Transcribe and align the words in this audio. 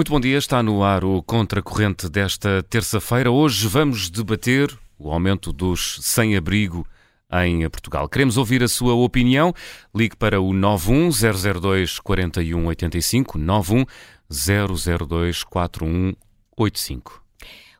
Muito 0.00 0.12
bom 0.12 0.18
dia, 0.18 0.38
está 0.38 0.62
no 0.62 0.82
ar 0.82 1.04
o 1.04 1.22
Contracorrente 1.22 2.08
desta 2.08 2.62
terça-feira. 2.62 3.30
Hoje 3.30 3.68
vamos 3.68 4.08
debater 4.08 4.74
o 4.98 5.12
aumento 5.12 5.52
dos 5.52 5.98
sem-abrigo 6.00 6.86
em 7.30 7.68
Portugal. 7.68 8.08
Queremos 8.08 8.38
ouvir 8.38 8.62
a 8.62 8.68
sua 8.68 8.94
opinião. 8.94 9.52
Ligue 9.94 10.16
para 10.16 10.40
o 10.40 10.54
91002 10.54 11.98
4185, 11.98 13.36
91002 13.36 15.44
4185. 15.44 17.22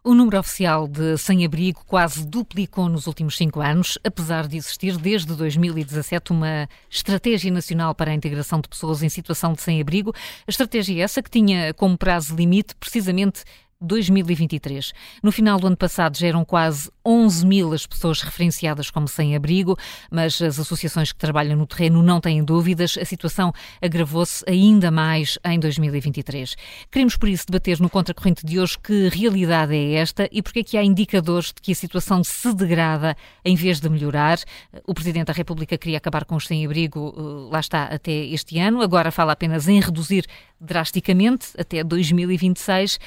O 0.03 0.15
número 0.15 0.39
oficial 0.39 0.89
de 0.89 1.19
sem-abrigo 1.19 1.85
quase 1.87 2.27
duplicou 2.27 2.89
nos 2.89 3.07
últimos 3.07 3.37
cinco 3.37 3.61
anos, 3.61 3.99
apesar 4.03 4.49
de 4.49 4.57
existir 4.57 4.97
desde 4.97 5.35
2017 5.35 6.33
uma 6.33 6.67
estratégia 6.89 7.53
nacional 7.53 7.95
para 7.95 8.11
a 8.11 8.15
integração 8.15 8.63
de 8.63 8.69
pessoas 8.71 9.03
em 9.03 9.11
situação 9.11 9.53
de 9.53 9.61
sem-abrigo. 9.61 10.15
A 10.47 10.51
estratégia 10.51 10.95
é 10.99 11.05
essa 11.05 11.23
que 11.23 11.29
tinha 11.29 11.75
como 11.75 11.99
prazo 11.99 12.35
limite 12.35 12.75
precisamente 12.77 13.45
2023. 13.81 14.93
No 15.23 15.33
final 15.33 15.59
do 15.59 15.67
ano 15.67 15.77
passado 15.77 16.17
já 16.17 16.27
eram 16.27 16.45
quase 16.45 16.91
11 17.05 17.47
mil 17.47 17.73
as 17.73 17.87
pessoas 17.87 18.21
referenciadas 18.21 18.91
como 18.91 19.09
sem-abrigo, 19.09 19.77
mas 20.11 20.41
as 20.43 20.59
associações 20.59 21.13
que 21.13 21.19
trabalham 21.19 21.57
no 21.57 21.67
terreno 21.67 22.03
não 22.03 22.21
têm 22.21 22.45
dúvidas, 22.45 22.99
a 23.01 23.05
situação 23.05 23.53
agravou-se 23.81 24.45
ainda 24.49 24.91
mais 24.91 25.39
em 25.45 25.59
2023. 25.59 26.57
Queremos, 26.91 27.17
por 27.17 27.29
isso, 27.29 27.47
debater 27.47 27.81
no 27.81 27.89
Contracorrente 27.89 28.45
de 28.45 28.61
hoje 28.61 28.79
que 28.79 29.09
realidade 29.09 29.75
é 29.75 29.95
esta 29.95 30.29
e 30.31 30.43
porque 30.43 30.61
é 30.61 30.65
que 30.65 30.77
há 30.77 30.85
indicadores 30.85 31.47
de 31.47 31.61
que 31.63 31.73
a 31.73 31.75
situação 31.75 32.23
se 32.23 32.53
degrada 32.55 33.17
em 33.45 33.57
vez 33.57 33.81
de 33.81 33.89
melhorar. 33.89 34.39
O 34.87 34.95
Presidente 34.95 35.27
da 35.27 35.33
República 35.33 35.79
queria 35.79 35.99
acabar 35.99 36.25
com 36.25 36.37
os 36.37 36.47
sem-abrigo, 36.47 37.15
eh, 37.17 37.53
lá 37.53 37.61
está, 37.61 37.85
até 37.85 38.13
este 38.13 38.59
ano, 38.59 38.83
agora 38.83 39.11
fala 39.11 39.33
apenas 39.33 39.69
em 39.69 39.81
reduzir 39.81 40.27
drasticamente 40.61 41.49
até 41.59 41.83
2026. 41.83 42.97
Uh, 42.97 42.99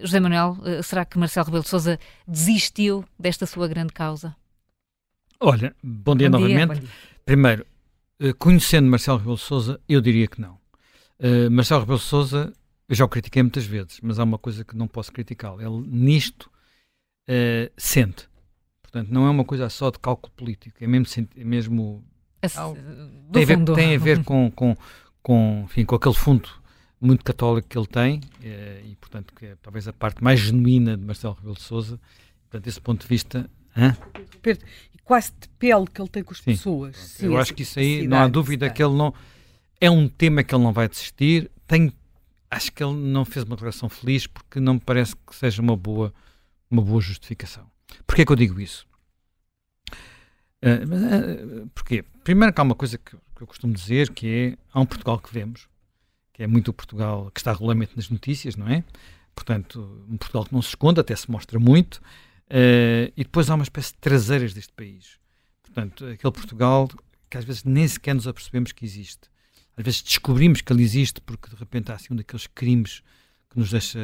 José 0.00 0.20
Manuel, 0.20 0.56
uh, 0.60 0.82
será 0.82 1.04
que 1.04 1.18
Marcelo 1.18 1.46
Rebelo 1.46 1.64
de 1.64 1.68
Sousa 1.68 1.98
desistiu 2.26 3.04
desta 3.18 3.46
sua 3.46 3.66
grande 3.66 3.92
causa? 3.92 4.36
Olha, 5.40 5.74
bom 5.82 6.14
dia 6.14 6.30
bom 6.30 6.38
novamente. 6.38 6.56
Dia, 6.56 6.66
bom 6.66 6.74
dia. 6.74 6.88
Primeiro, 7.26 7.66
uh, 8.22 8.34
conhecendo 8.38 8.88
Marcelo 8.88 9.18
Rebelo 9.18 9.36
de 9.36 9.42
Sousa, 9.42 9.80
eu 9.88 10.00
diria 10.00 10.28
que 10.28 10.40
não. 10.40 10.62
Marcelo 11.50 11.80
Rebelo 11.80 11.98
de 11.98 12.04
Sousa, 12.04 12.52
eu 12.86 12.94
já 12.94 13.04
o 13.04 13.08
critiquei 13.08 13.42
muitas 13.42 13.64
vezes, 13.64 13.98
mas 14.02 14.18
há 14.18 14.24
uma 14.24 14.36
coisa 14.36 14.62
que 14.62 14.76
não 14.76 14.86
posso 14.86 15.10
criticá-lo. 15.10 15.60
Ele 15.62 15.88
nisto 15.88 16.50
sente. 17.78 18.28
Portanto, 18.82 19.08
não 19.10 19.26
é 19.26 19.30
uma 19.30 19.44
coisa 19.44 19.70
só 19.70 19.90
de 19.90 19.98
cálculo 19.98 20.32
político, 20.36 20.76
é 20.82 20.86
mesmo, 20.86 21.26
é 21.34 21.44
mesmo 21.44 22.04
tem, 23.32 23.42
a 23.42 23.46
ver, 23.46 23.64
tem 23.74 23.94
a 23.94 23.98
ver 23.98 24.24
com, 24.24 24.50
com, 24.50 24.76
com, 25.22 25.62
enfim, 25.64 25.86
com 25.86 25.94
aquele 25.94 26.14
fundo 26.14 26.50
muito 27.04 27.24
católico 27.24 27.68
que 27.68 27.76
ele 27.76 27.86
tem 27.86 28.20
eh, 28.42 28.82
e, 28.86 28.96
portanto, 28.96 29.34
que 29.34 29.46
é 29.46 29.56
talvez 29.62 29.86
a 29.86 29.92
parte 29.92 30.24
mais 30.24 30.40
genuína 30.40 30.96
de 30.96 31.04
Marcelo 31.04 31.34
Rebelo 31.34 31.54
de 31.54 31.62
Sousa. 31.62 32.00
Portanto, 32.42 32.64
desse 32.64 32.80
ponto 32.80 33.02
de 33.02 33.06
vista. 33.06 33.50
Hã? 33.76 33.96
E 34.94 34.98
quase 35.04 35.32
de 35.38 35.48
pele 35.58 35.86
que 35.86 36.00
ele 36.00 36.08
tem 36.08 36.22
com 36.22 36.32
as 36.32 36.38
Sim. 36.38 36.52
pessoas. 36.52 36.96
Sim, 36.96 37.26
eu 37.26 37.36
acho 37.36 37.52
que 37.52 37.62
isso 37.62 37.78
aí, 37.78 38.06
não 38.06 38.18
há 38.18 38.28
dúvida 38.28 38.70
que 38.70 38.82
ele 38.82 38.94
não. 38.94 39.12
É 39.80 39.90
um 39.90 40.08
tema 40.08 40.42
que 40.42 40.54
ele 40.54 40.62
não 40.62 40.72
vai 40.72 40.88
desistir. 40.88 41.50
Tem, 41.66 41.92
acho 42.50 42.72
que 42.72 42.82
ele 42.82 42.94
não 42.94 43.24
fez 43.24 43.44
uma 43.44 43.56
declaração 43.56 43.88
feliz 43.88 44.26
porque 44.26 44.58
não 44.58 44.74
me 44.74 44.80
parece 44.80 45.14
que 45.14 45.34
seja 45.34 45.60
uma 45.60 45.76
boa, 45.76 46.12
uma 46.70 46.80
boa 46.80 47.00
justificação. 47.00 47.70
Porquê 48.06 48.22
é 48.22 48.24
que 48.24 48.32
eu 48.32 48.36
digo 48.36 48.60
isso? 48.60 48.86
Uh, 50.62 51.64
uh, 51.64 51.70
porquê? 51.74 52.02
Primeiro 52.22 52.54
que 52.54 52.60
há 52.60 52.64
uma 52.64 52.74
coisa 52.74 52.96
que, 52.96 53.10
que 53.36 53.42
eu 53.42 53.46
costumo 53.46 53.74
dizer 53.74 54.10
que 54.10 54.26
é 54.26 54.58
há 54.72 54.80
um 54.80 54.86
Portugal 54.86 55.18
que 55.18 55.30
vemos 55.30 55.68
que 56.34 56.42
é 56.42 56.46
muito 56.46 56.68
o 56.68 56.74
Portugal 56.74 57.30
que 57.32 57.40
está 57.40 57.52
regularmente 57.52 57.92
nas 57.96 58.10
notícias, 58.10 58.56
não 58.56 58.68
é? 58.68 58.84
Portanto, 59.34 60.04
um 60.08 60.16
Portugal 60.16 60.44
que 60.44 60.52
não 60.52 60.60
se 60.60 60.68
esconde, 60.68 61.00
até 61.00 61.14
se 61.16 61.30
mostra 61.30 61.58
muito, 61.58 61.96
uh, 61.96 63.10
e 63.16 63.24
depois 63.24 63.48
há 63.48 63.54
uma 63.54 63.62
espécie 63.62 63.92
de 63.92 63.98
traseiras 63.98 64.52
deste 64.52 64.72
país. 64.72 65.18
Portanto, 65.62 66.04
aquele 66.04 66.32
Portugal 66.32 66.88
que 67.30 67.38
às 67.38 67.44
vezes 67.44 67.64
nem 67.64 67.86
sequer 67.86 68.14
nos 68.14 68.28
apercebemos 68.28 68.72
que 68.72 68.84
existe. 68.84 69.30
Às 69.76 69.84
vezes 69.84 70.02
descobrimos 70.02 70.60
que 70.60 70.72
ele 70.72 70.82
existe 70.82 71.20
porque 71.20 71.48
de 71.48 71.56
repente 71.56 71.90
há 71.90 71.94
assim 71.94 72.12
um 72.12 72.16
daqueles 72.16 72.46
crimes 72.48 73.02
que 73.50 73.58
nos 73.58 73.70
deixa 73.70 73.98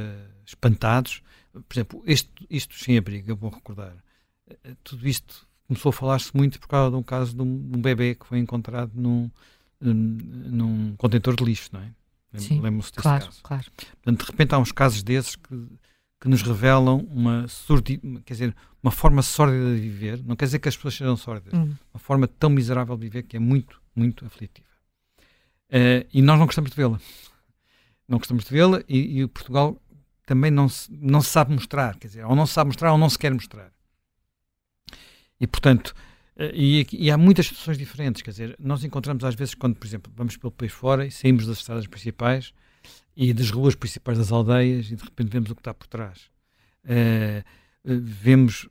espantados. 0.47 1.23
Por 1.53 1.75
exemplo, 1.75 2.05
isto 2.49 2.77
sem 2.77 2.97
abrigo, 2.97 3.31
é 3.31 3.35
bom 3.35 3.49
recordar. 3.49 3.97
Uh, 4.49 4.77
tudo 4.85 5.07
isto 5.09 5.47
começou 5.67 5.91
a 5.91 5.93
falar-se 5.93 6.37
muito 6.37 6.61
por 6.61 6.69
causa 6.69 6.91
de 6.91 6.97
um 6.97 7.03
caso 7.03 7.35
de 7.35 7.43
um, 7.43 7.71
um 7.75 7.81
bebê 7.81 8.15
que 8.15 8.27
foi 8.27 8.39
encontrado 8.39 8.93
num, 8.95 9.31
num 9.81 10.95
contentor 10.97 11.37
de 11.37 11.45
lixo, 11.45 11.71
não 11.73 11.81
é? 11.81 11.93
Lembram-se 12.33 12.93
desse 12.93 13.03
claro, 13.03 13.25
caso. 13.25 13.41
Claro. 13.43 13.67
Portanto, 14.03 14.25
de 14.25 14.31
repente 14.31 14.55
há 14.55 14.59
uns 14.59 14.73
casos 14.73 15.03
desses 15.03 15.37
que, 15.37 15.67
que 16.21 16.29
nos 16.29 16.43
revelam 16.43 16.99
uma, 17.11 17.49
surdi, 17.49 17.99
quer 18.25 18.35
dizer, 18.35 18.57
uma 18.83 18.93
forma 18.93 19.23
sórdida 19.23 19.75
de 19.75 19.81
viver. 19.81 20.23
Não 20.25 20.37
quer 20.37 20.45
dizer 20.45 20.59
que 20.59 20.69
as 20.69 20.77
pessoas 20.77 20.95
sejam 20.95 21.17
sórdidas. 21.17 21.59
Hum. 21.59 21.75
Uma 21.93 21.99
forma 21.99 22.29
tão 22.29 22.51
miserável 22.51 22.97
de 22.97 23.03
viver 23.03 23.23
que 23.25 23.37
é 23.37 23.41
muito, 23.41 23.81
muito 23.95 24.25
aflitiva. 24.25 24.69
Uh, 25.69 26.07
e 26.13 26.23
nós 26.23 26.39
não 26.39 26.47
gostamos 26.47 26.71
de 26.71 26.77
vê-la. 26.77 27.01
Não 28.09 28.19
gostamos 28.19 28.45
de 28.45 28.51
vê-la 28.51 28.83
e, 28.89 29.19
e, 29.19 29.25
o 29.25 29.29
Portugal 29.29 29.81
também 30.27 30.51
não 30.51 30.69
se, 30.69 30.91
não 30.93 31.21
se 31.21 31.31
sabe 31.31 31.53
mostrar. 31.53 31.97
Quer 31.97 32.09
dizer, 32.09 32.25
ou 32.25 32.35
não 32.35 32.47
se 32.47 32.55
sabe 32.55 32.69
mostrar 32.69 32.93
ou 32.93 32.99
não 32.99 33.09
se 33.09 33.19
quer 33.19 33.33
mostrar. 33.33 33.73
E, 35.41 35.47
portanto, 35.47 35.95
e, 36.55 36.87
e, 36.93 37.11
há 37.11 37.19
muitas 37.19 37.47
situações 37.47 37.77
diferentes, 37.77 38.23
quer 38.23 38.31
dizer, 38.31 38.57
nós 38.59 38.83
encontramos 38.83 39.25
às 39.25 39.35
vezes 39.35 39.55
quando, 39.55 39.77
por 39.77 39.87
exemplo, 39.87 40.13
vamos 40.17 40.37
pelo 40.37 40.51
país 40.51 40.73
fora 40.73 41.07
e 41.07 41.11
saímos 41.11 41.47
das 41.47 41.59
estradas 41.59 41.87
principais 41.87 42.55
e 43.15 43.35
das 43.35 43.51
ruas 43.51 43.75
principais 43.75 44.17
das 44.17 44.33
aldeias 44.33 44.91
e 44.91 44.97
de 44.97 45.05
repente 45.05 45.29
vemos 45.29 45.51
o 45.51 45.55
que 45.55 45.61
está 45.61 45.75
por 45.75 45.87
trás. 45.87 46.31
Uh, 46.85 47.45
vemos, 47.85 48.69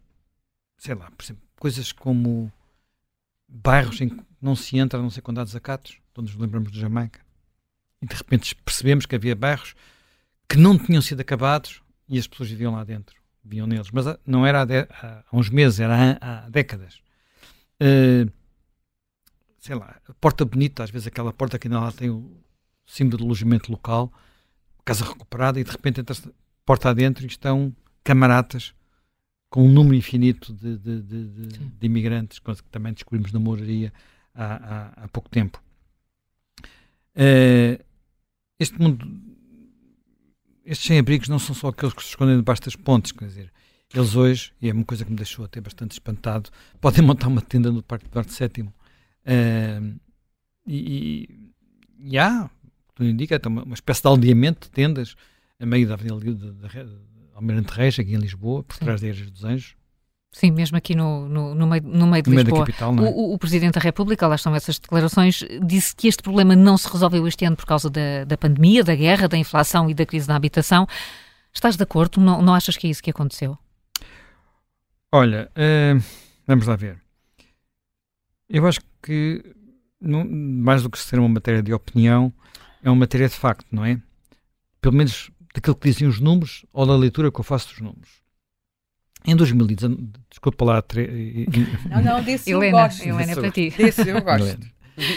sei 0.77 0.95
lá, 0.95 1.11
por 1.11 1.23
exemplo, 1.23 1.43
coisas 1.57 1.91
como 1.91 2.51
bairros 3.47 4.01
em 4.01 4.09
que 4.09 4.23
não 4.41 4.55
se 4.55 4.77
entra 4.77 4.99
a 4.99 5.01
não 5.01 5.09
ser 5.09 5.21
quando 5.21 5.39
há 5.39 5.43
desacatos, 5.43 5.97
todos 6.13 6.31
nos 6.31 6.41
lembramos 6.41 6.71
de 6.71 6.79
Jamaica, 6.79 7.21
e 8.01 8.07
de 8.07 8.15
repente 8.15 8.55
percebemos 8.55 9.05
que 9.05 9.15
havia 9.15 9.35
bairros 9.35 9.75
que 10.47 10.57
não 10.57 10.77
tinham 10.77 11.01
sido 11.01 11.19
acabados 11.19 11.81
e 12.07 12.17
as 12.17 12.25
pessoas 12.25 12.49
viviam 12.49 12.73
lá 12.73 12.83
dentro, 12.83 13.15
viviam 13.43 13.67
neles, 13.67 13.91
mas 13.91 14.05
não 14.25 14.45
era 14.45 14.61
há, 14.61 14.65
de, 14.65 14.79
há 14.79 15.23
uns 15.31 15.49
meses, 15.49 15.79
era 15.79 16.17
há, 16.19 16.45
há 16.45 16.49
décadas. 16.49 17.01
Uh, 17.81 18.31
sei 19.57 19.75
lá, 19.75 19.99
Porta 20.19 20.45
Bonita, 20.45 20.83
às 20.83 20.89
vezes 20.89 21.07
aquela 21.07 21.33
porta 21.33 21.59
que 21.59 21.67
ainda 21.67 21.79
lá 21.79 21.91
tem 21.91 22.09
o 22.09 22.31
símbolo 22.85 23.17
de 23.17 23.23
alojamento 23.23 23.71
local, 23.71 24.11
casa 24.83 25.05
recuperada, 25.05 25.59
e 25.59 25.63
de 25.63 25.71
repente 25.71 26.01
entra 26.01 26.15
porta 26.65 26.89
adentro 26.89 27.23
e 27.23 27.27
estão 27.27 27.75
camaratas 28.03 28.73
com 29.49 29.65
um 29.65 29.71
número 29.71 29.95
infinito 29.95 30.53
de, 30.53 30.77
de, 30.77 31.01
de, 31.01 31.47
de, 31.47 31.85
imigrantes, 31.85 32.39
coisa 32.39 32.61
que 32.61 32.69
também 32.69 32.93
descobrimos 32.93 33.31
na 33.31 33.39
moraria 33.39 33.91
há, 34.33 34.45
há, 34.45 35.03
há 35.03 35.07
pouco 35.07 35.29
tempo. 35.29 35.61
Uh, 37.15 37.83
este 38.59 38.79
mundo, 38.79 39.07
estes 40.65 40.87
sem-abrigos 40.87 41.27
não 41.27 41.39
são 41.39 41.55
só 41.55 41.69
aqueles 41.69 41.93
que 41.93 42.03
se 42.03 42.09
escondem 42.09 42.37
debaixo 42.37 42.61
das 42.61 42.75
pontes, 42.75 43.11
quer 43.11 43.25
dizer, 43.25 43.53
eles 43.93 44.15
hoje, 44.15 44.53
e 44.61 44.69
é 44.69 44.73
uma 44.73 44.85
coisa 44.85 45.03
que 45.03 45.09
me 45.09 45.17
deixou 45.17 45.45
até 45.45 45.59
bastante 45.59 45.93
espantado, 45.93 46.49
podem 46.79 47.03
montar 47.03 47.27
uma 47.27 47.41
tenda 47.41 47.71
no 47.71 47.81
Parque 47.81 48.05
Eduardo 48.05 48.31
VII. 48.31 48.63
Uh, 48.63 49.99
e, 50.67 51.51
e 51.97 52.17
há, 52.17 52.49
tu 52.93 53.03
indica, 53.03 53.39
uma, 53.47 53.63
uma 53.63 53.73
espécie 53.73 54.01
de 54.01 54.07
aldeamento 54.07 54.67
de 54.67 54.71
tendas 54.71 55.15
a 55.59 55.65
meio 55.65 55.87
da 55.87 55.95
Avenida 55.95 56.15
Almirante 57.33 57.73
Reis, 57.73 57.97
aqui 57.97 58.13
em 58.13 58.17
Lisboa, 58.17 58.63
por 58.63 58.77
trás 58.77 59.01
da 59.01 59.07
Igreja 59.07 59.29
dos 59.31 59.43
Anjos. 59.43 59.75
Sim, 60.31 60.51
mesmo 60.51 60.77
aqui 60.77 60.93
no, 60.93 61.27
no, 61.27 61.55
no, 61.55 61.65
meio, 61.67 61.81
no 61.83 62.05
meio 62.05 62.21
de 62.21 62.29
no 62.29 62.35
Lisboa. 62.35 62.65
Meio 62.65 62.65
capital, 62.67 62.95
é? 62.95 63.09
o, 63.09 63.33
o, 63.33 63.37
Presidente 63.39 63.73
da 63.73 63.81
República, 63.81 64.27
lá 64.27 64.35
estão 64.35 64.55
essas 64.55 64.77
declarações, 64.77 65.43
disse 65.65 65.95
que 65.95 66.07
este 66.07 66.21
problema 66.21 66.55
não 66.55 66.77
se 66.77 66.87
resolveu 66.87 67.27
este 67.27 67.45
ano 67.45 67.55
por 67.55 67.65
causa 67.65 67.89
da, 67.89 68.25
da 68.25 68.37
pandemia, 68.37 68.83
da 68.83 68.95
guerra, 68.95 69.27
da 69.27 69.37
inflação 69.37 69.89
e 69.89 69.93
da 69.95 70.05
crise 70.05 70.27
na 70.27 70.35
habitação. 70.35 70.87
Estás 71.51 71.75
de 71.75 71.81
acordo? 71.81 72.21
Não, 72.21 72.43
não 72.43 72.53
achas 72.53 72.77
que 72.77 72.85
é 72.85 72.89
isso 72.91 73.01
que 73.01 73.09
aconteceu? 73.09 73.57
Olha, 75.11 75.49
uh, 75.55 76.03
vamos 76.45 76.67
lá 76.67 76.75
ver. 76.75 77.01
Eu 78.47 78.65
acho 78.67 78.79
que, 79.01 79.43
não, 79.99 80.23
mais 80.25 80.83
do 80.83 80.89
que 80.89 80.99
ser 80.99 81.19
uma 81.19 81.29
matéria 81.29 81.63
de 81.63 81.73
opinião, 81.73 82.33
é 82.83 82.89
uma 82.89 82.95
matéria 82.95 83.27
de 83.27 83.35
facto, 83.35 83.65
não 83.71 83.85
é? 83.85 83.99
Pelo 84.81 84.95
menos 84.95 85.31
daquilo 85.53 85.75
que 85.75 85.89
dizem 85.89 86.07
os 86.07 86.19
números 86.19 86.65
ou 86.71 86.85
da 86.85 86.95
leitura 86.95 87.31
que 87.31 87.39
eu 87.39 87.43
faço 87.43 87.69
dos 87.69 87.79
números. 87.79 88.19
Em 89.25 89.35
2019, 89.35 90.09
desculpa 90.29 90.63
lá. 90.63 90.81
Tre... 90.81 91.47
Não, 91.89 92.01
não, 92.01 92.23
desse 92.23 92.51
Helena, 92.51 92.77
eu 92.77 92.83
gosto. 92.83 93.03
Helena, 93.03 93.31
é 93.31 93.35
para 93.35 93.51
ti. 93.51 93.73
Desse 93.75 94.07
eu 94.07 94.21
gosto. 94.21 94.59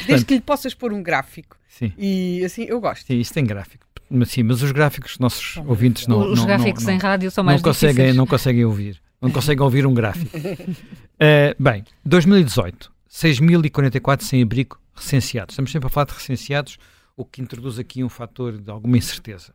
Desde 0.06 0.26
que 0.26 0.34
lhe 0.34 0.40
possas 0.40 0.74
pôr 0.74 0.92
um 0.92 1.02
gráfico. 1.02 1.56
Sim. 1.68 1.92
E 1.96 2.44
assim, 2.44 2.64
eu 2.64 2.80
gosto. 2.80 3.06
Sim, 3.06 3.18
isso 3.18 3.32
tem 3.32 3.44
gráfico. 3.44 3.86
Mas, 4.10 4.30
sim, 4.30 4.42
mas 4.42 4.60
os 4.60 4.72
gráficos, 4.72 5.18
nossos 5.18 5.56
ouvintes 5.58 6.06
não. 6.06 6.32
Os 6.32 6.40
não, 6.40 6.46
gráficos 6.46 6.84
não, 6.84 6.92
em 6.92 6.98
rádio 6.98 7.30
são 7.30 7.44
mais 7.44 7.62
não 7.62 7.70
conseguem, 7.70 8.12
Não 8.12 8.26
conseguem 8.26 8.64
ouvir. 8.64 9.00
Não 9.22 9.30
conseguem 9.30 9.62
ouvir 9.62 9.86
um 9.86 9.94
gráfico. 9.94 10.36
Uh, 10.36 11.54
bem, 11.62 11.84
2018, 12.04 12.92
6.044 13.08 14.22
sem-abrigo 14.22 14.80
recenseados. 14.92 15.52
Estamos 15.52 15.70
sempre 15.70 15.86
a 15.86 15.90
falar 15.90 16.06
de 16.06 16.14
recenseados, 16.14 16.76
o 17.16 17.24
que 17.24 17.40
introduz 17.40 17.78
aqui 17.78 18.02
um 18.02 18.08
fator 18.08 18.58
de 18.58 18.68
alguma 18.68 18.98
incerteza. 18.98 19.54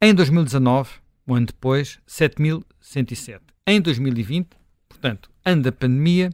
Em 0.00 0.14
2019, 0.14 0.90
um 1.26 1.34
ano 1.34 1.46
depois, 1.46 1.98
7.107. 2.08 3.40
Em 3.66 3.78
2020, 3.78 4.48
portanto, 4.88 5.30
ano 5.44 5.62
da 5.62 5.70
pandemia, 5.70 6.30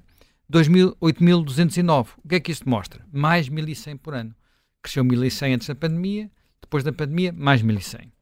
8.209. 0.49 2.09
O 2.23 2.29
que 2.29 2.37
é 2.37 2.41
que 2.41 2.53
isto 2.53 2.71
mostra? 2.71 3.05
Mais 3.13 3.49
1.100 3.49 3.99
por 3.99 4.15
ano. 4.15 4.33
Cresceu 4.81 5.05
1.100 5.05 5.55
antes 5.57 5.67
da 5.67 5.75
pandemia, 5.75 6.31
depois 6.63 6.85
da 6.85 6.93
pandemia, 6.93 7.33
mais 7.33 7.65
1.100. 7.65 8.16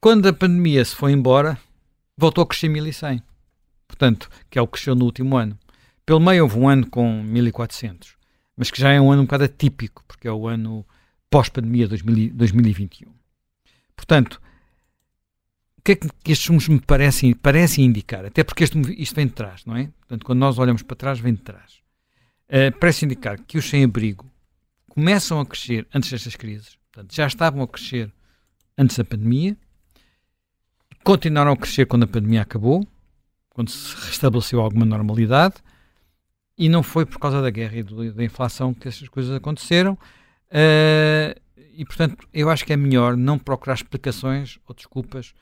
Quando 0.00 0.28
a 0.28 0.32
pandemia 0.32 0.84
se 0.84 0.94
foi 0.94 1.12
embora, 1.12 1.58
voltou 2.16 2.42
a 2.42 2.46
crescer 2.46 2.68
1.100. 2.68 3.20
Portanto, 3.88 4.30
que 4.48 4.58
é 4.58 4.62
o 4.62 4.66
que 4.66 4.72
cresceu 4.72 4.94
no 4.94 5.04
último 5.04 5.36
ano. 5.36 5.58
Pelo 6.06 6.20
meio 6.20 6.44
houve 6.44 6.58
um 6.58 6.68
ano 6.68 6.88
com 6.88 7.24
1.400, 7.24 8.14
mas 8.56 8.70
que 8.70 8.80
já 8.80 8.92
é 8.92 9.00
um 9.00 9.10
ano 9.10 9.22
um 9.22 9.24
bocado 9.24 9.44
atípico, 9.44 10.04
porque 10.06 10.28
é 10.28 10.32
o 10.32 10.46
ano 10.46 10.86
pós-pandemia 11.28 11.88
2021. 11.88 13.12
Portanto, 13.96 14.40
o 15.78 15.82
que 15.82 15.92
é 15.92 15.96
que 15.96 16.32
estes 16.32 16.48
números 16.48 16.68
me 16.68 16.80
parecem, 16.80 17.34
parecem 17.34 17.84
indicar? 17.84 18.24
Até 18.24 18.44
porque 18.44 18.64
este, 18.64 18.78
isto 19.02 19.16
vem 19.16 19.26
de 19.26 19.32
trás, 19.32 19.64
não 19.64 19.76
é? 19.76 19.90
Portanto, 19.98 20.24
quando 20.24 20.38
nós 20.38 20.58
olhamos 20.58 20.82
para 20.82 20.96
trás, 20.96 21.18
vem 21.18 21.34
de 21.34 21.42
trás. 21.42 21.82
Uh, 22.48 22.76
parece 22.78 23.04
indicar 23.04 23.38
que 23.40 23.58
os 23.58 23.68
sem-abrigo 23.68 24.30
começam 24.88 25.40
a 25.40 25.46
crescer 25.46 25.86
antes 25.92 26.10
destas 26.10 26.36
crises. 26.36 26.78
Portanto, 26.90 27.14
já 27.14 27.26
estavam 27.26 27.62
a 27.62 27.68
crescer 27.68 28.12
antes 28.78 28.96
da 28.96 29.04
pandemia, 29.04 29.56
continuaram 31.04 31.52
a 31.52 31.56
crescer 31.56 31.86
quando 31.86 32.04
a 32.04 32.06
pandemia 32.06 32.42
acabou, 32.42 32.86
quando 33.50 33.70
se 33.70 33.94
restabeleceu 34.06 34.60
alguma 34.60 34.84
normalidade, 34.84 35.56
e 36.56 36.68
não 36.68 36.82
foi 36.82 37.06
por 37.06 37.18
causa 37.18 37.40
da 37.40 37.50
guerra 37.50 37.76
e 37.76 37.82
do, 37.82 38.12
da 38.12 38.24
inflação 38.24 38.74
que 38.74 38.88
essas 38.88 39.08
coisas 39.08 39.34
aconteceram. 39.34 39.92
Uh, 40.50 41.38
e, 41.74 41.84
portanto, 41.84 42.26
eu 42.32 42.50
acho 42.50 42.64
que 42.64 42.72
é 42.72 42.76
melhor 42.76 43.16
não 43.16 43.38
procurar 43.38 43.74
explicações 43.74 44.58
ou 44.66 44.74
desculpas 44.74 45.32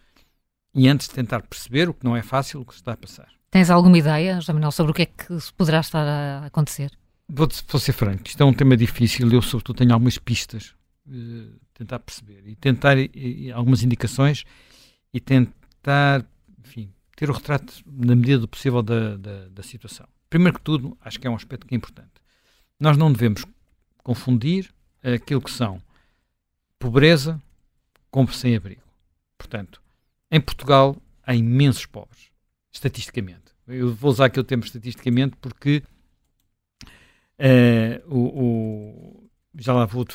e 0.74 0.86
antes 0.88 1.08
de 1.08 1.14
tentar 1.14 1.40
perceber, 1.40 1.88
o 1.88 1.94
que 1.94 2.04
não 2.04 2.14
é 2.14 2.22
fácil, 2.22 2.60
o 2.60 2.64
que 2.66 2.74
se 2.74 2.80
está 2.80 2.92
a 2.92 2.96
passar. 2.96 3.28
Tens 3.50 3.70
alguma 3.70 3.96
ideia, 3.96 4.34
José 4.34 4.52
Manuel, 4.52 4.70
sobre 4.70 4.92
o 4.92 4.94
que 4.94 5.02
é 5.02 5.06
que 5.06 5.26
poderá 5.56 5.80
estar 5.80 6.06
a 6.06 6.44
acontecer? 6.44 6.90
Vou, 7.26 7.48
vou 7.68 7.80
ser 7.80 7.92
franco, 7.92 8.26
isto 8.26 8.42
é 8.42 8.44
um 8.44 8.52
tema 8.52 8.76
difícil, 8.76 9.32
eu 9.32 9.40
sobretudo 9.40 9.78
tenho 9.78 9.94
algumas 9.94 10.18
pistas, 10.18 10.74
uh, 11.08 11.58
tentar 11.72 11.98
perceber 12.00 12.42
e 12.46 12.54
tentar 12.54 12.98
e, 12.98 13.50
algumas 13.52 13.82
indicações 13.82 14.44
e 15.16 15.20
tentar, 15.20 16.26
enfim, 16.62 16.92
ter 17.16 17.30
o 17.30 17.32
retrato 17.32 17.82
na 17.86 18.14
medida 18.14 18.40
do 18.40 18.46
possível 18.46 18.82
da, 18.82 19.16
da, 19.16 19.48
da 19.48 19.62
situação. 19.62 20.06
Primeiro 20.28 20.58
que 20.58 20.62
tudo, 20.62 20.94
acho 21.00 21.18
que 21.18 21.26
é 21.26 21.30
um 21.30 21.34
aspecto 21.34 21.66
que 21.66 21.74
é 21.74 21.78
importante. 21.78 22.12
Nós 22.78 22.98
não 22.98 23.10
devemos 23.10 23.46
confundir 24.02 24.70
aquilo 25.02 25.40
que 25.40 25.50
são 25.50 25.80
pobreza 26.78 27.40
com 28.10 28.26
sem-abrigo. 28.26 28.82
Portanto, 29.38 29.80
em 30.30 30.38
Portugal 30.38 30.94
há 31.22 31.34
imensos 31.34 31.86
pobres, 31.86 32.30
estatisticamente. 32.70 33.54
Eu 33.66 33.94
vou 33.94 34.10
usar 34.10 34.26
aqui 34.26 34.38
o 34.38 34.44
termo 34.44 34.64
estatisticamente 34.64 35.34
porque 35.40 35.82
uh, 37.40 38.14
o, 38.14 38.44
o, 38.44 39.30
já 39.54 39.72
lá 39.72 39.86
vou 39.86 40.06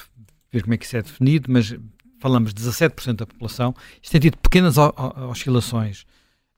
ver 0.51 0.62
como 0.62 0.75
é 0.75 0.77
que 0.77 0.86
isso 0.86 0.95
é 0.95 1.01
definido, 1.01 1.51
mas 1.51 1.74
falamos 2.21 2.53
de 2.53 2.63
17% 2.63 3.15
da 3.15 3.25
população. 3.25 3.75
Isto 4.01 4.12
tem 4.12 4.21
tido 4.21 4.38
pequenas 4.38 4.75
oscilações 4.77 6.06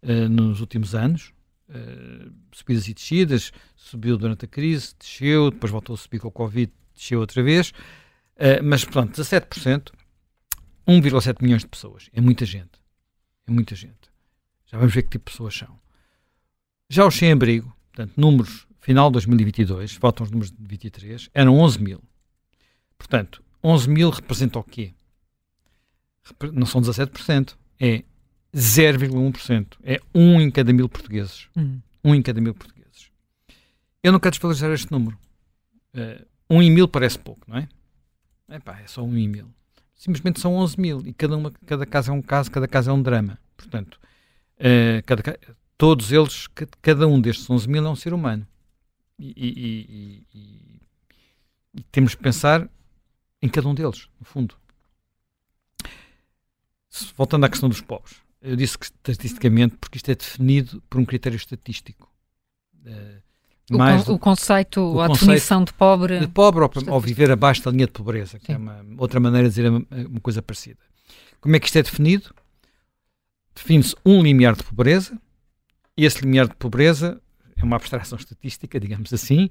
uh, 0.04 0.30
nos 0.30 0.60
últimos 0.60 0.94
anos, 0.94 1.34
uh, 1.70 2.32
subidas 2.52 2.88
e 2.90 2.94
descidas. 2.94 3.52
Subiu 3.76 4.18
durante 4.18 4.46
a 4.46 4.48
crise, 4.48 4.94
desceu, 5.00 5.50
depois 5.50 5.72
voltou 5.72 5.96
a 5.96 5.98
subir 5.98 6.20
com 6.20 6.28
o 6.28 6.32
Covid, 6.32 6.72
desceu 6.94 7.22
outra 7.22 7.42
vez. 7.42 7.70
Uh, 8.36 8.62
mas, 8.62 8.84
portanto, 8.84 9.20
17%, 9.20 9.92
1,7 10.86 11.42
milhões 11.42 11.62
de 11.62 11.68
pessoas. 11.68 12.10
É 12.12 12.20
muita 12.20 12.46
gente. 12.46 12.84
É 13.48 13.52
muita 13.52 13.74
gente. 13.74 14.12
Já 14.66 14.78
vamos 14.78 14.94
ver 14.94 15.04
que 15.04 15.12
tipo 15.12 15.30
de 15.30 15.32
pessoas 15.32 15.56
são. 15.56 15.80
Já 16.90 17.08
os 17.08 17.16
sem-abrigo, 17.16 17.74
portanto, 17.92 18.14
números 18.18 18.68
final 18.82 19.10
de 19.10 19.14
2022, 19.14 19.94
faltam 19.94 20.26
os 20.26 20.32
números 20.32 20.52
de 20.52 20.68
23, 20.68 21.30
eram 21.34 21.58
11 21.58 21.82
mil. 21.82 22.04
Portanto, 22.98 23.42
11 23.64 23.90
mil 23.90 24.10
representa 24.10 24.60
o 24.60 24.64
quê? 24.64 24.94
Não 26.54 26.66
são 26.66 26.82
17%, 26.82 27.56
é 27.80 28.04
0,1%. 28.54 29.78
É 29.84 30.00
um 30.14 30.40
em 30.40 30.52
cada 30.52 30.72
mil 30.72 30.88
portugueses. 30.88 31.48
Hum. 31.56 31.80
Um 32.04 32.16
em 32.16 32.22
cada 32.22 32.40
mil 32.40 32.54
portugueses. 32.54 33.10
Eu 34.02 34.12
não 34.12 34.20
quero 34.20 34.32
desvalorizar 34.32 34.72
este 34.72 34.92
número. 34.92 35.18
Uh, 35.94 36.26
um 36.50 36.62
em 36.62 36.70
mil 36.70 36.88
parece 36.88 37.18
pouco, 37.18 37.42
não 37.48 37.58
é? 37.58 37.68
Epá, 38.50 38.80
é 38.80 38.88
só 38.88 39.04
um 39.04 39.18
em 39.18 39.28
mil. 39.28 39.48
Simplesmente 39.96 40.40
são 40.40 40.56
11 40.56 40.80
mil 40.80 41.02
e 41.06 41.14
cada, 41.14 41.38
uma, 41.38 41.52
cada 41.66 41.86
caso 41.86 42.12
é 42.12 42.14
um 42.14 42.22
caso, 42.22 42.52
cada 42.52 42.68
caso 42.68 42.90
é 42.90 42.94
um 42.94 43.02
drama. 43.02 43.40
Portanto, 43.56 44.00
uh, 44.60 45.02
cada, 45.06 45.40
todos 45.78 46.12
eles, 46.12 46.48
cada 46.82 47.08
um 47.08 47.20
destes 47.20 47.50
11 47.50 47.70
mil 47.70 47.86
é 47.86 47.90
um 47.90 47.96
ser 47.96 48.14
humano. 48.14 48.46
E, 49.18 49.34
e, 49.38 50.26
e, 50.34 50.82
e, 51.74 51.84
temos 51.92 52.16
que 52.16 52.22
pensar 52.22 52.68
em 53.42 53.48
cada 53.48 53.68
um 53.68 53.74
deles, 53.74 54.10
no 54.20 54.26
fundo. 54.26 54.56
Voltando 57.18 57.46
à 57.46 57.50
questão 57.50 57.70
dos 57.70 57.82
pobres, 57.82 58.16
eu 58.42 58.56
disse 58.56 58.78
que 58.78 58.86
estatisticamente, 58.86 59.78
porque 59.78 59.98
isto 59.98 60.10
é 60.12 60.16
definido 60.16 60.82
por 60.90 61.00
um 61.00 61.06
critério 61.06 61.38
estatístico. 61.38 62.12
Uh, 62.86 63.22
o, 63.72 63.78
con 63.78 64.14
o, 64.14 64.20
conceito, 64.20 64.82
o 64.82 65.02
a 65.02 65.08
conceito 65.08 65.26
definição 65.26 65.64
de 65.64 65.74
pobre. 65.74 66.20
De 66.20 66.28
pobre 66.28 66.64
ou, 66.64 66.72
ou, 66.88 67.00
viver 67.00 67.32
abaixo 67.32 67.64
da 67.64 67.72
linha 67.72 67.86
de 67.86 67.94
pobreza, 67.94 68.38
que 68.38 68.52
é 68.52 68.56
Sim. 68.56 68.62
é 68.62 68.72
uma 68.72 68.86
outra 68.98 69.20
maneira 69.20 69.48
de 69.48 69.56
dizer 69.56 69.70
uma, 69.70 69.86
uma 69.90 70.20
coisa 70.20 70.42
parecida. 70.42 70.80
Como 71.40 71.56
é 71.56 71.60
que 71.60 71.68
isto 71.68 71.78
é 71.78 71.84
definido? 71.84 72.34
Define-se 73.56 73.96
um 74.06 74.22
limiar 74.22 74.56
de 74.56 74.64
pobreza, 74.64 75.18
e 75.96 76.06
esse 76.06 76.22
limiar 76.22 76.48
de 76.48 76.56
pobreza 76.56 77.22
é 77.56 77.64
uma 77.64 77.78
abstração 77.78 78.18
estatística, 78.18 78.80
digamos 78.80 79.14
assim, 79.14 79.50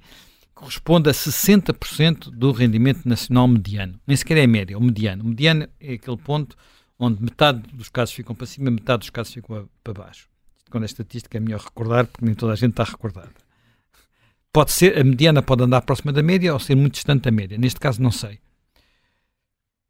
corresponde 0.54 1.08
a 1.08 1.12
60% 1.12 2.30
do 2.30 2.52
rendimento 2.52 3.08
nacional 3.08 3.48
mediano. 3.48 3.98
Nem 4.06 4.16
sequer 4.16 4.38
é 4.38 4.46
média, 4.46 4.74
é 4.74 4.76
o 4.76 4.82
mediano. 4.82 5.24
O 5.24 5.28
mediano 5.28 5.66
é 5.80 5.94
aquele 5.94 6.16
ponto 6.18 6.56
onde 7.02 7.20
metade 7.20 7.62
dos 7.72 7.88
casos 7.88 8.14
ficam 8.14 8.32
para 8.32 8.46
cima, 8.46 8.70
metade 8.70 9.00
dos 9.00 9.10
casos 9.10 9.34
ficam 9.34 9.68
para 9.82 9.92
baixo. 9.92 10.28
Quando 10.70 10.84
a 10.84 10.86
estatística 10.86 11.36
é 11.36 11.40
melhor 11.40 11.60
recordar, 11.60 12.06
porque 12.06 12.24
nem 12.24 12.34
toda 12.34 12.52
a 12.52 12.56
gente 12.56 12.70
está 12.70 12.84
recordada. 12.84 13.32
Pode 14.52 14.70
ser, 14.70 14.96
a 14.96 15.02
mediana 15.02 15.42
pode 15.42 15.64
andar 15.64 15.82
próxima 15.82 16.12
da 16.12 16.22
média 16.22 16.52
ou 16.52 16.60
ser 16.60 16.76
muito 16.76 16.94
distante 16.94 17.24
da 17.24 17.30
média. 17.32 17.58
Neste 17.58 17.80
caso, 17.80 18.00
não 18.00 18.12
sei. 18.12 18.38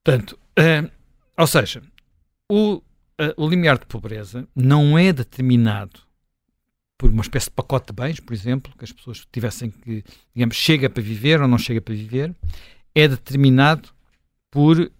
Portanto, 0.03 0.39
uh, 0.59 0.91
ou 1.37 1.47
seja, 1.47 1.83
o, 2.51 2.77
uh, 2.77 2.83
o 3.37 3.47
limiar 3.47 3.79
de 3.79 3.87
pobreza 3.87 4.49
não 4.57 4.97
é 4.97 5.13
determinado 5.13 6.01
por 6.97 7.11
uma 7.11 7.23
espécie 7.23 7.47
de 7.47 7.53
pacote 7.53 7.89
de 7.89 7.93
bens, 7.93 8.21
por 8.21 8.33
exemplo, 8.33 8.73
que 8.79 8.85
as 8.85 8.93
pessoas 8.93 9.27
tivessem 9.31 9.71
que, 9.71 10.03
digamos, 10.35 10.57
chega 10.57 10.89
para 10.89 11.03
viver 11.03 11.43
ou 11.43 11.49
não 11.49 11.59
chega 11.59 11.81
para 11.81 11.95
viver, 11.95 12.35
é 12.95 13.07
determinado 13.07 13.91
por, 14.51 14.81
uh, 14.81 14.91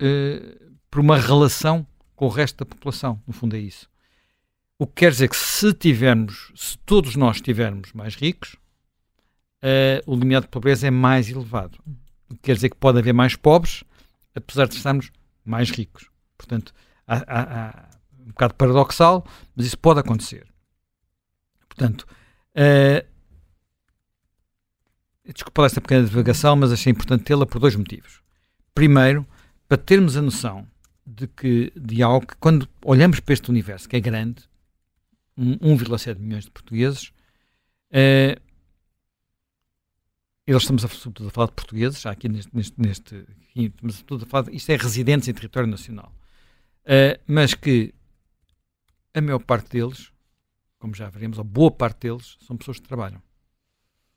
por 0.91 1.01
uma 1.01 1.17
relação 1.17 1.87
com 2.23 2.27
o 2.27 2.29
resto 2.29 2.59
da 2.59 2.65
população. 2.65 3.21
No 3.27 3.33
fundo, 3.33 3.57
é 3.57 3.59
isso. 3.59 3.91
O 4.79 4.87
que 4.87 4.93
quer 4.95 5.11
dizer 5.11 5.29
que 5.29 5.35
se 5.35 5.75
tivermos, 5.75 6.53
se 6.55 6.79
todos 6.87 7.17
nós 7.17 7.39
estivermos 7.39 7.93
mais 7.93 8.15
ricos, 8.15 8.55
uh, 9.61 9.99
o 10.07 10.15
limiar 10.15 10.41
de 10.41 10.47
pobreza 10.47 10.87
é 10.87 10.91
mais 10.93 11.29
elevado. 11.29 11.81
O 12.31 12.35
que 12.37 12.43
quer 12.43 12.55
dizer 12.55 12.69
que 12.69 12.77
pode 12.77 13.01
haver 13.01 13.13
mais 13.13 13.35
pobres, 13.35 13.83
apesar 14.37 14.69
de 14.69 14.77
estarmos 14.77 15.11
mais 15.45 15.71
ricos. 15.71 16.09
Portanto, 16.39 16.73
há, 17.09 17.17
há, 17.27 17.71
há 17.71 17.89
um 18.21 18.27
bocado 18.27 18.55
paradoxal, 18.55 19.27
mas 19.57 19.67
isso 19.67 19.79
pode 19.79 19.99
acontecer. 19.99 20.47
Portanto, 21.69 22.07
uh, 22.53 23.05
desculpa 25.25 25.67
esta 25.67 25.81
pequena 25.81 26.05
divagação, 26.05 26.55
mas 26.55 26.71
achei 26.71 26.93
importante 26.93 27.25
tê-la 27.25 27.47
por 27.47 27.59
dois 27.59 27.75
motivos. 27.75 28.23
Primeiro, 28.73 29.27
para 29.67 29.77
termos 29.77 30.17
a 30.17 30.23
noção 30.23 30.71
de 31.07 31.27
que 31.27 31.73
de 31.77 32.03
algo 32.03 32.27
que, 32.27 32.37
quando 32.37 32.69
olhamos 32.85 33.21
para 33.21 33.35
este 33.35 33.51
universo, 33.51 33.89
que 33.89 33.97
é 33.97 34.01
grande, 34.01 34.43
1,7 35.39 36.19
milhões 36.19 36.45
de 36.45 36.51
portugueses, 36.51 37.09
uh, 37.91 38.41
eles 40.47 40.63
estamos 40.63 40.85
a, 40.85 40.89
sobretudo 40.89 41.29
a 41.29 41.31
falar 41.31 41.47
de 41.47 41.55
portugueses, 41.55 42.05
aqui 42.07 42.29
neste, 42.29 42.51
neste, 42.55 42.75
neste 42.79 43.27
a 43.57 44.27
falar, 44.27 44.53
isto 44.53 44.71
é 44.71 44.77
residentes 44.77 45.29
em 45.29 45.35
território 45.35 45.69
nacional, 45.69 46.13
uh, 46.85 47.21
mas 47.27 47.55
que 47.55 47.95
a 49.15 49.21
maior 49.21 49.41
parte 49.41 49.71
deles, 49.71 50.13
como 50.79 50.95
já 50.95 51.09
veremos, 51.09 51.39
a 51.39 51.45
boa 51.45 51.71
parte 51.71 52.09
deles, 52.09 52.37
são 52.41 52.57
pessoas 52.57 52.79
que 52.79 52.89
trabalham. 52.89 53.23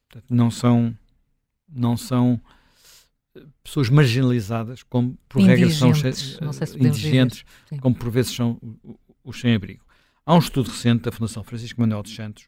Portanto, 0.09 0.33
não 0.33 0.49
são, 0.49 0.97
não 1.67 1.97
são 1.97 2.41
pessoas 3.63 3.89
marginalizadas, 3.89 4.83
como 4.83 5.17
por 5.27 5.41
regra 5.41 5.69
são 5.69 5.93
se 5.93 6.07
indigentes, 6.79 7.43
como 7.81 7.95
por 7.95 8.09
vezes 8.09 8.33
são 8.33 8.59
os 9.23 9.39
sem-abrigo. 9.39 9.83
Há 10.25 10.35
um 10.35 10.39
estudo 10.39 10.69
recente 10.69 11.03
da 11.03 11.11
Fundação 11.11 11.43
Francisco 11.43 11.79
Manuel 11.79 12.03
dos 12.03 12.15
Santos 12.15 12.47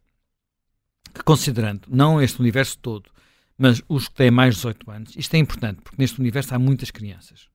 que, 1.14 1.24
considerando 1.24 1.88
não 1.90 2.22
este 2.22 2.40
universo 2.40 2.78
todo, 2.80 3.10
mas 3.58 3.82
os 3.90 4.08
que 4.08 4.16
têm 4.16 4.32
mais 4.32 4.56
de 4.56 4.62
18 4.62 4.92
anos, 4.92 5.16
isto 5.16 5.34
é 5.34 5.38
importante, 5.38 5.82
porque 5.82 5.98
neste 6.00 6.20
universo 6.20 6.54
há 6.54 6.60
muitas 6.60 6.92
crianças. 6.92 7.50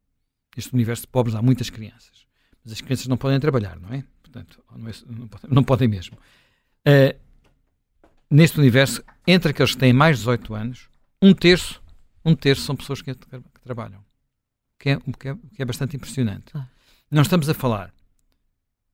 neste 0.56 0.74
universo 0.74 1.02
de 1.02 1.08
pobres 1.08 1.34
há 1.34 1.40
muitas 1.40 1.70
crianças. 1.70 2.26
Mas 2.64 2.74
as 2.74 2.80
crianças 2.80 3.06
não 3.06 3.16
podem 3.16 3.40
trabalhar, 3.40 3.78
não 3.80 3.92
é? 3.92 4.04
Portanto, 4.22 4.62
não, 4.76 4.88
é, 4.88 4.92
não, 5.06 5.28
podem, 5.28 5.50
não 5.50 5.64
podem, 5.64 5.88
mesmo. 5.88 6.16
Uh, 6.86 7.18
neste 8.30 8.58
universo, 8.58 9.02
entre 9.26 9.50
aqueles 9.50 9.72
que 9.72 9.78
têm 9.78 9.92
mais 9.92 10.16
de 10.16 10.22
18 10.22 10.54
anos, 10.54 10.88
um 11.20 11.34
terço, 11.34 11.81
um 12.24 12.34
terço 12.34 12.62
são 12.62 12.76
pessoas 12.76 13.02
que, 13.02 13.14
que 13.14 13.60
trabalham. 13.62 14.04
Que 14.78 14.90
é, 14.90 14.96
que, 14.96 15.28
é, 15.28 15.36
que 15.54 15.62
é 15.62 15.64
bastante 15.64 15.96
impressionante. 15.96 16.46
Ah. 16.54 16.66
Não 17.10 17.22
estamos 17.22 17.48
a 17.48 17.54
falar 17.54 17.92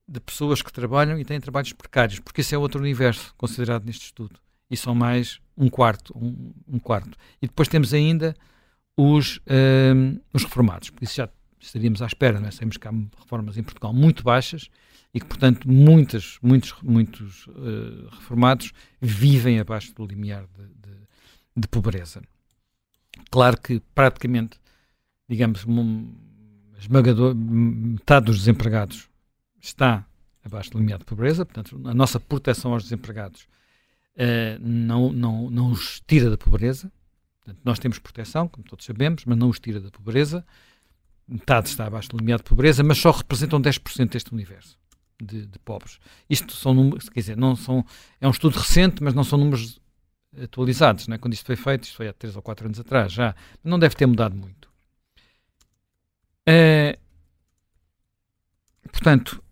de 0.06 0.20
pessoas 0.20 0.62
que 0.62 0.72
trabalham 0.72 1.18
e 1.18 1.24
têm 1.24 1.40
trabalhos 1.40 1.72
precários, 1.72 2.18
porque 2.18 2.40
esse 2.40 2.54
é 2.54 2.58
outro 2.58 2.80
universo 2.80 3.34
considerado 3.36 3.84
neste 3.84 4.06
estudo. 4.06 4.40
E 4.70 4.76
são 4.76 4.94
mais 4.94 5.40
um 5.56 5.68
quarto, 5.68 6.16
um, 6.16 6.52
um 6.66 6.78
quarto. 6.78 7.16
E 7.40 7.46
depois 7.46 7.68
temos 7.68 7.94
ainda 7.94 8.34
os, 8.96 9.40
um, 9.94 10.18
os 10.32 10.44
reformados, 10.44 10.90
por 10.90 11.04
isso 11.04 11.16
já 11.16 11.28
estaríamos 11.60 12.02
à 12.02 12.06
espera, 12.06 12.40
não 12.40 12.48
é? 12.48 12.50
Sabemos 12.50 12.76
que 12.76 12.88
há 12.88 12.92
reformas 13.18 13.56
em 13.56 13.62
Portugal 13.62 13.92
muito 13.92 14.22
baixas 14.22 14.68
e 15.12 15.20
que, 15.20 15.26
portanto, 15.26 15.68
muitos, 15.68 16.38
muitos, 16.42 16.74
muitos 16.82 17.46
uh, 17.46 18.08
reformados 18.10 18.72
vivem 19.00 19.58
abaixo 19.58 19.94
do 19.94 20.06
limiar 20.06 20.46
de, 20.46 20.66
de, 20.66 20.96
de, 21.56 21.68
pobreza. 21.68 22.22
Claro 23.30 23.60
que, 23.60 23.80
praticamente, 23.94 24.58
digamos, 25.28 25.64
esmagador, 26.78 27.34
metade 27.34 28.26
dos 28.26 28.38
desempregados 28.38 29.08
está 29.60 30.06
abaixo 30.44 30.70
do 30.70 30.78
limiar 30.78 30.98
de 30.98 31.04
pobreza, 31.04 31.44
portanto, 31.44 31.80
a 31.86 31.94
nossa 31.94 32.18
proteção 32.18 32.72
aos 32.72 32.84
desempregados 32.84 33.42
uh, 34.16 34.58
não, 34.60 35.12
não, 35.12 35.50
não 35.50 35.70
os 35.70 36.00
tira 36.06 36.30
da 36.30 36.38
pobreza. 36.38 36.90
Portanto, 37.38 37.60
nós 37.64 37.78
temos 37.78 37.98
proteção, 37.98 38.48
como 38.48 38.66
todos 38.66 38.84
sabemos, 38.84 39.24
mas 39.24 39.36
não 39.36 39.48
os 39.48 39.58
tira 39.58 39.80
da 39.80 39.90
pobreza. 39.90 40.44
Metade 41.26 41.68
está 41.68 41.86
abaixo 41.86 42.08
do 42.10 42.18
limiar 42.18 42.38
de 42.38 42.44
pobreza, 42.44 42.82
mas 42.82 42.98
só 42.98 43.10
representam 43.10 43.60
10% 43.60 44.10
deste 44.10 44.32
universo 44.32 44.78
de, 45.20 45.46
de, 45.46 45.58
pobres. 45.58 45.98
Isto 46.28 46.54
são 46.54 46.72
números, 46.72 47.08
quer 47.08 47.20
dizer, 47.20 47.36
não 47.36 47.54
são, 47.54 47.84
é 48.20 48.26
um 48.26 48.30
estudo 48.30 48.56
recente, 48.56 49.02
mas 49.02 49.14
não 49.14 49.24
são 49.24 49.38
números 49.38 49.80
atualizados. 50.44 51.08
Né? 51.08 51.18
Quando 51.18 51.34
isto 51.34 51.46
foi 51.46 51.56
feito, 51.56 51.84
isto 51.84 51.96
foi 51.96 52.08
há 52.08 52.12
3 52.12 52.36
ou 52.36 52.42
4 52.42 52.66
anos 52.66 52.80
atrás 52.80 53.12
já, 53.12 53.34
não 53.62 53.78
deve 53.78 53.94
ter 53.94 54.06
mudado 54.06 54.34
muito. 54.36 54.68
Uh, 56.48 56.98
portanto, 58.90 59.42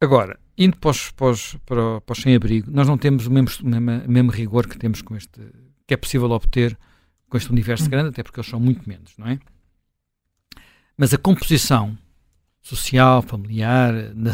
Agora, 0.00 0.38
indo 0.58 0.76
para 0.76 0.90
os, 0.90 1.10
para 1.10 1.26
os, 1.26 1.54
para, 1.64 2.12
os 2.12 2.18
sem-abrigo, 2.18 2.70
nós 2.70 2.86
não 2.86 2.98
temos 2.98 3.26
o 3.26 3.30
mesmo, 3.30 3.66
o 3.66 4.10
mesmo, 4.10 4.30
rigor 4.30 4.68
que 4.68 4.78
temos 4.78 5.00
com 5.00 5.16
este, 5.16 5.40
que 5.86 5.94
é 5.94 5.96
possível 5.96 6.30
obter 6.30 6.78
com 7.28 7.36
este 7.36 7.50
universo 7.50 7.86
hum. 7.86 7.88
grande, 7.88 8.10
até 8.10 8.22
porque 8.22 8.38
eles 8.38 8.50
são 8.50 8.60
muito 8.60 8.86
menos, 8.88 9.14
não 9.16 9.26
é? 9.26 9.38
Mas 10.96 11.14
a 11.14 11.18
composição 11.18 11.96
social, 12.62 13.22
familiar, 13.22 13.92
na 14.14 14.32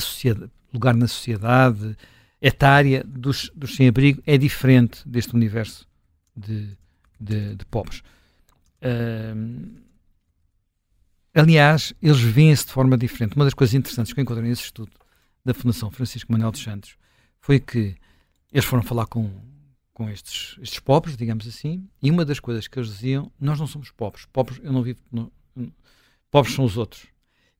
lugar 0.72 0.94
na 0.94 1.06
sociedade, 1.06 1.96
etária 2.42 3.04
dos, 3.06 3.50
dos 3.54 3.76
sem-abrigo 3.76 4.20
é 4.26 4.36
diferente 4.36 5.08
deste 5.08 5.34
universo 5.34 5.88
de, 6.36 6.76
de, 7.18 7.54
de 7.54 7.64
pobres. 7.66 8.02
Uh, 8.82 9.80
aliás, 11.32 11.94
eles 12.02 12.20
veem-se 12.20 12.66
de 12.66 12.72
forma 12.72 12.98
diferente. 12.98 13.36
Uma 13.36 13.44
das 13.44 13.54
coisas 13.54 13.74
interessantes 13.74 14.12
que 14.12 14.18
eu 14.18 14.22
encontrei 14.22 14.48
nesse 14.48 14.64
estudo 14.64 14.90
da 15.44 15.54
Fundação 15.54 15.90
Francisco 15.90 16.32
Manuel 16.32 16.50
dos 16.50 16.62
Santos 16.62 16.96
foi 17.40 17.60
que 17.60 17.94
eles 18.52 18.64
foram 18.64 18.82
falar 18.82 19.06
com, 19.06 19.30
com 19.94 20.10
estes, 20.10 20.58
estes 20.60 20.80
pobres, 20.80 21.16
digamos 21.16 21.46
assim, 21.46 21.88
e 22.02 22.10
uma 22.10 22.24
das 22.24 22.40
coisas 22.40 22.66
que 22.66 22.78
eles 22.78 22.88
diziam, 22.88 23.30
nós 23.40 23.58
não 23.58 23.66
somos 23.66 23.90
pobres, 23.90 24.26
pobres, 24.32 24.60
eu 24.62 24.72
não 24.72 24.82
vivo, 24.82 24.98
pobres 26.30 26.54
são 26.54 26.64
os 26.64 26.76
outros. 26.76 27.06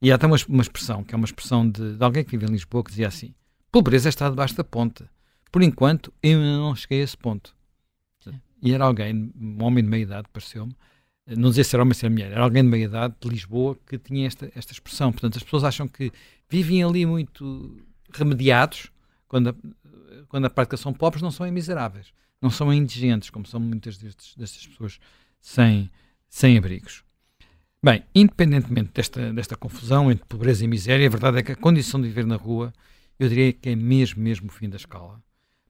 E 0.00 0.10
há 0.10 0.16
até 0.16 0.26
uma, 0.26 0.36
uma 0.48 0.62
expressão, 0.62 1.04
que 1.04 1.14
é 1.14 1.16
uma 1.16 1.24
expressão 1.24 1.68
de, 1.68 1.96
de, 1.96 2.04
alguém 2.04 2.24
que 2.24 2.32
vive 2.32 2.46
em 2.46 2.52
Lisboa, 2.52 2.82
que 2.82 2.90
dizia 2.90 3.06
assim, 3.06 3.32
pobreza 3.72 4.08
está 4.08 4.28
debaixo 4.28 4.54
da 4.56 4.62
ponta. 4.62 5.10
Por 5.50 5.62
enquanto, 5.62 6.12
eu 6.22 6.38
não 6.38 6.76
cheguei 6.76 7.00
a 7.00 7.04
esse 7.04 7.16
ponto. 7.16 7.56
Sim. 8.20 8.40
E 8.62 8.72
era 8.72 8.84
alguém, 8.84 9.32
um 9.34 9.64
homem 9.64 9.82
de 9.82 9.90
meia 9.90 10.02
idade, 10.02 10.28
pareceu-me, 10.32 10.76
não 11.26 11.50
dizer 11.50 11.64
se 11.64 11.74
era 11.74 11.82
homem 11.82 11.90
ou 11.90 11.94
se 11.94 12.04
era 12.04 12.12
mulher, 12.12 12.32
era 12.32 12.42
alguém 12.42 12.62
de 12.62 12.68
meia 12.68 12.84
idade 12.84 13.14
de 13.20 13.28
Lisboa 13.28 13.76
que 13.86 13.98
tinha 13.98 14.26
esta, 14.26 14.50
esta 14.54 14.72
expressão. 14.72 15.10
Portanto, 15.10 15.36
as 15.36 15.42
pessoas 15.42 15.64
acham 15.64 15.88
que 15.88 16.12
vivem 16.48 16.82
ali 16.82 17.06
muito 17.06 17.76
remediados, 18.12 18.90
quando 19.26 19.50
a, 19.50 19.54
quando 20.28 20.44
a 20.44 20.50
prática 20.50 20.76
são 20.76 20.92
pobres, 20.92 21.22
não 21.22 21.30
são 21.30 21.50
miseráveis, 21.50 22.12
não 22.40 22.50
são 22.50 22.72
indigentes, 22.72 23.30
como 23.30 23.46
são 23.46 23.58
muitas 23.58 23.96
destes, 23.96 24.34
destas 24.36 24.66
pessoas 24.66 24.98
sem, 25.40 25.90
sem 26.28 26.58
abrigos. 26.58 27.04
Bem, 27.84 28.04
independentemente 28.14 28.90
desta, 28.94 29.32
desta 29.32 29.56
confusão 29.56 30.10
entre 30.10 30.24
pobreza 30.26 30.64
e 30.64 30.68
miséria, 30.68 31.06
a 31.06 31.10
verdade 31.10 31.38
é 31.38 31.42
que 31.42 31.52
a 31.52 31.56
condição 31.56 32.00
de 32.00 32.08
viver 32.08 32.26
na 32.26 32.36
rua, 32.36 32.72
eu 33.18 33.28
diria 33.28 33.52
que 33.52 33.68
é 33.70 33.76
mesmo, 33.76 34.22
mesmo 34.22 34.48
o 34.48 34.52
fim 34.52 34.68
da 34.68 34.76
escala. 34.76 35.22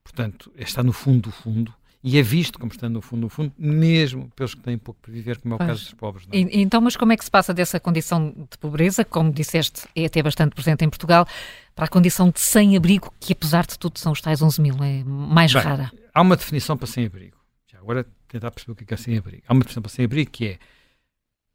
Portanto, 0.02 0.52
está 0.56 0.82
no 0.82 0.92
fundo 0.92 1.30
do 1.30 1.32
fundo 1.32 1.75
e 2.04 2.18
é 2.18 2.22
visto 2.22 2.58
como 2.58 2.72
estando 2.72 2.94
no 2.94 3.00
fundo, 3.00 3.20
no 3.20 3.28
fundo, 3.28 3.52
mesmo 3.56 4.28
pelos 4.34 4.54
que 4.54 4.61
têm 4.61 4.76
pouco 4.76 5.00
para 5.00 5.12
viver, 5.12 5.38
como 5.38 5.54
é 5.54 5.56
o 5.56 5.58
pois. 5.58 5.68
caso 5.68 5.84
dos 5.84 5.94
pobres. 5.94 6.26
É? 6.32 6.37
E, 6.37 6.61
então, 6.61 6.80
mas 6.80 6.96
como 6.96 7.12
é 7.12 7.16
que 7.16 7.25
se 7.25 7.30
passa 7.30 7.54
dessa 7.54 7.78
condição 7.78 8.34
de 8.50 8.58
pobreza, 8.58 9.04
como 9.04 9.32
disseste, 9.32 9.87
é 9.94 10.06
até 10.06 10.20
bastante 10.22 10.54
presente 10.54 10.84
em 10.84 10.88
Portugal, 10.88 11.26
para 11.75 11.84
a 11.84 11.88
condição 11.88 12.30
de 12.30 12.40
sem-abrigo, 12.40 13.14
que 13.20 13.32
apesar 13.32 13.66
de 13.66 13.78
tudo 13.78 13.99
são 13.99 14.12
os 14.12 14.20
tais 14.20 14.42
11 14.42 14.61
mil, 14.61 14.75
é 14.82 15.04
mais 15.04 15.52
Bem, 15.52 15.62
rara? 15.62 15.92
Há 16.12 16.20
uma 16.20 16.37
definição 16.37 16.76
para 16.76 16.87
sem-abrigo. 16.87 17.37
Agora 17.82 18.06
tentar 18.28 18.52
perceber 18.52 18.72
o 18.72 18.76
que 18.76 18.84
é, 18.84 18.94
é 18.94 18.96
sem-abrigo. 18.96 19.42
Há 19.46 19.52
uma 19.52 19.61
definição 19.61 19.82
para 19.82 19.90
sem-abrigo 19.90 20.30
que 20.30 20.58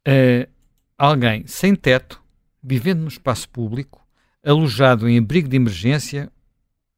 é 0.06 0.46
uh, 0.46 0.50
alguém 0.96 1.46
sem 1.46 1.74
teto, 1.74 2.22
vivendo 2.62 3.00
no 3.00 3.08
espaço 3.08 3.48
público, 3.48 4.06
alojado 4.48 5.08
em 5.08 5.18
abrigo 5.18 5.48
de 5.48 5.56
emergência 5.56 6.32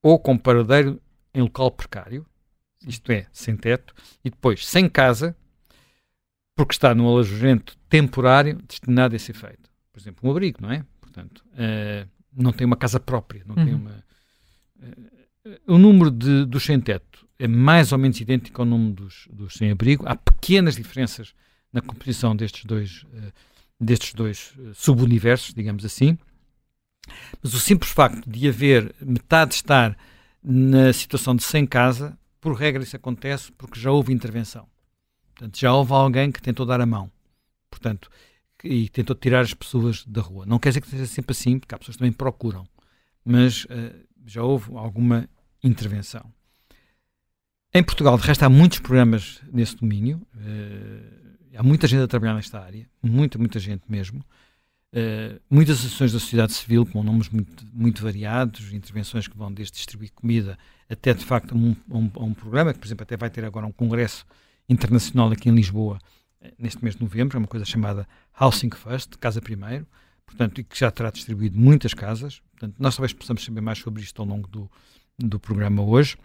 ou 0.00 0.18
com 0.18 0.38
paradeiro 0.38 1.00
em 1.34 1.42
local 1.42 1.70
precário, 1.70 2.24
isto 2.86 3.10
é, 3.10 3.26
sem 3.32 3.56
teto, 3.56 3.92
e 4.24 4.30
depois 4.30 4.66
sem 4.66 4.88
casa, 4.88 5.36
porque 6.54 6.72
está 6.72 6.94
num 6.94 7.08
alojamento 7.08 7.76
temporário 7.88 8.60
destinado 8.68 9.14
a 9.14 9.16
esse 9.16 9.32
efeito. 9.32 9.68
Por 9.92 10.00
exemplo, 10.00 10.28
um 10.28 10.30
abrigo, 10.30 10.58
não 10.62 10.70
é? 10.70 10.84
Portanto, 11.00 11.44
uh, 11.52 12.08
não 12.32 12.52
tem 12.52 12.66
uma 12.66 12.76
casa 12.76 13.00
própria, 13.00 13.42
não 13.44 13.56
uhum. 13.56 13.64
tem 13.64 13.74
uma. 13.74 14.04
Uh, 14.78 15.10
o 15.66 15.78
número 15.78 16.10
de, 16.10 16.44
dos 16.44 16.64
sem 16.64 16.80
teto 16.80 17.26
é 17.38 17.48
mais 17.48 17.92
ou 17.92 17.98
menos 17.98 18.20
idêntico 18.20 18.62
ao 18.62 18.66
número 18.66 18.92
dos, 18.92 19.26
dos 19.32 19.54
sem 19.54 19.70
abrigo. 19.70 20.04
Há 20.06 20.14
pequenas 20.14 20.76
diferenças 20.76 21.34
na 21.72 21.80
composição 21.80 22.36
destes 22.36 22.64
dois, 22.64 23.02
uh, 23.02 23.32
destes 23.80 24.14
dois 24.14 24.54
subuniversos, 24.74 25.52
digamos 25.52 25.84
assim. 25.84 26.16
Mas 27.42 27.54
o 27.54 27.60
simples 27.60 27.90
facto 27.90 28.28
de 28.28 28.48
haver 28.48 28.94
metade 29.00 29.54
estar 29.54 29.96
na 30.42 30.92
situação 30.92 31.34
de 31.34 31.42
sem 31.42 31.66
casa 31.66 32.18
por 32.40 32.54
regra 32.54 32.82
isso 32.82 32.96
acontece 32.96 33.52
porque 33.52 33.78
já 33.78 33.90
houve 33.90 34.12
intervenção. 34.12 34.66
Portanto, 35.34 35.58
já 35.58 35.72
houve 35.72 35.92
alguém 35.92 36.32
que 36.32 36.40
tentou 36.40 36.64
dar 36.64 36.80
a 36.80 36.86
mão. 36.86 37.10
Portanto, 37.70 38.10
e 38.64 38.88
tentou 38.88 39.14
tirar 39.14 39.40
as 39.40 39.54
pessoas 39.54 40.04
da 40.04 40.20
rua. 40.20 40.46
Não 40.46 40.58
quer 40.58 40.70
dizer 40.70 40.80
que 40.80 40.88
seja 40.88 41.06
sempre 41.06 41.32
assim, 41.32 41.58
porque 41.58 41.74
há 41.74 41.78
pessoas 41.78 41.96
que 41.96 42.00
também 42.00 42.12
procuram. 42.12 42.66
Mas 43.24 43.64
uh, 43.64 43.68
já 44.26 44.42
houve 44.42 44.74
alguma 44.76 45.28
intervenção. 45.62 46.32
Em 47.72 47.82
Portugal, 47.82 48.18
de 48.18 48.26
resto, 48.26 48.42
há 48.42 48.48
muitos 48.48 48.80
programas 48.80 49.40
nesse 49.52 49.76
domínio. 49.76 50.20
Uh, 50.34 51.56
há 51.56 51.62
muita 51.62 51.86
gente 51.86 52.02
a 52.02 52.08
trabalhar 52.08 52.34
nesta 52.34 52.60
área. 52.60 52.88
Muita, 53.02 53.38
muita 53.38 53.58
gente 53.58 53.82
mesmo. 53.88 54.24
Uh, 54.92 55.40
muitas 55.48 55.78
associações 55.78 56.12
da 56.12 56.18
sociedade 56.18 56.52
civil 56.52 56.84
com 56.84 57.02
nomes 57.02 57.28
muito, 57.28 57.64
muito 57.72 58.02
variados, 58.02 58.72
intervenções 58.72 59.28
que 59.28 59.36
vão 59.36 59.52
desde 59.52 59.76
distribuir 59.76 60.10
comida 60.12 60.58
até 60.88 61.14
de 61.14 61.24
facto 61.24 61.56
um, 61.56 61.76
um, 61.88 62.10
um, 62.16 62.34
programa, 62.34 62.72
que 62.72 62.80
por 62.80 62.86
exemplo 62.86 63.04
até 63.04 63.16
vai 63.16 63.30
ter 63.30 63.44
agora 63.44 63.64
um 63.64 63.70
congresso 63.70 64.26
internacional 64.68 65.30
aqui 65.30 65.48
em 65.48 65.54
Lisboa 65.54 66.00
eh, 66.40 66.52
neste 66.58 66.82
mês 66.82 66.96
de 66.96 67.02
novembro, 67.02 67.36
é 67.36 67.38
uma 67.38 67.46
coisa 67.46 67.64
chamada 67.64 68.08
Housing 68.38 68.70
First, 68.70 69.16
Casa 69.18 69.40
Primeiro, 69.40 69.86
portanto, 70.26 70.60
e 70.60 70.64
que 70.64 70.76
já 70.76 70.90
terá 70.90 71.10
distribuído 71.10 71.56
muitas 71.56 71.94
casas. 71.94 72.42
Portanto, 72.52 72.74
nós 72.78 72.96
talvez 72.96 73.12
possamos 73.12 73.44
saber 73.44 73.60
mais 73.60 73.78
sobre 73.78 74.02
isto 74.02 74.20
ao 74.20 74.26
longo 74.26 74.48
do, 74.48 74.68
do 75.16 75.38
programa 75.38 75.82
hoje. 75.82 76.16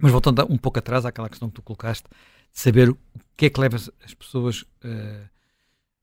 Mas 0.00 0.12
voltando 0.12 0.46
um 0.48 0.58
pouco 0.58 0.78
atrás 0.78 1.04
àquela 1.04 1.28
questão 1.28 1.48
que 1.48 1.56
tu 1.56 1.62
colocaste, 1.62 2.04
de 2.52 2.60
saber 2.60 2.90
o 2.90 2.98
que 3.36 3.46
é 3.46 3.50
que 3.50 3.60
leva 3.60 3.76
as 3.76 4.14
pessoas 4.14 4.62
uh, 4.62 5.28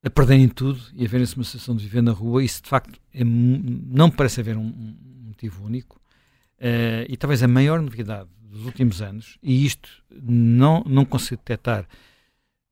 a 0.04 0.10
perderem 0.10 0.50
tudo 0.50 0.82
e 0.94 1.06
a 1.06 1.08
verem-se 1.08 1.36
uma 1.36 1.46
situação 1.46 1.76
de 1.76 1.84
viver 1.84 2.02
na 2.02 2.12
rua, 2.12 2.44
isso 2.44 2.62
de 2.62 2.70
facto 2.70 3.00
é, 3.14 3.24
não 3.24 4.12
parece 4.12 4.42
haver 4.42 4.58
um, 4.58 4.66
um 4.66 5.28
motivo 5.28 5.66
único. 5.66 5.96
Uh, 6.60 7.08
e 7.08 7.16
talvez 7.18 7.42
a 7.42 7.48
maior 7.48 7.82
novidade 7.82 8.30
dos 8.42 8.66
últimos 8.66 9.02
anos, 9.02 9.38
e 9.42 9.66
isto 9.66 9.90
não, 10.12 10.84
não 10.86 11.06
consigo 11.06 11.42
detectar 11.42 11.88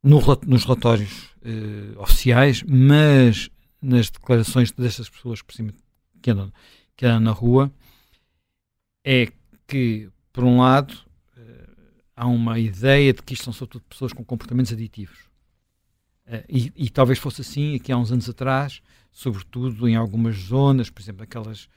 no, 0.04 0.20
nos 0.46 0.66
relatórios 0.66 1.30
uh, 1.38 2.00
oficiais, 2.00 2.64
mas 2.64 3.50
nas 3.82 4.10
declarações 4.10 4.72
destas 4.72 5.10
pessoas 5.10 5.42
por 5.42 5.54
cima, 5.54 5.74
que, 6.22 6.32
andam, 6.32 6.52
que 6.96 7.06
andam 7.06 7.20
na 7.22 7.32
rua, 7.32 7.72
é 9.06 9.32
que, 9.68 10.10
por 10.32 10.44
um 10.44 10.60
lado, 10.60 10.94
uh, 11.38 12.02
há 12.16 12.28
uma 12.28 12.60
ideia 12.60 13.14
de 13.14 13.24
que 13.24 13.34
isto 13.34 13.46
são 13.46 13.54
sobretudo 13.54 13.84
pessoas 13.90 14.14
com 14.14 14.24
comportamentos 14.24 14.72
aditivos 14.72 15.31
e, 16.48 16.72
e, 16.76 16.90
talvez 16.90 17.20
fosse 17.20 17.42
assim 17.42 17.76
aqui 17.76 17.92
há 17.92 17.98
uns 17.98 18.12
anos 18.12 18.30
atrás, 18.30 18.82
sobretudo 19.12 19.88
em 19.88 19.96
algumas 19.96 20.36
zonas, 20.38 20.90
por 20.90 21.02
exemplo, 21.02 21.24
aquelas, 21.24 21.68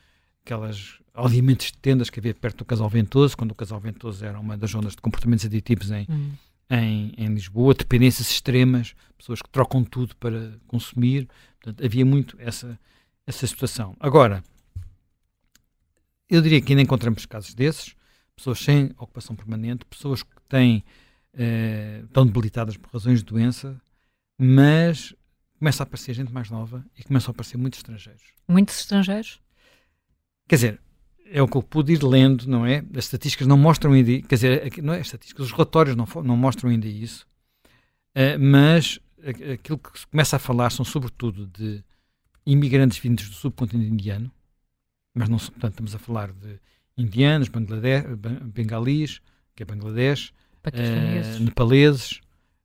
aquelas 0.44 0.98
aldeamentos 1.12 1.66
de 1.66 1.78
tendas 1.78 2.10
que 2.10 2.20
havia 2.20 2.34
perto 2.34 2.58
do 2.58 2.64
Casal 2.64 2.88
Ventoso, 2.88 3.36
quando 3.36 3.52
o 3.52 3.54
Casal 3.54 3.80
Ventoso 3.80 4.24
era 4.24 4.38
uma 4.38 4.56
das 4.56 4.70
zonas 4.70 4.92
de 4.92 5.00
comportamentos 5.00 5.44
aditivos 5.44 5.90
em, 5.90 6.06
hum. 6.08 6.32
em, 6.70 7.14
em, 7.16 7.28
Lisboa, 7.34 7.74
dependências 7.74 8.30
extremas, 8.30 8.94
pessoas 9.16 9.42
que 9.42 9.48
trocam 9.48 9.82
tudo 9.82 10.14
para 10.16 10.52
consumir. 10.66 11.28
Portanto, 11.60 11.84
havia 11.84 12.04
muito 12.04 12.36
essa, 12.38 12.78
essa 13.26 13.46
situação. 13.46 13.96
Agora, 13.98 14.42
eu 16.28 16.40
diria 16.40 16.60
que 16.60 16.72
ainda 16.72 16.82
encontramos 16.82 17.26
casos 17.26 17.54
desses, 17.54 17.94
pessoas 18.36 18.58
sem 18.58 18.90
ocupação 18.98 19.36
permanente, 19.36 19.84
pessoas 19.84 20.22
que 20.22 20.30
têm, 20.48 20.84
eh, 21.32 22.02
estão 22.04 22.26
debilitadas 22.26 22.76
por 22.76 22.92
razões 22.92 23.20
de 23.20 23.24
doença, 23.24 23.80
mas 24.38 25.14
começa 25.59 25.83
a 25.83 25.85
aparecer 25.85 26.14
gente 26.14 26.33
mais 26.33 26.50
nova 26.50 26.85
e 26.99 27.03
começam 27.03 27.31
a 27.31 27.33
aparecer 27.33 27.57
muitos 27.57 27.79
estrangeiros. 27.79 28.23
Muitos 28.47 28.79
estrangeiros? 28.79 29.41
Quer 30.49 30.57
dizer, 30.57 30.81
é 31.26 31.41
o 31.41 31.49
que 31.49 31.57
eu 31.57 31.62
pude 31.62 31.93
ir 31.95 32.03
lendo, 32.03 32.47
não 32.47 32.67
é? 32.67 32.85
As 32.95 33.05
estatísticas 33.05 33.47
não 33.47 33.57
mostram 33.57 33.93
ainda, 33.93 34.21
quer 34.23 34.35
dizer, 34.35 34.83
não 34.83 34.93
é 34.93 35.00
as 35.00 35.07
estatísticas, 35.07 35.47
os 35.47 35.53
relatórios 35.53 35.97
não, 35.97 36.07
não 36.23 36.37
mostram 36.37 36.71
ainda 36.71 36.87
isso, 36.87 37.26
uh, 38.14 38.38
mas 38.38 38.99
aquilo 39.26 39.79
que 39.79 39.99
se 39.99 40.07
começa 40.07 40.37
a 40.37 40.38
falar 40.38 40.71
são 40.71 40.85
sobretudo 40.85 41.47
de 41.47 41.83
imigrantes 42.45 42.99
vindos 42.99 43.29
do 43.29 43.35
subcontinente 43.35 43.91
indiano, 43.91 44.31
mas 45.14 45.29
não 45.29 45.38
portanto, 45.38 45.73
estamos 45.73 45.95
a 45.95 45.99
falar 45.99 46.31
de 46.33 46.61
indianos, 46.97 47.49
Bangladesh, 47.49 48.05
bengalis, 48.53 49.21
que 49.57 49.62
é 49.62 49.67
Bangladesh, 49.67 50.29
uh, 50.67 51.43
nepaleses, 51.43 52.21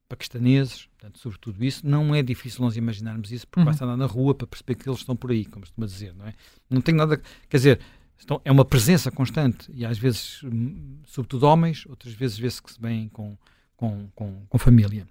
paquistaneses, 0.06 0.89
portanto, 1.00 1.18
sobretudo 1.18 1.64
isso. 1.64 1.86
Não 1.86 2.14
é 2.14 2.22
difícil 2.22 2.62
nós 2.62 2.76
imaginarmos 2.76 3.32
isso, 3.32 3.46
porque 3.46 3.60
uhum. 3.60 3.66
basta 3.66 3.84
andar 3.84 3.96
na 3.96 4.06
rua 4.06 4.34
para 4.34 4.46
perceber 4.46 4.74
que 4.74 4.88
eles 4.88 5.00
estão 5.00 5.16
por 5.16 5.30
aí, 5.30 5.46
como 5.46 5.62
costuma 5.62 5.86
dizer, 5.86 6.14
não 6.14 6.26
é? 6.26 6.34
Não 6.68 6.80
tem 6.82 6.94
nada, 6.94 7.20
quer 7.48 7.56
dizer, 7.56 7.80
estão, 8.18 8.40
é 8.44 8.52
uma 8.52 8.64
presença 8.64 9.10
constante 9.10 9.70
e 9.72 9.84
às 9.84 9.98
vezes, 9.98 10.42
hum, 10.44 11.00
sobretudo 11.06 11.46
homens, 11.46 11.86
outras 11.86 12.12
vezes 12.12 12.38
vê-se 12.38 12.62
que 12.62 12.70
se 12.70 12.80
vêm 12.80 13.08
com, 13.08 13.36
com, 13.74 14.10
com, 14.14 14.46
com 14.46 14.58
família. 14.58 15.08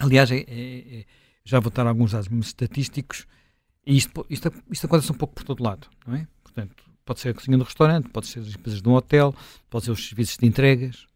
Aliás, 0.00 0.30
é, 0.30 0.38
é, 0.38 1.00
é, 1.00 1.04
já 1.44 1.60
vou 1.60 1.70
dar 1.70 1.86
alguns 1.86 2.12
dados 2.12 2.28
estatísticos 2.46 3.26
e 3.86 3.96
isto, 3.96 4.26
isto, 4.30 4.52
isto 4.70 4.86
acontece 4.86 5.12
um 5.12 5.16
pouco 5.16 5.34
por 5.34 5.44
todo 5.44 5.62
lado, 5.62 5.86
não 6.06 6.14
é? 6.14 6.26
Portanto, 6.42 6.82
pode 7.04 7.20
ser 7.20 7.30
a 7.30 7.34
cozinha 7.34 7.58
do 7.58 7.64
restaurante, 7.64 8.08
pode 8.08 8.26
ser 8.26 8.40
as 8.40 8.48
empresas 8.48 8.80
de 8.80 8.88
um 8.88 8.92
hotel, 8.92 9.34
pode 9.68 9.84
ser 9.84 9.90
os 9.90 10.08
serviços 10.08 10.38
de 10.38 10.46
entregas, 10.46 11.06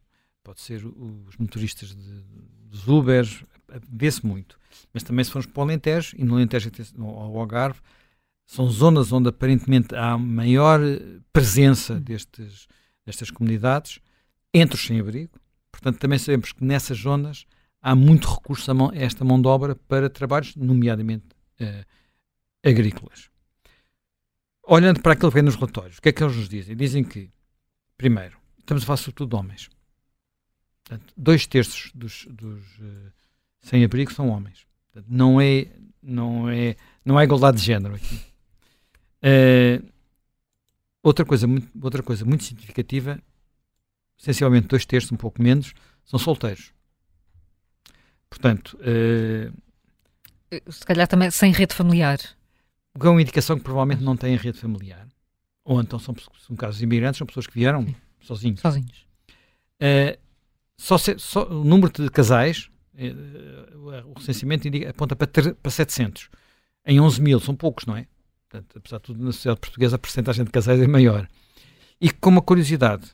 pode 0.43 0.61
ser 0.61 0.85
os 0.85 1.37
motoristas 1.39 1.95
de, 1.95 2.25
dos 2.69 2.89
Ubers, 2.89 3.45
vê-se 3.89 4.25
muito. 4.27 4.59
Mas 4.93 5.03
também 5.03 5.25
se 5.25 5.31
formos 5.31 5.47
para 5.47 5.61
o 5.61 5.65
Alentejo, 5.65 6.17
e 6.19 6.25
no 6.25 6.35
Alentejo 6.35 6.71
ao 6.99 7.39
Algarve, 7.39 7.81
são 8.47 8.69
zonas 8.69 9.13
onde 9.13 9.29
aparentemente 9.29 9.95
há 9.95 10.19
maior 10.19 10.81
presença 11.33 11.99
destes, 11.99 12.67
destas 13.05 13.31
comunidades 13.31 13.99
entre 14.53 14.77
os 14.77 14.85
sem-abrigo. 14.85 15.33
Portanto, 15.71 15.99
também 15.99 16.19
sabemos 16.19 16.53
que 16.53 16.65
nessas 16.65 16.99
zonas 16.99 17.47
há 17.81 17.95
muito 17.95 18.29
recurso 18.29 18.71
a, 18.71 18.75
mão, 18.75 18.91
a 18.91 18.97
esta 18.97 19.25
mão 19.25 19.41
de 19.41 19.49
obra 19.49 19.75
para 19.75 20.11
trabalhos, 20.11 20.55
nomeadamente 20.55 21.27
uh, 21.61 21.85
agrícolas. 22.63 23.31
Olhando 24.65 25.01
para 25.01 25.15
aquilo 25.15 25.31
que 25.31 25.35
vem 25.35 25.43
nos 25.43 25.57
relatórios, 25.57 25.99
o 25.99 26.03
que 26.03 26.11
é 26.11 26.13
que 26.13 26.23
eles 26.23 26.37
nos 26.37 26.49
dizem? 26.49 26.77
Dizem 26.77 27.03
que, 27.03 27.31
primeiro, 27.97 28.39
estamos 28.59 28.85
a 28.85 28.87
falar 28.87 28.97
sobretudo 28.99 29.31
de 29.31 29.37
homens. 29.37 29.71
Portanto, 30.85 31.13
dois 31.17 31.47
terços 31.47 31.91
dos, 31.95 32.27
dos 32.31 32.63
uh, 32.79 33.13
sem-abrigo 33.63 34.13
são 34.13 34.29
homens. 34.29 34.67
Não 35.09 35.41
é, 35.41 35.69
não 36.03 36.49
é, 36.49 36.77
não 37.05 37.17
há 37.17 37.25
igualdade 37.25 37.59
de 37.59 37.65
género 37.65 37.95
aqui. 37.95 38.21
Uh, 39.25 39.89
outra 41.03 41.25
coisa 41.25 41.47
muito, 41.47 41.69
outra 41.81 42.03
coisa 42.03 42.25
muito 42.25 42.45
significativa, 42.45 43.19
essencialmente 44.19 44.67
dois 44.67 44.85
terços, 44.85 45.13
um 45.13 45.17
pouco 45.17 45.41
menos, 45.41 45.73
são 46.05 46.19
solteiros. 46.19 46.73
Portanto, 48.29 48.79
uh, 48.81 49.53
se 50.71 50.85
calhar 50.85 51.07
também 51.07 51.31
sem 51.31 51.53
rede 51.53 51.75
familiar. 51.75 52.19
O 52.95 52.99
que 52.99 53.07
é 53.07 53.11
uma 53.11 53.23
indicação 53.23 53.57
que 53.57 53.63
provavelmente 53.63 54.03
não 54.03 54.17
têm 54.17 54.37
rede 54.37 54.59
familiar. 54.59 55.07
Ou 55.65 55.81
então 55.81 55.99
são, 55.99 56.15
são 56.47 56.57
casos 56.57 56.79
de 56.79 56.85
imigrantes, 56.85 57.19
são 57.19 57.27
pessoas 57.27 57.47
que 57.47 57.55
vieram 57.55 57.87
Sim. 57.87 57.95
sozinhos. 58.21 58.61
Sozinhos. 58.61 59.07
Uh, 59.81 60.19
só, 60.77 60.99
se, 60.99 61.19
só, 61.19 61.47
o 61.49 61.65
número 61.65 61.93
de 61.93 62.11
casais, 62.11 62.69
o 64.07 64.13
recenseamento 64.19 64.69
indica, 64.69 64.91
aponta 64.91 65.17
para, 65.17 65.27
ter, 65.27 65.55
para 65.55 65.71
700. 65.71 66.29
Em 66.87 67.01
11 67.01 67.23
mil, 67.23 67.41
são 67.41 67.55
poucos, 67.55 67.87
não 67.87 67.97
é? 67.97 68.07
Portanto, 68.49 68.79
apesar 68.79 68.99
de 68.99 69.03
tudo, 69.05 69.25
na 69.25 69.33
sociedade 69.33 69.61
portuguesa 69.61 69.97
a 69.97 69.99
porcentagem 69.99 70.45
de 70.45 70.51
casais 70.51 70.81
é 70.81 70.87
maior. 70.87 71.29
E 72.01 72.11
com 72.11 72.31
uma 72.31 72.43
curiosidade, 72.43 73.07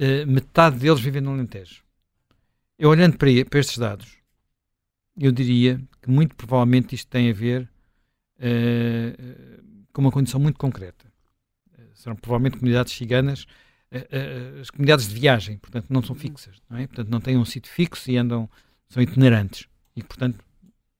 uh, 0.00 0.26
metade 0.26 0.78
deles 0.78 1.00
vivem 1.00 1.22
no 1.22 1.32
Alentejo. 1.32 1.82
Eu 2.78 2.90
olhando 2.90 3.16
para, 3.16 3.28
para 3.48 3.60
estes 3.60 3.78
dados, 3.78 4.18
eu 5.18 5.30
diria 5.32 5.80
que 6.00 6.10
muito 6.10 6.34
provavelmente 6.34 6.94
isto 6.94 7.08
tem 7.08 7.30
a 7.30 7.32
ver 7.32 7.68
uh, 8.38 9.62
com 9.92 10.00
uma 10.00 10.10
condição 10.10 10.40
muito 10.40 10.58
concreta. 10.58 11.06
Uh, 11.78 11.82
serão 11.94 12.16
provavelmente 12.16 12.58
comunidades 12.58 12.92
ciganas, 12.92 13.44
uh, 13.92 14.60
as 14.60 14.70
comunidades 14.70 15.08
de 15.08 15.14
viagem, 15.14 15.58
portanto 15.58 15.86
não 15.90 16.02
são 16.02 16.16
fixas, 16.16 16.56
não 16.68 16.78
é? 16.78 16.86
Portanto 16.86 17.08
não 17.08 17.20
têm 17.20 17.36
um 17.36 17.44
sítio 17.44 17.70
fixo 17.70 18.10
e 18.10 18.16
andam, 18.16 18.48
são 18.90 19.02
itinerantes 19.02 19.66
e 19.96 20.02
portanto 20.02 20.44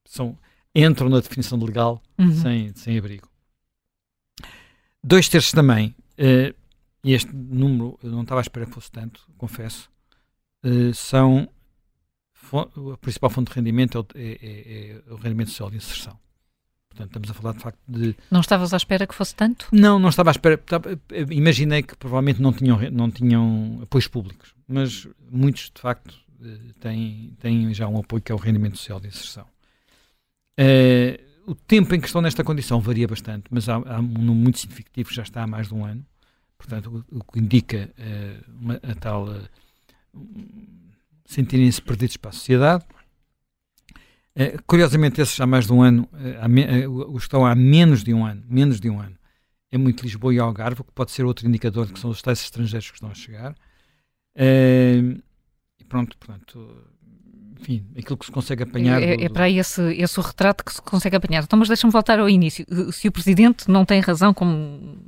são, 0.07 0.39
entram 0.75 1.11
na 1.11 1.21
definição 1.21 1.59
de 1.59 1.67
legal 1.67 2.03
uhum. 2.19 2.33
sem, 2.33 2.75
sem 2.75 2.97
abrigo. 2.97 3.29
Dois 5.05 5.29
terços 5.29 5.53
também, 5.53 5.95
e 6.19 7.13
este 7.13 7.35
número 7.35 7.99
eu 8.03 8.11
não 8.11 8.23
estava 8.23 8.41
à 8.41 8.43
espera 8.43 8.67
que 8.67 8.73
fosse 8.73 8.91
tanto, 8.91 9.27
confesso, 9.37 9.91
são 10.95 11.49
a 12.93 12.97
principal 12.99 13.31
fonte 13.31 13.51
de 13.51 13.55
rendimento 13.55 13.99
é 13.99 14.01
o, 14.01 14.07
é, 14.15 14.33
é, 14.33 15.03
é 15.09 15.13
o 15.13 15.17
rendimento 15.17 15.51
social 15.51 15.71
de 15.71 15.77
inserção. 15.77 16.19
Portanto, 16.89 17.09
estamos 17.09 17.31
a 17.31 17.35
falar 17.35 17.55
de 17.55 17.61
facto 17.61 17.79
de. 17.87 18.17
Não 18.31 18.41
estavas 18.41 18.75
à 18.75 18.77
espera 18.77 19.07
que 19.07 19.15
fosse 19.15 19.35
tanto? 19.35 19.69
Não, 19.71 19.99
não 19.99 20.09
estava 20.09 20.31
à 20.31 20.33
espera. 20.33 20.61
Imaginei 21.31 21.83
que 21.85 21.97
provavelmente 21.97 22.43
não 22.43 22.53
tinham, 22.53 22.79
não 22.91 23.11
tinham 23.11 23.79
apoios 23.83 24.09
públicos, 24.09 24.55
mas 24.67 25.07
muitos, 25.31 25.71
de 25.73 25.81
facto, 25.81 26.13
eh, 26.13 26.30
têm, 26.81 27.37
têm 27.41 27.73
já 27.75 27.89
um 27.89 27.99
apoio 27.99 28.23
que 28.23 28.33
é 28.33 28.35
o 28.35 28.39
rendimento 28.39 28.77
social 28.77 29.01
de 29.01 29.09
inserção. 29.09 29.47
Uh, 30.59 31.51
o 31.51 31.55
tempo 31.55 31.95
em 31.95 32.01
que 32.01 32.07
estão 32.07 32.21
nesta 32.21 32.45
condição 32.45 32.81
varia 32.81 33.09
bastante, 33.09 33.45
mas 33.51 33.69
há, 33.69 33.75
há 33.75 33.99
um 33.99 34.03
número 34.03 34.35
muito 34.35 34.59
significativo 34.59 35.09
que 35.09 35.15
já 35.15 35.23
está 35.23 35.43
há 35.43 35.47
mais 35.47 35.69
de 35.69 35.75
um 35.75 35.85
ano. 35.85 36.05
Portanto, 36.59 37.05
o, 37.11 37.19
o 37.19 37.25
que 37.25 37.39
indica 37.39 37.91
uh, 37.99 38.51
uma, 38.61 38.75
a 38.75 38.95
tal. 38.95 39.29
Uh, 39.29 39.49
sentirem-se 41.31 41.81
perdidos 41.81 42.17
para 42.17 42.31
a 42.31 42.33
sociedade. 42.33 42.85
Curiosamente, 44.67 45.21
esses 45.21 45.39
há 45.41 45.47
mais 45.47 45.67
de 45.67 45.73
um 45.73 45.83
ano, 45.83 46.09
uh, 46.13 47.15
os 47.15 47.25
estão 47.25 47.47
há 47.47 47.55
menos 47.55 48.03
de 48.03 48.13
um 48.13 48.25
ano, 48.25 48.43
menos 48.49 48.81
de 48.81 48.89
um 48.89 49.01
ano, 49.01 49.17
é 49.71 49.79
muito 49.79 50.03
Lisboa 50.03 50.35
e 50.35 50.39
Algarve, 50.39 50.83
que 50.83 50.93
pode 50.93 51.13
ser 51.13 51.25
outro 51.25 51.47
indicador 51.47 51.87
de 51.87 51.93
que 51.93 52.01
são 52.01 52.11
os 52.11 52.21
tais 52.21 52.41
estrangeiros 52.41 52.91
que 52.91 52.97
estão 52.97 53.11
a 53.11 53.15
chegar. 53.15 53.53
Uh, 54.35 55.23
pronto, 55.91 56.17
portanto, 56.17 56.75
enfim, 57.61 57.85
aquilo 57.99 58.17
que 58.17 58.25
se 58.25 58.33
consegue 58.33 58.63
apanhar. 58.63 59.03
É, 59.03 59.17
do, 59.17 59.23
é 59.25 59.29
para 59.29 59.45
aí 59.45 59.59
esse, 59.59 59.83
esse 59.95 60.19
o 60.19 60.23
retrato 60.23 60.65
que 60.65 60.73
se 60.73 60.81
consegue 60.81 61.17
apanhar. 61.17 61.43
Então, 61.43 61.59
mas 61.59 61.69
deixa-me 61.69 61.93
voltar 61.93 62.19
ao 62.19 62.31
início. 62.31 62.65
Se 62.93 63.09
o 63.09 63.13
Presidente 63.13 63.69
não 63.69 63.85
tem 63.85 64.01
razão, 64.01 64.33
como 64.33 64.99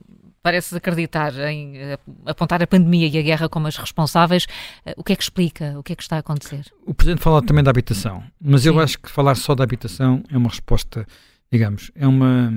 pareces 0.42 0.74
acreditar 0.74 1.32
em 1.48 1.76
eh, 1.76 1.98
apontar 2.26 2.60
a 2.62 2.66
pandemia 2.66 3.06
e 3.06 3.16
a 3.16 3.22
guerra 3.22 3.48
como 3.48 3.68
as 3.68 3.76
responsáveis. 3.76 4.46
Eh, 4.84 4.94
o 4.96 5.04
que 5.04 5.12
é 5.12 5.16
que 5.16 5.22
explica? 5.22 5.78
O 5.78 5.82
que 5.82 5.92
é 5.92 5.96
que 5.96 6.02
está 6.02 6.16
a 6.16 6.18
acontecer? 6.18 6.66
O 6.84 6.92
Presidente 6.92 7.22
fala 7.22 7.40
também 7.40 7.62
da 7.62 7.70
habitação, 7.70 8.22
mas 8.40 8.62
Sim. 8.62 8.70
eu 8.70 8.80
acho 8.80 8.98
que 8.98 9.08
falar 9.08 9.36
só 9.36 9.54
da 9.54 9.62
habitação 9.62 10.22
é 10.28 10.36
uma 10.36 10.48
resposta, 10.48 11.06
digamos, 11.50 11.92
é 11.94 12.06
uma. 12.06 12.52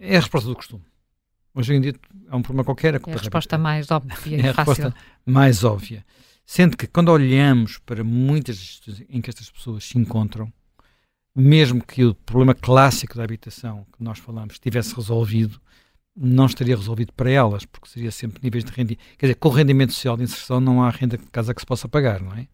É 0.00 0.16
a 0.16 0.20
resposta 0.20 0.48
do 0.48 0.56
costume. 0.56 0.82
Hoje 1.54 1.74
em 1.74 1.80
dia 1.80 1.94
há 2.28 2.36
um 2.36 2.42
problema 2.42 2.64
qualquer. 2.64 2.94
A 2.94 2.98
é 2.98 3.14
a 3.14 3.16
resposta 3.18 3.58
mais 3.58 3.90
óbvia 3.90 4.38
é 4.38 4.48
a 4.48 4.52
resposta 4.52 4.94
mais 5.24 5.64
óbvia. 5.64 6.04
Sendo 6.46 6.76
que 6.76 6.86
quando 6.86 7.08
olhamos 7.08 7.76
para 7.78 8.04
muitas 8.04 8.56
instituições 8.56 9.08
em 9.10 9.20
que 9.20 9.28
estas 9.28 9.50
pessoas 9.50 9.84
se 9.84 9.98
encontram, 9.98 10.52
mesmo 11.34 11.84
que 11.84 12.04
o 12.04 12.14
problema 12.14 12.54
clássico 12.54 13.16
da 13.16 13.24
habitação 13.24 13.84
que 13.92 14.02
nós 14.02 14.20
falamos 14.20 14.54
estivesse 14.54 14.94
resolvido, 14.94 15.60
não 16.16 16.46
estaria 16.46 16.76
resolvido 16.76 17.12
para 17.12 17.30
elas, 17.30 17.66
porque 17.66 17.88
seria 17.88 18.12
sempre 18.12 18.42
níveis 18.42 18.64
de 18.64 18.70
rendimento. 18.70 19.04
Quer 19.18 19.26
dizer, 19.26 19.34
com 19.34 19.48
o 19.48 19.52
rendimento 19.52 19.92
social 19.92 20.16
de 20.16 20.22
inserção 20.22 20.60
não 20.60 20.82
há 20.82 20.88
renda 20.88 21.18
de 21.18 21.26
casa 21.26 21.52
que 21.52 21.60
se 21.60 21.66
possa 21.66 21.88
pagar, 21.88 22.22
não 22.22 22.32
é? 22.32 22.46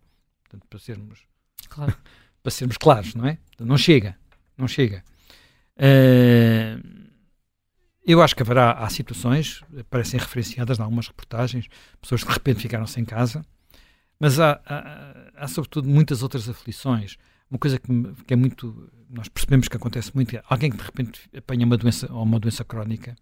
Portanto, 0.43 0.67
para 0.69 0.79
sermos, 0.79 1.21
claro. 1.69 1.95
para 2.43 2.51
sermos 2.51 2.79
claros, 2.79 3.15
não 3.15 3.27
é? 3.27 3.39
Não 3.61 3.77
chega, 3.77 4.17
não 4.57 4.67
chega. 4.67 5.05
Uh, 5.77 6.83
eu 8.05 8.21
acho 8.21 8.35
que 8.35 8.43
haverá 8.43 8.73
há 8.73 8.91
situações, 8.91 9.63
parecem 9.89 10.19
referenciadas 10.19 10.79
em 10.79 10.83
algumas 10.83 11.07
reportagens, 11.07 11.69
pessoas 12.01 12.23
que 12.23 12.29
de 12.29 12.35
repente 12.35 12.63
ficaram 12.63 12.87
sem 12.87 13.05
casa, 13.05 13.45
mas 14.23 14.39
há, 14.39 14.61
há, 14.65 15.45
há 15.45 15.49
sobretudo 15.49 15.89
muitas 15.89 16.23
outras 16.23 16.49
aflições. 16.49 17.17
uma 17.51 17.59
coisa 17.59 17.77
que, 17.77 17.89
que, 18.25 18.33
é 18.33 18.37
muito. 18.37 18.89
Nós 19.11 19.29
percebemos 19.29 19.67
que 19.67 19.77
acontece 19.77 20.13
muito: 20.15 20.37
é 20.37 20.43
alguém 20.49 20.71
que 20.71 20.77
de 20.77 20.85
repente 20.85 21.29
apanha 21.37 21.67
uma 21.67 21.77
doença 21.77 22.07
ou 22.09 22.23
uma 22.23 22.39
doença 22.39 22.65
crónica 22.65 23.17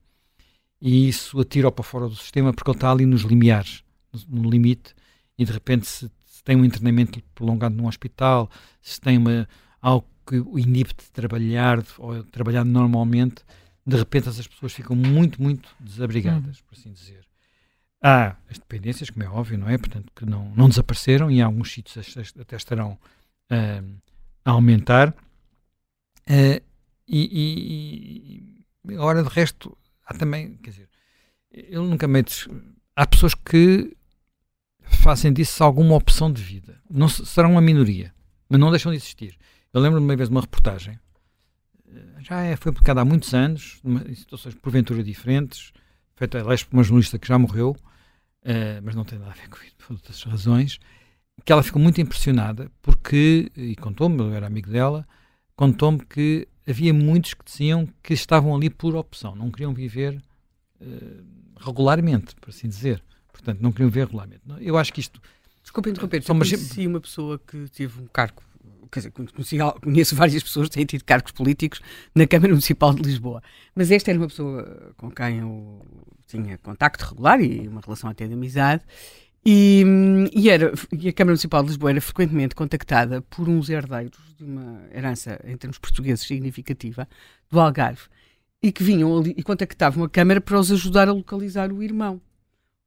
e 0.78 1.08
isso 1.08 1.40
atira 1.40 1.72
para 1.72 1.82
fora 1.82 2.06
do 2.06 2.14
sistema 2.14 2.52
porque 2.52 2.70
ele 2.70 2.76
está 2.76 2.92
ali 2.92 3.06
nos 3.06 3.22
limiares, 3.22 3.82
no, 4.12 4.42
no 4.42 4.50
limite, 4.50 4.94
e 5.38 5.44
de 5.46 5.50
repente 5.50 5.86
se, 5.86 6.10
se, 6.26 6.44
tem 6.44 6.54
um 6.54 6.66
internamento 6.66 7.18
prolongado 7.34 7.74
num 7.74 7.86
hospital, 7.86 8.50
se 8.82 9.00
tem 9.00 9.16
uma, 9.16 9.48
algo 9.80 10.06
que 10.26 10.38
o 10.38 10.58
inibe 10.58 10.90
de 10.90 11.10
trabalhar 11.12 11.82
ou 11.96 12.22
trabalhar 12.24 12.62
normalmente, 12.62 13.42
de 13.86 13.96
repente 13.96 14.28
essas 14.28 14.46
pessoas 14.46 14.74
ficam 14.74 14.94
muito, 14.94 15.40
muito 15.42 15.66
desabrigadas, 15.80 16.58
hum. 16.58 16.62
por 16.68 16.78
assim 16.78 16.92
dizer. 16.92 17.29
Há 18.02 18.36
as 18.48 18.58
dependências, 18.58 19.10
como 19.10 19.22
é 19.24 19.28
óbvio, 19.28 19.58
não 19.58 19.68
é? 19.68 19.76
Portanto, 19.76 20.10
que 20.14 20.24
não, 20.24 20.50
não 20.54 20.68
desapareceram 20.68 21.30
e 21.30 21.38
em 21.38 21.42
alguns 21.42 21.72
sítios 21.72 22.16
até 22.38 22.56
estarão 22.56 22.92
uh, 23.50 24.00
a 24.44 24.50
aumentar. 24.50 25.10
Uh, 26.28 26.62
e, 27.06 28.64
e, 28.86 28.94
agora, 28.94 29.22
de 29.22 29.28
resto, 29.28 29.76
há 30.06 30.14
também, 30.14 30.54
quer 30.56 30.70
dizer, 30.70 30.88
eu 31.50 31.84
nunca 31.84 32.06
meto. 32.06 32.32
Há 32.96 33.06
pessoas 33.06 33.34
que 33.34 33.94
fazem 34.82 35.32
disso 35.32 35.62
alguma 35.62 35.94
opção 35.94 36.32
de 36.32 36.42
vida. 36.42 36.80
Não 36.88 37.08
serão 37.08 37.52
uma 37.52 37.60
minoria, 37.60 38.14
mas 38.48 38.60
não 38.60 38.70
deixam 38.70 38.92
de 38.92 38.96
existir. 38.96 39.36
Eu 39.72 39.80
lembro-me 39.80 40.06
uma 40.06 40.16
vez 40.16 40.28
de 40.28 40.34
uma 40.34 40.40
reportagem, 40.40 40.98
eh, 41.88 42.00
já 42.20 42.42
é, 42.42 42.56
foi 42.56 42.72
publicada 42.72 43.00
há 43.00 43.04
muitos 43.04 43.32
anos, 43.34 43.80
em 43.84 44.14
situações 44.14 44.54
porventura 44.54 45.02
diferentes, 45.02 45.72
feita, 46.16 46.40
aliás, 46.40 46.64
por 46.64 46.76
uma 46.76 46.82
jornalista 46.82 47.18
que 47.18 47.28
já 47.28 47.38
morreu, 47.38 47.76
uh, 48.44 48.82
mas 48.82 48.94
não 48.94 49.04
tem 49.04 49.18
nada 49.18 49.30
a 49.30 49.34
ver 49.34 49.48
com 49.48 49.58
isso, 49.64 49.76
por 49.76 49.92
outras 49.94 50.22
razões, 50.22 50.78
que 51.44 51.52
ela 51.52 51.62
ficou 51.62 51.80
muito 51.80 52.00
impressionada 52.00 52.70
porque, 52.82 53.50
e 53.56 53.74
contou-me, 53.76 54.18
eu 54.18 54.34
era 54.34 54.46
amigo 54.46 54.70
dela, 54.70 55.06
contou-me 55.56 56.04
que 56.04 56.46
havia 56.68 56.92
muitos 56.92 57.34
que 57.34 57.44
diziam 57.44 57.88
que 58.02 58.14
estavam 58.14 58.54
ali 58.54 58.70
por 58.70 58.94
opção, 58.94 59.34
não 59.34 59.50
queriam 59.50 59.74
viver 59.74 60.22
uh, 60.80 61.24
regularmente, 61.58 62.34
por 62.36 62.50
assim 62.50 62.68
dizer. 62.68 63.02
Portanto, 63.32 63.60
não 63.60 63.72
queriam 63.72 63.88
viver 63.88 64.06
regularmente. 64.06 64.42
Eu 64.60 64.76
acho 64.76 64.92
que 64.92 65.00
isto. 65.00 65.20
Desculpe 65.62 65.90
interromper, 65.90 66.22
eu 66.26 66.34
conheci 66.34 66.86
uma 66.86 67.00
pessoa 67.00 67.38
que 67.38 67.68
teve 67.70 68.00
um 68.00 68.06
cargo 68.06 68.42
quer 68.90 69.00
dizer, 69.00 69.12
conheci, 69.12 69.56
conheço 69.82 70.16
várias 70.16 70.42
pessoas 70.42 70.68
que 70.68 70.74
têm 70.74 70.84
tido 70.84 71.04
cargos 71.04 71.32
políticos 71.32 71.80
na 72.14 72.26
Câmara 72.26 72.50
Municipal 72.50 72.92
de 72.92 73.02
Lisboa, 73.02 73.42
mas 73.74 73.90
esta 73.90 74.10
era 74.10 74.18
uma 74.18 74.28
pessoa 74.28 74.92
com 74.96 75.10
quem 75.10 75.38
eu 75.38 75.86
tinha 76.26 76.58
contacto 76.58 77.04
regular 77.04 77.40
e 77.40 77.66
uma 77.68 77.80
relação 77.80 78.10
até 78.10 78.26
de 78.26 78.34
amizade, 78.34 78.82
e, 79.44 79.84
e, 80.34 80.50
era, 80.50 80.72
e 80.92 81.08
a 81.08 81.12
Câmara 81.12 81.32
Municipal 81.32 81.62
de 81.62 81.68
Lisboa 81.68 81.90
era 81.90 82.00
frequentemente 82.00 82.54
contactada 82.54 83.22
por 83.22 83.48
uns 83.48 83.70
herdeiros 83.70 84.18
de 84.36 84.44
uma 84.44 84.82
herança, 84.94 85.40
em 85.44 85.56
termos 85.56 85.78
portugueses, 85.78 86.26
significativa, 86.26 87.08
do 87.50 87.58
Algarve, 87.58 88.02
e 88.62 88.70
que 88.70 88.82
vinham 88.82 89.16
ali 89.16 89.34
e 89.36 89.42
contactavam 89.42 90.04
a 90.04 90.08
Câmara 90.08 90.40
para 90.40 90.58
os 90.58 90.70
ajudar 90.70 91.08
a 91.08 91.12
localizar 91.12 91.72
o 91.72 91.82
irmão. 91.82 92.20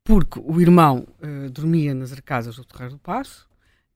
Porque 0.03 0.39
o 0.39 0.61
irmão 0.61 1.07
uh, 1.23 1.49
dormia 1.49 1.93
nas 1.95 2.11
arcasas 2.11 2.55
do 2.57 2.65
Terreiro 2.65 2.95
do 2.95 2.99
Passo, 2.99 3.47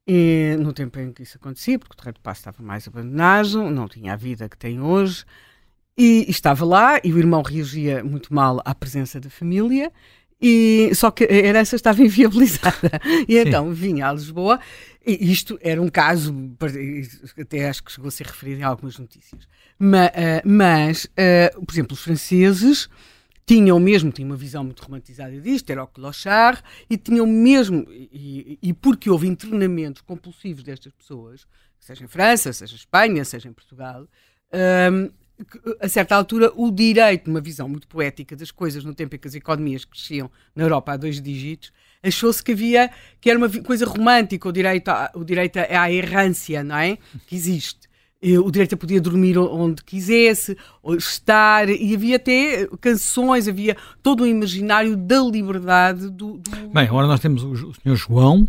e, 0.07 0.55
no 0.59 0.71
tempo 0.71 0.97
em 0.99 1.11
que 1.11 1.23
isso 1.23 1.37
acontecia, 1.37 1.77
porque 1.77 1.93
o 1.93 1.97
Terreiro 1.97 2.19
do 2.19 2.21
Passo 2.21 2.39
estava 2.39 2.63
mais 2.63 2.87
abandonado, 2.87 3.69
não 3.69 3.87
tinha 3.89 4.13
a 4.13 4.15
vida 4.15 4.47
que 4.47 4.57
tem 4.57 4.79
hoje, 4.79 5.25
e, 5.97 6.25
e 6.27 6.31
estava 6.31 6.63
lá, 6.63 7.01
e 7.03 7.11
o 7.11 7.19
irmão 7.19 7.41
reagia 7.41 8.03
muito 8.03 8.33
mal 8.33 8.61
à 8.63 8.73
presença 8.73 9.19
da 9.19 9.29
família, 9.29 9.91
e, 10.41 10.91
só 10.93 11.11
que 11.11 11.25
a 11.25 11.33
herança 11.33 11.75
estava 11.75 12.01
inviabilizada. 12.03 13.01
E 13.27 13.33
Sim. 13.33 13.47
então 13.47 13.73
vinha 13.73 14.07
a 14.07 14.13
Lisboa, 14.13 14.59
e 15.05 15.29
isto 15.31 15.59
era 15.61 15.81
um 15.81 15.89
caso, 15.89 16.33
até 17.37 17.67
acho 17.67 17.83
que 17.83 17.91
chegou 17.91 18.07
a 18.07 18.11
ser 18.11 18.27
referido 18.27 18.61
em 18.61 18.63
algumas 18.63 18.97
notícias. 18.97 19.47
Mas, 19.77 20.09
uh, 20.09 20.41
mas 20.45 21.05
uh, 21.05 21.65
por 21.65 21.73
exemplo, 21.73 21.93
os 21.95 22.03
franceses 22.03 22.87
tinham 23.47 23.79
mesmo, 23.79 24.11
tinham 24.11 24.29
uma 24.29 24.35
visão 24.35 24.61
muito 24.61 24.83
romantizada 24.83 25.39
disto, 25.39 25.69
era 25.69 25.81
o 25.81 25.87
clochard, 25.87 26.61
e 26.89 26.97
tinham 26.97 27.25
mesmo, 27.25 27.87
e, 27.89 28.59
e, 28.61 28.73
porque 28.73 29.09
houve 29.09 29.25
internamentos 29.25 30.01
compulsivos 30.01 30.63
destas 30.63 30.91
pessoas, 30.91 31.47
seja 31.79 32.03
em 32.03 32.07
França, 32.07 32.51
seja 32.51 32.73
em 32.73 32.75
Espanha, 32.75 33.23
seja 33.23 33.47
em 33.47 33.53
Portugal, 33.53 34.05
um, 34.91 35.09
a 35.79 35.87
certa 35.87 36.13
altura 36.13 36.51
o 36.55 36.69
direito, 36.69 37.31
uma 37.31 37.39
visão 37.39 37.69
muito 37.69 37.87
poética 37.87 38.35
das 38.35 38.51
coisas 38.51 38.83
no 38.83 38.93
tempo 38.93 39.15
em 39.15 39.19
que 39.19 39.27
as 39.29 39.35
economias 39.35 39.85
cresciam 39.85 40.29
na 40.53 40.63
Europa 40.63 40.91
a 40.91 40.97
dois 40.97 41.21
dígitos, 41.21 41.71
achou-se 42.03 42.43
que 42.43 42.51
havia 42.51 42.91
que 43.21 43.29
era 43.29 43.39
uma 43.39 43.49
coisa 43.63 43.85
romântica 43.85 44.49
o 44.49 44.51
direito 44.51 44.91
o 45.13 45.23
direito 45.23 45.57
à 45.57 45.89
errância, 45.89 46.63
não 46.63 46.77
é? 46.77 46.97
Que 47.27 47.35
existe 47.35 47.86
o 48.21 48.51
direito 48.51 48.75
a 48.75 48.77
poder 48.77 48.99
dormir 48.99 49.37
onde 49.37 49.83
quisesse, 49.83 50.57
estar, 50.97 51.69
e 51.69 51.93
havia 51.93 52.15
até 52.15 52.67
canções, 52.81 53.47
havia 53.47 53.77
todo 54.01 54.23
o 54.23 54.27
imaginário 54.27 54.95
da 54.97 55.21
liberdade 55.21 56.09
do, 56.09 56.37
do... 56.37 56.51
Bem, 56.73 56.87
agora 56.87 57.07
nós 57.07 57.19
temos 57.19 57.43
o, 57.43 57.51
o 57.51 57.73
senhor 57.75 57.95
João 57.95 58.47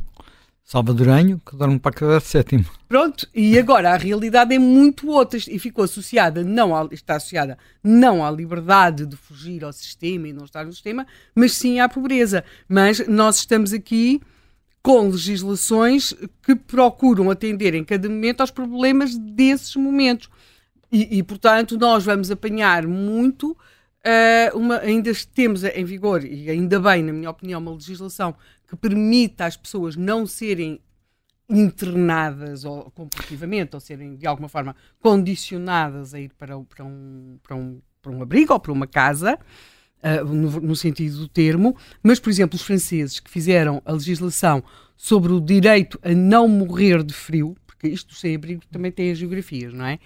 Salvadoranho, 0.68 1.40
que 1.46 1.56
dorme 1.56 1.78
para 1.78 1.92
cada 1.92 2.20
sétimo. 2.20 2.66
Pronto, 2.86 3.26
e 3.34 3.58
agora 3.58 3.92
a 3.92 3.96
realidade 3.96 4.54
é 4.54 4.58
muito 4.58 5.08
outra 5.08 5.38
e 5.38 5.58
ficou 5.58 5.84
associada, 5.84 6.44
não 6.44 6.76
à, 6.76 6.86
está 6.92 7.16
associada 7.16 7.56
não 7.82 8.22
à 8.22 8.30
liberdade 8.30 9.06
de 9.06 9.16
fugir 9.16 9.64
ao 9.64 9.72
sistema 9.72 10.28
e 10.28 10.32
não 10.32 10.44
estar 10.44 10.66
no 10.66 10.72
sistema, 10.72 11.06
mas 11.34 11.52
sim 11.52 11.80
à 11.80 11.88
pobreza. 11.88 12.44
Mas 12.68 13.06
nós 13.08 13.36
estamos 13.36 13.72
aqui 13.72 14.20
com 14.88 15.10
legislações 15.10 16.14
que 16.42 16.56
procuram 16.56 17.30
atender 17.30 17.74
em 17.74 17.84
cada 17.84 18.08
momento 18.08 18.40
aos 18.40 18.50
problemas 18.50 19.18
desses 19.18 19.76
momentos. 19.76 20.30
E, 20.90 21.18
e 21.18 21.22
portanto, 21.22 21.76
nós 21.76 22.06
vamos 22.06 22.30
apanhar 22.30 22.86
muito. 22.86 23.50
Uh, 23.50 24.56
uma, 24.56 24.78
ainda 24.78 25.12
temos 25.34 25.62
em 25.62 25.84
vigor, 25.84 26.24
e 26.24 26.48
ainda 26.48 26.80
bem, 26.80 27.02
na 27.02 27.12
minha 27.12 27.28
opinião, 27.28 27.60
uma 27.60 27.74
legislação 27.74 28.34
que 28.66 28.74
permita 28.76 29.44
às 29.44 29.58
pessoas 29.58 29.94
não 29.94 30.26
serem 30.26 30.80
internadas 31.50 32.64
ou 32.64 32.90
compulsivamente, 32.92 33.76
ou 33.76 33.80
serem 33.80 34.16
de 34.16 34.26
alguma 34.26 34.48
forma 34.48 34.74
condicionadas 35.00 36.14
a 36.14 36.18
ir 36.18 36.32
para, 36.32 36.58
para, 36.60 36.84
um, 36.86 37.38
para, 37.42 37.54
um, 37.54 37.78
para 38.00 38.12
um 38.12 38.22
abrigo 38.22 38.54
ou 38.54 38.58
para 38.58 38.72
uma 38.72 38.86
casa. 38.86 39.38
Uh, 40.00 40.24
no, 40.24 40.60
no, 40.60 40.76
sentido 40.76 41.18
do 41.18 41.28
termo, 41.28 41.76
mas, 42.04 42.20
por 42.20 42.30
exemplo, 42.30 42.54
os 42.54 42.62
franceses 42.62 43.18
que 43.18 43.28
fizeram 43.28 43.82
a 43.84 43.90
legislação 43.90 44.62
sobre 44.96 45.32
o 45.32 45.40
direito 45.40 45.98
a 46.04 46.14
não 46.14 46.46
morrer 46.46 47.02
de 47.02 47.12
frio, 47.12 47.56
porque 47.66 47.88
isto 47.88 48.14
sem 48.14 48.36
abrigo 48.36 48.62
também 48.70 48.92
tem 48.92 49.10
as 49.10 49.18
geografias, 49.18 49.72
não 49.72 49.84
é? 49.84 49.98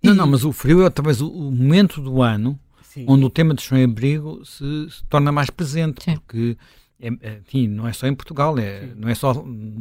Não, 0.00 0.12
e... 0.12 0.16
não, 0.16 0.26
mas 0.28 0.44
o 0.44 0.52
frio 0.52 0.86
é 0.86 0.90
talvez 0.90 1.20
o, 1.20 1.28
o 1.28 1.50
momento 1.50 2.00
do 2.00 2.22
ano 2.22 2.58
Sim. 2.82 3.06
onde 3.08 3.24
o 3.24 3.30
tema 3.30 3.54
do 3.54 3.60
sem 3.60 3.84
abrigo 3.84 4.44
se, 4.44 4.64
se, 4.90 5.04
torna 5.04 5.30
mais 5.30 5.48
presente, 5.48 6.04
Sim. 6.04 6.14
porque 6.14 6.56
é, 7.00 7.08
é, 7.22 7.40
sim, 7.48 7.68
não 7.68 7.86
é 7.86 7.92
só 7.92 8.06
em 8.06 8.14
Portugal, 8.14 8.58
é, 8.58 8.88
não 8.96 9.08
é 9.08 9.14
só 9.14 9.32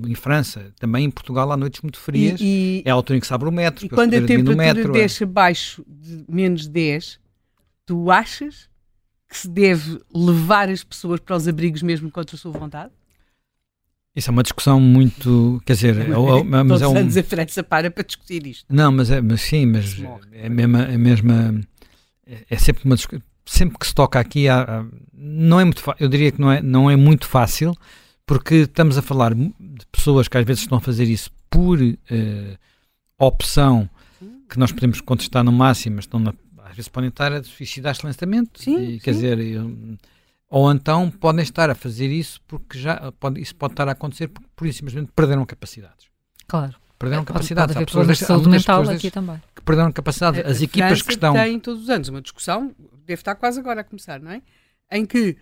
em 0.08 0.16
França, 0.16 0.72
também 0.80 1.06
em 1.06 1.12
Portugal 1.12 1.52
há 1.52 1.58
noites 1.58 1.82
muito 1.82 2.00
frias, 2.00 2.40
e, 2.40 2.46
e, 2.46 2.84
é 2.86 2.92
a 2.92 2.94
altura 2.94 3.18
em 3.18 3.20
que 3.20 3.28
se 3.28 3.34
abre 3.34 3.50
o 3.50 3.52
metro. 3.52 3.86
E 3.86 3.90
quando 3.90 4.14
a 4.14 4.22
temperatura 4.22 4.56
metro, 4.56 4.96
é. 4.96 5.02
desce 5.02 5.24
é. 5.24 5.28
abaixo 5.28 5.84
de 5.88 6.24
menos 6.30 6.68
10, 6.68 7.20
tu 7.86 8.12
achas 8.12 8.69
que 9.30 9.38
se 9.38 9.48
deve 9.48 10.02
levar 10.14 10.70
as 10.70 10.84
pessoas 10.84 11.20
para 11.20 11.36
os 11.36 11.48
abrigos 11.48 11.84
mesmo 11.84 12.10
contra 12.10 12.36
a 12.36 12.40
sua 12.40 12.52
vontade? 12.52 12.92
Isso 14.16 14.30
é 14.30 14.32
uma 14.32 14.44
discussão 14.44 14.82
muito, 14.82 15.62
quer 15.66 15.74
dizer, 15.74 15.98
é, 15.98 16.10
é, 16.10 16.44
mas 16.44 16.68
Todos 16.68 16.82
é 16.82 16.88
um... 16.88 16.98
anos 16.98 17.16
a 17.16 17.24
França 17.24 17.64
para 17.64 17.92
para 17.92 18.04
discutir 18.04 18.46
isto. 18.48 18.66
Não, 18.68 18.92
mas 18.92 19.12
é, 19.12 19.22
mas 19.22 19.42
sim, 19.42 19.68
mas 19.68 19.98
é 20.34 20.48
a 20.48 20.50
mesma, 20.50 20.82
é 20.84 20.98
mesma 20.98 21.62
é, 22.26 22.46
é 22.50 22.58
sempre 22.58 22.84
uma 22.86 22.98
sempre 23.46 23.78
que 23.78 23.88
se 23.88 23.94
toca 23.94 24.20
aqui 24.20 24.50
há, 24.50 24.84
não 25.14 25.60
é 25.60 25.64
muito 25.64 25.84
eu 26.00 26.10
diria 26.10 26.32
que 26.32 26.42
não 26.42 26.52
é 26.52 26.62
não 26.62 26.90
é 26.90 26.96
muito 26.96 27.28
fácil 27.28 27.76
porque 28.26 28.56
estamos 28.56 28.98
a 28.98 29.02
falar 29.02 29.34
de 29.34 29.52
pessoas 29.92 30.28
que 30.28 30.38
às 30.38 30.46
vezes 30.46 30.64
estão 30.64 30.78
a 30.80 30.82
fazer 30.82 31.06
isso 31.06 31.32
por 31.50 31.80
uh, 31.80 31.96
opção 33.18 33.90
que 34.50 34.58
nós 34.58 34.72
podemos 34.72 35.00
contestar 35.02 35.44
no 35.44 35.52
máximo, 35.52 35.98
mas 35.98 36.06
estão 36.06 36.20
na, 36.20 36.34
às 36.70 36.76
vezes 36.76 36.88
podem 36.88 37.10
estar 37.10 37.32
a 37.34 37.44
suicidar-se 37.44 38.06
lentamente. 38.06 38.64
Sim, 38.64 38.78
e, 38.78 38.92
sim. 38.94 39.00
Quer 39.00 39.12
dizer, 39.12 39.40
eu, 39.40 39.98
ou 40.50 40.72
então 40.72 41.10
podem 41.12 41.44
estar 41.44 41.70
a 41.70 41.76
fazer 41.76 42.08
isso 42.08 42.42
porque 42.48 42.78
já 42.78 43.12
pode, 43.20 43.40
isso 43.40 43.56
pode 43.56 43.74
estar 43.74 43.88
a 43.88 43.92
acontecer 43.92 44.28
porque 44.28 44.50
por 44.56 44.68
isso 44.68 44.80
simplesmente 44.80 45.12
perderam 45.16 45.46
capacidades. 45.46 46.08
Claro. 46.48 46.76
Perderam 46.98 47.24
pode, 47.24 47.34
capacidades. 47.34 47.76
Pode 47.76 47.98
haver 47.98 48.16
de 48.16 48.26
saúde 48.26 48.50
mental 48.50 48.90
aqui 48.90 49.12
também. 49.12 49.42
Que 49.56 49.62
perderam 49.62 49.92
capacidade. 49.92 50.42
As 50.42 50.60
a 50.60 50.64
equipas 50.64 50.90
França 50.90 51.06
que 51.06 51.14
estão. 51.14 51.34
tem 51.34 51.60
todos 51.60 51.84
os 51.84 51.90
anos 51.90 52.10
uma 52.10 52.22
discussão, 52.22 52.76
deve 53.06 53.22
estar 53.22 53.36
quase 53.36 53.60
agora 53.60 53.82
a 53.82 53.84
começar, 53.84 54.20
não 54.20 54.32
é? 54.32 54.42
Em 54.92 55.06
que 55.06 55.38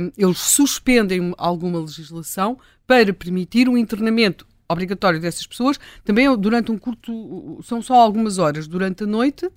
um, 0.00 0.10
eles 0.16 0.38
suspendem 0.38 1.34
alguma 1.36 1.78
legislação 1.78 2.58
para 2.86 3.12
permitir 3.12 3.68
o 3.68 3.76
internamento 3.76 4.46
obrigatório 4.68 5.20
dessas 5.20 5.46
pessoas, 5.46 5.78
também 6.04 6.34
durante 6.36 6.72
um 6.72 6.78
curto, 6.78 7.60
são 7.62 7.80
só 7.80 7.94
algumas 7.94 8.38
horas 8.38 8.66
durante 8.66 9.04
a 9.04 9.06
noite, 9.06 9.48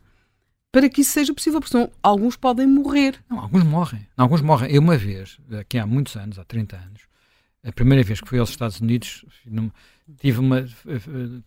para 0.71 0.89
que 0.89 1.01
isso 1.01 1.11
seja 1.11 1.33
possível, 1.33 1.59
porque 1.59 1.71
senão 1.71 1.91
alguns 2.01 2.35
podem 2.35 2.67
morrer. 2.67 3.15
Não, 3.29 3.39
alguns 3.39 3.63
morrem. 3.63 4.07
Alguns 4.15 4.41
morrem. 4.41 4.71
Eu 4.71 4.81
uma 4.81 4.97
vez, 4.97 5.37
aqui 5.59 5.77
há 5.77 5.85
muitos 5.85 6.15
anos, 6.15 6.37
há 6.37 6.43
30 6.43 6.75
anos, 6.75 7.01
a 7.63 7.71
primeira 7.71 8.03
vez 8.03 8.21
que 8.21 8.27
fui 8.27 8.39
aos 8.39 8.49
Estados 8.49 8.79
Unidos, 8.79 9.25
tive, 10.17 10.39
uma, 10.39 10.65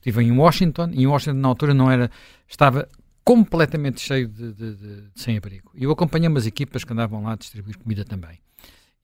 tive 0.01 0.23
em 0.23 0.33
Washington, 0.33 0.91
e 0.93 1.03
em 1.03 1.07
Washington 1.07 1.39
na 1.39 1.49
altura 1.49 1.73
não 1.73 1.91
era, 1.91 2.11
estava 2.49 2.89
completamente 3.25 4.01
cheio 4.01 4.29
de, 4.29 4.53
de, 4.53 4.75
de, 4.75 5.01
de 5.03 5.21
sem-abrigo. 5.21 5.71
E 5.75 5.85
eu 5.85 5.91
acompanhei 5.91 6.29
umas 6.29 6.47
equipas 6.47 6.85
que 6.85 6.93
andavam 6.93 7.23
lá 7.23 7.33
a 7.33 7.37
distribuir 7.37 7.79
comida 7.79 8.05
também. 8.05 8.39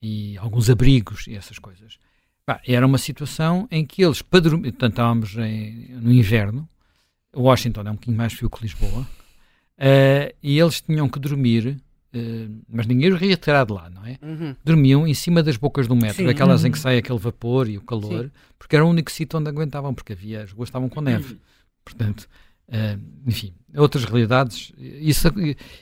E 0.01 0.37
alguns 0.37 0.69
abrigos 0.69 1.27
e 1.27 1.35
essas 1.35 1.59
coisas. 1.59 1.97
Bah, 2.45 2.61
era 2.67 2.85
uma 2.85 2.97
situação 2.97 3.67
em 3.71 3.85
que 3.85 4.03
eles, 4.03 4.21
portanto, 4.21 4.91
estávamos 4.91 5.35
em, 5.37 5.89
no 6.01 6.11
inverno, 6.11 6.67
Washington 7.35 7.81
é 7.81 7.91
um 7.91 7.93
bocadinho 7.93 8.17
mais 8.17 8.33
frio 8.33 8.49
que 8.49 8.61
Lisboa, 8.61 9.07
uh, 9.79 10.35
e 10.43 10.59
eles 10.59 10.81
tinham 10.81 11.07
que 11.07 11.19
dormir, 11.19 11.81
uh, 12.13 12.61
mas 12.67 12.85
ninguém 12.85 13.11
os 13.11 13.21
ia 13.21 13.37
tirar 13.37 13.65
de 13.65 13.73
lá, 13.73 13.89
não 13.89 14.05
é? 14.05 14.17
Uhum. 14.21 14.55
Dormiam 14.63 15.07
em 15.07 15.13
cima 15.13 15.41
das 15.41 15.57
bocas 15.57 15.87
do 15.87 15.95
metro, 15.95 16.23
Sim. 16.23 16.29
aquelas 16.29 16.61
uhum. 16.61 16.67
em 16.67 16.71
que 16.71 16.79
sai 16.79 16.97
aquele 16.97 17.19
vapor 17.19 17.67
e 17.69 17.77
o 17.77 17.81
calor, 17.81 18.25
Sim. 18.25 18.31
porque 18.57 18.75
era 18.75 18.85
o 18.85 18.89
único 18.89 19.09
sítio 19.11 19.39
onde 19.39 19.49
aguentavam, 19.49 19.93
porque 19.93 20.13
havia, 20.13 20.43
as 20.43 20.51
ruas 20.51 20.69
estavam 20.69 20.89
com 20.89 21.01
neve. 21.01 21.33
Uhum. 21.33 21.39
Portanto, 21.83 22.27
uh, 22.67 22.99
enfim, 23.25 23.53
outras 23.75 24.03
realidades. 24.03 24.71
Isso, 24.77 25.27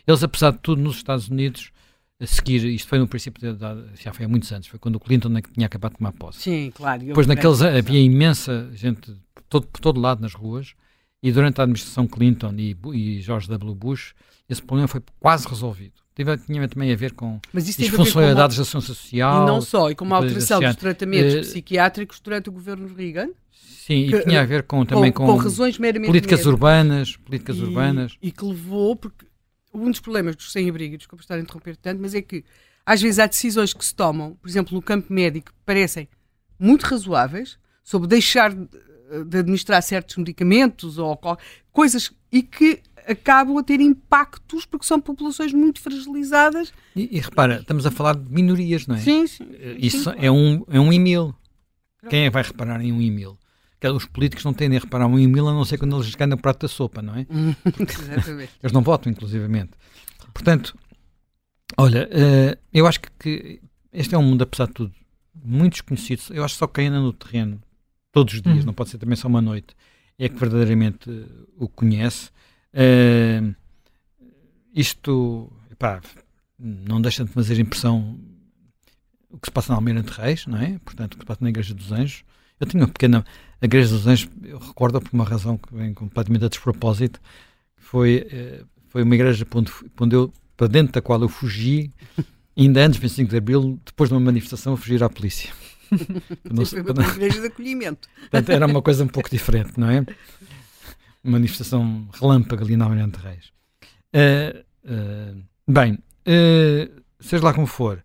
eles, 0.07 0.23
apesar 0.23 0.51
de 0.51 0.59
tudo, 0.59 0.81
nos 0.81 0.97
Estados 0.97 1.27
Unidos, 1.27 1.71
a 2.19 2.25
seguir, 2.25 2.63
isto 2.65 2.87
foi 2.87 2.97
no 2.97 3.07
princípio, 3.07 3.53
de, 3.53 3.59
já 4.01 4.11
foi 4.11 4.25
há 4.25 4.29
muitos 4.29 4.51
anos, 4.51 4.67
foi 4.67 4.79
quando 4.79 4.95
o 4.95 4.99
Clinton 4.99 5.37
é 5.37 5.41
tinha 5.41 5.67
acabado 5.67 5.91
de 5.91 5.97
tomar 5.99 6.11
posse. 6.13 6.41
Sim, 6.41 6.71
claro. 6.73 7.03
Depois 7.03 7.27
naqueles 7.27 7.61
havia 7.61 7.99
imensa 7.99 8.69
gente 8.73 9.13
todo, 9.47 9.67
por 9.67 9.79
todo 9.79 9.99
lado 9.99 10.21
nas 10.21 10.33
ruas 10.33 10.73
e 11.21 11.31
durante 11.31 11.59
a 11.59 11.63
administração 11.63 12.07
Clinton 12.07 12.53
e, 12.57 12.77
e 12.93 13.21
George 13.21 13.47
W. 13.49 13.75
Bush 13.75 14.13
esse 14.49 14.61
problema 14.61 14.87
foi 14.87 15.01
quase 15.19 15.47
resolvido. 15.47 15.93
Teve, 16.15 16.37
tinha 16.37 16.67
também 16.67 16.91
a 16.91 16.95
ver 16.95 17.11
com 17.13 17.39
disfuncionalidades 17.53 18.55
da 18.55 18.63
ação 18.63 18.79
social. 18.79 19.43
E 19.43 19.45
não 19.45 19.61
só, 19.61 19.91
e 19.91 19.95
com 19.95 20.05
uma 20.05 20.15
alteração 20.15 20.59
dos 20.59 20.75
tratamentos 20.75 21.35
uh, 21.35 21.39
psiquiátricos 21.41 22.19
durante 22.19 22.49
o 22.49 22.51
governo 22.51 22.87
Reagan. 22.95 23.29
Sim, 23.51 24.07
que, 24.07 24.15
e 24.15 24.23
tinha 24.23 24.41
a 24.41 24.45
ver 24.45 24.63
com, 24.63 24.85
também 24.85 25.11
com, 25.11 25.25
com, 25.25 25.33
com 25.33 25.37
razões 25.37 25.77
meramente 25.77 26.07
políticas 26.07 26.45
urbanas, 26.45 27.15
políticas 27.17 27.57
e, 27.57 27.61
urbanas. 27.61 28.17
E 28.21 28.31
que 28.31 28.43
levou, 28.43 28.95
porque 28.95 29.25
um 29.73 29.91
dos 29.91 29.99
problemas 29.99 30.35
dos 30.35 30.51
sem-abrigo, 30.51 30.97
desculpa 30.97 31.23
estar 31.23 31.35
a 31.35 31.39
interromper 31.39 31.75
tanto, 31.75 32.01
mas 32.01 32.15
é 32.15 32.21
que 32.21 32.43
às 32.85 33.01
vezes 33.01 33.19
há 33.19 33.27
decisões 33.27 33.73
que 33.73 33.83
se 33.83 33.93
tomam, 33.93 34.35
por 34.41 34.49
exemplo, 34.49 34.73
no 34.73 34.81
campo 34.81 35.11
médico, 35.13 35.51
que 35.51 35.57
parecem 35.65 36.07
muito 36.57 36.83
razoáveis, 36.83 37.59
sobre 37.83 38.07
deixar 38.07 38.53
de, 39.25 39.39
administrar 39.39 39.81
certos 39.81 40.17
medicamentos 40.17 40.97
ou 40.97 41.19
coisas 41.71 42.11
e 42.31 42.41
que 42.41 42.81
acabam 43.07 43.57
a 43.57 43.63
ter 43.63 43.79
impactos 43.79 44.65
porque 44.65 44.85
são 44.85 44.99
populações 44.99 45.53
muito 45.53 45.79
fragilizadas. 45.79 46.73
E, 46.95 47.17
e 47.17 47.19
repara, 47.19 47.59
estamos 47.61 47.85
a 47.85 47.91
falar 47.91 48.15
de 48.15 48.29
minorias, 48.31 48.85
não 48.85 48.95
é? 48.95 48.99
Sim, 48.99 49.25
sim. 49.25 49.47
Isso 49.77 50.11
sim. 50.11 50.17
é 50.17 50.29
um, 50.29 50.63
é 50.67 50.79
um 50.79 50.91
e-mail. 50.91 51.33
Quem 52.09 52.25
é 52.25 52.29
vai 52.29 52.43
reparar 52.43 52.81
em 52.81 52.91
um 52.91 53.01
e-mail? 53.01 53.37
Os 53.95 54.05
políticos 54.05 54.43
não 54.43 54.53
tendem 54.53 54.77
a 54.77 54.81
reparar 54.81 55.07
um 55.07 55.19
e-mail 55.19 55.47
a 55.47 55.53
não 55.53 55.63
ser 55.63 55.77
quando 55.77 55.95
eles 55.95 56.13
ganham 56.15 56.35
o 56.35 56.41
prato 56.41 56.61
da 56.61 56.67
sopa, 56.67 57.01
não 57.01 57.15
é? 57.15 57.25
Exatamente. 57.79 58.51
eles 58.61 58.71
não 58.73 58.81
votam, 58.81 59.11
inclusivamente. 59.11 59.71
Portanto, 60.33 60.75
olha, 61.77 62.09
uh, 62.11 62.57
eu 62.73 62.87
acho 62.87 62.99
que, 62.99 63.09
que, 63.19 63.61
este 63.93 64.15
é 64.15 64.17
um 64.17 64.23
mundo, 64.23 64.41
apesar 64.41 64.67
de 64.67 64.73
tudo, 64.73 64.93
muito 65.35 65.73
desconhecido. 65.73 66.23
Eu 66.31 66.43
acho 66.43 66.55
que 66.55 66.59
só 66.59 66.67
quem 66.67 66.87
anda 66.87 66.99
no 66.99 67.13
terreno 67.13 67.61
todos 68.17 68.33
os 68.33 68.41
dias, 68.41 68.59
uhum. 68.59 68.65
não 68.65 68.73
pode 68.73 68.89
ser 68.89 68.97
também 68.97 69.15
só 69.15 69.27
uma 69.27 69.41
noite, 69.41 69.75
é 70.17 70.27
que 70.27 70.35
verdadeiramente 70.35 71.07
uh, 71.07 71.47
o 71.55 71.67
conhece. 71.67 72.31
Uh, 72.73 73.53
isto, 74.73 75.51
epá, 75.71 76.01
não 76.57 76.99
deixa 76.99 77.23
de 77.23 77.31
fazer 77.31 77.59
impressão 77.59 78.19
o 79.29 79.37
que 79.37 79.47
se 79.47 79.51
passa 79.51 79.71
na 79.71 79.77
Almeida 79.77 80.01
de 80.01 80.11
Reis, 80.11 80.47
não 80.47 80.57
é? 80.57 80.79
Portanto, 80.83 81.13
o 81.13 81.17
que 81.17 81.23
se 81.23 81.27
passa 81.27 81.43
na 81.43 81.49
Igreja 81.49 81.75
dos 81.75 81.91
Anjos. 81.91 82.23
Eu 82.59 82.65
tinha 82.65 82.81
uma 82.81 82.89
pequena 82.89 83.23
a 83.61 83.65
Igreja 83.65 83.89
dos 83.89 84.07
Anjos, 84.07 84.27
eu 84.43 84.57
recordo 84.57 84.99
por 84.99 85.13
uma 85.13 85.23
razão 85.23 85.59
que 85.59 85.75
vem 85.75 85.93
completamente 85.93 86.45
a 86.45 86.47
despropósito, 86.47 87.19
foi, 87.75 88.27
eh, 88.31 88.63
foi 88.87 89.03
uma 89.03 89.13
igreja 89.13 89.45
onde, 89.53 89.71
onde 89.99 90.15
eu, 90.15 90.33
para 90.55 90.67
dentro 90.67 90.93
da 90.93 91.01
qual 91.01 91.21
eu 91.21 91.29
fugi, 91.29 91.91
ainda 92.57 92.83
antes 92.83 92.99
do 92.99 93.03
25 93.03 93.29
de 93.29 93.37
Abril, 93.37 93.79
depois 93.85 94.09
de 94.09 94.15
uma 94.15 94.19
manifestação, 94.19 94.73
a 94.73 94.77
fugir 94.77 95.03
à 95.03 95.09
polícia. 95.09 95.51
Não, 96.51 96.65
foi 96.65 96.81
uma 96.81 97.07
igreja 97.07 97.41
de 97.41 97.47
acolhimento. 97.47 98.09
Portanto, 98.19 98.49
era 98.49 98.65
uma 98.65 98.81
coisa 98.81 99.03
um 99.03 99.07
pouco 99.07 99.29
diferente, 99.29 99.79
não 99.79 99.89
é? 99.89 99.99
Uma 101.23 101.33
manifestação 101.33 102.07
relâmpago 102.13 102.63
ali 102.63 102.77
na 102.77 102.85
Almirante 102.85 103.19
Reis. 103.19 103.51
Uh, 104.13 104.63
uh, 104.85 105.43
bem, 105.67 105.93
uh, 105.93 107.01
seja 107.19 107.43
lá 107.43 107.53
como 107.53 107.67
for, 107.67 108.03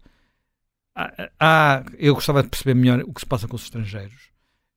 há, 0.95 1.31
há, 1.39 1.85
eu 1.99 2.15
gostava 2.15 2.43
de 2.43 2.49
perceber 2.49 2.75
melhor 2.75 3.01
o 3.01 3.13
que 3.13 3.21
se 3.21 3.27
passa 3.27 3.47
com 3.47 3.57
os 3.57 3.63
estrangeiros 3.63 4.33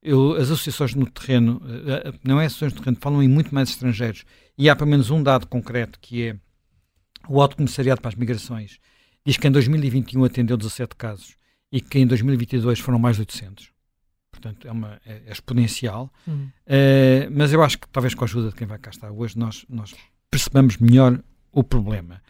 eu, 0.06 0.34
as 0.34 0.44
associações 0.52 0.94
no 0.94 1.10
terreno, 1.10 1.60
não 2.24 2.40
é 2.40 2.46
associações 2.46 2.74
no 2.74 2.80
terreno, 2.80 2.98
falam 3.02 3.24
em 3.24 3.28
muito 3.28 3.54
mais 3.56 3.70
estrangeiros. 3.70 4.24
E 4.56 4.70
há 4.70 4.76
pelo 4.76 4.92
menos 4.92 5.10
um 5.10 5.24
dado 5.24 5.48
concreto 5.48 6.00
que 6.00 6.28
é 6.28 6.36
o 7.28 7.42
Alto 7.42 7.58
Comissariado 7.58 8.02
para 8.02 8.10
as 8.10 8.16
Migrações 8.16 8.78
diz 9.26 9.38
que 9.38 9.48
em 9.48 9.52
2021 9.52 10.24
atendeu 10.24 10.56
17 10.56 10.96
casos 10.96 11.36
e 11.76 11.82
que 11.82 12.00
em 12.00 12.08
2022 12.08 12.80
foram 12.80 12.98
mais 12.98 13.18
de 13.18 13.24
800. 13.24 13.70
Portanto, 14.32 14.66
é, 14.66 14.72
uma, 14.72 15.02
é, 15.06 15.24
é 15.26 15.32
exponencial. 15.32 16.10
Hum. 16.26 16.48
Uh, 16.66 17.30
mas 17.32 17.52
eu 17.52 17.62
acho 17.62 17.78
que 17.78 17.88
talvez 17.90 18.14
com 18.14 18.24
a 18.24 18.28
ajuda 18.28 18.50
de 18.50 18.56
quem 18.56 18.66
vai 18.66 18.80
cá 18.80 18.92
estar 18.92 19.12
hoje 19.12 19.38
nós, 19.38 19.66
nós 19.68 19.94
percebamos 20.32 20.78
melhor 20.78 21.22
o 21.52 21.64
problema. 21.64 22.22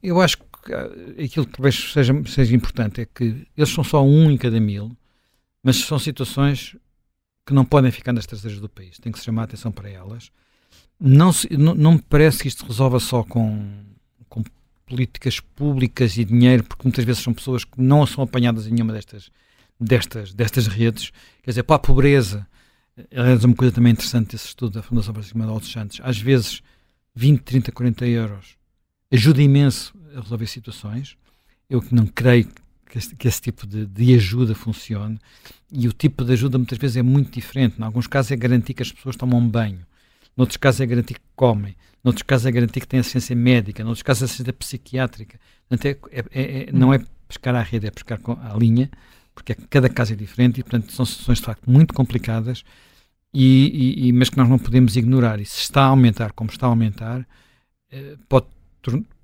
Eu 0.00 0.20
acho 0.20 0.38
que 0.38 0.72
aquilo 1.24 1.46
que 1.46 1.52
talvez 1.56 1.74
seja, 1.92 2.14
seja 2.26 2.54
importante 2.54 3.00
é 3.00 3.06
que 3.06 3.44
eles 3.56 3.70
são 3.70 3.82
só 3.82 4.04
um 4.04 4.30
em 4.30 4.36
cada 4.36 4.60
mil 4.60 4.96
mas 5.64 5.76
são 5.78 5.98
situações 5.98 6.76
que 7.46 7.54
não 7.54 7.64
podem 7.64 7.90
ficar 7.90 8.12
nas 8.12 8.26
traseiras 8.26 8.60
do 8.60 8.68
país. 8.68 8.98
Tem 8.98 9.10
que 9.10 9.18
se 9.18 9.24
chamar 9.24 9.42
a 9.42 9.44
atenção 9.46 9.72
para 9.72 9.88
elas. 9.88 10.30
Não, 11.00 11.32
se, 11.32 11.48
não, 11.56 11.74
não 11.74 11.92
me 11.94 12.02
parece 12.02 12.42
que 12.42 12.48
isto 12.48 12.62
se 12.62 12.68
resolva 12.68 13.00
só 13.00 13.24
com, 13.24 13.82
com 14.28 14.44
políticas 14.94 15.40
públicas 15.40 16.16
e 16.16 16.24
dinheiro, 16.24 16.62
porque 16.62 16.84
muitas 16.84 17.04
vezes 17.04 17.20
são 17.20 17.34
pessoas 17.34 17.64
que 17.64 17.80
não 17.80 18.06
são 18.06 18.22
apanhadas 18.22 18.68
em 18.68 18.70
nenhuma 18.70 18.92
destas, 18.92 19.28
destas, 19.78 20.32
destas 20.32 20.68
redes. 20.68 21.10
Quer 21.42 21.50
dizer, 21.50 21.64
para 21.64 21.76
a 21.76 21.80
pobreza, 21.80 22.46
aliás, 23.10 23.42
é 23.42 23.46
uma 23.46 23.56
coisa 23.56 23.74
também 23.74 23.92
interessante 23.92 24.36
esse 24.36 24.46
estudo 24.46 24.74
da 24.74 24.82
Fundação 24.82 25.12
Francisco 25.12 25.36
Manuel 25.36 25.58
dos 25.58 25.72
Santos, 25.72 26.00
às 26.00 26.16
vezes 26.16 26.62
20, 27.16 27.40
30, 27.40 27.72
40 27.72 28.06
euros 28.06 28.56
ajuda 29.10 29.42
imenso 29.42 29.92
a 30.16 30.20
resolver 30.20 30.46
situações. 30.46 31.16
Eu 31.68 31.82
não 31.90 32.06
creio 32.06 32.48
que, 32.86 32.98
este, 32.98 33.16
que 33.16 33.26
esse 33.26 33.40
tipo 33.40 33.66
de, 33.66 33.86
de, 33.86 34.14
ajuda 34.14 34.54
funcione. 34.54 35.18
E 35.72 35.88
o 35.88 35.92
tipo 35.92 36.24
de 36.24 36.32
ajuda 36.34 36.56
muitas 36.56 36.78
vezes 36.78 36.96
é 36.96 37.02
muito 37.02 37.32
diferente. 37.32 37.80
Em 37.80 37.82
alguns 37.82 38.06
casos 38.06 38.30
é 38.30 38.36
garantir 38.36 38.74
que 38.74 38.82
as 38.82 38.92
pessoas 38.92 39.16
tomam 39.16 39.44
banho, 39.48 39.84
noutros 40.36 40.56
casos 40.56 40.80
é 40.80 40.86
garantir 40.86 41.14
que 41.14 41.26
comem, 41.34 41.74
noutros 42.04 42.22
casos 42.22 42.46
é 42.46 42.52
garantir 42.52 42.80
que 42.80 42.86
têm 42.86 43.00
assistência 43.00 43.34
médica, 43.34 43.82
noutros 43.82 44.02
casos 44.02 44.22
é 44.22 44.24
assistência 44.26 44.52
psiquiátrica. 44.52 45.40
Portanto, 45.68 45.86
é, 46.12 46.18
é, 46.30 46.62
é, 46.68 46.72
não 46.72 46.92
é 46.92 47.02
pescar 47.26 47.54
à 47.54 47.62
rede, 47.62 47.86
é 47.86 47.90
pescar 47.90 48.20
à 48.42 48.54
linha, 48.56 48.90
porque 49.34 49.54
cada 49.54 49.88
caso 49.88 50.12
é 50.12 50.16
diferente 50.16 50.60
e, 50.60 50.62
portanto, 50.62 50.92
são 50.92 51.04
situações 51.04 51.38
de 51.38 51.44
facto 51.44 51.68
muito 51.68 51.94
complicadas, 51.94 52.62
e, 53.36 54.06
e, 54.06 54.12
mas 54.12 54.30
que 54.30 54.36
nós 54.36 54.48
não 54.48 54.58
podemos 54.60 54.94
ignorar. 54.94 55.40
E 55.40 55.44
se 55.44 55.58
está 55.58 55.82
a 55.82 55.86
aumentar 55.86 56.30
como 56.32 56.50
está 56.50 56.66
a 56.66 56.68
aumentar, 56.68 57.26
eh, 57.90 58.16
pode 58.28 58.46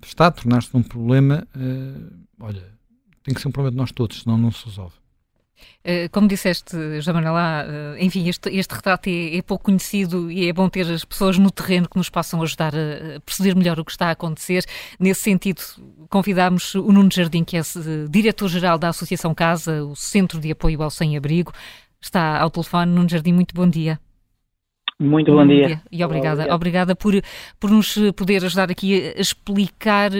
está 0.03 0.27
a 0.27 0.31
tornar-se 0.31 0.75
um 0.75 0.81
problema, 0.81 1.47
uh, 1.55 2.13
olha, 2.39 2.63
tem 3.23 3.33
que 3.33 3.41
ser 3.41 3.47
um 3.47 3.51
problema 3.51 3.71
de 3.71 3.77
nós 3.77 3.91
todos, 3.91 4.21
senão 4.21 4.37
não 4.37 4.51
se 4.51 4.65
resolve. 4.65 4.95
Eh, 5.83 6.09
como 6.09 6.27
disseste, 6.27 7.01
Jamanela, 7.01 7.65
eh, 7.67 8.03
enfim, 8.03 8.27
este, 8.27 8.49
este 8.49 8.75
retrato 8.75 9.09
é, 9.09 9.37
é, 9.37 9.41
pouco 9.41 9.65
conhecido 9.65 10.31
e 10.31 10.47
é 10.47 10.53
bom 10.53 10.69
ter 10.69 10.85
as 10.91 11.03
pessoas 11.03 11.39
no 11.39 11.49
terreno 11.49 11.89
que 11.89 11.97
nos 11.97 12.09
possam 12.09 12.41
ajudar 12.43 12.73
a 12.75 13.19
perceber 13.21 13.55
melhor 13.55 13.79
o 13.79 13.85
que 13.85 13.91
está 13.91 14.07
a 14.07 14.11
acontecer. 14.11 14.63
Nesse 14.99 15.21
sentido, 15.21 15.61
convidámos 16.09 16.75
o 16.75 16.91
Nuno 16.91 17.09
Jardim, 17.11 17.43
que 17.43 17.57
é 17.57 17.61
diretor-geral 18.09 18.77
da 18.77 18.89
Associação 18.89 19.33
Casa, 19.33 19.83
o 19.83 19.95
Centro 19.95 20.39
de 20.39 20.51
Apoio 20.51 20.83
ao 20.83 20.91
Sem-Abrigo. 20.91 21.51
Está 21.99 22.39
ao 22.39 22.49
telefone. 22.49 22.91
Nuno 22.91 23.09
Jardim, 23.09 23.33
muito 23.33 23.55
bom 23.55 23.67
dia. 23.67 23.99
Muito 24.99 25.31
bom 25.31 25.47
dia. 25.47 25.81
E 25.91 26.03
obrigada, 26.03 26.53
obrigada 26.53 26.95
por, 26.95 27.13
por 27.59 27.71
nos 27.71 27.97
poder 28.15 28.45
ajudar 28.45 28.69
aqui 28.69 29.13
a 29.17 29.19
explicar 29.19 30.11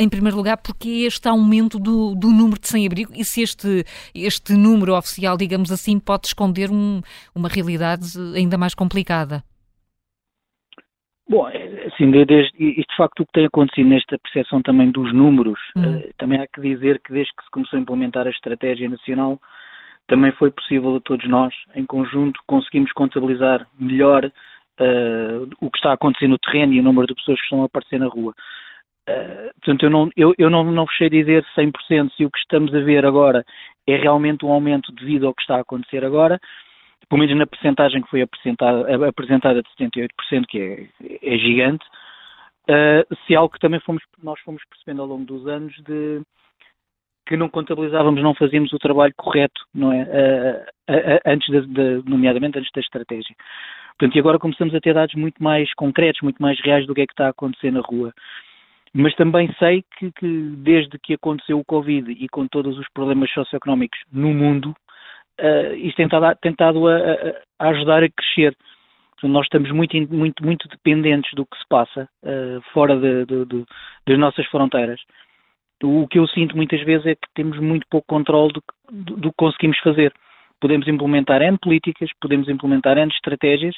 em 0.00 0.08
primeiro 0.08 0.36
lugar, 0.36 0.56
porque 0.56 0.88
é 0.88 1.06
este 1.06 1.28
aumento 1.28 1.78
do, 1.78 2.14
do 2.14 2.28
número 2.28 2.58
de 2.58 2.66
sem-abrigo 2.66 3.12
e 3.14 3.22
se 3.22 3.42
este, 3.42 3.84
este 4.14 4.54
número 4.54 4.96
oficial, 4.96 5.36
digamos 5.36 5.70
assim, 5.70 6.00
pode 6.00 6.26
esconder 6.26 6.70
um, 6.70 7.02
uma 7.34 7.48
realidade 7.48 8.06
ainda 8.34 8.56
mais 8.56 8.74
complicada? 8.74 9.42
Bom, 11.28 11.48
é, 11.48 11.86
assim, 11.86 12.10
desde, 12.10 12.50
isto 12.58 12.90
de 12.90 12.96
facto 12.96 13.20
o 13.20 13.26
que 13.26 13.32
tem 13.32 13.46
acontecido 13.46 13.88
nesta 13.88 14.18
percepção 14.18 14.62
também 14.62 14.90
dos 14.90 15.12
números, 15.14 15.60
hum. 15.76 15.98
uh, 15.98 16.14
também 16.18 16.40
há 16.40 16.46
que 16.46 16.60
dizer 16.60 17.00
que 17.04 17.12
desde 17.12 17.32
que 17.36 17.44
se 17.44 17.50
começou 17.50 17.78
a 17.78 17.82
implementar 17.82 18.26
a 18.26 18.30
estratégia 18.30 18.88
nacional, 18.88 19.38
também 20.08 20.32
foi 20.32 20.50
possível 20.50 20.96
a 20.96 21.00
todos 21.00 21.28
nós, 21.28 21.54
em 21.76 21.86
conjunto, 21.86 22.40
conseguimos 22.46 22.90
contabilizar 22.92 23.64
melhor 23.78 24.24
uh, 24.24 25.48
o 25.60 25.70
que 25.70 25.78
está 25.78 25.90
a 25.90 25.94
acontecer 25.94 26.26
no 26.26 26.38
terreno 26.38 26.72
e 26.72 26.80
o 26.80 26.82
número 26.82 27.06
de 27.06 27.14
pessoas 27.14 27.38
que 27.38 27.44
estão 27.44 27.62
a 27.62 27.66
aparecer 27.66 28.00
na 28.00 28.08
rua. 28.08 28.34
Uh, 29.08 29.50
portanto, 29.54 29.82
eu, 29.82 29.90
não, 29.90 30.10
eu, 30.16 30.34
eu 30.38 30.50
não, 30.50 30.64
não 30.64 30.86
fechei 30.86 31.10
dizer 31.10 31.44
100% 31.56 32.12
se 32.16 32.24
o 32.24 32.30
que 32.30 32.38
estamos 32.38 32.74
a 32.74 32.80
ver 32.80 33.04
agora 33.04 33.44
é 33.86 33.96
realmente 33.96 34.44
um 34.44 34.52
aumento 34.52 34.92
devido 34.92 35.26
ao 35.26 35.34
que 35.34 35.42
está 35.42 35.56
a 35.56 35.60
acontecer 35.60 36.04
agora, 36.04 36.38
pelo 37.08 37.20
menos 37.20 37.36
na 37.36 37.46
percentagem 37.46 38.02
que 38.02 38.10
foi 38.10 38.22
apresentada, 38.22 39.08
apresentada 39.08 39.62
de 39.62 39.68
78%, 39.70 40.46
que 40.46 40.58
é, 40.58 41.34
é 41.34 41.38
gigante, 41.38 41.84
uh, 42.68 43.16
se 43.26 43.34
é 43.34 43.36
algo 43.36 43.52
que 43.52 43.58
também 43.58 43.80
fomos, 43.80 44.02
nós 44.22 44.38
fomos 44.40 44.62
percebendo 44.68 45.02
ao 45.02 45.08
longo 45.08 45.24
dos 45.24 45.46
anos 45.46 45.74
de 45.82 46.22
que 47.26 47.36
não 47.36 47.48
contabilizávamos, 47.48 48.20
não 48.22 48.34
fazíamos 48.34 48.72
o 48.72 48.78
trabalho 48.78 49.14
correto, 49.16 49.60
não 49.72 49.92
é? 49.92 50.02
Uh, 50.02 51.20
antes, 51.24 51.48
de, 51.48 51.66
de, 51.68 52.10
nomeadamente 52.10 52.58
antes 52.58 52.72
da 52.74 52.80
estratégia. 52.80 53.36
Portanto, 53.96 54.16
e 54.16 54.18
agora 54.18 54.38
começamos 54.38 54.74
a 54.74 54.80
ter 54.80 54.94
dados 54.94 55.14
muito 55.14 55.40
mais 55.42 55.72
concretos, 55.74 56.22
muito 56.22 56.42
mais 56.42 56.58
reais 56.60 56.86
do 56.86 56.94
que 56.94 57.02
é 57.02 57.06
que 57.06 57.12
está 57.12 57.26
a 57.26 57.30
acontecer 57.30 57.70
na 57.70 57.80
rua. 57.80 58.12
Mas 58.92 59.14
também 59.14 59.52
sei 59.58 59.84
que, 59.96 60.10
que 60.12 60.26
desde 60.56 60.98
que 60.98 61.14
aconteceu 61.14 61.58
o 61.58 61.64
Covid 61.64 62.10
e 62.10 62.28
com 62.28 62.46
todos 62.48 62.76
os 62.78 62.88
problemas 62.92 63.30
socioeconómicos 63.30 64.00
no 64.12 64.34
mundo, 64.34 64.74
uh, 65.40 65.74
isto 65.74 65.96
tem 65.96 66.06
estado, 66.06 66.38
tem 66.40 66.52
estado 66.52 66.88
a, 66.88 66.96
a, 67.58 67.68
ajudar 67.68 68.02
a 68.02 68.10
crescer. 68.10 68.56
Nós 69.22 69.44
estamos 69.44 69.70
muito, 69.70 69.94
muito, 70.12 70.44
muito 70.44 70.66
dependentes 70.68 71.30
do 71.34 71.44
que 71.44 71.56
se 71.56 71.64
passa 71.68 72.08
uh, 72.24 72.60
fora 72.72 72.96
de, 72.96 73.26
de, 73.26 73.44
de, 73.44 73.64
das 74.06 74.18
nossas 74.18 74.46
fronteiras. 74.46 75.00
O 75.82 76.08
que 76.08 76.18
eu 76.18 76.26
sinto 76.26 76.56
muitas 76.56 76.82
vezes 76.82 77.06
é 77.06 77.14
que 77.14 77.28
temos 77.34 77.58
muito 77.58 77.86
pouco 77.88 78.06
controle 78.08 78.52
do, 78.52 78.62
do, 78.90 79.16
do 79.16 79.30
que 79.30 79.36
conseguimos 79.36 79.78
fazer 79.80 80.12
podemos 80.60 80.86
implementar 80.86 81.42
N 81.42 81.58
políticas, 81.58 82.10
podemos 82.20 82.48
implementar 82.48 82.98
N 82.98 83.10
estratégias, 83.10 83.74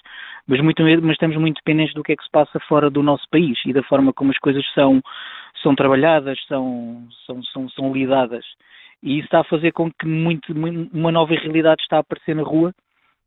mas, 0.47 0.61
muito, 0.61 0.83
mas 0.83 1.12
estamos 1.12 1.37
muito 1.37 1.57
dependentes 1.57 1.95
do 1.95 2.03
que 2.03 2.12
é 2.12 2.16
que 2.16 2.25
se 2.25 2.31
passa 2.31 2.59
fora 2.68 2.90
do 2.90 3.03
nosso 3.03 3.25
país 3.31 3.59
e 3.64 3.73
da 3.73 3.83
forma 3.85 4.12
como 4.12 4.31
as 4.31 4.38
coisas 4.38 4.64
são, 4.75 5.01
são 5.62 5.75
trabalhadas, 5.75 6.38
são, 6.47 7.07
são, 7.27 7.42
são, 7.45 7.68
são 7.71 7.92
lidadas. 7.92 8.45
E 9.03 9.18
isso 9.18 9.27
está 9.27 9.40
a 9.40 9.45
fazer 9.45 9.73
com 9.73 9.90
que 9.90 10.07
muito, 10.07 10.53
uma 10.53 11.11
nova 11.11 11.35
realidade 11.35 11.83
está 11.83 11.97
a 11.97 12.01
aparecer 12.01 12.37
na 12.37 12.42
rua, 12.42 12.73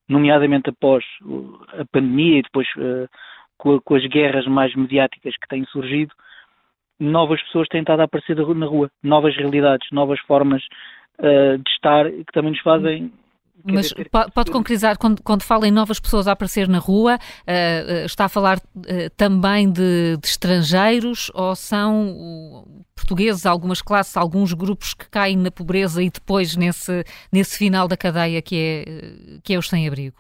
nomeadamente 0.08 0.70
após 0.70 1.04
a 1.80 1.86
pandemia 1.92 2.40
e 2.40 2.44
depois 2.44 2.68
uh, 2.78 3.10
com, 3.58 3.80
com, 3.82 3.96
as 3.96 4.06
guerras 4.06 4.46
mais 4.48 4.74
mediáticas 4.76 5.34
que 5.36 5.48
têm 5.48 5.66
surgido, 5.66 6.14
novas 7.00 7.42
pessoas 7.44 7.68
têm 7.68 7.82
estado 7.82 8.02
a 8.02 8.04
aparecer 8.04 8.36
na 8.36 8.66
rua, 8.66 8.90
novas 9.04 9.36
realidades, 9.36 9.88
novas 9.92 10.20
formas 10.22 10.64
uh, 11.20 11.58
de 11.58 11.70
estar 11.72 12.10
que 12.10 12.32
também 12.32 12.52
nos 12.52 12.62
fazem 12.62 13.12
mas 13.64 13.94
pode 14.34 14.52
concretizar, 14.52 14.98
quando, 14.98 15.22
quando 15.24 15.44
fala 15.44 15.68
em 15.68 15.72
novas 15.72 16.00
pessoas 16.00 16.28
a 16.28 16.34
aparecer 16.34 16.68
na 16.68 16.78
rua, 16.78 17.16
uh, 17.16 18.06
está 18.06 18.26
a 18.26 18.30
falar 18.30 18.58
uh, 18.58 19.10
também 19.18 19.72
de, 19.72 20.18
de, 20.18 20.28
estrangeiros 20.28 21.32
ou 21.34 21.56
são 21.56 22.66
portugueses, 22.96 23.46
algumas 23.46 23.82
classes, 23.82 24.16
alguns 24.18 24.54
grupos 24.54 24.94
que 24.94 25.10
caem 25.10 25.38
na 25.38 25.50
pobreza 25.50 26.04
e 26.04 26.10
depois 26.10 26.56
nesse, 26.56 27.04
nesse 27.32 27.58
final 27.58 27.88
da 27.88 27.98
cadeia 27.98 28.42
que 28.42 28.56
é, 28.56 29.40
que 29.44 29.54
é 29.54 29.58
os 29.58 29.68
sem-abrigo? 29.68 30.18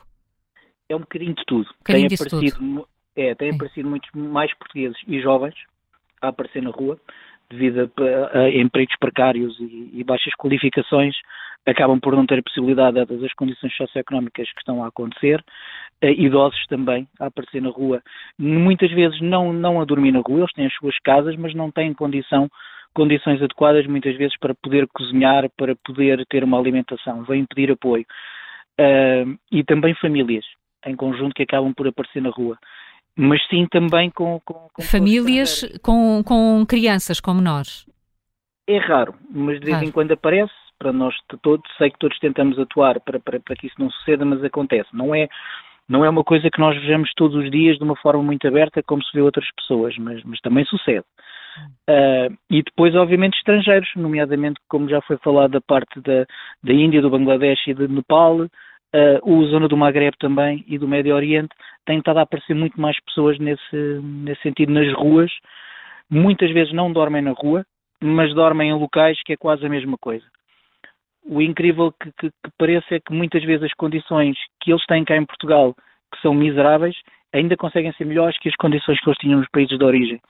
É 0.89 0.95
um 0.95 0.99
bocadinho 0.99 1.35
de 1.35 1.43
tudo. 1.45 1.69
Um 1.69 1.77
bocadinho 1.79 2.09
tem 2.09 2.15
aparecido, 2.15 2.57
tudo. 2.57 2.87
É, 3.15 3.35
tem 3.35 3.51
aparecido 3.51 3.89
muitos 3.89 4.09
mais 4.13 4.53
portugueses 4.55 4.97
e 5.07 5.21
jovens 5.21 5.55
a 6.21 6.29
aparecer 6.29 6.61
na 6.61 6.71
rua 6.71 6.99
devido 7.49 7.91
a, 7.99 8.39
a 8.39 8.49
empregos 8.49 8.95
precários 8.99 9.57
e, 9.59 9.91
e, 9.93 10.03
baixas 10.03 10.33
qualificações, 10.35 11.15
acabam 11.65 11.99
por 11.99 12.15
não 12.15 12.25
ter 12.25 12.43
possibilidade, 12.43 12.95
dadas 12.95 13.23
as 13.23 13.33
condições 13.33 13.75
socioeconómicas 13.75 14.51
que 14.51 14.59
estão 14.59 14.83
a 14.83 14.87
acontecer, 14.87 15.43
uh, 16.03 16.07
idosos 16.07 16.65
também 16.67 17.07
a 17.19 17.27
aparecer 17.27 17.61
na 17.61 17.69
rua, 17.69 18.01
muitas 18.37 18.91
vezes 18.91 19.19
não, 19.21 19.51
não 19.51 19.81
a 19.81 19.85
dormir 19.85 20.11
na 20.11 20.19
rua, 20.19 20.41
eles 20.41 20.53
têm 20.53 20.65
as 20.65 20.75
suas 20.75 20.97
casas, 20.99 21.35
mas 21.35 21.53
não 21.53 21.71
têm 21.71 21.93
condição, 21.93 22.49
condições 22.93 23.41
adequadas 23.41 23.85
muitas 23.87 24.15
vezes 24.15 24.37
para 24.39 24.53
poder 24.55 24.87
cozinhar, 24.93 25.49
para 25.57 25.75
poder 25.83 26.25
ter 26.27 26.43
uma 26.43 26.59
alimentação, 26.59 27.23
vêm 27.23 27.45
pedir 27.45 27.71
apoio. 27.71 28.05
Uh, 28.79 29.37
e 29.51 29.63
também 29.63 29.95
famílias 29.95 30.45
em 30.85 30.95
conjunto 30.95 31.33
que 31.33 31.43
acabam 31.43 31.73
por 31.73 31.87
aparecer 31.87 32.21
na 32.21 32.29
rua 32.29 32.57
mas 33.17 33.45
sim 33.47 33.65
também 33.69 34.09
com. 34.09 34.39
com, 34.41 34.67
com 34.73 34.81
Famílias 34.81 35.63
com, 35.81 36.23
com 36.23 36.65
crianças, 36.67 37.19
com 37.19 37.33
menores? 37.33 37.85
É 38.67 38.77
raro, 38.77 39.15
mas 39.29 39.59
de 39.59 39.65
vez 39.65 39.81
em 39.81 39.91
quando 39.91 40.11
aparece. 40.11 40.53
Para 40.77 40.91
nós 40.91 41.15
todos, 41.41 41.63
sei 41.77 41.89
que 41.89 41.97
todos 41.97 42.19
tentamos 42.19 42.59
atuar 42.59 42.99
para, 42.99 43.17
para, 43.17 43.39
para 43.39 43.55
que 43.55 43.67
isso 43.67 43.79
não 43.79 43.89
suceda, 43.89 44.25
mas 44.25 44.43
acontece. 44.43 44.89
Não 44.91 45.15
é, 45.15 45.29
não 45.87 46.03
é 46.03 46.09
uma 46.09 46.21
coisa 46.21 46.49
que 46.51 46.59
nós 46.59 46.75
vejamos 46.75 47.09
todos 47.15 47.37
os 47.37 47.49
dias 47.49 47.77
de 47.77 47.83
uma 47.85 47.95
forma 47.95 48.21
muito 48.21 48.45
aberta, 48.45 48.83
como 48.83 49.01
se 49.01 49.09
vê 49.13 49.21
outras 49.21 49.47
pessoas, 49.55 49.97
mas, 49.97 50.21
mas 50.25 50.37
também 50.41 50.65
sucede. 50.65 51.05
Uh, 51.89 52.35
e 52.49 52.61
depois, 52.61 52.93
obviamente, 52.93 53.37
estrangeiros, 53.37 53.89
nomeadamente, 53.95 54.59
como 54.67 54.89
já 54.89 54.99
foi 55.01 55.17
falado, 55.19 55.51
da 55.51 55.61
parte 55.61 56.01
da, 56.01 56.25
da 56.61 56.73
Índia, 56.73 57.01
do 57.01 57.09
Bangladesh 57.09 57.67
e 57.67 57.73
de 57.73 57.87
Nepal, 57.87 58.47
Uh, 58.95 59.19
o 59.29 59.45
zona 59.47 59.67
do 59.67 59.75
Maghreb 59.75 60.15
também 60.17 60.63
e 60.69 60.77
do 60.77 60.87
Médio 60.87 61.13
Oriente 61.13 61.53
tem 61.85 61.97
estado 61.97 62.19
a 62.19 62.21
aparecer 62.21 62.53
muito 62.53 62.79
mais 62.79 62.97
pessoas 63.03 63.37
nesse, 63.39 63.75
nesse 64.01 64.41
sentido 64.41 64.71
nas 64.71 64.89
ruas. 64.93 65.29
Muitas 66.09 66.49
vezes 66.51 66.71
não 66.71 66.93
dormem 66.93 67.21
na 67.21 67.31
rua, 67.31 67.65
mas 68.01 68.33
dormem 68.33 68.69
em 68.69 68.73
locais 68.73 69.21
que 69.25 69.33
é 69.33 69.35
quase 69.35 69.65
a 69.65 69.69
mesma 69.69 69.97
coisa. 69.97 70.23
O 71.25 71.41
incrível 71.41 71.91
que, 71.91 72.09
que, 72.17 72.29
que 72.29 72.51
parece 72.57 72.95
é 72.95 72.99
que 73.01 73.11
muitas 73.11 73.43
vezes 73.43 73.63
as 73.65 73.73
condições 73.73 74.37
que 74.61 74.71
eles 74.71 74.85
têm 74.85 75.03
cá 75.03 75.17
em 75.17 75.25
Portugal, 75.25 75.75
que 76.13 76.21
são 76.21 76.33
miseráveis, 76.33 76.95
ainda 77.33 77.57
conseguem 77.57 77.91
ser 77.93 78.05
melhores 78.05 78.39
que 78.39 78.47
as 78.47 78.55
condições 78.55 78.97
que 79.01 79.09
eles 79.09 79.19
tinham 79.19 79.39
nos 79.39 79.49
países 79.49 79.77
de 79.77 79.83
origem. 79.83 80.21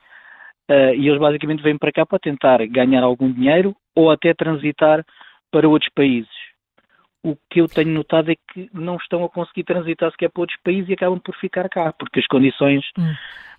Uh, 0.71 0.95
e 0.95 1.08
eles 1.08 1.19
basicamente 1.19 1.62
vêm 1.62 1.78
para 1.78 1.91
cá 1.91 2.04
para 2.04 2.17
tentar 2.17 2.65
ganhar 2.65 3.04
algum 3.04 3.32
dinheiro 3.32 3.75
ou 3.95 4.10
até 4.10 4.34
transitar 4.34 5.06
para 5.51 5.69
outros 5.69 5.91
países 5.93 6.44
o 7.25 7.35
que 7.49 7.59
eu 7.59 7.67
tenho 7.67 7.89
notado 7.89 8.31
é 8.31 8.35
que 8.35 8.69
não 8.71 8.97
estão 8.97 9.25
a 9.25 9.29
conseguir 9.29 9.63
transitar 9.63 10.11
sequer 10.11 10.29
para 10.29 10.41
outros 10.41 10.59
países 10.63 10.88
e 10.88 10.93
acabam 10.93 11.19
por 11.19 11.35
ficar 11.38 11.67
cá, 11.67 11.91
porque 11.97 12.19
as 12.19 12.27
condições 12.27 12.83
hum. 12.97 13.13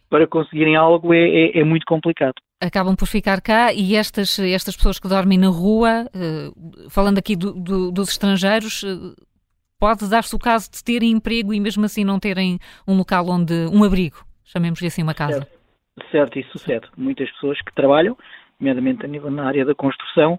para 0.09 0.27
conseguirem 0.29 0.77
algo 0.77 1.13
é, 1.13 1.29
é, 1.29 1.59
é, 1.59 1.65
muito 1.65 1.85
complicado. 1.85 2.35
Acabam 2.61 2.95
por 2.95 3.07
ficar 3.09 3.41
cá 3.41 3.73
e 3.73 3.97
estas, 3.97 4.39
estas 4.39 4.77
pessoas 4.77 5.01
que 5.01 5.09
dormem 5.09 5.37
na 5.37 5.49
rua, 5.49 6.07
uh, 6.15 6.91
falando 6.91 7.19
aqui 7.19 7.35
do, 7.35 7.53
do, 7.53 7.91
dos 7.91 8.11
estrangeiros, 8.11 8.85
uh, 8.85 9.15
pode 9.81 10.09
dar-se 10.09 10.35
o 10.35 10.39
caso 10.39 10.71
de 10.71 10.83
terem 10.85 11.11
emprego 11.11 11.53
e 11.53 11.59
mesmo 11.59 11.85
assim 11.85 12.05
não 12.05 12.21
terem 12.21 12.61
um 12.87 12.97
local 12.97 13.29
onde, 13.29 13.53
um 13.73 13.83
abrigo, 13.83 14.25
chamemos-lhe 14.45 14.87
assim 14.87 15.03
uma 15.03 15.13
casa. 15.13 15.41
Certo, 15.41 16.11
certo 16.13 16.39
isso 16.39 16.53
sucede. 16.53 16.87
Muitas 16.97 17.29
pessoas 17.33 17.61
que 17.61 17.75
trabalham, 17.75 18.17
nomeadamente 18.61 19.07
na 19.09 19.45
área 19.45 19.65
da 19.65 19.75
construção, 19.75 20.39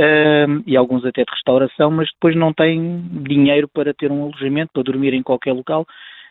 uh, 0.00 0.62
e 0.66 0.76
alguns 0.76 1.04
até 1.04 1.22
de 1.22 1.30
restauração, 1.30 1.90
mas 1.90 2.08
depois 2.12 2.34
não 2.34 2.52
têm 2.52 3.02
dinheiro 3.22 3.68
para 3.68 3.92
ter 3.92 4.10
um 4.10 4.24
alojamento, 4.24 4.72
para 4.72 4.82
dormir 4.82 5.12
em 5.12 5.22
qualquer 5.22 5.52
local, 5.52 5.86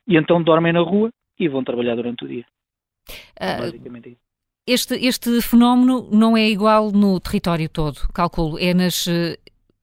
e 0.08 0.18
então 0.18 0.42
dormem 0.42 0.74
na 0.74 0.82
rua 0.82 1.12
e 1.40 1.48
vão 1.48 1.64
trabalhar 1.64 1.96
durante 1.96 2.26
o 2.26 2.28
dia. 2.28 2.46
Uh, 3.40 3.62
Basicamente 3.62 4.10
isso. 4.10 4.30
Este, 4.68 4.94
este 5.06 5.42
fenómeno 5.42 6.08
não 6.12 6.38
é 6.38 6.48
igual 6.48 6.92
no 6.92 7.20
território 7.20 7.68
todo, 7.68 8.08
calculo. 8.14 8.60
É 8.60 8.72
nas, 8.72 9.08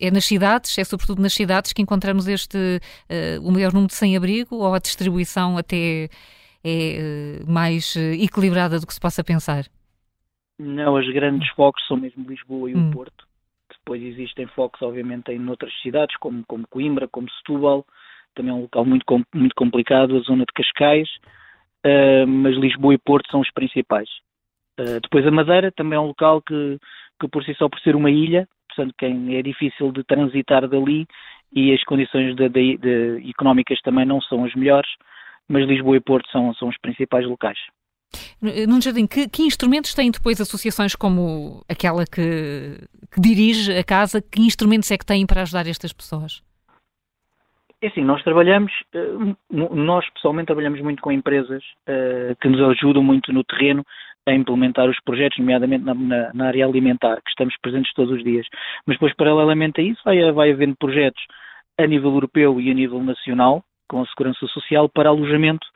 é 0.00 0.10
nas 0.12 0.24
cidades, 0.24 0.78
é 0.78 0.84
sobretudo 0.84 1.20
nas 1.20 1.32
cidades 1.32 1.72
que 1.72 1.82
encontramos 1.82 2.28
este 2.28 2.56
uh, 2.56 3.42
o 3.42 3.50
maior 3.50 3.72
número 3.72 3.88
de 3.88 3.94
sem-abrigo 3.94 4.54
ou 4.54 4.74
a 4.74 4.78
distribuição 4.78 5.58
até 5.58 6.08
é 6.62 7.40
uh, 7.42 7.50
mais 7.50 7.96
equilibrada 7.96 8.78
do 8.78 8.86
que 8.86 8.94
se 8.94 9.00
possa 9.00 9.24
pensar? 9.24 9.64
Não, 10.58 10.94
os 10.94 11.12
grandes 11.12 11.48
focos 11.50 11.84
são 11.86 11.96
mesmo 11.96 12.28
Lisboa 12.28 12.70
e 12.70 12.74
hum. 12.74 12.88
o 12.88 12.92
Porto. 12.92 13.26
Depois 13.86 14.02
existem 14.02 14.48
focos, 14.48 14.82
obviamente, 14.82 15.30
em 15.30 15.48
outras 15.48 15.72
cidades, 15.80 16.16
como, 16.16 16.44
como 16.48 16.66
Coimbra, 16.66 17.06
como 17.06 17.30
Setúbal, 17.30 17.86
também 18.34 18.50
é 18.50 18.54
um 18.54 18.62
local 18.62 18.84
muito, 18.84 19.04
muito 19.32 19.54
complicado, 19.54 20.16
a 20.16 20.20
zona 20.22 20.44
de 20.44 20.52
Cascais, 20.52 21.08
uh, 21.86 22.26
mas 22.26 22.56
Lisboa 22.56 22.94
e 22.94 22.98
Porto 22.98 23.30
são 23.30 23.38
os 23.38 23.50
principais. 23.52 24.08
Uh, 24.80 24.98
depois 25.00 25.24
a 25.24 25.30
Madeira 25.30 25.70
também 25.70 25.96
é 25.96 26.00
um 26.00 26.08
local 26.08 26.42
que, 26.42 26.80
que 27.20 27.28
por 27.28 27.44
si 27.44 27.54
só 27.54 27.68
por 27.68 27.78
ser 27.78 27.94
uma 27.94 28.10
ilha, 28.10 28.48
portanto 28.66 28.92
quem 28.98 29.36
é 29.36 29.42
difícil 29.42 29.92
de 29.92 30.02
transitar 30.02 30.66
dali 30.66 31.06
e 31.54 31.72
as 31.72 31.84
condições 31.84 32.34
de, 32.34 32.48
de, 32.48 32.78
de, 32.78 33.30
económicas 33.30 33.80
também 33.82 34.04
não 34.04 34.20
são 34.20 34.44
as 34.44 34.52
melhores, 34.56 34.90
mas 35.48 35.64
Lisboa 35.64 35.96
e 35.96 36.00
Porto 36.00 36.28
são, 36.32 36.52
são 36.54 36.66
os 36.66 36.78
principais 36.78 37.24
locais. 37.24 37.58
Nuno 38.66 38.80
Jardim, 38.80 39.06
que, 39.06 39.28
que, 39.28 39.42
instrumentos 39.42 39.94
têm 39.94 40.10
depois 40.10 40.40
associações 40.40 40.94
como 40.94 41.64
aquela 41.68 42.04
que, 42.04 42.78
que, 43.12 43.20
dirige 43.20 43.76
a 43.76 43.84
casa? 43.84 44.20
Que 44.20 44.42
instrumentos 44.42 44.90
é 44.90 44.98
que 44.98 45.06
têm 45.06 45.26
para 45.26 45.42
ajudar 45.42 45.66
estas 45.66 45.92
pessoas? 45.92 46.42
É 47.82 47.88
assim, 47.88 48.02
nós 48.02 48.22
trabalhamos, 48.22 48.72
eh, 48.94 49.34
nós 49.50 50.08
pessoalmente 50.14 50.46
trabalhamos 50.46 50.80
muito 50.80 51.02
com 51.02 51.12
empresas 51.12 51.62
uh, 51.88 52.34
que 52.40 52.48
nos 52.48 52.60
ajudam 52.70 53.02
muito 53.02 53.32
no 53.32 53.44
terreno 53.44 53.84
a 54.26 54.32
implementar 54.32 54.88
os 54.88 54.98
projetos, 55.04 55.38
nomeadamente 55.38 55.84
na, 55.84 55.94
na, 55.94 56.32
na, 56.34 56.46
área 56.48 56.66
alimentar, 56.66 57.16
que 57.16 57.30
estamos 57.30 57.54
presentes 57.62 57.92
todos 57.94 58.16
os 58.16 58.24
dias. 58.24 58.46
Mas 58.86 58.96
depois, 58.96 59.14
paralelamente 59.14 59.80
a 59.80 59.84
isso, 59.84 60.00
vai, 60.04 60.32
vai 60.32 60.50
havendo 60.50 60.74
projetos 60.76 61.22
a 61.78 61.86
nível 61.86 62.10
europeu 62.10 62.60
e 62.60 62.70
a 62.70 62.74
nível 62.74 63.02
nacional, 63.02 63.62
com 63.88 64.02
a 64.02 64.06
segurança 64.06 64.46
social, 64.48 64.88
para 64.88 65.10
alojamento 65.10 65.66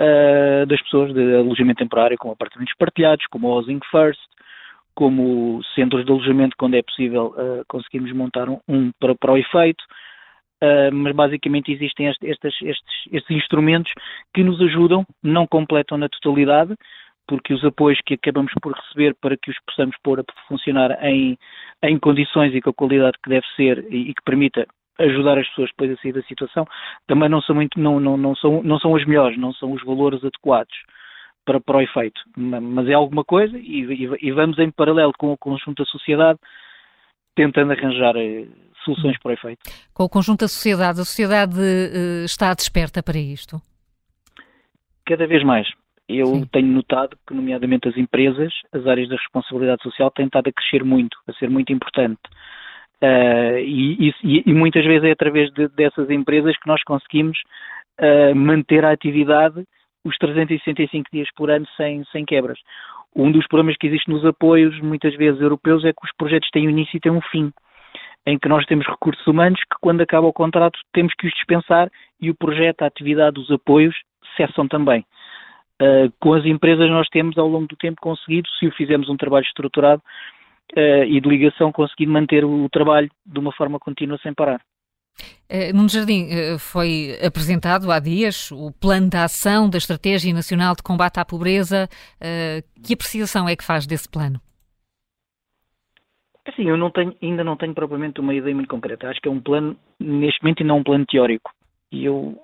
uh, 0.00 0.66
das 0.66 0.80
pessoas 0.82 1.12
de 1.12 1.36
alojamento 1.36 1.78
temporário, 1.78 2.16
como 2.18 2.32
apartamentos 2.32 2.74
partilhados, 2.78 3.26
como 3.26 3.48
o 3.48 3.52
Housing 3.52 3.80
First, 3.90 4.20
como 4.94 5.62
centros 5.74 6.04
de 6.04 6.10
alojamento, 6.10 6.56
quando 6.58 6.74
é 6.74 6.82
possível, 6.82 7.34
uh, 7.36 8.14
montar 8.14 8.48
um, 8.48 8.58
um 8.68 8.90
para, 8.98 9.14
para 9.14 9.32
o 9.32 9.36
efeito. 9.36 9.82
Uh, 10.62 10.92
mas 10.92 11.14
basicamente 11.14 11.72
existem 11.72 12.08
estes, 12.08 12.28
estes, 12.28 12.54
estes, 12.60 12.94
estes, 13.10 13.36
instrumentos 13.36 13.90
que 14.34 14.44
nos 14.44 14.60
ajudam, 14.60 15.06
não 15.22 15.46
completam 15.46 15.96
na 15.96 16.06
totalidade, 16.06 16.74
porque 17.26 17.54
os 17.54 17.64
apoios 17.64 17.98
que 18.04 18.14
acabamos 18.14 18.52
por 18.60 18.74
receber 18.74 19.14
para 19.22 19.38
que 19.38 19.50
os 19.50 19.56
possamos 19.64 19.96
pôr 20.02 20.20
a 20.20 20.24
funcionar 20.48 21.02
em, 21.02 21.38
em 21.82 21.98
condições 21.98 22.54
e 22.54 22.60
com 22.60 22.70
a 22.70 22.74
qualidade 22.74 23.16
que 23.22 23.30
deve 23.30 23.46
ser 23.56 23.86
e, 23.88 24.10
e 24.10 24.14
que 24.14 24.22
permita 24.22 24.66
ajudar 24.98 25.38
as 25.38 25.48
pessoas 25.48 25.70
depois 25.70 25.92
a 25.92 26.02
sair 26.02 26.12
da 26.12 26.22
situação, 26.22 26.66
também 27.06 27.28
não 27.28 27.40
são 27.40 27.54
muito, 27.54 27.78
não, 27.80 27.98
não, 27.98 28.16
não, 28.16 28.34
são, 28.36 28.62
não 28.62 28.78
são 28.78 28.92
os 28.92 29.04
melhores, 29.06 29.38
não 29.38 29.52
são 29.52 29.72
os 29.72 29.82
valores 29.84 30.22
adequados 30.22 30.74
para, 31.44 31.60
para 31.60 31.78
o 31.78 31.80
efeito. 31.80 32.20
Mas 32.36 32.88
é 32.88 32.92
alguma 32.92 33.24
coisa 33.24 33.56
e, 33.58 33.82
e, 33.82 34.28
e 34.28 34.32
vamos 34.32 34.58
em 34.58 34.70
paralelo 34.70 35.12
com 35.18 35.32
o 35.32 35.38
conjunto 35.38 35.82
da 35.82 35.90
sociedade 35.90 36.38
tentando 37.34 37.72
arranjar 37.72 38.16
eh, 38.16 38.46
soluções 38.84 39.18
para 39.18 39.30
o 39.30 39.32
efeito. 39.32 39.62
Com 39.94 40.04
o 40.04 40.08
conjunto 40.08 40.40
da 40.40 40.48
sociedade, 40.48 41.00
a 41.00 41.04
sociedade 41.04 41.58
uh, 41.58 42.24
está 42.24 42.52
desperta 42.54 43.02
para 43.02 43.18
isto? 43.18 43.60
Cada 45.06 45.26
vez 45.26 45.42
mais. 45.44 45.68
Eu 46.08 46.26
Sim. 46.26 46.44
tenho 46.52 46.66
notado 46.66 47.16
que, 47.26 47.32
nomeadamente 47.32 47.88
as 47.88 47.96
empresas, 47.96 48.52
as 48.72 48.84
áreas 48.86 49.08
da 49.08 49.16
responsabilidade 49.16 49.82
social 49.82 50.10
têm 50.10 50.26
estado 50.26 50.48
a 50.48 50.52
crescer 50.52 50.84
muito, 50.84 51.16
a 51.28 51.32
ser 51.34 51.48
muito 51.48 51.72
importante. 51.72 52.20
Uh, 53.02 53.58
e, 53.58 54.12
e, 54.22 54.42
e, 54.46 54.52
muitas 54.52 54.84
vezes 54.84 55.04
é 55.04 55.12
através 55.12 55.50
de, 55.52 55.68
dessas 55.68 56.10
empresas 56.10 56.54
que 56.58 56.68
nós 56.68 56.82
conseguimos 56.84 57.38
uh, 57.98 58.34
manter 58.34 58.84
a 58.84 58.92
atividade 58.92 59.64
os 60.04 60.16
365 60.18 61.08
dias 61.12 61.28
por 61.34 61.50
ano 61.50 61.66
sem, 61.76 62.04
sem 62.12 62.24
quebras. 62.24 62.58
Um 63.14 63.32
dos 63.32 63.46
problemas 63.46 63.76
que 63.76 63.86
existe 63.86 64.10
nos 64.10 64.24
apoios, 64.24 64.78
muitas 64.80 65.14
vezes 65.16 65.40
europeus, 65.40 65.84
é 65.84 65.92
que 65.92 66.04
os 66.04 66.12
projetos 66.16 66.48
têm 66.50 66.66
um 66.66 66.70
início 66.70 66.96
e 66.96 67.00
têm 67.00 67.12
um 67.12 67.20
fim, 67.20 67.52
em 68.26 68.38
que 68.38 68.48
nós 68.48 68.64
temos 68.66 68.86
recursos 68.86 69.26
humanos 69.26 69.60
que, 69.60 69.76
quando 69.80 70.02
acaba 70.02 70.26
o 70.26 70.32
contrato, 70.32 70.78
temos 70.92 71.12
que 71.14 71.26
os 71.26 71.32
dispensar 71.32 71.90
e 72.20 72.30
o 72.30 72.34
projeto, 72.34 72.82
a 72.82 72.86
atividade, 72.86 73.40
os 73.40 73.50
apoios 73.50 73.96
cessam 74.36 74.68
também. 74.68 75.04
Uh, 75.82 76.12
com 76.20 76.34
as 76.34 76.44
empresas, 76.44 76.88
nós 76.90 77.08
temos, 77.08 77.38
ao 77.38 77.48
longo 77.48 77.66
do 77.66 77.76
tempo, 77.76 78.00
conseguido, 78.00 78.48
se 78.58 78.66
o 78.66 78.72
fizermos 78.72 79.08
um 79.08 79.16
trabalho 79.16 79.44
estruturado, 79.44 80.02
uh, 80.76 81.04
e 81.04 81.20
de 81.20 81.28
ligação 81.28 81.72
conseguir 81.72 82.06
manter 82.06 82.44
o, 82.44 82.68
trabalho 82.68 83.10
de 83.24 83.38
uma 83.38 83.52
forma 83.52 83.78
contínua 83.78 84.18
sem 84.22 84.32
parar. 84.34 84.60
Uh, 85.50 85.74
Nuno 85.74 85.88
Jardim, 85.88 86.28
uh, 86.28 86.58
foi 86.58 87.18
apresentado 87.24 87.90
há 87.90 87.98
dias 87.98 88.50
o 88.52 88.72
Plano 88.72 89.08
de 89.08 89.16
Ação 89.16 89.68
da 89.68 89.78
Estratégia 89.78 90.32
Nacional 90.32 90.74
de 90.74 90.82
Combate 90.82 91.18
à 91.18 91.24
Pobreza. 91.24 91.88
Que 92.82 92.94
apreciação 92.94 93.48
é 93.48 93.56
que 93.56 93.64
faz 93.64 93.86
desse 93.86 94.08
plano? 94.08 94.40
Assim, 96.46 96.68
eu 96.68 96.76
não 96.76 96.90
tenho, 96.90 97.14
ainda 97.22 97.44
não 97.44 97.56
tenho 97.56 97.74
propriamente 97.74 98.20
uma 98.20 98.34
ideia 98.34 98.54
muito 98.54 98.68
concreta. 98.68 99.08
Acho 99.08 99.20
que 99.20 99.28
é 99.28 99.30
um 99.30 99.40
plano, 99.40 99.76
neste 99.98 100.42
momento, 100.42 100.60
e 100.60 100.64
não 100.64 100.78
um 100.78 100.82
plano 100.82 101.04
teórico. 101.06 101.50
E 101.92 102.04
eu 102.04 102.40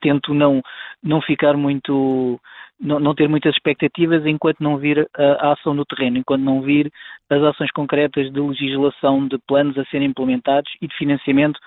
tento 0.00 0.32
não, 0.32 0.62
não 1.02 1.20
ficar 1.20 1.54
muito 1.54 2.40
não, 2.84 3.00
não, 3.00 3.14
ter 3.14 3.28
muitas 3.28 3.54
expectativas 3.54 4.26
enquanto 4.26 4.60
não 4.60 4.76
vir 4.76 5.08
a, 5.16 5.22
a, 5.22 5.52
ação 5.54 5.72
no 5.72 5.86
terreno, 5.86 6.18
enquanto 6.18 6.42
não 6.42 6.60
vir 6.60 6.92
as 7.30 7.42
ações 7.42 7.70
concretas 7.72 8.30
de 8.30 8.38
legislação 8.38 9.26
de 9.26 9.38
planos 9.48 9.76
a 9.78 9.84
serem 9.86 10.08
implementados 10.08 10.70
e 10.82 10.86
de 10.86 10.94
financiamento 10.94 11.58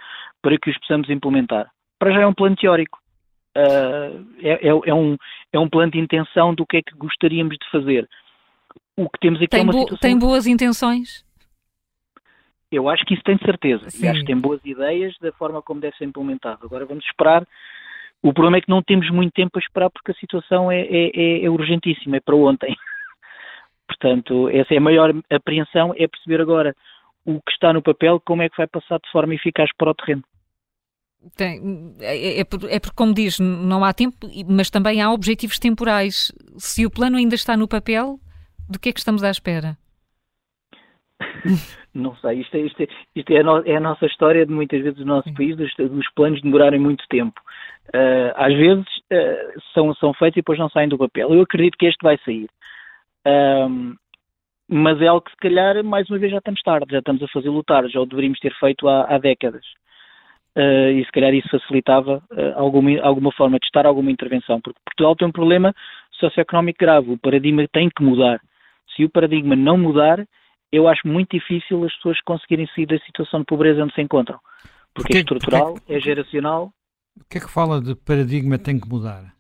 para 0.42 0.58
que 0.58 0.70
os 0.70 0.78
possamos 0.78 1.10
implementar. 1.10 1.70
Para 2.00 2.12
já 2.12 2.22
é 2.22 2.28
um 2.28 2.34
plano 2.34 2.56
teórico. 2.56 3.00
Uh, 3.58 4.24
é, 4.40 4.68
é, 4.68 4.70
é, 4.70 4.94
um, 4.94 5.18
é 5.52 5.58
um 5.58 5.68
plano 5.68 5.92
de 5.92 6.00
intenção 6.00 6.54
do 6.54 6.64
que 6.68 6.78
é 6.78 6.82
que 6.84 6.96
gostaríamos 6.96 7.58
de 7.58 7.68
fazer. 7.72 8.08
O 8.96 9.10
que 9.10 9.20
temos 9.20 9.40
aqui 9.40 9.48
tem 9.48 9.62
é 9.62 9.64
uma 9.64 9.72
bo 9.72 9.80
situação... 9.80 10.10
Tem 10.10 10.20
boas 10.20 10.46
intenções? 10.46 11.26
Eu 12.72 12.88
acho 12.88 13.04
que 13.06 13.16
isso 13.16 13.24
tem 13.24 13.38
certeza. 13.40 13.90
Sim. 13.90 14.06
E 14.06 14.10
acho 14.10 14.20
que 14.20 14.28
tem 14.28 14.38
boas 14.38 14.64
ideias 14.64 15.16
da 15.20 15.32
forma 15.32 15.64
como 15.64 15.82
deve 15.82 15.98
ser 15.98 16.06
implementado. 16.06 16.64
Agora 16.64 16.86
vamos 16.86 17.04
esperar 17.06 17.48
o 18.28 18.34
problema 18.34 18.58
é 18.58 18.62
que 18.62 18.70
não 18.70 18.82
temos 18.82 19.10
muito 19.10 19.32
tempo 19.32 19.58
a 19.58 19.60
esperar 19.60 19.90
porque 19.90 20.12
a 20.12 20.16
situação 20.16 20.72
é, 20.72 20.82
é, 20.82 21.12
é, 21.16 21.46
é 21.46 21.50
urgentíssima, 21.50 22.18
é 22.18 22.20
para 22.20 22.36
ontem. 22.36 22.76
Portanto, 23.88 24.50
essa 24.50 24.74
é 24.74 24.78
a 24.78 24.82
maior 24.82 25.14
apreensão, 25.32 25.94
é 25.98 26.08
perceber 26.08 26.42
agora 26.42 26.76
o 27.26 27.42
que 27.42 27.52
está 27.52 27.72
no 27.72 27.82
papel, 27.82 28.22
como 28.26 28.42
é 28.42 28.50
que 28.50 28.58
vai 28.58 28.68
passar 28.68 29.00
de 29.00 29.10
forma 29.12 29.34
eficaz 29.34 29.70
para 29.78 29.92
o 29.92 29.96
terreno. 29.96 30.24
Tem, 31.36 31.96
é, 32.00 32.40
é, 32.40 32.40
é, 32.40 32.44
porque, 32.80 32.96
como 32.96 33.14
diz, 33.14 33.40
não 33.40 33.84
há 33.84 33.94
tempo, 33.94 34.18
mas 34.48 34.70
também 34.70 35.02
há 35.02 35.12
objetivos 35.12 35.58
temporais. 35.58 36.32
Se 36.58 36.86
o 36.86 36.92
plano 36.92 37.18
ainda 37.18 37.36
está 37.36 37.58
no 37.58 37.68
papel, 37.68 38.20
do 38.70 38.80
que 38.80 38.90
é 38.90 38.94
que 38.94 39.00
estamos 39.00 39.24
à 39.24 39.32
espera? 39.32 39.78
não 41.98 42.16
sei, 42.18 42.40
isto, 42.42 42.56
é, 42.56 42.60
isto, 42.60 42.82
é, 42.84 42.88
isto 43.16 43.32
é, 43.32 43.40
a 43.40 43.44
no, 43.44 43.58
é, 43.66 43.76
a 43.76 43.80
nossa 43.80 44.06
história 44.06 44.46
de 44.46 44.52
muitas 44.52 44.82
vezes 44.82 44.98
do 44.98 45.06
nosso 45.06 45.34
país, 45.34 45.56
dos, 45.56 45.74
dos 45.76 46.10
planos 46.14 46.42
demorarem 46.42 46.80
muito 46.80 47.04
tempo. 47.10 47.40
Uh, 47.88 48.32
às 48.36 48.54
vezes 48.54 48.86
uh, 48.86 49.62
são, 49.74 49.94
são 49.96 50.14
feitos 50.14 50.38
e 50.38 50.42
depois 50.42 50.60
não 50.60 50.70
saem 50.70 50.90
do 50.90 50.98
papel. 50.98 51.34
Eu 51.34 51.42
acredito 51.42 51.78
que 51.78 51.86
este 51.86 52.02
vai 52.04 52.18
sair. 52.24 52.50
Uh, 53.26 53.96
mas 54.70 55.02
é 55.02 55.08
algo 55.08 55.26
que 55.26 55.32
se 55.32 55.38
calhar, 55.38 55.82
mais 55.84 56.10
uma 56.10 56.20
vez, 56.20 56.32
já 56.32 56.40
estamos 56.40 56.62
tarde, 56.62 56.92
já 56.92 57.00
estamos 57.00 57.24
a 57.24 57.28
fazer 57.30 57.50
lutar, 57.50 57.88
já 57.88 58.02
o 58.02 58.06
deveríamos 58.06 58.40
ter 58.40 58.54
feito 58.56 58.88
há, 58.88 59.04
há 59.04 59.18
décadas. 59.18 59.66
Uh, 60.58 60.92
e 60.92 61.06
se 61.06 61.12
calhar 61.12 61.34
isso 61.34 61.50
facilitava 61.50 62.22
alguma, 62.56 63.00
alguma 63.02 63.32
forma 63.32 63.60
de 63.60 63.66
estar 63.66 63.86
alguma 63.86 64.12
intervenção, 64.12 64.60
porque 64.60 64.80
Portugal 64.84 65.16
tem 65.16 65.28
um 65.28 65.32
problema 65.32 65.74
socioeconómico 66.14 66.80
grave, 66.80 67.12
o 67.12 67.18
paradigma 67.18 67.66
tem 67.72 67.90
que 67.90 68.04
mudar. 68.04 68.42
Se 68.96 69.06
o 69.06 69.10
paradigma 69.10 69.56
não 69.56 69.78
mudar, 69.78 70.26
eu 70.72 70.88
acho 70.88 71.08
muito 71.08 71.38
difícil 71.38 71.84
as 71.84 71.94
pessoas 71.96 72.20
conseguirem 72.22 72.68
sair 72.76 72.86
da 72.86 73.00
situação 73.00 73.40
de 73.40 73.46
pobreza 73.46 73.84
onde 73.84 73.94
se 73.94 74.02
encontram. 74.02 74.40
Porque, 74.94 75.10
porque 75.10 75.18
é 75.18 75.20
estrutural, 75.20 75.74
porque, 75.74 75.94
é 75.94 76.00
geracional. 76.00 76.74
O 77.20 77.26
que 77.30 77.38
é 77.38 77.42
que 77.42 77.50
fala 77.50 77.82
de 77.82 77.96
paradigma 77.96 78.58
tem 78.58 78.80
que 78.80 78.88
mudar? 78.88 79.34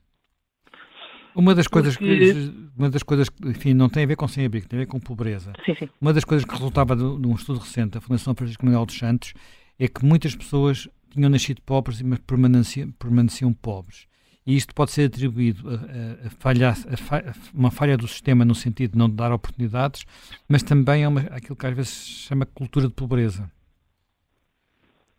Uma 1.36 1.53
das 1.53 1.67
coisas 1.67 1.95
porque... 1.95 2.34
que, 2.34 2.53
uma 2.75 2.89
das 2.89 3.03
coisas 3.03 3.30
que, 3.30 3.47
enfim, 3.47 3.73
não 3.73 3.89
tem 3.89 4.03
a 4.03 4.07
ver 4.07 4.15
com 4.15 4.28
sem-abrigo, 4.28 4.67
tem 4.67 4.80
a 4.80 4.82
ver 4.84 4.88
com 4.88 4.99
pobreza. 4.99 5.53
Sim, 5.65 5.75
sim. 5.75 5.89
Uma 6.01 6.11
das 6.11 6.23
coisas 6.23 6.43
que 6.43 6.51
resultava 6.51 6.95
de, 6.95 7.01
de 7.01 7.28
um 7.28 7.36
estudo 7.36 7.59
recente 7.59 7.91
da 7.91 8.01
Fundação 8.01 8.34
Francisco 8.34 8.65
Manuel 8.65 8.86
dos 8.86 8.97
Santos 8.97 9.34
é 9.78 9.88
que 9.88 10.03
muitas 10.03 10.36
pessoas 10.36 10.89
tinham 11.11 11.30
nascido 11.30 11.61
pobres, 11.61 12.01
mas 12.01 12.19
permaneciam, 12.19 12.91
permaneciam 12.93 13.53
pobres 13.53 14.07
e 14.48 14.56
isto 14.56 14.74
pode 14.74 14.91
ser 14.91 15.08
atribuído 15.08 15.70
a, 15.70 16.28
a, 16.28 16.30
falha, 16.39 16.70
a, 16.70 17.34
uma 17.54 17.70
falha 17.70 17.98
do 17.98 18.08
sistema 18.08 18.45
no 18.45 18.56
sentido 18.56 18.93
de 18.93 18.98
não 18.98 19.14
dar 19.14 19.34
oportunidades, 19.34 20.06
mas 20.50 20.64
também 20.64 21.04
a 21.04 21.10
uma, 21.10 21.20
aquilo 21.20 21.58
que 21.58 21.68
às 21.68 21.76
vezes 21.76 21.91
se 21.91 22.28
chama 22.30 22.45
cultura 22.45 22.88
de 22.88 22.93
pobreza, 22.93 23.52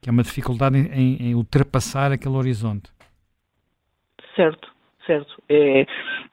que 0.00 0.08
é 0.08 0.12
uma 0.12 0.22
dificuldade 0.22 0.78
em, 0.78 1.16
em 1.16 1.34
ultrapassar 1.34 2.10
aquele 2.10 2.36
horizonte. 2.36 2.90
Certo, 4.34 4.72
certo. 5.04 5.42
É, 5.46 5.84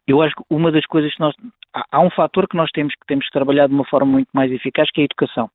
eu 0.07 0.21
acho 0.21 0.33
que 0.33 0.43
uma 0.49 0.71
das 0.71 0.85
coisas 0.85 1.13
que 1.13 1.19
nós. 1.19 1.35
Há, 1.73 1.83
há 1.91 1.99
um 1.99 2.09
fator 2.09 2.47
que 2.47 2.55
nós 2.55 2.71
temos 2.71 2.93
que 2.93 3.05
temos 3.05 3.25
que 3.25 3.31
trabalhar 3.31 3.67
de 3.67 3.73
uma 3.73 3.85
forma 3.85 4.09
muito 4.09 4.29
mais 4.31 4.49
eficaz, 4.53 4.89
que 4.89 5.01
é 5.01 5.03
a 5.03 5.05
educação. 5.05 5.49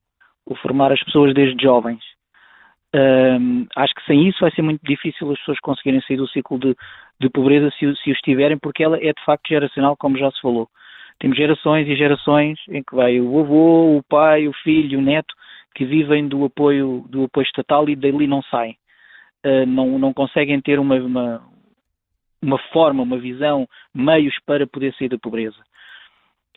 O 0.45 0.55
formar 0.57 0.93
as 0.93 1.03
pessoas 1.03 1.33
desde 1.33 1.63
jovens. 1.63 2.03
Um, 2.93 3.67
acho 3.77 3.95
que 3.95 4.05
sem 4.05 4.29
isso 4.29 4.41
vai 4.41 4.51
ser 4.51 4.63
muito 4.63 4.81
difícil 4.83 5.31
as 5.31 5.39
pessoas 5.39 5.61
conseguirem 5.61 6.01
sair 6.03 6.17
do 6.17 6.29
ciclo 6.29 6.59
de, 6.59 6.77
de 7.21 7.31
pobreza 7.31 7.71
se, 7.79 7.97
se 7.97 8.11
os 8.11 8.19
tiverem, 8.19 8.59
porque 8.59 8.83
ela 8.83 8.97
é 8.97 9.13
de 9.13 9.25
facto 9.25 9.49
geracional, 9.49 9.97
como 9.97 10.19
já 10.19 10.31
se 10.31 10.41
falou. 10.41 10.69
Temos 11.21 11.37
gerações 11.37 11.87
e 11.87 11.95
gerações 11.95 12.59
em 12.69 12.83
que 12.83 12.95
vai 12.97 13.21
o 13.21 13.39
avô, 13.39 13.97
o 13.99 14.03
pai, 14.03 14.49
o 14.49 14.53
filho, 14.65 14.99
o 14.99 15.03
neto, 15.03 15.35
que 15.75 15.85
vivem 15.85 16.27
do 16.27 16.45
apoio, 16.45 17.05
do 17.09 17.25
apoio 17.25 17.45
estatal 17.45 17.89
e 17.89 17.95
dali 17.95 18.27
não 18.27 18.43
saem. 18.43 18.77
Uh, 19.47 19.67
não, 19.67 19.99
não 19.99 20.13
conseguem 20.13 20.61
ter 20.61 20.79
uma, 20.79 20.97
uma, 20.97 21.43
uma, 22.43 22.59
forma, 22.73 23.03
uma 23.03 23.19
visão, 23.19 23.69
meios 23.95 24.35
para 24.45 24.67
poder 24.67 24.95
sair 24.95 25.09
da 25.09 25.19
pobreza. 25.19 25.59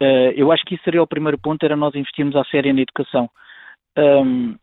Uh, 0.02 0.34
eu 0.36 0.52
acho 0.52 0.66
que 0.66 0.76
isso 0.76 0.84
seria 0.84 1.04
o 1.04 1.08
primeiro 1.08 1.38
ponto, 1.38 1.64
era 1.64 1.76
nós 1.76 1.94
investirmos 1.94 2.36
à 2.36 2.44
séria 2.46 2.74
na 2.74 2.82
educação. 2.82 3.30
Um, 3.98 4.56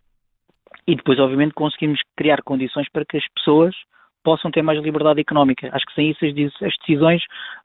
e 0.87 0.95
depois, 0.95 1.19
obviamente, 1.19 1.55
conseguimos 1.55 2.01
criar 2.17 2.43
condições 2.43 2.89
para 2.91 3.05
que 3.05 3.17
as 3.17 3.25
pessoas 3.35 3.75
possam 4.23 4.51
ter 4.51 4.63
mais 4.63 4.79
liberdade 4.83 5.21
económica. 5.21 5.69
Acho 5.73 5.87
que 5.87 5.95
sem 5.95 6.11
isso 6.11 6.25
as 6.25 6.75
decisões 6.79 7.23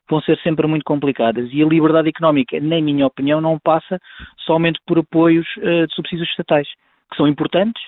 vão 0.10 0.22
ser 0.22 0.40
sempre 0.40 0.68
muito 0.68 0.84
complicadas. 0.84 1.50
E 1.52 1.62
a 1.62 1.66
liberdade 1.66 2.10
económica, 2.10 2.60
na 2.60 2.80
minha 2.82 3.06
opinião, 3.06 3.42
não 3.42 3.60
passa 3.60 4.00
somente 4.46 4.80
por 4.86 5.00
apoios 5.00 5.46
uh, 5.58 5.88
de 5.88 5.94
subsídios 5.94 6.30
estatais, 6.30 6.68
que 7.12 7.18
são 7.18 7.28
importantes, 7.28 7.82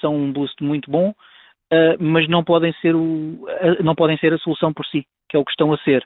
são 0.00 0.14
um 0.14 0.32
boost 0.32 0.62
muito 0.62 0.90
bom, 0.90 1.10
uh, 1.10 1.96
mas 1.98 2.28
não 2.28 2.44
podem, 2.44 2.72
ser 2.80 2.94
o, 2.94 3.00
uh, 3.00 3.82
não 3.82 3.94
podem 3.94 4.18
ser 4.18 4.32
a 4.34 4.38
solução 4.38 4.72
por 4.72 4.84
si, 4.86 5.06
que 5.28 5.36
é 5.36 5.40
o 5.40 5.44
que 5.44 5.52
estão 5.52 5.72
a 5.72 5.78
ser. 5.78 6.04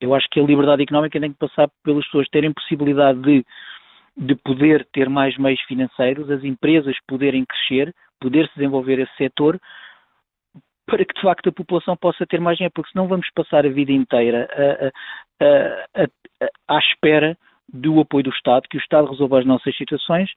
Eu 0.00 0.14
acho 0.14 0.28
que 0.30 0.40
a 0.40 0.44
liberdade 0.44 0.82
económica 0.82 1.18
tem 1.20 1.32
que 1.32 1.38
passar 1.38 1.68
pelas 1.82 2.04
pessoas 2.04 2.28
terem 2.28 2.52
possibilidade 2.52 3.20
de 3.20 3.44
de 4.16 4.34
poder 4.36 4.86
ter 4.92 5.08
mais 5.08 5.36
meios 5.36 5.60
financeiros, 5.62 6.30
as 6.30 6.44
empresas 6.44 6.96
poderem 7.06 7.44
crescer, 7.44 7.94
poder 8.20 8.46
se 8.48 8.54
desenvolver 8.54 8.98
esse 9.00 9.16
setor, 9.16 9.58
para 10.86 11.04
que 11.04 11.14
de 11.14 11.22
facto 11.22 11.48
a 11.48 11.52
população 11.52 11.96
possa 11.96 12.26
ter 12.26 12.40
mais 12.40 12.56
dinheiro, 12.56 12.72
porque 12.74 12.90
senão 12.92 13.08
vamos 13.08 13.28
passar 13.34 13.66
a 13.66 13.70
vida 13.70 13.92
inteira 13.92 14.48
a, 14.52 15.44
a, 15.44 16.04
a, 16.04 16.76
à 16.76 16.78
espera 16.78 17.36
do 17.72 18.00
apoio 18.00 18.24
do 18.24 18.30
Estado, 18.30 18.68
que 18.68 18.76
o 18.76 18.80
Estado 18.80 19.10
resolva 19.10 19.40
as 19.40 19.46
nossas 19.46 19.76
situações, 19.76 20.30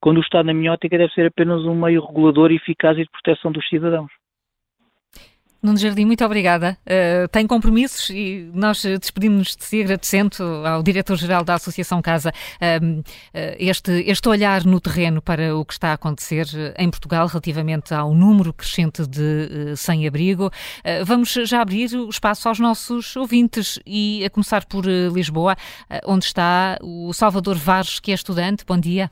quando 0.00 0.16
o 0.16 0.22
Estado, 0.22 0.46
na 0.46 0.54
minha 0.54 0.72
ótica, 0.72 0.96
deve 0.96 1.12
ser 1.12 1.26
apenas 1.26 1.62
um 1.64 1.74
meio 1.74 2.04
regulador 2.04 2.50
eficaz 2.50 2.96
e 2.96 3.02
de 3.02 3.10
proteção 3.10 3.52
dos 3.52 3.68
cidadãos. 3.68 4.10
Nuno 5.62 5.76
Jardim, 5.76 6.06
muito 6.06 6.24
obrigada. 6.24 6.78
Uh, 6.86 7.28
tem 7.28 7.46
compromissos 7.46 8.08
e 8.08 8.50
nós 8.54 8.82
despedimos-nos 8.82 9.54
de 9.56 9.64
si 9.64 9.82
agradecendo 9.82 10.42
ao 10.66 10.82
Diretor-Geral 10.82 11.44
da 11.44 11.54
Associação 11.54 12.00
Casa 12.00 12.30
uh, 12.30 13.04
este, 13.58 13.92
este 14.06 14.26
olhar 14.26 14.64
no 14.64 14.80
terreno 14.80 15.20
para 15.20 15.54
o 15.54 15.62
que 15.62 15.74
está 15.74 15.90
a 15.90 15.92
acontecer 15.94 16.46
em 16.78 16.88
Portugal 16.88 17.26
relativamente 17.26 17.92
ao 17.92 18.14
número 18.14 18.54
crescente 18.54 19.06
de 19.06 19.72
uh, 19.72 19.76
sem-abrigo. 19.76 20.50
Vamos 21.04 21.32
já 21.44 21.60
abrir 21.60 21.94
o 21.94 22.08
espaço 22.08 22.48
aos 22.48 22.58
nossos 22.58 23.14
ouvintes 23.16 23.78
e 23.84 24.24
a 24.24 24.30
começar 24.30 24.64
por 24.64 24.84
Lisboa, 24.86 25.56
onde 26.06 26.24
está 26.24 26.78
o 26.82 27.12
Salvador 27.12 27.56
Vares, 27.56 28.00
que 28.00 28.12
é 28.12 28.14
estudante. 28.14 28.64
Bom 28.66 28.78
dia. 28.78 29.10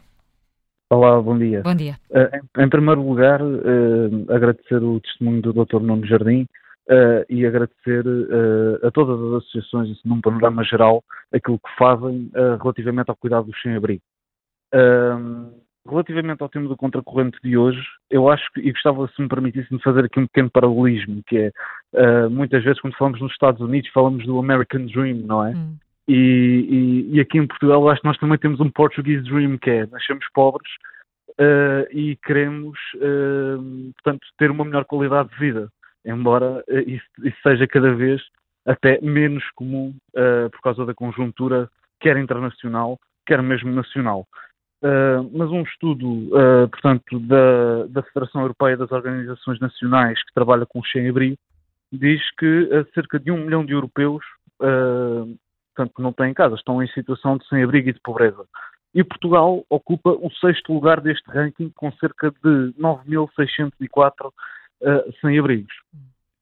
Olá, 0.91 1.21
bom 1.21 1.39
dia. 1.39 1.61
Bom 1.63 1.75
dia. 1.75 1.99
Uh, 2.11 2.35
em, 2.59 2.65
em, 2.65 2.69
primeiro 2.69 3.03
lugar, 3.07 3.43
uh, 3.43 4.33
agradecer 4.33 4.83
o 4.83 4.99
testemunho 5.01 5.43
do 5.43 5.53
Dr. 5.53 5.81
Nuno 5.81 6.07
Jardim 6.07 6.45
uh, 6.89 7.25
e 7.29 7.45
agradecer 7.45 8.05
a 8.83 8.91
todas 8.91 9.21
as 9.21 9.43
associações, 9.43 9.91
assim, 9.91 10.09
num 10.09 10.23
panorama 10.23 10.65
geral, 10.65 11.05
aquilo 11.33 11.59
que 11.59 11.77
fazem 11.79 12.31
relativamente 12.63 13.11
ao 13.11 13.17
cuidado 13.17 13.47
do 13.47 13.57
sem-abrigo. 13.59 14.03
relativamente 15.87 16.43
ao 16.43 16.49
tema 16.49 16.69
do 16.69 16.77
contracorrente 16.77 17.39
de 17.43 17.59
hoje, 17.59 17.83
eu 18.11 18.31
acho 18.31 18.51
que, 18.55 18.61
e 18.61 18.73
gostava, 18.73 19.07
se 19.09 19.21
me 19.21 19.29
permitisse, 19.29 19.69
de 19.69 19.83
fazer 19.83 20.07
aqui 20.07 20.19
um 20.19 20.27
pequeno 20.27 20.51
paralelismo, 20.51 21.23
que 21.27 21.53
é, 21.95 22.29
muitas 22.29 22.65
vezes, 22.65 22.81
quando 22.81 22.97
falamos 22.97 23.21
nos 23.21 23.33
Estados 23.33 23.61
Unidos, 23.61 23.91
falamos 23.93 24.25
do 24.25 24.39
American 24.39 24.87
Dream, 24.87 25.19
não 25.27 25.45
é? 25.45 25.51
Hum. 25.51 25.77
E, 26.09 26.15
e, 27.11 27.17
e, 27.17 27.21
aqui 27.21 27.37
em 27.37 27.47
Portugal 27.47 27.87
acho 27.91 28.01
que 28.01 28.09
nós 28.09 28.17
também 28.17 28.39
temos 28.39 28.59
um 28.61 28.71
Portuguese 28.71 29.25
Dream, 29.25 29.59
que 29.59 29.69
é 29.69 29.87
nascemos 29.87 30.25
pobres 30.33 30.73
uh, 31.39 31.87
e 31.93 32.17
queremos, 32.25 32.79
uh, 32.97 33.93
portanto, 33.93 34.27
ter 34.39 34.51
uma 34.51 34.65
melhor 34.65 34.87
qualidade 34.87 35.29
de 35.29 35.39
vida, 35.39 35.69
embora 36.07 36.65
uh, 36.67 36.79
isso, 36.87 37.05
isso, 37.23 37.37
seja 37.43 37.67
cada 37.67 37.95
vez 37.95 38.23
até 38.67 38.99
menos 39.03 39.45
comum 39.55 39.95
por 40.53 40.61
causa 40.61 40.85
da 40.85 40.93
conjuntura, 40.93 41.71
quer 42.01 42.19
internacional, 42.19 42.99
quer 43.27 43.43
mesmo 43.43 43.73
nacional. 43.73 44.27
mas 45.33 45.51
um 45.51 45.63
estudo, 45.63 46.29
portanto, 46.71 47.19
da, 47.21 47.87
da 47.87 48.03
Federação 48.03 48.43
Europeia 48.43 48.77
das 48.77 48.93
Organizações 48.93 49.59
Nacionais, 49.59 50.23
que 50.23 50.35
trabalha 50.35 50.67
com 50.67 50.81
o 50.81 50.87
sem-abrigo, 50.87 51.39
diz 51.91 52.21
que 52.37 52.69
cerca 52.93 53.19
de 53.19 53.31
um 53.31 53.39
milhão 53.39 53.65
de 53.65 53.73
europeus 53.73 54.23
portanto, 55.79 55.95
que 55.95 56.03
não 56.03 56.13
têm 56.13 56.35
casa, 56.35 56.57
estão 56.57 56.83
em 56.83 56.89
situação 56.89 57.37
de 57.37 57.47
sem-abrigo 57.47 57.89
e 57.89 57.93
de 57.93 58.01
pobreza. 58.01 58.45
E 58.95 59.05
Portugal 59.05 59.65
ocupa 59.71 60.11
o 60.11 60.31
sexto 60.41 60.73
lugar 60.73 61.01
deste 61.01 61.31
ranking, 61.31 61.71
com 61.71 61.93
cerca 61.93 62.31
de 62.31 62.75
9.604 62.79 64.27
uh, 64.27 64.33
sem-abrigos. 65.21 65.73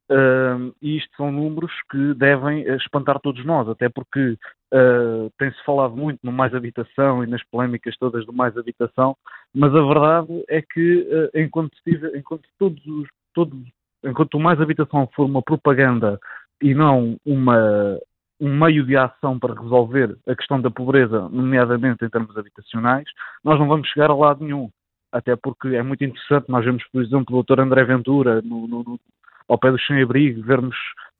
Uh, 0.08 0.72
e 0.80 0.96
isto 0.98 1.10
são 1.16 1.32
números 1.32 1.72
que 1.90 2.14
devem 2.14 2.62
espantar 2.76 3.18
todos 3.20 3.44
nós, 3.44 3.68
até 3.68 3.88
porque 3.88 4.38
uh, 4.72 5.30
tem-se 5.36 5.62
falado 5.64 5.96
muito 5.96 6.20
no 6.22 6.30
mais 6.30 6.54
habitação 6.54 7.24
e 7.24 7.26
nas 7.26 7.42
polémicas 7.44 7.96
todas 7.98 8.24
do 8.24 8.32
mais 8.32 8.56
habitação, 8.56 9.16
mas 9.52 9.74
a 9.74 9.82
verdade 9.82 10.44
é 10.48 10.62
que 10.62 11.00
uh, 11.00 11.38
enquanto, 11.38 11.76
enquanto, 12.14 12.44
todos 12.56 12.86
os, 12.86 13.08
todos, 13.34 13.58
enquanto 14.04 14.34
o 14.34 14.40
mais 14.40 14.60
habitação 14.60 15.08
for 15.12 15.24
uma 15.24 15.42
propaganda 15.42 16.20
e 16.62 16.72
não 16.72 17.16
uma, 17.26 17.98
um 18.40 18.54
meio 18.54 18.84
de 18.84 18.96
ação 18.96 19.38
para 19.38 19.54
resolver 19.54 20.16
a 20.26 20.34
questão 20.34 20.60
da 20.60 20.70
pobreza, 20.70 21.28
nomeadamente 21.30 22.04
em 22.04 22.08
termos 22.08 22.36
habitacionais, 22.36 23.06
nós 23.42 23.58
não 23.58 23.66
vamos 23.66 23.88
chegar 23.88 24.10
a 24.10 24.14
lado 24.14 24.44
nenhum. 24.44 24.70
Até 25.10 25.34
porque 25.36 25.68
é 25.68 25.82
muito 25.82 26.04
interessante, 26.04 26.48
nós 26.48 26.64
vemos, 26.64 26.84
por 26.92 27.02
exemplo, 27.02 27.38
o 27.38 27.42
Dr. 27.42 27.60
André 27.60 27.84
Ventura 27.84 28.42
no, 28.42 28.66
no, 28.66 28.82
no, 28.82 29.00
ao 29.48 29.58
pé 29.58 29.70
do 29.70 29.80
sem-abrigo, 29.80 30.42
vermos, 30.42 30.76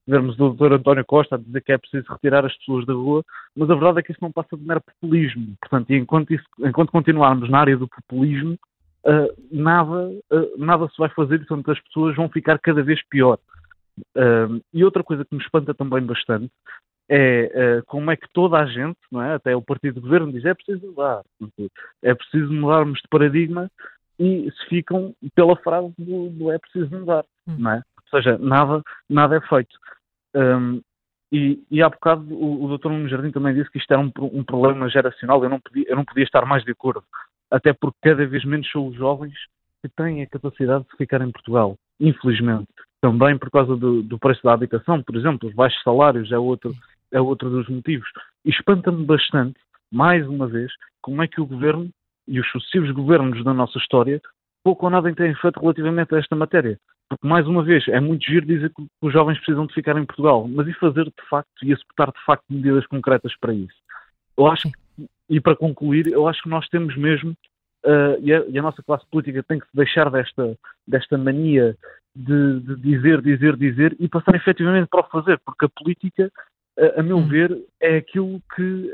vermos 0.06 0.38
o 0.38 0.50
Dr. 0.50 0.74
António 0.74 1.04
Costa 1.04 1.36
a 1.36 1.38
dizer 1.38 1.62
que 1.62 1.72
é 1.72 1.78
preciso 1.78 2.12
retirar 2.12 2.44
as 2.44 2.54
pessoas 2.58 2.84
da 2.84 2.92
rua, 2.92 3.24
mas 3.56 3.70
a 3.70 3.74
verdade 3.74 4.00
é 4.00 4.02
que 4.02 4.12
isso 4.12 4.20
não 4.20 4.32
passa 4.32 4.56
de 4.56 4.66
mero 4.66 4.82
populismo. 4.82 5.54
Portanto, 5.60 5.90
enquanto, 5.92 6.34
isso, 6.34 6.44
enquanto 6.60 6.92
continuarmos 6.92 7.48
na 7.48 7.60
área 7.60 7.76
do 7.76 7.88
populismo, 7.88 8.58
uh, 9.06 9.42
nada, 9.50 10.10
uh, 10.30 10.58
nada 10.58 10.88
se 10.88 10.98
vai 10.98 11.08
fazer, 11.10 11.38
portanto, 11.38 11.70
as 11.70 11.80
pessoas 11.80 12.14
vão 12.16 12.28
ficar 12.28 12.58
cada 12.58 12.82
vez 12.82 13.00
pior. 13.08 13.38
Uh, 14.14 14.60
e 14.74 14.84
outra 14.84 15.02
coisa 15.02 15.24
que 15.24 15.34
me 15.34 15.42
espanta 15.42 15.72
também 15.72 16.02
bastante 16.02 16.50
é 17.08 17.78
uh, 17.78 17.86
como 17.86 18.10
é 18.10 18.16
que 18.16 18.28
toda 18.32 18.58
a 18.58 18.66
gente, 18.66 18.98
não 19.10 19.22
é? 19.22 19.34
até 19.34 19.54
o 19.54 19.62
partido 19.62 19.94
de 19.94 20.00
governo 20.00 20.32
diz 20.32 20.44
é 20.44 20.54
preciso 20.54 20.86
mudar, 20.86 21.22
é 22.02 22.14
preciso 22.14 22.52
mudarmos 22.52 22.98
de 23.00 23.08
paradigma 23.08 23.70
e 24.18 24.50
se 24.50 24.68
ficam 24.68 25.14
pela 25.34 25.56
frase 25.56 25.92
do, 25.98 26.30
do 26.30 26.50
é 26.50 26.58
preciso 26.58 26.90
mudar, 26.90 27.24
hum. 27.46 27.56
não 27.58 27.70
é? 27.72 27.82
Ou 28.12 28.20
seja, 28.20 28.38
nada, 28.38 28.82
nada 29.08 29.36
é 29.36 29.40
feito. 29.40 29.76
Um, 30.34 30.80
e, 31.32 31.62
e 31.70 31.82
há 31.82 31.88
bocado 31.88 32.32
o, 32.32 32.64
o 32.64 32.78
Dr. 32.78 32.88
Nuno 32.88 33.08
Jardim 33.08 33.30
também 33.30 33.54
disse 33.54 33.70
que 33.70 33.78
isto 33.78 33.92
era 33.92 34.00
um, 34.00 34.12
um 34.32 34.44
problema 34.44 34.88
geracional, 34.88 35.42
eu 35.42 35.50
não, 35.50 35.60
podia, 35.60 35.84
eu 35.88 35.96
não 35.96 36.04
podia 36.04 36.24
estar 36.24 36.44
mais 36.46 36.64
de 36.64 36.70
acordo, 36.70 37.02
até 37.50 37.72
porque 37.72 37.98
cada 38.02 38.26
vez 38.26 38.44
menos 38.44 38.70
são 38.70 38.86
os 38.86 38.96
jovens 38.96 39.34
que 39.82 39.88
têm 39.96 40.22
a 40.22 40.26
capacidade 40.26 40.84
de 40.84 40.96
ficar 40.96 41.20
em 41.20 41.30
Portugal, 41.30 41.76
infelizmente. 42.00 42.68
Também 43.00 43.36
por 43.36 43.50
causa 43.50 43.76
do, 43.76 44.02
do 44.02 44.18
preço 44.18 44.42
da 44.42 44.52
habitação, 44.52 45.02
por 45.02 45.16
exemplo, 45.16 45.48
os 45.48 45.54
baixos 45.54 45.82
salários 45.82 46.32
é 46.32 46.38
outro, 46.38 46.72
é 47.12 47.20
outro 47.20 47.50
dos 47.50 47.68
motivos. 47.68 48.08
E 48.44 48.50
espanta-me 48.50 49.04
bastante, 49.04 49.58
mais 49.92 50.26
uma 50.28 50.46
vez, 50.46 50.72
como 51.00 51.22
é 51.22 51.28
que 51.28 51.40
o 51.40 51.46
governo 51.46 51.88
e 52.26 52.40
os 52.40 52.50
sucessivos 52.50 52.90
governos 52.90 53.44
da 53.44 53.54
nossa 53.54 53.78
história 53.78 54.20
pouco 54.66 54.86
ou 54.86 54.90
nada 54.90 55.14
têm 55.14 55.32
feito 55.36 55.60
relativamente 55.60 56.12
a 56.12 56.18
esta 56.18 56.34
matéria. 56.34 56.76
Porque, 57.08 57.24
mais 57.24 57.46
uma 57.46 57.62
vez, 57.62 57.86
é 57.86 58.00
muito 58.00 58.26
giro 58.26 58.44
dizer 58.44 58.68
que 58.70 58.84
os 59.00 59.12
jovens 59.12 59.38
precisam 59.38 59.64
de 59.64 59.74
ficar 59.74 59.96
em 59.96 60.04
Portugal, 60.04 60.48
mas 60.48 60.66
e 60.66 60.72
fazer 60.74 61.04
de 61.04 61.28
facto 61.30 61.62
e 61.62 61.70
executar 61.70 62.08
de 62.08 62.24
facto 62.24 62.44
medidas 62.50 62.84
concretas 62.88 63.32
para 63.40 63.54
isso? 63.54 63.76
Eu 64.36 64.48
acho 64.48 64.64
que, 64.64 65.06
e 65.30 65.40
para 65.40 65.54
concluir, 65.54 66.08
eu 66.08 66.26
acho 66.26 66.42
que 66.42 66.48
nós 66.48 66.66
temos 66.68 66.96
mesmo, 66.96 67.30
uh, 67.84 68.18
e, 68.20 68.34
a, 68.34 68.44
e, 68.48 68.58
a, 68.58 68.62
nossa 68.62 68.82
classe 68.82 69.06
política 69.08 69.40
tem 69.44 69.60
que 69.60 69.66
se 69.66 69.76
deixar 69.76 70.10
desta, 70.10 70.58
desta 70.84 71.16
mania 71.16 71.76
de, 72.16 72.60
de 72.60 72.76
dizer, 72.80 73.22
dizer, 73.22 73.56
dizer 73.56 73.96
e 74.00 74.08
passar 74.08 74.34
efetivamente 74.34 74.88
para 74.88 75.06
o 75.06 75.10
fazer, 75.10 75.40
porque 75.44 75.66
a 75.66 75.68
política 75.68 76.28
a, 76.96 77.02
meu 77.02 77.18
hum. 77.18 77.28
ver, 77.28 77.56
é 77.80 77.96
aquilo 77.96 78.40
que 78.54 78.92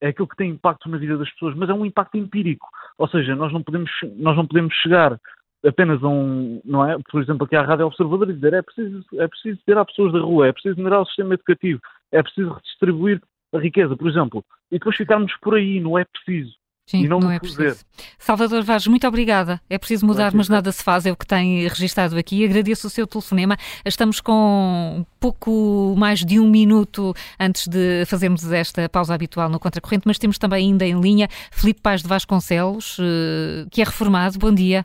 é 0.00 0.08
aquilo 0.08 0.28
que 0.28 0.36
tem 0.36 0.50
impacto 0.50 0.88
na 0.88 0.96
vida 0.96 1.16
das 1.18 1.30
pessoas, 1.32 1.54
mas 1.54 1.68
é 1.68 1.74
um 1.74 1.84
impacto 1.84 2.16
empírico. 2.16 2.66
Ou 2.98 3.08
seja, 3.08 3.36
nós 3.36 3.52
não 3.52 3.62
podemos, 3.62 3.90
nós 4.16 4.36
não 4.36 4.46
podemos 4.46 4.74
chegar 4.76 5.20
apenas 5.64 6.02
a 6.02 6.08
um, 6.08 6.60
não 6.64 6.88
é? 6.88 6.96
Por 7.10 7.22
exemplo, 7.22 7.44
aqui 7.44 7.54
à 7.54 7.62
Rádio 7.62 7.86
Observador 7.86 8.30
e 8.30 8.34
dizer 8.34 8.54
é 8.54 8.62
preciso, 8.62 9.04
é 9.18 9.28
preciso 9.28 9.60
tirar 9.64 9.84
pessoas 9.84 10.12
da 10.12 10.20
rua, 10.20 10.48
é 10.48 10.52
preciso 10.52 10.76
melhorar 10.76 11.02
o 11.02 11.06
sistema 11.06 11.34
educativo, 11.34 11.80
é 12.12 12.22
preciso 12.22 12.52
redistribuir 12.52 13.20
a 13.52 13.58
riqueza, 13.58 13.96
por 13.96 14.08
exemplo, 14.08 14.44
e 14.70 14.78
depois 14.78 14.96
ficarmos 14.96 15.32
por 15.42 15.54
aí, 15.54 15.80
não 15.80 15.98
é 15.98 16.04
preciso. 16.04 16.54
Sim, 16.90 17.04
e 17.04 17.08
não, 17.08 17.20
não 17.20 17.30
é 17.30 17.38
preciso. 17.38 17.86
Salvador 18.18 18.64
Vaz, 18.64 18.84
muito 18.88 19.06
obrigada. 19.06 19.60
É 19.70 19.78
preciso 19.78 20.04
mudar, 20.04 20.32
mas 20.34 20.48
nada 20.48 20.72
se 20.72 20.82
faz, 20.82 21.06
é 21.06 21.12
o 21.12 21.16
que 21.16 21.24
tem 21.24 21.62
registado 21.68 22.18
aqui. 22.18 22.44
Agradeço 22.44 22.88
o 22.88 22.90
seu 22.90 23.06
telefonema. 23.06 23.56
Estamos 23.86 24.20
com 24.20 25.06
pouco 25.20 25.94
mais 25.96 26.24
de 26.24 26.40
um 26.40 26.50
minuto 26.50 27.14
antes 27.38 27.68
de 27.68 28.04
fazermos 28.06 28.50
esta 28.50 28.88
pausa 28.88 29.14
habitual 29.14 29.48
no 29.48 29.60
Contracorrente, 29.60 30.02
mas 30.04 30.18
temos 30.18 30.36
também 30.36 30.66
ainda 30.66 30.84
em 30.84 31.00
linha 31.00 31.28
Filipe 31.52 31.80
Paz 31.80 32.02
de 32.02 32.08
Vasconcelos, 32.08 32.98
eh, 32.98 33.68
que 33.70 33.80
é 33.80 33.84
reformado. 33.84 34.36
Bom 34.36 34.52
dia. 34.52 34.84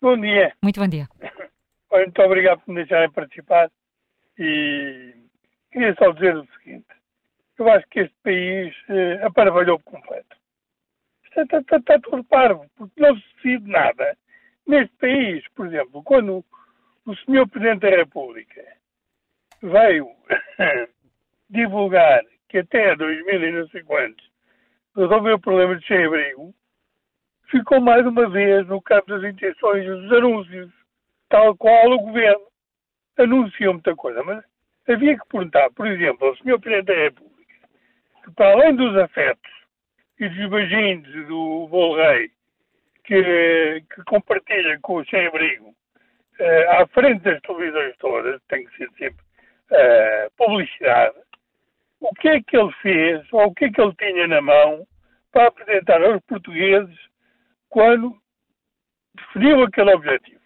Bom 0.00 0.16
dia. 0.16 0.52
Muito 0.62 0.78
bom 0.78 0.86
dia. 0.86 1.08
Muito 1.90 2.22
obrigado 2.22 2.60
por 2.60 2.72
me 2.72 2.84
deixarem 2.84 3.10
participar 3.10 3.68
e 4.38 5.12
queria 5.72 5.92
só 5.98 6.12
dizer 6.12 6.36
o 6.36 6.46
seguinte. 6.56 6.86
Eu 7.58 7.68
acho 7.68 7.84
que 7.90 7.98
este 7.98 8.14
país 8.22 8.72
eh, 8.88 9.26
aparvalhou 9.26 9.80
por 9.80 9.94
completo 9.94 10.37
está, 11.42 11.58
está, 11.58 11.76
está 11.76 11.98
tudo 12.00 12.24
parvo, 12.24 12.66
porque 12.76 13.00
não 13.00 13.16
se 13.16 13.24
decide 13.36 13.70
nada. 13.70 14.16
Neste 14.66 14.94
país, 14.96 15.44
por 15.54 15.66
exemplo, 15.66 16.02
quando 16.02 16.44
o 17.06 17.16
senhor 17.16 17.48
Presidente 17.48 17.80
da 17.80 17.96
República 17.96 18.62
veio 19.62 20.08
divulgar 21.48 22.22
que 22.48 22.58
até 22.58 22.94
2000 22.96 23.44
e 23.44 23.52
não 23.52 23.68
sei 23.68 23.82
quantos 23.82 24.28
resolveu 24.96 25.36
o 25.36 25.40
problema 25.40 25.76
de 25.76 25.86
sem-abrigo, 25.86 26.54
ficou 27.50 27.80
mais 27.80 28.04
uma 28.06 28.28
vez 28.28 28.66
no 28.66 28.80
campo 28.82 29.08
das 29.08 29.22
intenções 29.22 29.84
e 29.84 29.88
dos 29.88 30.12
anúncios, 30.12 30.70
tal 31.28 31.56
qual 31.56 31.90
o 31.90 32.00
governo 32.00 32.46
anunciou 33.16 33.74
muita 33.74 33.94
coisa. 33.94 34.22
Mas 34.22 34.44
havia 34.88 35.16
que 35.16 35.28
perguntar, 35.28 35.70
por 35.70 35.86
exemplo, 35.86 36.28
ao 36.28 36.36
senhor 36.38 36.60
Presidente 36.60 36.86
da 36.86 37.02
República, 37.04 37.54
que 38.24 38.30
para 38.32 38.52
além 38.52 38.74
dos 38.74 38.96
afetos 38.96 39.57
e 40.20 40.28
dos 40.28 40.50
beijinhos 40.50 41.26
do 41.26 41.68
Bolo 41.68 41.96
Rei 41.96 42.30
que, 43.04 43.84
que 43.94 44.02
compartilha 44.04 44.78
com 44.80 44.96
o 44.96 45.06
sem-abrigo 45.06 45.68
uh, 45.68 46.82
à 46.82 46.86
frente 46.88 47.22
das 47.22 47.40
televisões 47.40 47.96
todas, 47.98 48.40
tem 48.48 48.66
que 48.66 48.76
ser 48.76 48.90
sempre 48.98 49.24
uh, 49.70 50.30
publicidade, 50.36 51.16
o 52.00 52.14
que 52.14 52.28
é 52.28 52.42
que 52.42 52.56
ele 52.56 52.72
fez, 52.82 53.26
ou 53.32 53.46
o 53.46 53.54
que 53.54 53.64
é 53.64 53.72
que 53.72 53.80
ele 53.80 53.94
tinha 53.94 54.28
na 54.28 54.40
mão 54.42 54.86
para 55.32 55.48
apresentar 55.48 56.02
aos 56.02 56.22
portugueses 56.24 56.98
quando 57.70 58.16
definiu 59.14 59.62
aquele 59.62 59.94
objetivo. 59.94 60.40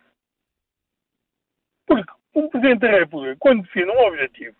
Porque 1.86 2.12
um 2.34 2.48
Presidente 2.48 2.80
da 2.80 2.90
República, 2.90 3.36
quando 3.38 3.62
define 3.62 3.90
um 3.90 4.06
objetivo 4.06 4.56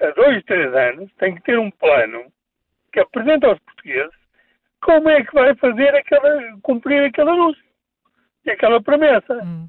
a 0.00 0.10
dois, 0.10 0.44
três 0.44 0.72
anos, 0.74 1.10
tem 1.14 1.34
que 1.34 1.42
ter 1.42 1.58
um 1.58 1.70
plano 1.70 2.30
que 2.92 3.00
apresenta 3.00 3.48
aos 3.48 3.58
portugueses 3.60 4.27
como 4.80 5.08
é 5.08 5.24
que 5.24 5.34
vai 5.34 5.54
fazer 5.56 5.94
aquela, 5.94 6.58
cumprir 6.62 7.04
aquele 7.04 7.30
anúncio 7.30 7.64
e 8.44 8.50
aquela 8.50 8.82
promessa. 8.82 9.34
Hum. 9.44 9.68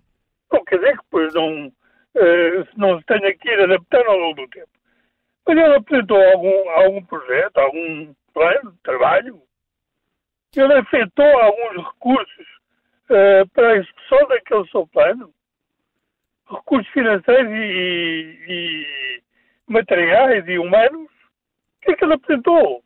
Não 0.52 0.64
quer 0.66 0.78
dizer 0.78 0.98
que 0.98 1.04
depois 1.04 1.34
não, 1.34 1.68
uh, 1.68 2.68
não 2.78 3.00
se 3.00 3.06
tenha 3.06 3.36
que 3.36 3.50
ir 3.50 3.62
adaptando 3.62 4.08
ao 4.08 4.18
longo 4.18 4.42
do 4.42 4.48
tempo. 4.50 4.70
Mas 5.48 5.58
ele 5.58 5.76
apresentou 5.76 6.22
algum, 6.22 6.70
algum 6.70 7.06
projeto, 7.06 7.58
algum 7.58 8.14
plano 8.34 8.72
de 8.72 8.78
trabalho. 8.82 9.42
Ele 10.56 10.74
afetou 10.74 11.26
alguns 11.26 11.86
recursos 11.86 12.48
uh, 13.10 13.48
para 13.54 13.70
a 13.70 13.78
execução 13.78 14.28
daquele 14.28 14.68
seu 14.70 14.88
plano. 14.88 15.34
Recursos 16.50 16.92
financeiros 16.92 17.52
e, 17.52 18.46
e, 18.48 19.24
materiais 19.68 20.48
e 20.48 20.58
humanos. 20.58 21.10
O 21.10 21.82
que 21.82 21.92
é 21.92 21.96
que 21.96 22.04
ele 22.04 22.14
apresentou? 22.14 22.84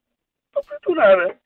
Não 0.53 0.61
apresentou 0.61 0.95
nada. 0.95 1.42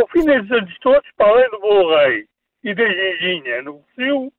Ao 0.00 0.08
fim 0.08 0.24
desses 0.24 0.50
anos 0.50 0.78
todos, 0.80 1.06
para 1.16 1.28
além 1.28 1.50
do 1.50 1.60
Bolo 1.60 1.94
Rei 1.94 2.24
e 2.64 2.74
da 2.74 2.88
Ginginha 2.88 3.62
no 3.62 3.84
Rio, 3.98 4.32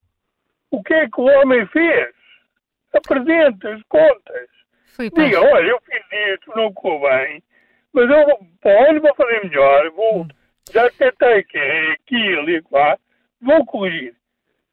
o 0.72 0.82
que 0.82 0.94
é 0.94 1.08
que 1.08 1.22
o 1.22 1.26
homem 1.26 1.66
fez? 1.68 2.10
Apresenta 2.94 3.76
as 3.76 3.84
contas. 3.84 4.50
Foi 4.96 5.10
Diga, 5.12 5.40
olha, 5.40 5.70
eu 5.70 5.80
fiz 5.82 6.34
isto, 6.34 6.52
não 6.56 6.74
correu 6.74 7.02
bem, 7.02 7.44
mas 7.94 8.10
eu 8.10 8.26
vou 9.02 9.16
fazer 9.16 9.44
melhor, 9.44 9.92
vou, 9.92 10.22
hum. 10.22 10.28
já 10.74 10.90
tentei 10.90 11.44
que 11.44 11.58
é 11.58 11.92
aquilo 11.92 12.50
e 12.50 12.64
lá, 12.72 12.98
vou 13.40 13.64
corrigir. 13.66 14.16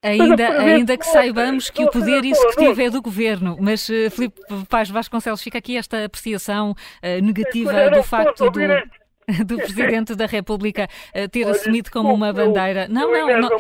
Ainda, 0.03 0.61
ainda 0.61 0.97
que 0.97 1.05
saibamos 1.05 1.71
que 1.71 1.83
o 1.83 1.91
poder 1.91 2.25
executivo 2.25 2.81
é 2.81 2.89
do 2.89 3.03
governo, 3.03 3.57
mas 3.61 3.89
uh, 3.89 4.09
Filipe 4.11 4.41
Paz 4.69 4.89
Vasconcelos, 4.89 5.43
fica 5.43 5.59
aqui 5.59 5.77
esta 5.77 6.05
apreciação 6.05 6.71
uh, 6.71 7.23
negativa 7.23 7.91
do 7.91 8.03
facto 8.05 8.49
do, 8.49 8.61
do 9.47 9.57
Presidente 9.57 10.15
da 10.15 10.27
República 10.27 10.89
uh, 11.15 11.29
ter 11.29 11.45
Olha, 11.45 11.53
assumido 11.53 11.91
como 11.91 12.13
uma 12.13 12.33
bandeira. 12.33 12.89
Não, 12.89 13.11
não, 13.11 13.41
não. 13.41 13.51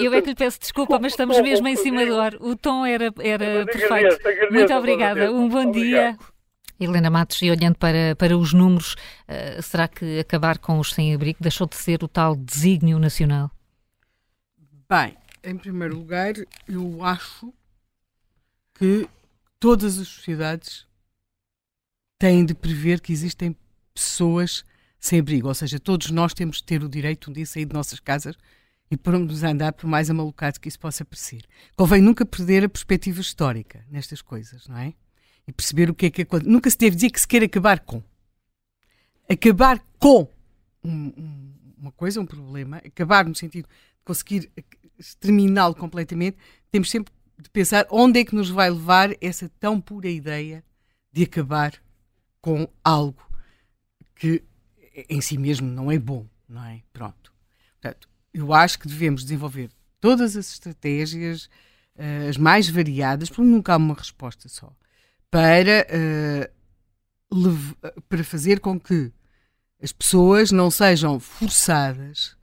Eu 0.00 0.14
é 0.14 0.22
que 0.22 0.28
lhe 0.28 0.34
peço 0.34 0.60
desculpa, 0.60 0.98
mas 0.98 1.12
estamos 1.12 1.40
mesmo 1.40 1.66
em 1.66 1.76
cima 1.76 2.06
do 2.06 2.16
ar. 2.18 2.34
O 2.36 2.56
tom 2.56 2.86
era, 2.86 3.12
era 3.18 3.66
perfeito. 3.66 4.18
Muito 4.50 4.72
obrigada. 4.72 5.32
Um 5.32 5.48
bom 5.48 5.70
dia. 5.70 6.16
Helena 6.78 7.08
Matos, 7.08 7.40
e 7.40 7.50
olhando 7.50 7.76
para, 7.78 8.14
para 8.16 8.36
os 8.36 8.52
números, 8.52 8.94
uh, 9.28 9.62
será 9.62 9.88
que 9.88 10.20
acabar 10.20 10.58
com 10.58 10.78
os 10.78 10.92
sem-abrigo 10.92 11.38
deixou 11.40 11.66
de 11.66 11.74
ser 11.74 12.04
o 12.04 12.08
tal 12.08 12.36
desígnio 12.36 12.98
nacional? 12.98 13.50
Bem, 14.88 15.16
em 15.42 15.56
primeiro 15.56 15.96
lugar, 15.96 16.34
eu 16.68 17.02
acho 17.02 17.52
que 18.74 19.08
todas 19.58 19.98
as 19.98 20.06
sociedades 20.06 20.86
têm 22.18 22.44
de 22.44 22.54
prever 22.54 23.00
que 23.00 23.10
existem 23.10 23.56
pessoas 23.94 24.62
sem 24.98 25.20
abrigo, 25.20 25.48
ou 25.48 25.54
seja, 25.54 25.78
todos 25.78 26.10
nós 26.10 26.34
temos 26.34 26.58
de 26.58 26.64
ter 26.64 26.82
o 26.82 26.88
direito 26.88 27.30
um 27.30 27.32
dia 27.32 27.44
de 27.44 27.50
sair 27.50 27.64
de 27.64 27.74
nossas 27.74 28.00
casas 28.00 28.36
e 28.90 28.96
nos 29.18 29.42
andar 29.42 29.72
por 29.72 29.86
mais 29.86 30.08
amalucado 30.08 30.60
que 30.60 30.68
isso 30.68 30.78
possa 30.78 31.04
parecer. 31.04 31.44
Convém 31.76 32.00
nunca 32.00 32.24
perder 32.24 32.64
a 32.64 32.68
perspectiva 32.68 33.20
histórica 33.20 33.84
nestas 33.90 34.22
coisas, 34.22 34.66
não 34.68 34.78
é? 34.78 34.94
E 35.46 35.52
perceber 35.52 35.90
o 35.90 35.94
que 35.94 36.06
é 36.06 36.10
que 36.10 36.22
acontece. 36.22 36.50
Nunca 36.50 36.70
se 36.70 36.78
deve 36.78 36.96
dizer 36.96 37.10
que 37.10 37.20
se 37.20 37.26
quer 37.26 37.42
acabar 37.42 37.80
com. 37.80 38.02
Acabar 39.28 39.80
com 39.98 40.28
um, 40.82 40.90
um, 40.90 41.52
uma 41.78 41.92
coisa, 41.92 42.20
um 42.20 42.26
problema, 42.26 42.78
acabar 42.78 43.24
no 43.24 43.34
sentido 43.34 43.66
de 43.66 44.04
conseguir 44.04 44.50
exterminá-lo 44.98 45.74
completamente, 45.74 46.36
temos 46.70 46.90
sempre 46.90 47.12
de 47.38 47.50
pensar 47.50 47.86
onde 47.90 48.20
é 48.20 48.24
que 48.24 48.34
nos 48.34 48.48
vai 48.48 48.70
levar 48.70 49.10
essa 49.20 49.50
tão 49.60 49.80
pura 49.80 50.08
ideia 50.08 50.64
de 51.12 51.24
acabar 51.24 51.74
com 52.40 52.68
algo 52.84 53.22
que 54.14 54.42
em 55.08 55.20
si 55.20 55.36
mesmo 55.36 55.68
não 55.68 55.90
é 55.90 55.98
bom, 55.98 56.26
não 56.48 56.64
é? 56.64 56.82
Pronto. 56.92 57.32
Portanto, 57.80 58.08
eu 58.32 58.52
acho 58.52 58.78
que 58.78 58.88
devemos 58.88 59.22
desenvolver 59.22 59.70
todas 60.00 60.36
as 60.36 60.50
estratégias, 60.52 61.44
uh, 61.96 62.28
as 62.28 62.36
mais 62.36 62.68
variadas, 62.68 63.28
porque 63.28 63.42
nunca 63.42 63.74
há 63.74 63.76
uma 63.76 63.94
resposta 63.94 64.48
só, 64.48 64.72
para, 65.30 65.86
uh, 67.30 68.00
para 68.08 68.24
fazer 68.24 68.60
com 68.60 68.78
que 68.78 69.12
as 69.82 69.92
pessoas 69.92 70.50
não 70.50 70.70
sejam 70.70 71.20
forçadas 71.20 72.36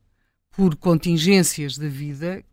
por 0.51 0.75
contingências 0.75 1.77
da 1.77 1.87
vida 1.87 2.43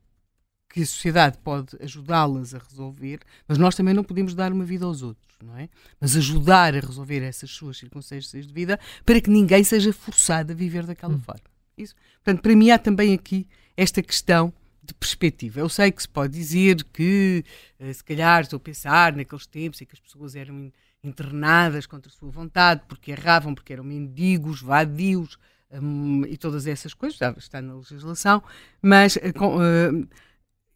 que 0.71 0.83
a 0.83 0.87
sociedade 0.87 1.37
pode 1.39 1.77
ajudá-las 1.83 2.55
a 2.55 2.59
resolver, 2.59 3.19
mas 3.47 3.59
nós 3.59 3.75
também 3.75 3.93
não 3.93 4.05
podemos 4.05 4.35
dar 4.35 4.53
uma 4.53 4.65
vida 4.65 4.85
aos 4.85 5.03
outros, 5.03 5.37
não 5.43 5.59
é? 5.59 5.69
Mas 6.01 6.17
ajudar 6.17 6.77
a 6.77 6.81
resolver 6.81 7.23
essas 7.23 7.51
suas 7.51 7.77
circunstâncias 7.77 8.47
de 8.47 8.53
vida 8.53 8.79
para 9.05 9.21
que 9.21 9.29
ninguém 9.29 9.65
seja 9.65 9.93
forçado 9.93 10.53
a 10.53 10.55
viver 10.55 10.87
daquela 10.87 11.15
hum. 11.15 11.21
forma. 11.21 11.43
Isso. 11.77 11.95
Portanto, 12.23 12.41
para 12.41 12.55
mim 12.55 12.71
há 12.71 12.79
também 12.79 13.13
aqui 13.13 13.49
esta 13.77 14.01
questão 14.01 14.53
de 14.83 14.95
perspectiva. 14.95 15.59
Eu 15.59 15.69
sei 15.69 15.91
que 15.91 16.03
se 16.03 16.09
pode 16.09 16.33
dizer 16.33 16.85
que, 16.93 17.45
eh, 17.79 17.93
se 17.93 18.05
calhar, 18.05 18.43
estou 18.43 18.59
a 18.59 18.61
pensar 18.61 19.15
naqueles 19.15 19.47
tempos 19.47 19.81
em 19.83 19.85
que 19.85 19.95
as 19.95 20.01
pessoas 20.01 20.37
eram 20.37 20.73
internadas 21.03 21.87
contra 21.87 22.11
a 22.11 22.15
sua 22.15 22.31
vontade, 22.31 22.83
porque 22.87 23.11
erravam, 23.11 23.55
porque 23.55 23.73
eram 23.73 23.85
mendigos, 23.85 24.61
vadios, 24.61 25.37
um, 25.71 26.25
e 26.27 26.37
todas 26.37 26.67
essas 26.67 26.95
coisas, 26.95 27.19
já 27.19 27.31
está 27.33 27.63
na 27.63 27.75
legislação, 27.75 28.43
mas 28.83 29.17
uh, 29.17 30.09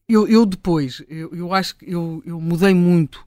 eu, 0.09 0.29
eu, 0.29 0.45
depois, 0.45 1.03
eu, 1.09 1.35
eu 1.35 1.53
acho 1.53 1.77
que 1.77 1.91
eu, 1.91 2.23
eu, 2.27 2.41
mudei 2.41 2.75
muito 2.75 3.27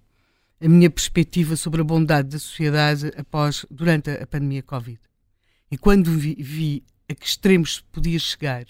a 0.61 0.67
minha 0.67 0.89
perspectiva 0.89 1.55
sobre 1.55 1.81
a 1.81 1.83
bondade 1.83 2.29
da 2.29 2.39
sociedade 2.39 3.11
após, 3.17 3.65
durante 3.69 4.09
a, 4.09 4.23
a 4.23 4.27
pandemia 4.27 4.63
Covid. 4.63 4.99
E 5.71 5.77
quando 5.77 6.11
vi, 6.11 6.35
vi, 6.39 6.83
a 7.09 7.15
que 7.15 7.25
extremos 7.25 7.79
podia 7.91 8.19
chegar 8.19 8.65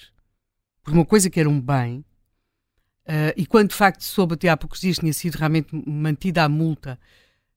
por 0.84 0.94
uma 0.94 1.06
coisa 1.06 1.30
que 1.30 1.40
era 1.40 1.50
um 1.50 1.60
bem, 1.60 2.00
uh, 2.00 3.34
e 3.36 3.46
quando 3.46 3.70
de 3.70 3.76
facto 3.76 4.04
soube 4.04 4.36
até 4.36 4.48
há 4.48 4.58
poucos 4.58 4.80
dias 4.80 4.98
tinha 5.00 5.14
sido 5.14 5.36
realmente 5.36 5.70
mantida 5.86 6.44
a 6.44 6.50
multa 6.50 7.00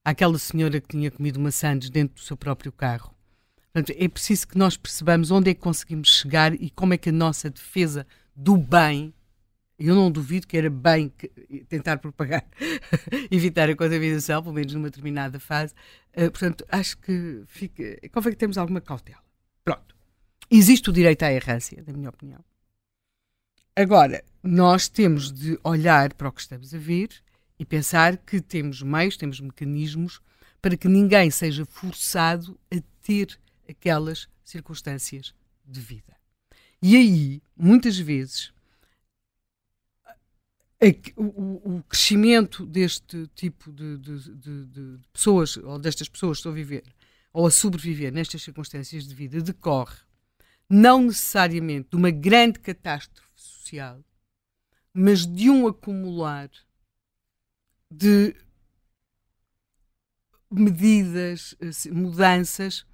àquela 0.04 0.38
senhora 0.38 0.80
que 0.80 0.88
tinha 0.88 1.10
comido 1.10 1.38
maçãs 1.38 1.88
dentro 1.88 2.16
do 2.16 2.20
seu 2.20 2.36
próprio 2.36 2.72
carro, 2.72 3.14
Portanto, 3.72 3.96
é 3.96 4.08
preciso 4.08 4.48
que 4.48 4.58
nós 4.58 4.76
percebamos 4.76 5.30
onde 5.30 5.50
é 5.50 5.54
que 5.54 5.60
conseguimos 5.60 6.08
chegar 6.08 6.52
e 6.54 6.70
como 6.70 6.92
é 6.92 6.98
que 6.98 7.10
a 7.10 7.12
nossa 7.12 7.48
defesa 7.48 8.04
do 8.34 8.56
bem, 8.56 9.14
eu 9.80 9.94
não 9.94 10.10
duvido 10.10 10.46
que 10.46 10.58
era 10.58 10.68
bem 10.68 11.10
tentar 11.68 11.96
propagar, 11.96 12.44
evitar 13.30 13.70
a 13.70 13.74
contaminação, 13.74 14.42
pelo 14.42 14.54
menos 14.54 14.74
numa 14.74 14.90
determinada 14.90 15.40
fase. 15.40 15.72
Uh, 16.12 16.30
portanto, 16.30 16.66
acho 16.68 16.98
que 16.98 17.42
fica, 17.46 17.96
convém 18.12 18.32
que 18.32 18.38
temos 18.38 18.58
alguma 18.58 18.80
cautela. 18.80 19.22
Pronto. 19.64 19.96
Existe 20.50 20.90
o 20.90 20.92
direito 20.92 21.22
à 21.22 21.32
errância, 21.32 21.82
na 21.86 21.94
minha 21.94 22.10
opinião. 22.10 22.44
Agora, 23.74 24.22
nós 24.42 24.86
temos 24.86 25.32
de 25.32 25.58
olhar 25.64 26.12
para 26.12 26.28
o 26.28 26.32
que 26.32 26.42
estamos 26.42 26.74
a 26.74 26.78
ver 26.78 27.08
e 27.58 27.64
pensar 27.64 28.18
que 28.18 28.40
temos 28.40 28.82
meios, 28.82 29.16
temos 29.16 29.40
mecanismos 29.40 30.20
para 30.60 30.76
que 30.76 30.88
ninguém 30.88 31.30
seja 31.30 31.64
forçado 31.64 32.58
a 32.70 32.76
ter 33.02 33.38
aquelas 33.66 34.28
circunstâncias 34.44 35.34
de 35.64 35.80
vida. 35.80 36.16
E 36.82 36.96
aí, 36.96 37.42
muitas 37.56 37.98
vezes, 37.98 38.52
o, 41.16 41.76
o 41.76 41.82
crescimento 41.82 42.64
deste 42.64 43.26
tipo 43.34 43.70
de, 43.70 43.98
de, 43.98 44.18
de, 44.36 44.64
de, 44.66 44.98
pessoas, 45.12 45.56
ou 45.58 45.78
destas 45.78 46.08
pessoas 46.08 46.38
que 46.38 46.40
estão 46.40 46.52
a 46.52 46.54
viver, 46.54 46.84
ou 47.32 47.46
a 47.46 47.50
sobreviver 47.50 48.12
nestas 48.12 48.42
circunstâncias 48.42 49.06
de 49.06 49.14
vida, 49.14 49.42
decorre 49.42 49.96
não 50.68 51.02
necessariamente 51.02 51.90
de 51.90 51.96
uma 51.96 52.10
grande 52.10 52.60
catástrofe 52.60 53.28
social, 53.34 54.02
mas 54.94 55.26
de 55.26 55.50
um 55.50 55.66
acumular 55.66 56.48
de 57.90 58.34
medidas, 60.50 61.54
eh, 61.60 61.90
mudanças 61.90 62.86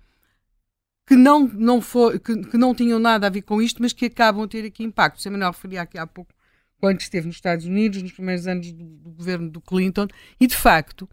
que 1.07 1.15
não, 1.15 1.47
não, 1.47 1.81
for, 1.81 2.19
que, 2.19 2.37
que, 2.45 2.59
não 2.59 2.75
tinham 2.75 2.99
nada 2.99 3.27
a 3.27 3.31
ver 3.31 3.43
com 3.43 3.63
isto, 3.63 3.81
mas 3.81 3.93
que 3.93 4.07
acabam 4.07 4.43
a 4.43 4.49
ter 4.49 4.65
aqui 4.65 4.83
impacto. 4.83 5.25
O 5.25 5.31
Manuel 5.31 5.53
referia 5.53 5.83
aqui 5.83 5.97
há 5.97 6.07
pouco, 6.07 6.35
quando 6.79 7.01
esteve 7.01 7.27
nos 7.27 7.37
Estados 7.37 7.65
Unidos, 7.65 8.03
nos 8.03 8.13
primeiros 8.13 8.47
anos 8.47 8.73
do, 8.73 8.85
do 8.85 9.11
governo 9.11 9.51
do 9.51 9.61
Clinton, 9.61 10.07
e 10.39 10.47
de 10.47 10.57
facto 10.57 11.09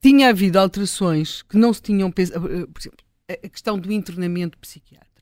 tinha 0.00 0.28
havido 0.28 0.58
alterações 0.58 1.42
que 1.42 1.56
não 1.56 1.72
se 1.72 1.82
tinham 1.82 2.10
pensado. 2.10 2.46
Eh, 2.46 2.66
por 2.66 2.80
exemplo, 2.80 3.04
a 3.28 3.48
questão 3.48 3.78
do 3.78 3.90
internamento 3.90 4.58
psiquiátrico. 4.58 5.14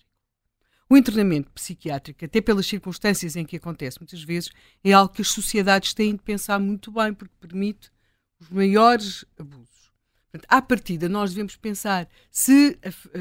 O 0.90 0.96
internamento 0.96 1.50
psiquiátrico, 1.52 2.24
até 2.24 2.40
pelas 2.40 2.66
circunstâncias 2.66 3.34
em 3.36 3.46
que 3.46 3.56
acontece 3.56 3.98
muitas 3.98 4.22
vezes, 4.22 4.50
é 4.84 4.92
algo 4.92 5.14
que 5.14 5.22
as 5.22 5.28
sociedades 5.28 5.94
têm 5.94 6.14
de 6.14 6.22
pensar 6.22 6.58
muito 6.58 6.92
bem, 6.92 7.14
porque 7.14 7.34
permite 7.40 7.90
os 8.38 8.50
maiores 8.50 9.24
abusos. 9.38 9.71
Portanto, 10.32 10.48
à 10.48 10.62
partida, 10.62 11.10
nós 11.10 11.30
devemos 11.30 11.56
pensar 11.56 12.08
se, 12.30 12.78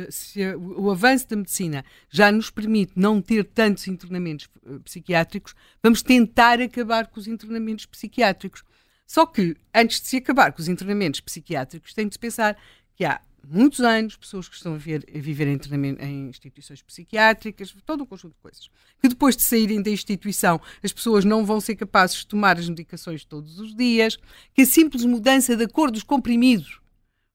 se, 0.10 0.56
o 0.56 0.90
avanço 0.90 1.28
da 1.28 1.36
medicina 1.36 1.84
já 2.10 2.32
nos 2.32 2.50
permite 2.50 2.94
não 2.96 3.22
ter 3.22 3.44
tantos 3.44 3.86
internamentos 3.90 4.48
eh, 4.66 4.80
psiquiátricos, 4.80 5.54
vamos 5.84 6.02
tentar 6.02 6.62
acabar 6.62 7.08
com 7.08 7.20
os 7.20 7.28
internamentos 7.28 7.86
psiquiátricos. 7.86 8.64
Só 9.06 9.26
que, 9.26 9.58
antes 9.76 10.00
de 10.00 10.08
se 10.08 10.18
acabar 10.18 10.54
com 10.54 10.62
os 10.62 10.70
internamentos 10.70 11.20
psiquiátricos, 11.20 11.94
tem 11.94 12.08
de 12.08 12.14
se 12.14 12.20
pensar 12.20 12.58
que 12.96 13.04
há 13.04 13.20
muitos 13.46 13.82
anos 13.82 14.16
pessoas 14.16 14.48
que 14.48 14.56
estão 14.56 14.76
a, 14.76 14.78
ver, 14.78 15.06
a 15.14 15.20
viver 15.20 15.50
em, 15.50 15.60
em 16.00 16.30
instituições 16.30 16.82
psiquiátricas, 16.82 17.76
todo 17.86 18.04
um 18.04 18.06
conjunto 18.06 18.36
de 18.36 18.40
coisas, 18.40 18.70
que 19.02 19.10
depois 19.10 19.36
de 19.36 19.44
saírem 19.44 19.82
da 19.82 19.90
instituição 19.90 20.62
as 20.82 20.94
pessoas 20.94 21.26
não 21.26 21.46
vão 21.46 21.60
ser 21.60 21.76
capazes 21.76 22.20
de 22.20 22.28
tomar 22.28 22.58
as 22.58 22.70
medicações 22.70 23.26
todos 23.26 23.60
os 23.60 23.76
dias, 23.76 24.18
que 24.54 24.62
a 24.62 24.66
simples 24.66 25.04
mudança 25.04 25.58
da 25.58 25.68
cor 25.68 25.92
dos 25.92 26.04
comprimidos 26.04 26.81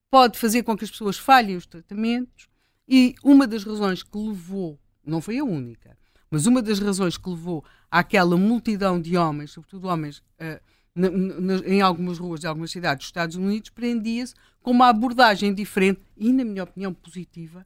pode 0.09 0.37
fazer 0.37 0.63
com 0.63 0.75
que 0.77 0.83
as 0.83 0.91
pessoas 0.91 1.17
falhem 1.17 1.55
os 1.55 1.65
tratamentos 1.65 2.47
e 2.87 3.15
uma 3.23 3.45
das 3.45 3.63
razões 3.63 4.03
que 4.03 4.17
levou, 4.17 4.79
não 5.05 5.21
foi 5.21 5.39
a 5.39 5.43
única, 5.43 5.97
mas 6.29 6.45
uma 6.45 6.61
das 6.61 6.79
razões 6.79 7.17
que 7.17 7.29
levou 7.29 7.63
àquela 7.91 8.37
multidão 8.37 8.99
de 8.99 9.17
homens, 9.17 9.51
sobretudo 9.51 9.87
homens, 9.87 10.19
uh, 10.19 10.61
na, 10.95 11.09
na, 11.09 11.55
em 11.67 11.81
algumas 11.81 12.17
ruas 12.17 12.39
de 12.39 12.47
algumas 12.47 12.71
cidades 12.71 12.99
dos 12.99 13.07
Estados 13.07 13.35
Unidos, 13.35 13.69
prendia-se 13.69 14.33
com 14.61 14.71
uma 14.71 14.89
abordagem 14.89 15.53
diferente 15.53 16.01
e, 16.17 16.33
na 16.33 16.43
minha 16.43 16.63
opinião, 16.63 16.93
positiva 16.93 17.65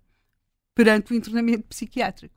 perante 0.75 1.13
o 1.13 1.15
internamento 1.15 1.63
psiquiátrico. 1.63 2.35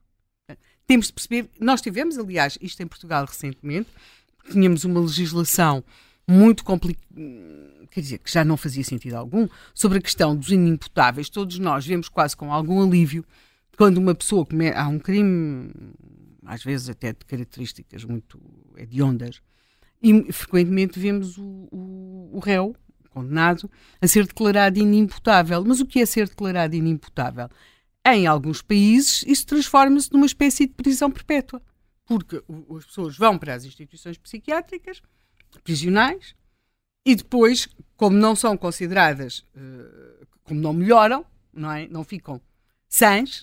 Temos 0.87 1.07
de 1.07 1.15
perceber, 1.15 1.51
nós 1.59 1.81
tivemos, 1.81 2.19
aliás, 2.19 2.59
isto 2.61 2.83
em 2.83 2.87
Portugal 2.87 3.25
recentemente, 3.25 3.89
tínhamos 4.51 4.85
uma 4.85 5.01
legislação 5.01 5.83
muito 6.29 6.65
complicada, 6.65 7.07
quer 7.91 8.01
dizer, 8.01 8.19
que 8.19 8.33
já 8.33 8.45
não 8.45 8.57
fazia 8.57 8.83
sentido 8.83 9.15
algum, 9.15 9.49
sobre 9.75 9.99
a 9.99 10.01
questão 10.01 10.35
dos 10.37 10.51
inimputáveis. 10.51 11.29
Todos 11.29 11.59
nós 11.59 11.87
vemos 11.87 12.09
quase 12.09 12.37
com 12.37 12.53
algum 12.53 12.83
alívio 12.83 13.25
quando 13.77 13.99
uma 13.99 14.15
pessoa 14.15 14.47
comete, 14.47 14.77
há 14.77 14.87
um 14.87 14.99
crime, 14.99 15.71
às 16.45 16.63
vezes 16.63 16.89
até 16.89 17.13
de 17.13 17.25
características 17.25 18.05
muito 18.05 18.41
hediondas, 18.77 19.41
e 20.03 20.33
frequentemente 20.33 20.99
vemos 20.99 21.39
o, 21.39 21.69
o, 21.73 22.31
o 22.35 22.39
réu, 22.39 22.77
condenado, 23.11 23.71
a 24.01 24.07
ser 24.07 24.27
declarado 24.27 24.79
inimputável. 24.79 25.65
Mas 25.65 25.81
o 25.81 25.87
que 25.87 26.01
é 26.01 26.07
ser 26.07 26.29
declarado 26.29 26.75
inimputável? 26.75 27.49
Em 28.07 28.27
alguns 28.27 28.61
países, 28.61 29.25
isso 29.27 29.47
transforma-se 29.47 30.13
numa 30.13 30.27
espécie 30.27 30.67
de 30.67 30.75
prisão 30.75 31.11
perpétua, 31.11 31.63
porque 32.05 32.43
as 32.77 32.85
pessoas 32.85 33.17
vão 33.17 33.39
para 33.39 33.55
as 33.55 33.65
instituições 33.65 34.19
psiquiátricas, 34.19 35.01
prisionais, 35.61 36.35
e 37.05 37.15
depois, 37.15 37.69
como 37.97 38.17
não 38.17 38.35
são 38.35 38.57
consideradas, 38.57 39.45
uh, 39.55 40.27
como 40.43 40.61
não 40.61 40.73
melhoram, 40.73 41.25
não, 41.53 41.71
é? 41.71 41.87
não 41.89 42.03
ficam 42.03 42.41
sãs, 42.89 43.43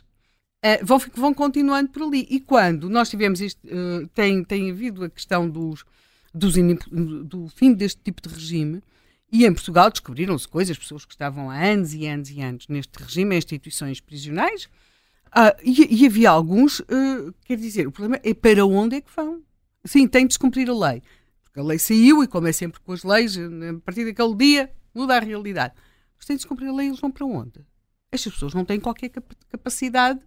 uh, 0.66 0.84
vão, 0.84 1.00
vão 1.14 1.34
continuando 1.34 1.92
por 1.92 2.04
ali. 2.04 2.26
E 2.30 2.40
quando 2.40 2.90
nós 2.90 3.10
tivemos 3.10 3.40
isto, 3.40 3.60
uh, 3.68 4.08
tem, 4.16 4.44
tem 4.44 4.72
havido 4.72 5.04
a 5.04 5.10
questão 5.10 5.48
dos, 5.48 5.86
dos 6.34 6.56
do 7.24 7.48
fim 7.50 7.74
deste 7.74 8.02
tipo 8.02 8.22
de 8.22 8.34
regime, 8.34 8.82
e 9.32 9.46
em 9.46 9.54
Portugal 9.54 9.90
descobriram-se 9.90 10.48
coisas, 10.48 10.78
pessoas 10.78 11.06
que 11.06 11.14
estavam 11.14 11.50
há 11.50 11.58
anos 11.58 11.94
e 11.94 12.06
anos 12.06 12.30
e 12.32 12.42
anos 12.42 12.68
neste 12.68 12.92
regime, 13.02 13.36
em 13.36 13.38
instituições 13.38 14.02
prisionais, 14.02 14.66
uh, 15.28 15.56
e, 15.64 16.04
e, 16.04 16.06
havia 16.06 16.32
alguns, 16.32 16.82
quer 17.46 17.58
dizer, 17.58 17.88
o 17.88 17.92
problema 17.92 18.20
é 18.24 18.34
para 18.34 18.66
onde 18.66 18.98
é 18.98 19.02
que 19.02 19.12
vão? 19.16 19.42
Sim, 19.86 20.08
tem 20.08 20.28
de 20.28 20.34
se 20.34 20.40
cumprir 20.40 20.70
a 20.70 20.74
lei. 20.74 21.02
Porque 21.52 21.60
a 21.60 21.64
lei 21.64 21.78
saiu 21.78 22.24
e, 22.24 22.28
como 22.28 22.48
é 22.48 22.54
sempre 22.54 22.80
com 22.80 22.94
as 22.94 23.04
leis, 23.04 23.38
a 23.38 23.80
partir 23.84 24.06
daquele 24.06 24.36
dia 24.36 24.72
muda 24.96 25.18
a 25.18 25.20
realidade. 25.20 25.74
Mas 26.16 26.26
tem 26.26 26.38
de 26.38 26.48
cumprir 26.48 26.70
a 26.70 26.74
lei 26.74 26.88
eles 26.88 27.00
vão 27.00 27.12
para 27.12 27.26
onde? 27.26 27.60
Estas 28.10 28.34
pessoas 28.34 28.54
não 28.54 28.64
têm 28.64 28.80
qualquer 28.80 29.10
capacidade 29.50 30.20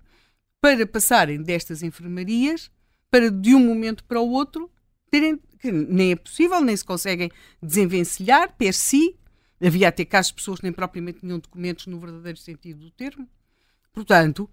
para 0.61 0.87
passarem 0.87 1.43
destas 1.43 1.83
enfermarias 1.83 2.71
para, 3.11 3.31
de 3.31 3.55
um 3.55 3.61
momento 3.61 4.05
para 4.05 4.21
o 4.21 4.31
outro, 4.31 4.71
terem. 5.11 5.41
Nem 5.63 6.13
é 6.13 6.17
possível, 6.17 6.61
nem 6.61 6.77
se 6.77 6.85
conseguem 6.85 7.31
desenvencilhar 7.63 8.55
per 8.55 8.75
si. 8.75 9.17
Havia 9.65 9.89
até 9.89 10.05
casos 10.05 10.31
de 10.31 10.35
pessoas 10.35 10.61
que 10.61 10.67
nem 10.67 10.73
propriamente 10.75 11.21
tinham 11.21 11.39
documentos 11.39 11.87
no 11.87 11.99
verdadeiro 11.99 12.37
sentido 12.37 12.81
do 12.81 12.91
termo. 12.91 13.27
Portanto, 13.95 14.51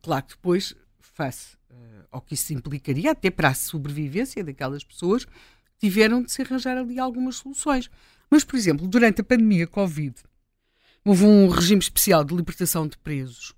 claro 0.00 0.24
que 0.24 0.34
depois, 0.34 0.74
face 0.98 1.56
uh, 1.70 2.06
ao 2.10 2.22
que 2.22 2.32
isso 2.32 2.54
implicaria, 2.54 3.10
até 3.10 3.30
para 3.30 3.50
a 3.50 3.54
sobrevivência 3.54 4.42
daquelas 4.42 4.82
pessoas, 4.82 5.26
tiveram 5.78 6.22
de 6.22 6.32
se 6.32 6.42
arranjar 6.42 6.76
ali 6.76 6.98
algumas 6.98 7.36
soluções. 7.36 7.90
Mas, 8.30 8.44
por 8.44 8.56
exemplo, 8.56 8.86
durante 8.88 9.20
a 9.20 9.24
pandemia 9.24 9.66
Covid, 9.66 10.14
houve 11.04 11.24
um 11.24 11.48
regime 11.48 11.80
especial 11.80 12.24
de 12.24 12.34
libertação 12.34 12.86
de 12.86 12.98
presos. 12.98 13.54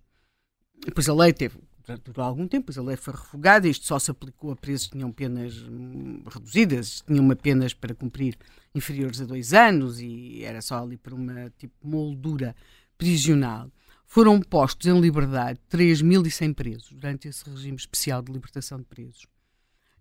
Depois 0.85 1.09
a 1.09 1.15
lei 1.15 1.33
teve, 1.33 1.59
durou 2.05 2.27
algum 2.27 2.47
tempo, 2.47 2.67
depois 2.67 2.79
a 2.79 2.83
lei 2.83 2.97
foi 2.97 3.15
revogada, 3.15 3.67
isto 3.67 3.87
só 3.87 3.99
se 3.99 4.11
aplicou 4.11 4.51
a 4.51 4.57
presos 4.57 4.87
que 4.87 4.93
tinham 4.93 5.11
penas 5.11 5.57
hum, 5.63 6.23
reduzidas, 6.27 7.03
tinham 7.07 7.25
uma 7.25 7.35
penas 7.35 7.73
para 7.73 7.95
cumprir 7.95 8.37
inferiores 8.75 9.21
a 9.21 9.25
dois 9.25 9.55
anos 9.55 10.01
e 10.01 10.43
era 10.45 10.61
só 10.61 10.83
ali 10.83 10.97
por 10.97 11.15
uma 11.15 11.51
tipo 11.57 11.75
moldura 11.83 12.55
prisional. 12.99 13.71
Foram 14.05 14.41
postos 14.41 14.87
em 14.87 15.01
liberdade 15.01 15.59
3.100 15.71 16.55
presos 16.55 16.93
durante 16.93 17.29
esse 17.29 17.49
regime 17.49 17.77
especial 17.77 18.23
de 18.23 18.33
libertação 18.33 18.79
de 18.79 18.85
presos. 18.85 19.27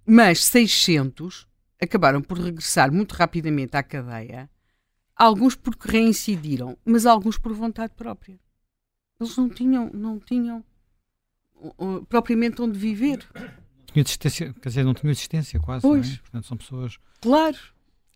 Mas 0.05 0.43
600 0.45 1.46
acabaram 1.81 2.21
por 2.21 2.39
regressar 2.39 2.91
muito 2.91 3.13
rapidamente 3.13 3.75
à 3.75 3.83
cadeia, 3.83 4.49
alguns 5.15 5.55
porque 5.55 5.89
reincidiram, 5.89 6.77
mas 6.85 7.05
alguns 7.05 7.37
por 7.37 7.53
vontade 7.53 7.93
própria. 7.95 8.39
Eles 9.19 9.35
não 9.35 9.49
tinham, 9.49 9.89
não 9.93 10.19
tinham 10.19 10.63
uh, 11.55 12.05
propriamente 12.07 12.61
onde 12.61 12.77
viver. 12.77 13.27
Tinha 13.91 14.03
existência, 14.03 14.53
quer 14.61 14.69
dizer, 14.69 14.83
não 14.83 14.93
tinham 14.93 15.11
existência 15.11 15.59
quase, 15.59 15.81
pois. 15.81 16.13
É? 16.13 16.17
Portanto, 16.17 16.47
são 16.47 16.57
pessoas... 16.57 16.97
Claro. 17.19 17.57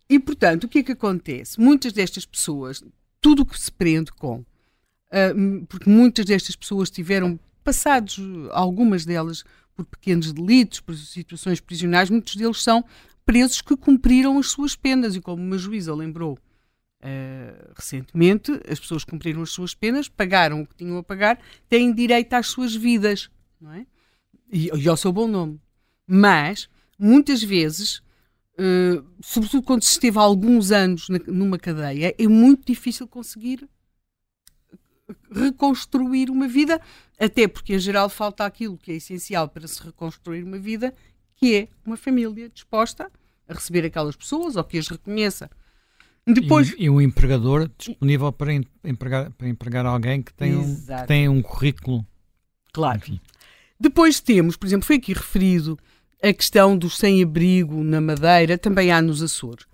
E, 0.07 0.19
portanto, 0.19 0.65
o 0.65 0.67
que 0.67 0.79
é 0.79 0.83
que 0.83 0.91
acontece? 0.91 1.59
Muitas 1.59 1.93
destas 1.93 2.25
pessoas, 2.25 2.83
tudo 3.19 3.43
o 3.43 3.45
que 3.45 3.59
se 3.59 3.71
prende 3.71 4.11
com, 4.11 4.39
uh, 4.39 5.65
porque 5.67 5.89
muitas 5.89 6.25
destas 6.25 6.55
pessoas 6.55 6.89
tiveram 6.91 7.39
passados, 7.63 8.19
algumas 8.51 9.05
delas, 9.05 9.43
por 9.75 9.85
pequenos 9.85 10.31
delitos, 10.33 10.79
por 10.79 10.95
situações 10.95 11.59
prisionais, 11.59 12.09
muitos 12.09 12.35
deles 12.35 12.61
são 12.61 12.83
presos 13.25 13.61
que 13.61 13.75
cumpriram 13.75 14.37
as 14.37 14.47
suas 14.47 14.75
penas. 14.75 15.15
E 15.15 15.21
como 15.21 15.41
uma 15.41 15.57
juíza 15.57 15.93
lembrou 15.93 16.37
uh, 17.03 17.73
recentemente, 17.75 18.51
as 18.69 18.79
pessoas 18.79 19.03
cumpriram 19.03 19.41
as 19.41 19.51
suas 19.51 19.73
penas, 19.73 20.07
pagaram 20.07 20.61
o 20.61 20.67
que 20.67 20.75
tinham 20.75 20.97
a 20.97 21.03
pagar, 21.03 21.39
têm 21.69 21.93
direito 21.93 22.33
às 22.33 22.47
suas 22.47 22.75
vidas. 22.75 23.29
Não 23.59 23.73
é? 23.73 23.85
e, 24.51 24.69
e 24.75 24.89
ao 24.89 24.97
seu 24.97 25.11
bom 25.11 25.27
nome. 25.27 25.59
Mas, 26.05 26.69
muitas 26.99 27.41
vezes, 27.41 27.99
uh, 28.59 29.03
sobretudo 29.21 29.63
quando 29.63 29.83
se 29.83 29.91
esteve 29.91 30.17
há 30.17 30.21
alguns 30.21 30.71
anos 30.71 31.07
na, 31.07 31.19
numa 31.27 31.57
cadeia, 31.57 32.13
é 32.17 32.27
muito 32.27 32.65
difícil 32.65 33.07
conseguir 33.07 33.67
reconstruir 35.31 36.29
uma 36.29 36.47
vida, 36.47 36.79
até 37.19 37.47
porque 37.47 37.75
em 37.75 37.79
geral 37.79 38.09
falta 38.09 38.45
aquilo 38.45 38.77
que 38.77 38.91
é 38.91 38.95
essencial 38.95 39.47
para 39.47 39.67
se 39.67 39.81
reconstruir 39.81 40.43
uma 40.43 40.57
vida, 40.57 40.93
que 41.41 41.55
é 41.55 41.67
uma 41.83 41.97
família 41.97 42.47
disposta 42.49 43.11
a 43.49 43.53
receber 43.53 43.83
aquelas 43.83 44.15
pessoas 44.15 44.55
ou 44.55 44.63
que 44.63 44.77
as 44.77 44.87
reconheça. 44.87 45.49
Depois... 46.25 46.73
E, 46.77 46.83
e 46.83 46.89
um 46.89 47.01
empregador 47.01 47.69
disponível 47.77 48.31
para 48.31 48.53
empregar, 48.83 49.31
para 49.31 49.49
empregar 49.49 49.85
alguém 49.87 50.21
que 50.21 50.31
tem, 50.33 50.55
um, 50.55 50.75
que 50.75 51.07
tem 51.07 51.27
um 51.27 51.41
currículo. 51.41 52.05
Claro. 52.71 52.99
Enfim. 52.99 53.19
Depois 53.79 54.19
temos, 54.19 54.55
por 54.55 54.67
exemplo, 54.67 54.85
foi 54.85 54.97
aqui 54.97 55.13
referido 55.13 55.79
a 56.21 56.31
questão 56.31 56.77
dos 56.77 56.97
sem-abrigo 56.97 57.83
na 57.83 57.99
Madeira, 57.99 58.55
também 58.55 58.91
há 58.91 59.01
nos 59.01 59.23
Açores. 59.23 59.65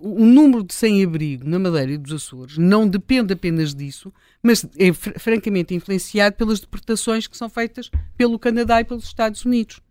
o 0.00 0.24
número 0.24 0.64
de 0.64 0.72
sem-abrigo 0.72 1.46
na 1.46 1.58
Madeira 1.58 1.92
e 1.92 1.98
dos 1.98 2.14
Açores 2.14 2.56
não 2.56 2.88
depende 2.88 3.34
apenas 3.34 3.74
disso, 3.74 4.10
mas 4.42 4.66
é 4.78 4.90
fr 4.94 5.18
francamente 5.18 5.74
influenciado 5.74 6.34
pelas 6.36 6.60
deportações 6.60 7.26
que 7.26 7.36
são 7.36 7.50
feitas 7.50 7.90
pelo 8.16 8.38
Canadá 8.38 8.80
e 8.80 8.84
pelos 8.84 9.04
Estados 9.04 9.44
Unidos. 9.44 9.82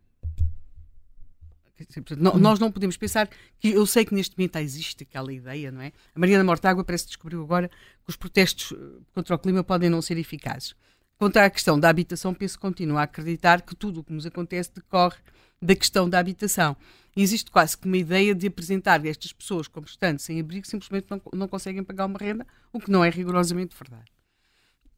Nós 2.39 2.59
não 2.59 2.71
podemos 2.71 2.97
pensar 2.97 3.29
que 3.59 3.69
eu 3.69 3.86
sei 3.86 4.05
que 4.05 4.13
neste 4.13 4.38
momento 4.38 4.57
existe 4.57 5.03
aquela 5.03 5.32
ideia, 5.32 5.71
não 5.71 5.82
é? 5.82 5.91
A 6.15 6.19
Mariana 6.19 6.43
Mortágua 6.43 6.84
parece 6.84 7.05
que 7.05 7.09
descobriu 7.09 7.41
agora 7.43 7.67
que 7.67 8.09
os 8.09 8.15
protestos 8.15 8.71
eh, 8.71 9.01
contra 9.13 9.36
o 9.36 9.39
clima 9.39 9.63
podem 9.63 9.89
não 9.89 10.01
ser 10.01 10.17
eficazes. 10.17 10.75
Quanto 11.17 11.38
à 11.38 11.49
questão 11.49 11.79
da 11.79 11.89
habitação, 11.89 12.34
penso 12.34 12.55
que 12.55 12.61
continuo 12.61 12.97
a 12.97 13.03
acreditar 13.03 13.61
que 13.61 13.75
tudo 13.75 13.99
o 13.99 14.03
que 14.03 14.11
nos 14.11 14.25
acontece 14.25 14.71
decorre 14.73 15.17
da 15.61 15.75
questão 15.75 16.09
da 16.09 16.17
habitação. 16.17 16.75
E 17.15 17.21
existe 17.21 17.51
quase 17.51 17.77
que 17.77 17.86
uma 17.86 17.97
ideia 17.97 18.34
de 18.34 18.47
apresentar 18.47 19.05
estas 19.05 19.32
pessoas 19.32 19.67
como 19.67 19.86
estando 19.86 20.19
sem 20.19 20.39
abrigo 20.39 20.65
simplesmente 20.65 21.07
não, 21.09 21.21
não 21.34 21.47
conseguem 21.47 21.84
pagar 21.84 22.05
uma 22.05 22.17
renda, 22.17 22.47
o 22.73 22.79
que 22.79 22.89
não 22.89 23.03
é 23.03 23.09
rigorosamente 23.09 23.75
verdade. 23.77 24.11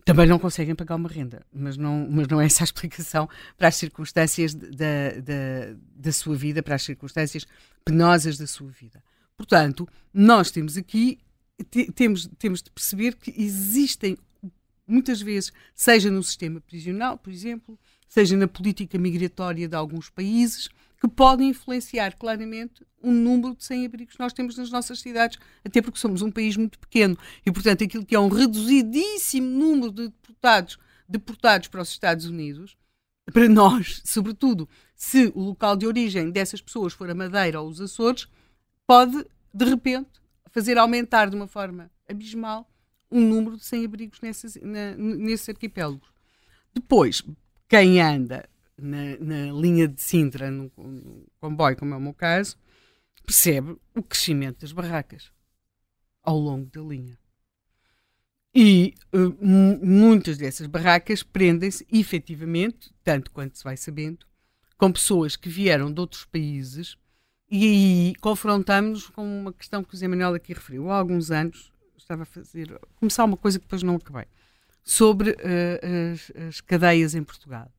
Também 0.05 0.27
não 0.27 0.37
conseguem 0.37 0.75
pagar 0.75 0.95
uma 0.95 1.09
renda, 1.09 1.45
mas 1.51 1.77
não, 1.77 2.07
mas 2.09 2.27
não 2.27 2.41
é 2.41 2.45
essa 2.45 2.63
a 2.63 2.65
explicação 2.65 3.29
para 3.57 3.69
as 3.69 3.75
circunstâncias 3.75 4.53
da, 4.53 5.11
da, 5.23 5.75
da 5.95 6.11
sua 6.11 6.35
vida, 6.35 6.61
para 6.61 6.75
as 6.75 6.83
circunstâncias 6.83 7.45
penosas 7.85 8.37
da 8.37 8.47
sua 8.47 8.69
vida. 8.69 9.03
Portanto, 9.37 9.87
nós 10.13 10.51
temos 10.51 10.77
aqui, 10.77 11.19
temos, 11.95 12.29
temos 12.37 12.61
de 12.61 12.69
perceber 12.69 13.15
que 13.15 13.33
existem 13.41 14.17
muitas 14.87 15.21
vezes, 15.21 15.51
seja 15.73 16.11
no 16.11 16.21
sistema 16.21 16.59
prisional, 16.59 17.17
por 17.17 17.31
exemplo, 17.31 17.79
seja 18.07 18.35
na 18.35 18.47
política 18.47 18.97
migratória 18.97 19.67
de 19.67 19.75
alguns 19.75 20.09
países, 20.09 20.69
que 21.03 21.07
podem 21.09 21.49
influenciar 21.49 22.15
claramente 22.15 22.81
o 23.01 23.11
número 23.11 23.53
de 23.53 23.65
sem-abrigos 23.65 24.15
que 24.15 24.21
nós 24.21 24.31
temos 24.31 24.55
nas 24.55 24.71
nossas 24.71 25.01
cidades, 25.01 25.37
até 25.65 25.81
porque 25.81 25.99
somos 25.99 26.21
um 26.21 26.31
país 26.31 26.55
muito 26.55 26.79
pequeno. 26.79 27.17
E, 27.45 27.51
portanto, 27.51 27.83
aquilo 27.83 28.05
que 28.05 28.15
é 28.15 28.19
um 28.19 28.29
reduzidíssimo 28.29 29.45
número 29.45 29.91
de 29.91 30.07
deportados, 30.07 30.79
deportados 31.07 31.67
para 31.67 31.81
os 31.81 31.89
Estados 31.89 32.25
Unidos, 32.25 32.77
para 33.33 33.49
nós, 33.49 34.01
sobretudo, 34.05 34.69
se 34.95 35.29
o 35.35 35.41
local 35.41 35.75
de 35.75 35.85
origem 35.85 36.31
dessas 36.31 36.61
pessoas 36.61 36.93
for 36.93 37.09
a 37.09 37.13
Madeira 37.15 37.59
ou 37.59 37.67
os 37.67 37.81
Açores, 37.81 38.25
pode, 38.87 39.25
de 39.53 39.65
repente, 39.65 40.09
fazer 40.51 40.77
aumentar 40.77 41.29
de 41.29 41.35
uma 41.35 41.47
forma 41.47 41.91
abismal 42.07 42.65
o 43.09 43.19
número 43.19 43.57
de 43.57 43.65
sem-abrigos 43.65 44.21
nesses, 44.21 44.55
nesses 44.55 45.49
arquipélagos. 45.49 46.07
Depois, 46.73 47.21
quem 47.67 48.01
anda 48.01 48.47
na, 48.77 49.17
na 49.19 49.51
linha 49.51 49.87
de 49.87 50.01
Sintra, 50.01 50.49
no, 50.49 50.71
no, 50.77 51.25
comboio, 51.39 51.77
como 51.77 51.93
é 51.93 51.97
o 51.97 52.01
meu 52.01 52.13
caso, 52.13 52.57
percebe 53.25 53.77
o 53.95 54.03
crescimento 54.03 54.61
das 54.61 54.71
barracas 54.71 55.31
ao 56.21 56.37
longo 56.37 56.69
da 56.71 56.81
linha. 56.81 57.17
E 58.55 58.93
uh, 59.13 59.35
muitas 59.85 60.37
dessas 60.37 60.67
barracas 60.67 61.23
prendem-se 61.23 61.85
efetivamente, 61.91 62.93
tanto 63.03 63.31
quanto 63.31 63.57
se 63.57 63.63
vai 63.63 63.75
sabendo, 63.75 64.25
com 64.77 64.91
pessoas 64.91 65.35
que 65.35 65.49
vieram 65.49 65.91
de 65.91 65.99
outros 65.99 66.25
países 66.25 66.97
e 67.49 67.65
aí 67.65 68.15
confrontamos-nos 68.15 69.09
com 69.09 69.23
uma 69.23 69.53
questão 69.53 69.83
que 69.83 69.93
o 69.93 69.97
Zé 69.97 70.07
Manuel 70.07 70.33
aqui 70.33 70.53
referiu. 70.53 70.89
Há 70.89 70.97
alguns 70.97 71.29
anos 71.29 71.71
estava 71.95 72.23
a 72.23 72.25
fazer, 72.25 72.79
começar 72.95 73.23
uma 73.23 73.37
coisa 73.37 73.59
que 73.59 73.65
depois 73.65 73.83
não 73.83 73.95
acabei, 73.95 74.25
sobre 74.83 75.31
uh, 75.31 76.13
as, 76.13 76.31
as 76.47 76.61
cadeias 76.61 77.15
em 77.15 77.23
Portugal 77.23 77.71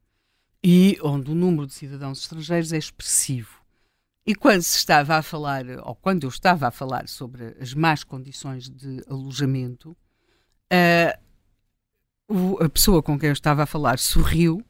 e 0.67 0.99
onde 1.03 1.31
o 1.31 1.35
número 1.35 1.67
de 1.67 1.75
cidadãos 1.75 2.21
estrangeiros 2.21 2.73
é 2.73 2.79
expressivo. 2.79 3.63
E 4.27 4.35
quando 4.35 4.63
se 4.63 4.79
estava 4.79 5.17
a 5.17 5.23
falar, 5.23 5.67
ou 5.83 5.95
quando 5.95 6.25
eu 6.25 6.31
estava 6.31 6.67
a 6.67 6.71
falar 6.71 7.07
sobre 7.07 7.55
as 7.61 7.75
más 7.75 8.03
condições 8.03 8.71
de 8.71 9.03
alojamento, 9.07 9.95
a, 10.73 11.19
a 12.65 12.69
pessoa 12.71 13.03
com 13.03 13.19
quem 13.19 13.29
eu 13.29 13.35
estava 13.35 13.65
a 13.65 13.67
falar 13.67 13.99
sorriu 13.99 14.65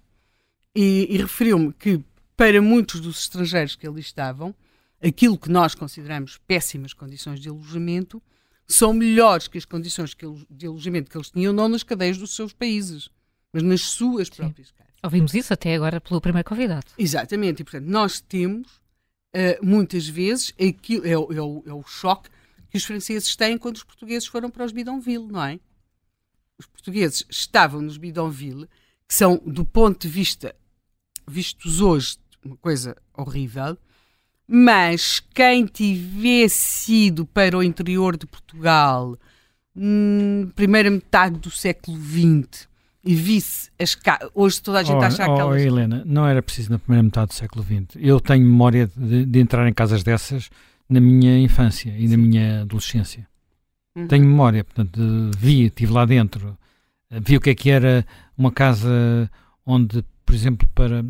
e, 0.74 1.06
e 1.08 1.16
referiu-me 1.18 1.72
que 1.72 2.04
para 2.36 2.60
muitos 2.60 3.00
dos 3.00 3.20
estrangeiros 3.20 3.76
que 3.76 3.86
ali 3.86 4.00
estavam, 4.00 4.52
aquilo 5.00 5.38
que 5.38 5.48
nós 5.48 5.76
consideramos 5.76 6.38
péssimas 6.38 6.92
condições 6.92 7.38
de 7.38 7.48
alojamento 7.48 8.20
são 8.66 8.92
melhores 8.92 9.46
que 9.46 9.58
as 9.58 9.64
condições 9.64 10.16
de 10.50 10.66
alojamento 10.66 11.08
que 11.08 11.16
eles 11.16 11.30
tinham, 11.30 11.52
não 11.52 11.68
nas 11.68 11.84
cadeias 11.84 12.18
dos 12.18 12.34
seus 12.34 12.52
países, 12.52 13.08
mas 13.52 13.62
nas 13.62 13.82
suas 13.82 14.26
Sim. 14.26 14.34
próprias 14.34 14.72
casas. 14.72 14.83
Ouvimos 15.04 15.34
isso 15.34 15.52
até 15.52 15.74
agora 15.74 16.00
pelo 16.00 16.18
primeiro 16.18 16.48
convidado. 16.48 16.86
Exatamente, 16.96 17.60
e 17.60 17.64
portanto 17.64 17.86
nós 17.86 18.22
temos 18.22 18.66
uh, 19.34 19.62
muitas 19.62 20.08
vezes 20.08 20.54
aquilo, 20.58 21.06
é, 21.06 21.10
é, 21.10 21.18
o, 21.18 21.62
é 21.66 21.72
o 21.74 21.82
choque 21.82 22.30
que 22.70 22.78
os 22.78 22.84
franceses 22.84 23.36
têm 23.36 23.58
quando 23.58 23.76
os 23.76 23.84
portugueses 23.84 24.26
foram 24.26 24.48
para 24.48 24.64
os 24.64 24.72
bidonville, 24.72 25.26
não 25.26 25.44
é? 25.44 25.60
Os 26.58 26.66
portugueses 26.66 27.22
estavam 27.28 27.82
nos 27.82 27.98
bidonville, 27.98 28.66
que 29.06 29.14
são, 29.14 29.36
do 29.44 29.66
ponto 29.66 30.00
de 30.00 30.08
vista 30.08 30.56
vistos 31.28 31.82
hoje, 31.82 32.16
uma 32.42 32.56
coisa 32.56 32.96
horrível, 33.12 33.76
mas 34.48 35.20
quem 35.34 35.66
tivesse 35.66 37.08
ido 37.08 37.26
para 37.26 37.58
o 37.58 37.62
interior 37.62 38.16
de 38.16 38.26
Portugal, 38.26 39.18
hum, 39.76 40.50
primeira 40.56 40.90
metade 40.90 41.38
do 41.38 41.50
século 41.50 41.98
XX, 42.00 42.66
e 43.04 43.14
visse 43.14 43.70
as 43.78 43.94
ca... 43.94 44.18
hoje 44.34 44.62
toda 44.62 44.80
a 44.80 44.82
gente 44.82 44.96
oh, 44.96 45.02
acha 45.02 45.22
aquelas... 45.22 45.62
Oh, 45.62 45.66
Helena, 45.66 46.02
não 46.06 46.26
era 46.26 46.42
preciso 46.42 46.70
na 46.70 46.78
primeira 46.78 47.02
metade 47.02 47.28
do 47.28 47.34
século 47.34 47.62
XX. 47.62 47.96
Eu 47.96 48.18
tenho 48.20 48.44
memória 48.44 48.90
de, 48.96 49.26
de 49.26 49.40
entrar 49.40 49.68
em 49.68 49.72
casas 49.72 50.02
dessas 50.02 50.48
na 50.88 51.00
minha 51.00 51.38
infância 51.38 51.90
e 51.96 52.08
Sim. 52.08 52.16
na 52.16 52.22
minha 52.22 52.60
adolescência. 52.62 53.26
Uhum. 53.94 54.08
Tenho 54.08 54.24
memória, 54.24 54.64
portanto, 54.64 55.00
vi, 55.38 55.66
estive 55.66 55.92
lá 55.92 56.04
dentro, 56.04 56.56
vi 57.10 57.36
o 57.36 57.40
que 57.40 57.50
é 57.50 57.54
que 57.54 57.70
era 57.70 58.06
uma 58.36 58.50
casa 58.50 59.30
onde, 59.64 60.04
por 60.24 60.34
exemplo, 60.34 60.68
para 60.74 61.04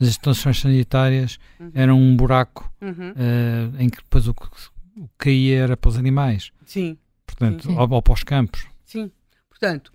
as 0.00 0.08
instalações 0.08 0.60
sanitárias 0.60 1.38
uhum. 1.58 1.70
era 1.74 1.94
um 1.94 2.16
buraco 2.16 2.72
uhum. 2.80 3.10
uh, 3.10 3.82
em 3.82 3.88
que 3.88 3.96
depois 3.96 4.28
o 4.28 4.34
que, 4.34 4.46
o 4.46 5.08
que 5.08 5.10
caía 5.18 5.64
era 5.64 5.76
para 5.76 5.88
os 5.88 5.96
animais. 5.96 6.52
Sim. 6.64 6.96
Portanto, 7.26 7.66
Sim. 7.66 7.76
Ou, 7.76 7.90
ou 7.90 8.02
para 8.02 8.14
os 8.14 8.22
campos. 8.22 8.66
Sim. 8.84 9.10
Portanto, 9.50 9.92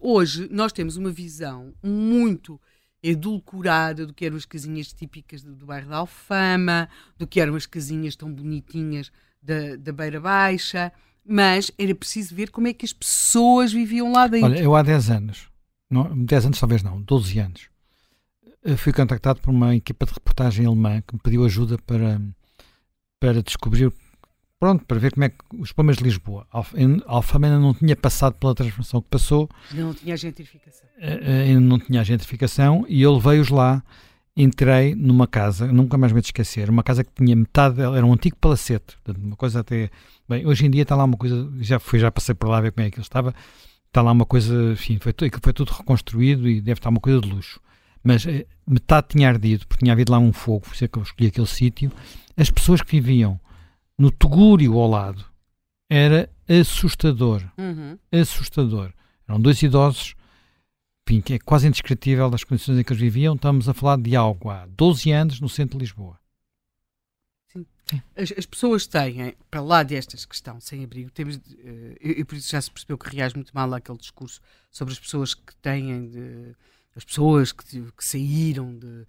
Hoje, 0.00 0.48
nós 0.50 0.72
temos 0.72 0.96
uma 0.96 1.10
visão 1.10 1.74
muito 1.82 2.60
edulcorada 3.02 4.06
do 4.06 4.14
que 4.14 4.24
eram 4.24 4.36
as 4.36 4.46
casinhas 4.46 4.92
típicas 4.92 5.42
do, 5.42 5.54
do 5.54 5.66
bairro 5.66 5.90
da 5.90 5.98
Alfama, 5.98 6.88
do 7.18 7.26
que 7.26 7.40
eram 7.40 7.54
as 7.54 7.66
casinhas 7.66 8.16
tão 8.16 8.32
bonitinhas 8.32 9.12
da, 9.42 9.76
da 9.76 9.92
Beira 9.92 10.20
Baixa, 10.20 10.92
mas 11.24 11.70
era 11.78 11.94
preciso 11.94 12.34
ver 12.34 12.50
como 12.50 12.68
é 12.68 12.72
que 12.72 12.86
as 12.86 12.92
pessoas 12.92 13.72
viviam 13.72 14.12
lá 14.12 14.26
dentro. 14.26 14.48
Olha, 14.48 14.62
eu 14.62 14.74
há 14.74 14.82
10 14.82 15.10
anos, 15.10 15.48
não, 15.90 16.24
10 16.24 16.46
anos 16.46 16.60
talvez 16.60 16.82
não, 16.82 17.00
12 17.00 17.38
anos, 17.38 17.68
fui 18.78 18.92
contactado 18.92 19.40
por 19.40 19.50
uma 19.50 19.76
equipa 19.76 20.06
de 20.06 20.14
reportagem 20.14 20.66
alemã 20.66 21.02
que 21.06 21.14
me 21.14 21.20
pediu 21.20 21.44
ajuda 21.44 21.78
para, 21.78 22.20
para 23.20 23.42
descobrir 23.42 23.92
pronto, 24.58 24.84
para 24.84 24.98
ver 24.98 25.12
como 25.12 25.24
é 25.24 25.28
que 25.28 25.36
os 25.58 25.72
problemas 25.72 25.98
de 25.98 26.04
Lisboa. 26.04 26.46
A 26.52 26.62
Alfama 27.06 27.46
ainda 27.46 27.58
não 27.58 27.74
tinha 27.74 27.94
passado 27.94 28.34
pela 28.34 28.54
transformação 28.54 29.00
que 29.00 29.08
passou. 29.08 29.48
Não 29.72 29.92
tinha 29.94 30.16
gentrificação. 30.16 30.88
Eh, 30.98 31.20
eh, 31.22 31.42
ainda 31.48 31.60
não 31.60 31.78
tinha 31.78 32.02
gentrificação 32.04 32.84
e 32.88 33.02
eu 33.02 33.14
levei-os 33.14 33.48
lá. 33.48 33.82
Entrei 34.38 34.94
numa 34.94 35.26
casa, 35.26 35.66
nunca 35.66 35.96
mais 35.96 36.12
me 36.12 36.20
esquecer, 36.20 36.68
uma 36.68 36.82
casa 36.82 37.02
que 37.02 37.10
tinha 37.14 37.34
metade, 37.34 37.80
era 37.80 38.04
um 38.04 38.12
antigo 38.12 38.36
palacete, 38.36 38.94
uma 39.08 39.34
coisa 39.34 39.60
até. 39.60 39.88
Bem, 40.28 40.44
hoje 40.44 40.66
em 40.66 40.70
dia 40.70 40.82
está 40.82 40.94
lá 40.94 41.04
uma 41.04 41.16
coisa, 41.16 41.50
já 41.58 41.78
fui, 41.78 41.98
já 41.98 42.10
passei 42.10 42.34
por 42.34 42.50
lá 42.50 42.58
a 42.58 42.60
ver 42.60 42.72
como 42.72 42.86
é 42.86 42.90
que 42.90 42.98
ele 42.98 43.02
estava, 43.02 43.34
está 43.86 44.02
lá 44.02 44.12
uma 44.12 44.26
coisa, 44.26 44.72
enfim, 44.72 44.98
foi, 45.00 45.14
foi 45.42 45.52
tudo 45.54 45.72
reconstruído 45.72 46.46
e 46.46 46.60
deve 46.60 46.80
estar 46.80 46.90
uma 46.90 47.00
coisa 47.00 47.18
de 47.18 47.30
luxo. 47.30 47.58
Mas 48.04 48.26
eh, 48.26 48.44
metade 48.66 49.06
tinha 49.08 49.26
ardido, 49.26 49.66
porque 49.66 49.82
tinha 49.82 49.94
havido 49.94 50.12
lá 50.12 50.18
um 50.18 50.34
fogo, 50.34 50.60
por 50.60 50.74
isso 50.74 50.84
é 50.84 50.88
que 50.88 50.98
eu 50.98 51.02
escolhi 51.02 51.28
aquele 51.28 51.46
sítio. 51.46 51.90
As 52.36 52.50
pessoas 52.50 52.82
que 52.82 53.00
viviam 53.00 53.40
no 53.98 54.10
Tugúrio 54.10 54.78
ao 54.78 54.88
lado, 54.88 55.24
era 55.88 56.30
assustador. 56.48 57.42
Uhum. 57.56 57.98
Assustador. 58.12 58.92
Eram 59.28 59.40
dois 59.40 59.62
idosos, 59.62 60.14
enfim, 61.08 61.20
que 61.20 61.34
é 61.34 61.38
quase 61.38 61.66
indescritível 61.66 62.28
das 62.30 62.44
condições 62.44 62.78
em 62.78 62.84
que 62.84 62.92
eles 62.92 63.00
viviam. 63.00 63.34
Estamos 63.34 63.68
a 63.68 63.74
falar 63.74 63.98
de 63.98 64.14
algo 64.14 64.50
há 64.50 64.66
12 64.66 65.10
anos 65.10 65.40
no 65.40 65.48
centro 65.48 65.78
de 65.78 65.84
Lisboa. 65.84 66.18
As, 68.16 68.32
as, 68.36 68.46
pessoas 68.46 68.84
têm, 68.86 69.34
para 69.48 69.60
lá 69.60 69.84
destas 69.84 70.24
que 70.24 70.34
estão 70.34 70.60
sem 70.60 70.82
abrigo, 70.82 71.08
temos, 71.10 71.36
uh, 71.36 71.40
e, 72.00 72.24
por 72.24 72.34
isso 72.34 72.50
já 72.50 72.60
se 72.60 72.68
percebeu 72.68 72.98
que 72.98 73.14
reage 73.14 73.36
muito 73.36 73.52
mal 73.54 73.72
aquele 73.72 73.98
discurso 73.98 74.40
sobre 74.72 74.92
as 74.92 74.98
pessoas 74.98 75.34
que 75.34 75.54
têm, 75.62 76.08
de, 76.08 76.56
as 76.96 77.04
pessoas 77.04 77.52
que, 77.52 77.64
que 77.64 78.04
saíram 78.04 78.76
de 78.76 79.06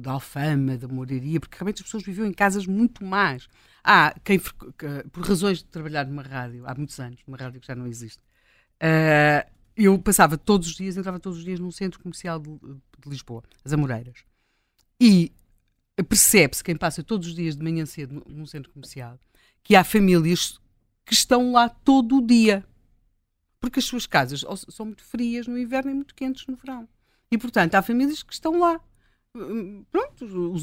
da 0.00 0.12
Alfama, 0.12 0.76
da 0.76 0.86
Moraria, 0.86 1.40
porque 1.40 1.56
realmente 1.56 1.82
as 1.82 1.82
pessoas 1.82 2.04
viviam 2.04 2.26
em 2.26 2.32
casas 2.32 2.66
muito 2.66 3.04
más. 3.04 3.48
Há 3.82 4.14
quem, 4.22 4.38
por 4.38 5.24
razões 5.24 5.58
de 5.58 5.64
trabalhar 5.64 6.06
numa 6.06 6.22
rádio, 6.22 6.64
há 6.66 6.74
muitos 6.74 6.98
anos, 7.00 7.20
uma 7.26 7.36
rádio 7.36 7.60
que 7.60 7.66
já 7.66 7.74
não 7.74 7.86
existe, 7.86 8.20
uh, 8.82 9.50
eu 9.76 9.98
passava 9.98 10.36
todos 10.36 10.68
os 10.68 10.74
dias, 10.74 10.96
entrava 10.96 11.18
todos 11.18 11.38
os 11.38 11.44
dias 11.44 11.58
num 11.58 11.70
centro 11.70 12.00
comercial 12.00 12.38
de, 12.38 12.50
de 12.50 13.08
Lisboa, 13.08 13.42
as 13.64 13.72
Amoreiras. 13.72 14.24
E 15.00 15.32
percebe-se, 16.08 16.62
quem 16.62 16.76
passa 16.76 17.02
todos 17.02 17.28
os 17.28 17.34
dias 17.34 17.56
de 17.56 17.62
manhã 17.62 17.86
cedo 17.86 18.24
num 18.28 18.46
centro 18.46 18.70
comercial, 18.72 19.18
que 19.62 19.76
há 19.76 19.84
famílias 19.84 20.60
que 21.04 21.14
estão 21.14 21.52
lá 21.52 21.68
todo 21.68 22.16
o 22.16 22.26
dia. 22.26 22.64
Porque 23.60 23.80
as 23.80 23.84
suas 23.84 24.06
casas 24.06 24.44
são 24.68 24.86
muito 24.86 25.02
frias 25.04 25.46
no 25.46 25.58
inverno 25.58 25.90
e 25.90 25.94
muito 25.94 26.14
quentes 26.14 26.46
no 26.46 26.56
verão. 26.56 26.88
E, 27.30 27.36
portanto, 27.36 27.74
há 27.74 27.82
famílias 27.82 28.22
que 28.22 28.32
estão 28.32 28.58
lá 28.58 28.80
pronto, 29.90 30.54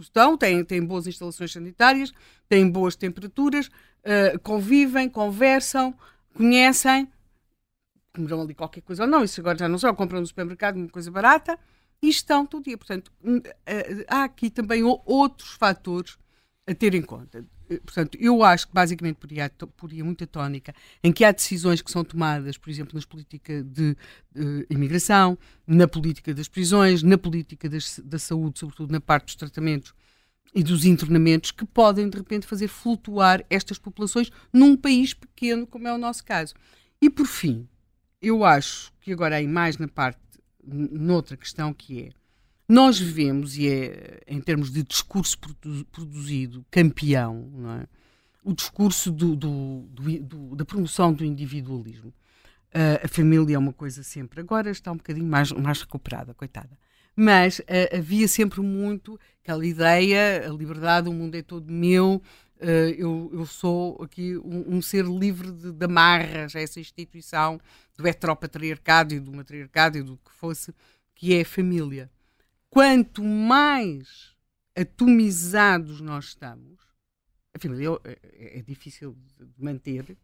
estão, 0.00 0.36
têm, 0.36 0.64
têm 0.64 0.84
boas 0.84 1.06
instalações 1.06 1.52
sanitárias, 1.52 2.12
têm 2.48 2.68
boas 2.68 2.96
temperaturas, 2.96 3.68
uh, 3.68 4.38
convivem, 4.42 5.08
conversam, 5.08 5.94
conhecem, 6.34 7.08
comerão 8.14 8.42
ali 8.42 8.54
qualquer 8.54 8.82
coisa 8.82 9.04
ou 9.04 9.08
não, 9.08 9.24
isso 9.24 9.40
agora 9.40 9.58
já 9.58 9.68
não 9.68 9.78
só, 9.78 9.92
compram 9.94 10.20
no 10.20 10.26
supermercado 10.26 10.76
uma 10.76 10.88
coisa 10.88 11.10
barata 11.10 11.58
e 12.02 12.08
estão 12.08 12.44
todo 12.44 12.64
dia. 12.64 12.76
Portanto, 12.76 13.12
uh, 13.24 14.04
há 14.08 14.24
aqui 14.24 14.50
também 14.50 14.82
outros 14.82 15.52
fatores 15.52 16.18
a 16.66 16.74
ter 16.74 16.94
em 16.94 17.02
conta. 17.02 17.44
Eh, 17.68 17.80
portanto, 17.84 18.16
eu 18.20 18.42
acho 18.42 18.68
que 18.68 18.74
basicamente 18.74 19.16
poria, 19.16 19.50
poria 19.76 20.04
muita 20.04 20.26
tónica 20.26 20.74
em 21.02 21.12
que 21.12 21.24
há 21.24 21.32
decisões 21.32 21.82
que 21.82 21.90
são 21.90 22.04
tomadas, 22.04 22.56
por 22.56 22.70
exemplo, 22.70 22.94
nas 22.94 23.04
políticas 23.04 23.64
de, 23.64 23.96
de 24.34 24.66
imigração, 24.70 25.38
na 25.66 25.86
política 25.86 26.34
das 26.34 26.48
prisões, 26.48 27.02
na 27.02 27.18
política 27.18 27.68
das, 27.68 28.00
da 28.04 28.18
saúde, 28.18 28.58
sobretudo 28.58 28.92
na 28.92 29.00
parte 29.00 29.26
dos 29.26 29.36
tratamentos 29.36 29.94
e 30.54 30.62
dos 30.62 30.84
internamentos, 30.84 31.50
que 31.50 31.64
podem 31.64 32.08
de 32.08 32.16
repente 32.16 32.46
fazer 32.46 32.68
flutuar 32.68 33.44
estas 33.48 33.78
populações 33.78 34.30
num 34.52 34.76
país 34.76 35.14
pequeno, 35.14 35.66
como 35.66 35.88
é 35.88 35.94
o 35.94 35.98
nosso 35.98 36.24
caso. 36.24 36.54
E 37.00 37.08
por 37.08 37.26
fim, 37.26 37.66
eu 38.20 38.44
acho 38.44 38.92
que 39.00 39.12
agora 39.12 39.36
aí 39.36 39.46
mais 39.46 39.78
na 39.78 39.88
parte, 39.88 40.20
noutra 40.64 41.36
questão 41.36 41.72
que 41.72 42.02
é 42.02 42.21
nós 42.68 42.98
vivemos, 42.98 43.56
e 43.56 43.68
é 43.68 44.22
em 44.26 44.40
termos 44.40 44.70
de 44.70 44.82
discurso 44.82 45.38
produzido, 45.90 46.64
campeão, 46.70 47.50
é? 47.80 47.86
o 48.42 48.52
discurso 48.52 49.10
do, 49.10 49.36
do, 49.36 49.86
do, 49.90 50.56
da 50.56 50.64
promoção 50.64 51.12
do 51.12 51.24
individualismo. 51.24 52.12
Uh, 52.74 53.04
a 53.04 53.08
família 53.08 53.54
é 53.54 53.58
uma 53.58 53.72
coisa 53.72 54.02
sempre. 54.02 54.40
Agora 54.40 54.70
está 54.70 54.90
um 54.90 54.96
bocadinho 54.96 55.26
mais, 55.26 55.52
mais 55.52 55.80
recuperada, 55.82 56.32
coitada. 56.32 56.78
Mas 57.14 57.58
uh, 57.58 57.96
havia 57.96 58.26
sempre 58.26 58.60
muito 58.60 59.20
aquela 59.42 59.66
ideia, 59.66 60.48
a 60.48 60.52
liberdade, 60.52 61.08
o 61.08 61.12
mundo 61.12 61.34
é 61.34 61.42
todo 61.42 61.70
meu, 61.70 62.22
uh, 62.60 62.64
eu, 62.64 63.30
eu 63.34 63.44
sou 63.44 64.02
aqui 64.02 64.38
um, 64.38 64.76
um 64.76 64.82
ser 64.82 65.04
livre 65.04 65.52
de, 65.52 65.72
de 65.72 65.84
amarras 65.84 66.56
a 66.56 66.60
essa 66.60 66.80
instituição 66.80 67.60
do 67.96 68.06
heteropatriarcado 68.08 69.14
e 69.14 69.20
do 69.20 69.32
matriarcado 69.32 69.98
e 69.98 70.02
do 70.02 70.16
que 70.16 70.32
fosse, 70.32 70.74
que 71.14 71.34
é 71.34 71.42
a 71.42 71.44
família 71.44 72.10
quanto 72.72 73.22
mais 73.22 74.34
atomizados 74.74 76.00
nós 76.00 76.28
estamos, 76.28 76.80
a 77.54 77.58
família 77.58 77.90
é, 78.02 78.58
é, 78.58 78.62
difícil 78.62 79.14
de 79.38 79.62
manter 79.62 80.16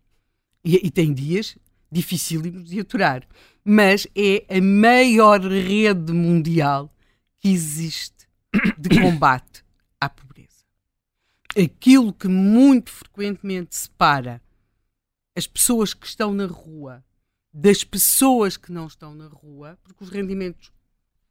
e, 0.65 0.87
e, 0.87 0.91
tem 0.91 1.13
dias 1.13 1.59
dificílimos 1.93 2.71
de 2.71 2.81
aturar, 2.81 3.29
mas 3.63 4.07
é 4.15 4.47
a 4.49 4.63
maior 4.63 5.43
rede 5.43 6.11
mundial 6.11 6.91
que 7.39 7.51
existe 7.51 8.27
de 8.79 8.99
combate 8.99 9.63
à 10.01 10.09
pobreza. 10.09 10.65
Aquilo 11.55 12.15
que 12.15 12.29
muito 12.29 12.91
frequentemente 12.91 13.77
separa 13.77 14.41
as 15.37 15.47
pessoas 15.47 15.93
que 15.93 16.07
estão 16.07 16.33
na 16.33 16.47
rua 16.47 17.05
das 17.53 17.85
pessoas 17.85 18.57
que 18.57 18.73
não 18.73 18.87
estão 18.87 19.15
na 19.15 19.27
rua, 19.27 19.79
porque 19.83 20.03
os 20.03 20.11
rendimentos 20.11 20.73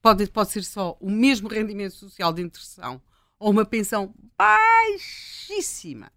pode, 0.07 0.27
pode 0.27 0.51
ser 0.51 0.63
só 0.63 0.97
o 1.01 1.09
mesmo 1.09 1.49
rendimento 1.49 1.93
social 1.93 2.31
de 2.31 2.41
inserção 2.41 3.01
ou 3.37 3.51
uma 3.51 3.65
pensão 3.65 4.13
baixíssima, 4.37 6.11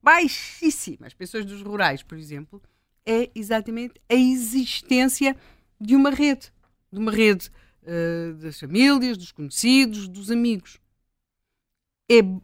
baixíssima, 0.00 1.06
as 1.06 1.14
pessoas 1.14 1.44
dos 1.44 1.60
rurais, 1.60 2.02
por 2.02 2.16
exemplo, 2.16 2.62
é 3.04 3.28
exatamente 3.34 4.00
a 4.08 4.14
existência 4.14 5.36
de 5.80 5.96
uma 5.96 6.10
rede, 6.10 6.52
de 6.92 6.98
uma 7.00 7.10
rede 7.10 7.50
uh, 7.82 8.34
das 8.34 8.60
famílias, 8.60 9.18
dos 9.18 9.32
conhecidos, 9.32 10.06
dos 10.06 10.30
amigos. 10.30 10.78
É, 12.08 12.20
uh, 12.20 12.38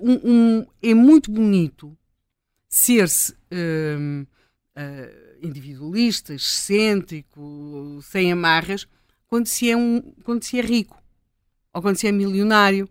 um, 0.00 0.20
um, 0.24 0.66
é 0.82 0.94
muito 0.94 1.30
bonito 1.30 1.96
ser-se 2.66 3.32
uh, 3.32 4.26
individualista, 5.42 6.34
excêntrico, 6.34 8.00
sem 8.02 8.32
amarras, 8.32 8.88
quando 9.28 9.46
se 9.46 9.70
é, 9.70 9.76
um, 9.76 10.00
quando 10.24 10.42
se 10.42 10.58
é 10.58 10.62
rico 10.62 11.00
ou 11.72 11.80
quando 11.80 11.96
se 11.96 12.06
é 12.08 12.12
milionário. 12.12 12.88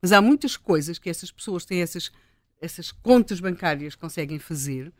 Mas 0.00 0.12
há 0.12 0.20
muitas 0.20 0.56
coisas 0.56 0.98
que 0.98 1.10
essas 1.10 1.30
pessoas 1.32 1.64
têm, 1.64 1.80
essas, 1.80 2.12
essas 2.60 2.92
contas 2.92 3.40
bancárias 3.40 3.96
conseguem 3.96 4.38
fazer, 4.38 4.92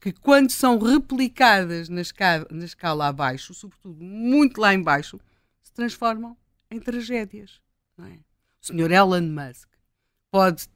que 0.00 0.12
quando 0.12 0.50
são 0.50 0.78
replicadas 0.78 1.88
na 1.88 2.02
escala, 2.02 2.46
na 2.50 2.64
escala 2.64 3.06
abaixo, 3.06 3.54
sobretudo 3.54 4.02
muito 4.02 4.60
lá 4.60 4.74
embaixo, 4.74 5.18
se 5.62 5.72
transformam 5.72 6.36
em 6.70 6.78
tragédias. 6.78 7.60
É? 7.98 8.18
O 8.60 8.66
senhor 8.66 8.90
Elon 8.90 9.22
Musk 9.22 9.68
pode 10.30 10.68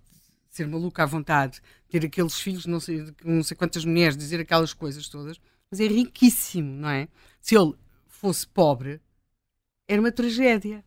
ser 0.48 0.66
maluco 0.66 1.00
à 1.02 1.06
vontade, 1.06 1.60
ter 1.88 2.04
aqueles 2.04 2.40
filhos, 2.40 2.66
não 2.66 2.80
sei, 2.80 3.12
não 3.24 3.42
sei 3.42 3.56
quantas 3.56 3.84
mulheres, 3.84 4.16
dizer 4.16 4.40
aquelas 4.40 4.72
coisas 4.72 5.08
todas, 5.08 5.38
mas 5.70 5.80
é 5.80 5.86
riquíssimo, 5.86 6.76
não 6.76 6.88
é? 6.88 7.08
Se 7.40 7.56
ele 7.56 7.74
fosse 8.08 8.46
pobre, 8.46 9.00
era 9.90 10.00
uma 10.00 10.12
tragédia. 10.12 10.84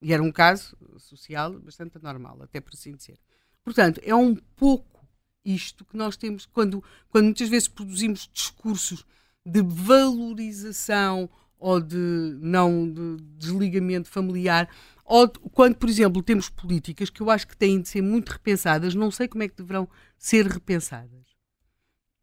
E 0.00 0.12
era 0.12 0.22
um 0.22 0.32
caso 0.32 0.76
social 0.98 1.52
bastante 1.60 1.96
anormal, 1.96 2.42
até 2.42 2.60
por 2.60 2.72
assim 2.74 2.96
dizer. 2.96 3.20
Portanto, 3.62 4.00
é 4.02 4.14
um 4.14 4.34
pouco 4.34 5.06
isto 5.44 5.84
que 5.84 5.96
nós 5.96 6.16
temos 6.16 6.44
quando, 6.44 6.82
quando 7.08 7.26
muitas 7.26 7.48
vezes 7.48 7.68
produzimos 7.68 8.28
discursos 8.32 9.06
de 9.46 9.62
valorização 9.62 11.30
ou 11.56 11.80
de 11.80 12.36
não 12.40 12.92
de 12.92 13.22
desligamento 13.38 14.08
familiar, 14.08 14.68
ou 15.04 15.28
quando, 15.28 15.76
por 15.76 15.88
exemplo, 15.88 16.20
temos 16.20 16.48
políticas 16.48 17.08
que 17.08 17.20
eu 17.20 17.30
acho 17.30 17.46
que 17.46 17.56
têm 17.56 17.80
de 17.80 17.88
ser 17.88 18.02
muito 18.02 18.30
repensadas, 18.30 18.96
não 18.96 19.12
sei 19.12 19.28
como 19.28 19.44
é 19.44 19.48
que 19.48 19.56
deverão 19.56 19.88
ser 20.18 20.48
repensadas. 20.48 21.26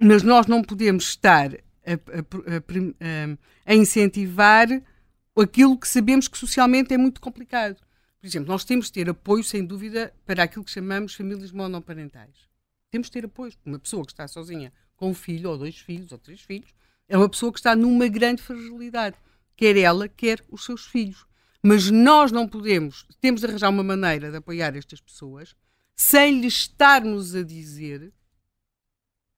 Mas 0.02 0.24
nós 0.24 0.48
não 0.48 0.62
podemos 0.62 1.06
estar 1.06 1.54
a, 1.54 1.94
a, 1.94 3.68
a, 3.68 3.72
a 3.72 3.76
incentivar 3.76 4.68
aquilo 5.42 5.78
que 5.78 5.88
sabemos 5.88 6.28
que 6.28 6.38
socialmente 6.38 6.94
é 6.94 6.98
muito 6.98 7.22
complicado. 7.22 7.78
Por 8.20 8.28
exemplo, 8.28 8.50
nós 8.50 8.66
temos 8.66 8.88
de 8.88 8.94
ter 8.94 9.10
apoio, 9.10 9.44
sem 9.44 9.66
dúvida, 9.66 10.14
para 10.26 10.44
aquilo 10.44 10.64
que 10.64 10.72
chamamos 10.72 11.16
famílias 11.16 11.52
monoparentais. 11.52 12.50
Temos 12.92 13.08
de 13.08 13.14
ter 13.14 13.26
apoio. 13.26 13.54
Uma 13.66 13.80
pessoa 13.80 14.06
que 14.06 14.12
está 14.12 14.28
sozinha 14.28 14.74
com 14.96 15.12
um 15.12 15.14
filho, 15.14 15.50
ou 15.50 15.58
dois 15.58 15.78
filhos, 15.78 16.12
ou 16.12 16.18
três 16.18 16.42
filhos, 16.42 16.74
é 17.08 17.18
uma 17.18 17.30
pessoa 17.30 17.52
que 17.52 17.60
está 17.60 17.76
numa 17.76 18.08
grande 18.08 18.42
fragilidade. 18.42 19.16
Quer 19.56 19.78
ela, 19.78 20.08
quer 20.08 20.44
os 20.50 20.66
seus 20.66 20.86
filhos. 20.86 21.26
Mas 21.62 21.90
nós 21.90 22.32
não 22.32 22.48
podemos, 22.48 23.06
temos 23.20 23.42
de 23.42 23.48
arranjar 23.48 23.70
uma 23.70 23.84
maneira 23.84 24.32
de 24.32 24.38
apoiar 24.38 24.76
estas 24.76 25.02
pessoas 25.02 25.56
sem 25.96 26.40
lhes 26.40 26.54
estarmos 26.54 27.36
a 27.36 27.44
dizer 27.44 28.14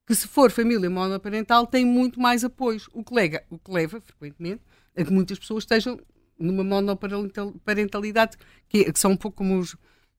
que 0.05 0.13
se 0.13 0.27
for 0.27 0.51
família 0.51 0.89
monoparental 0.89 1.65
tem 1.65 1.83
muito 1.83 2.19
mais 2.19 2.43
apoio, 2.43 2.79
o 2.93 3.03
que, 3.03 3.13
lega, 3.13 3.43
o 3.49 3.57
que 3.57 3.71
leva, 3.71 3.99
frequentemente, 3.99 4.61
a 4.95 5.03
que 5.03 5.11
muitas 5.11 5.39
pessoas 5.39 5.63
estejam 5.63 5.99
numa 6.37 6.63
monoparentalidade, 6.63 8.37
que, 8.67 8.91
que 8.91 8.99
são 8.99 9.11
um 9.11 9.17
pouco 9.17 9.37
como 9.37 9.59
os 9.59 9.75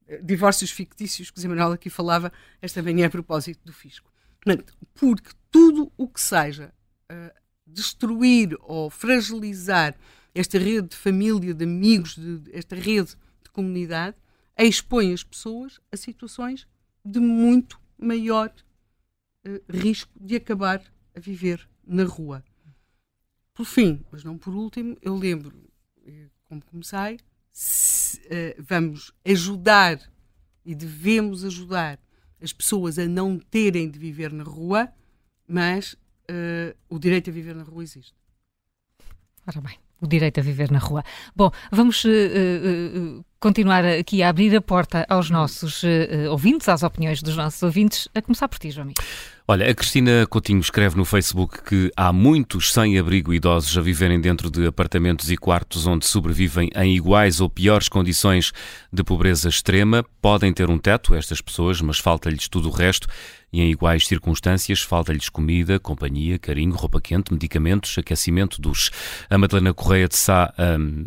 eh, 0.07 0.21
divórcios 0.23 0.71
fictícios 0.71 1.29
que 1.29 1.37
o 1.37 1.41
Zé 1.41 1.47
Manuel 1.47 1.73
aqui 1.73 1.89
falava 1.89 2.31
esta 2.61 2.81
manhã 2.81 3.07
a 3.07 3.09
propósito 3.09 3.59
do 3.65 3.73
fisco. 3.73 4.11
Portanto, 4.41 4.73
porque 4.93 5.31
tudo 5.51 5.91
o 5.97 6.07
que 6.07 6.19
seja 6.19 6.73
uh, 7.11 7.39
destruir 7.65 8.57
ou 8.61 8.89
fragilizar 8.89 9.95
esta 10.35 10.57
rede 10.57 10.89
de 10.89 10.95
família, 10.95 11.53
de 11.53 11.63
amigos, 11.63 12.15
de, 12.17 12.41
esta 12.51 12.75
rede 12.75 13.15
de 13.43 13.49
comunidade, 13.51 14.17
expõe 14.57 15.13
as 15.13 15.23
pessoas 15.23 15.79
a 15.91 15.97
situações 15.97 16.67
de 17.05 17.19
muito 17.19 17.79
maior 17.97 18.53
uh, 19.47 19.61
risco 19.69 20.11
de 20.19 20.35
acabar 20.35 20.81
a 21.15 21.19
viver 21.19 21.67
na 21.85 22.03
rua. 22.03 22.43
Por 23.53 23.65
fim, 23.65 24.03
mas 24.11 24.23
não 24.23 24.37
por 24.37 24.53
último, 24.53 24.97
eu 25.01 25.15
lembro, 25.15 25.53
eh, 26.05 26.27
como 26.45 26.63
comecei, 26.65 27.19
se, 27.51 28.17
uh, 28.17 28.63
vamos 28.67 29.13
ajudar 29.23 29.99
e 30.65 30.73
devemos 30.73 31.45
ajudar 31.45 31.99
as 32.41 32.51
pessoas 32.51 32.97
a 32.97 33.05
não 33.05 33.37
terem 33.37 33.89
de 33.89 33.99
viver 33.99 34.33
na 34.33 34.43
rua, 34.43 34.89
mas 35.47 35.93
uh, 35.93 36.75
o 36.89 36.97
direito 36.97 37.29
a 37.29 37.33
viver 37.33 37.55
na 37.55 37.63
rua 37.63 37.83
existe. 37.83 38.13
Ora 39.47 39.61
bem, 39.61 39.77
o 40.01 40.07
direito 40.07 40.39
a 40.39 40.43
viver 40.43 40.71
na 40.71 40.79
rua. 40.79 41.03
Bom, 41.35 41.51
vamos 41.71 42.03
uh, 42.05 42.09
uh, 42.09 43.25
continuar 43.39 43.85
aqui 43.85 44.23
a 44.23 44.29
abrir 44.29 44.55
a 44.55 44.61
porta 44.61 45.05
aos 45.07 45.29
nossos 45.29 45.83
ouvintes, 46.31 46.67
às 46.69 46.81
opiniões 46.81 47.21
dos 47.21 47.37
nossos 47.37 47.61
ouvintes, 47.61 48.09
a 48.15 48.21
começar 48.21 48.47
por 48.47 48.57
ti, 48.57 48.71
João 48.71 48.87
Miguel. 48.87 49.05
Olha, 49.45 49.69
a 49.69 49.75
Cristina 49.75 50.25
Coutinho 50.25 50.61
escreve 50.61 50.95
no 50.95 51.03
Facebook 51.03 51.63
que 51.63 51.91
há 51.97 52.13
muitos 52.13 52.71
sem-abrigo 52.71 53.33
idosos 53.33 53.77
a 53.77 53.81
viverem 53.81 54.21
dentro 54.21 54.49
de 54.49 54.65
apartamentos 54.65 55.29
e 55.29 55.35
quartos 55.35 55.85
onde 55.85 56.05
sobrevivem 56.05 56.69
em 56.73 56.95
iguais 56.95 57.41
ou 57.41 57.49
piores 57.49 57.89
condições 57.89 58.53
de 58.91 59.03
pobreza 59.03 59.49
extrema. 59.49 60.05
Podem 60.21 60.53
ter 60.53 60.69
um 60.69 60.77
teto, 60.77 61.13
estas 61.13 61.41
pessoas, 61.41 61.81
mas 61.81 61.99
falta-lhes 61.99 62.47
tudo 62.47 62.69
o 62.69 62.71
resto 62.71 63.09
e 63.53 63.61
em 63.61 63.69
iguais 63.69 64.07
circunstâncias 64.07 64.81
falta-lhes 64.81 65.29
comida, 65.29 65.79
companhia, 65.79 66.39
carinho, 66.39 66.73
roupa 66.73 66.99
quente, 66.99 67.31
medicamentos, 67.31 67.95
aquecimento, 67.97 68.59
duche. 68.59 68.89
A 69.29 69.37
Madalena 69.37 69.73
Correia 69.73 70.07
de 70.07 70.15
Sá 70.15 70.51
um, 70.57 71.05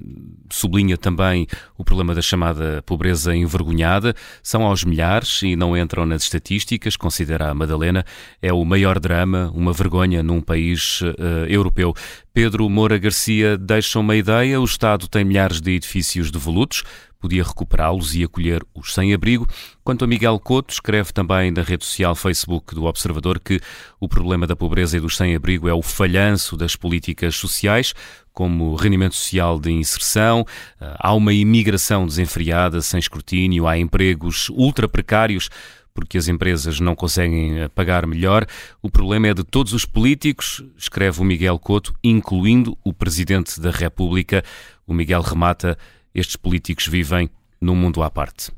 sublinha 0.49 0.97
também 0.97 1.49
o 1.77 1.85
problema 1.85 2.15
da 2.15 2.23
chamada 2.23 2.83
pobreza 2.87 3.35
envergonhada. 3.35 4.15
São 4.43 4.63
aos 4.63 4.85
milhares 4.85 5.43
e 5.43 5.57
não 5.57 5.77
entram 5.77 6.07
nas 6.07 6.23
estatísticas, 6.23 6.97
considera 6.97 7.51
a 7.51 7.55
Madalena. 7.55 8.05
É 8.41 8.53
o 8.53 8.65
maior 8.65 9.01
drama, 9.01 9.51
uma 9.53 9.73
vergonha 9.73 10.23
num 10.23 10.41
país 10.41 11.01
uh, 11.01 11.47
europeu. 11.49 11.93
Pedro 12.33 12.69
Moura 12.69 12.99
Garcia 12.99 13.57
deixa 13.57 13.99
uma 13.99 14.15
ideia. 14.15 14.61
O 14.61 14.65
Estado 14.65 15.09
tem 15.09 15.25
milhares 15.25 15.61
de 15.61 15.73
edifícios 15.73 16.31
devolutos, 16.31 16.85
podia 17.27 17.43
recuperá-los 17.43 18.15
e 18.15 18.23
acolher 18.23 18.65
os 18.73 18.95
sem-abrigo. 18.95 19.49
Quanto 19.83 20.05
a 20.05 20.07
Miguel 20.09 20.39
Couto, 20.39 20.73
escreve 20.73 21.13
também 21.13 21.51
na 21.51 21.63
rede 21.63 21.85
social 21.85 22.15
Facebook 22.15 22.73
do 22.73 22.85
Observador 22.85 23.41
que 23.41 23.61
o 23.99 24.09
problema 24.09 24.47
da 24.47 24.55
pobreza 24.55 24.97
e 24.97 25.01
dos 25.01 25.17
sem-abrigo 25.17 25.69
é 25.69 25.75
o 25.75 25.83
falhanço 25.83 26.57
das 26.57 26.77
políticas 26.77 27.35
sociais, 27.35 27.93
como 28.33 28.77
rendimento 28.77 29.17
social 29.17 29.59
de 29.59 29.73
inserção, 29.73 30.45
há 30.79 31.13
uma 31.15 31.33
imigração 31.33 32.07
desenfreada, 32.07 32.81
sem 32.81 33.01
escrutínio, 33.01 33.67
há 33.67 33.77
empregos 33.77 34.49
ultra 34.51 34.87
precários 34.87 35.49
porque 35.93 36.19
as 36.19 36.29
empresas 36.29 36.79
não 36.79 36.95
conseguem 36.95 37.59
eh, 37.59 37.69
pagar 37.69 38.07
melhor. 38.07 38.47
O 38.83 38.91
problema 38.91 39.29
é 39.29 39.35
de 39.35 39.43
todos 39.43 39.73
os 39.73 39.87
políticos, 39.87 40.63
escreve 40.77 41.23
o 41.23 41.25
Miguel 41.25 41.59
Couto, 41.59 41.95
incluindo 42.05 42.77
o 42.85 42.93
Presidente 42.93 43.59
da 43.59 43.71
República. 43.71 44.45
O 44.87 44.93
Miguel 44.93 45.23
remata: 45.23 45.79
estes 46.17 46.37
políticos 46.37 46.87
vivem 46.87 47.31
num 47.61 47.75
mundo 47.75 48.03
à 48.03 48.11
parte. 48.11 48.51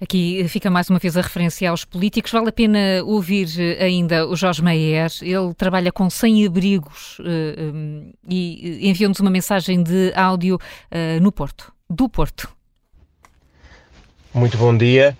Aqui 0.00 0.46
fica 0.48 0.70
mais 0.70 0.88
uma 0.88 0.98
vez 0.98 1.16
a 1.16 1.20
referência 1.20 1.68
aos 1.68 1.84
políticos. 1.84 2.32
Vale 2.32 2.48
a 2.48 2.52
pena 2.52 3.02
ouvir 3.04 3.48
eh, 3.58 3.84
ainda 3.84 4.26
o 4.26 4.34
Jorge 4.34 4.62
Meier. 4.62 5.10
Ele 5.20 5.52
trabalha 5.52 5.92
com 5.92 6.08
100 6.08 6.46
abrigos 6.46 7.18
uh, 7.18 8.14
e 8.26 8.88
enviou-nos 8.88 9.20
uma 9.20 9.30
mensagem 9.30 9.82
de 9.82 10.10
áudio 10.14 10.58
no 11.20 11.30
Porto, 11.30 11.70
do 11.88 12.08
Porto. 12.08 12.48
Muito 14.32 14.56
bom 14.56 14.74
dia. 14.74 15.14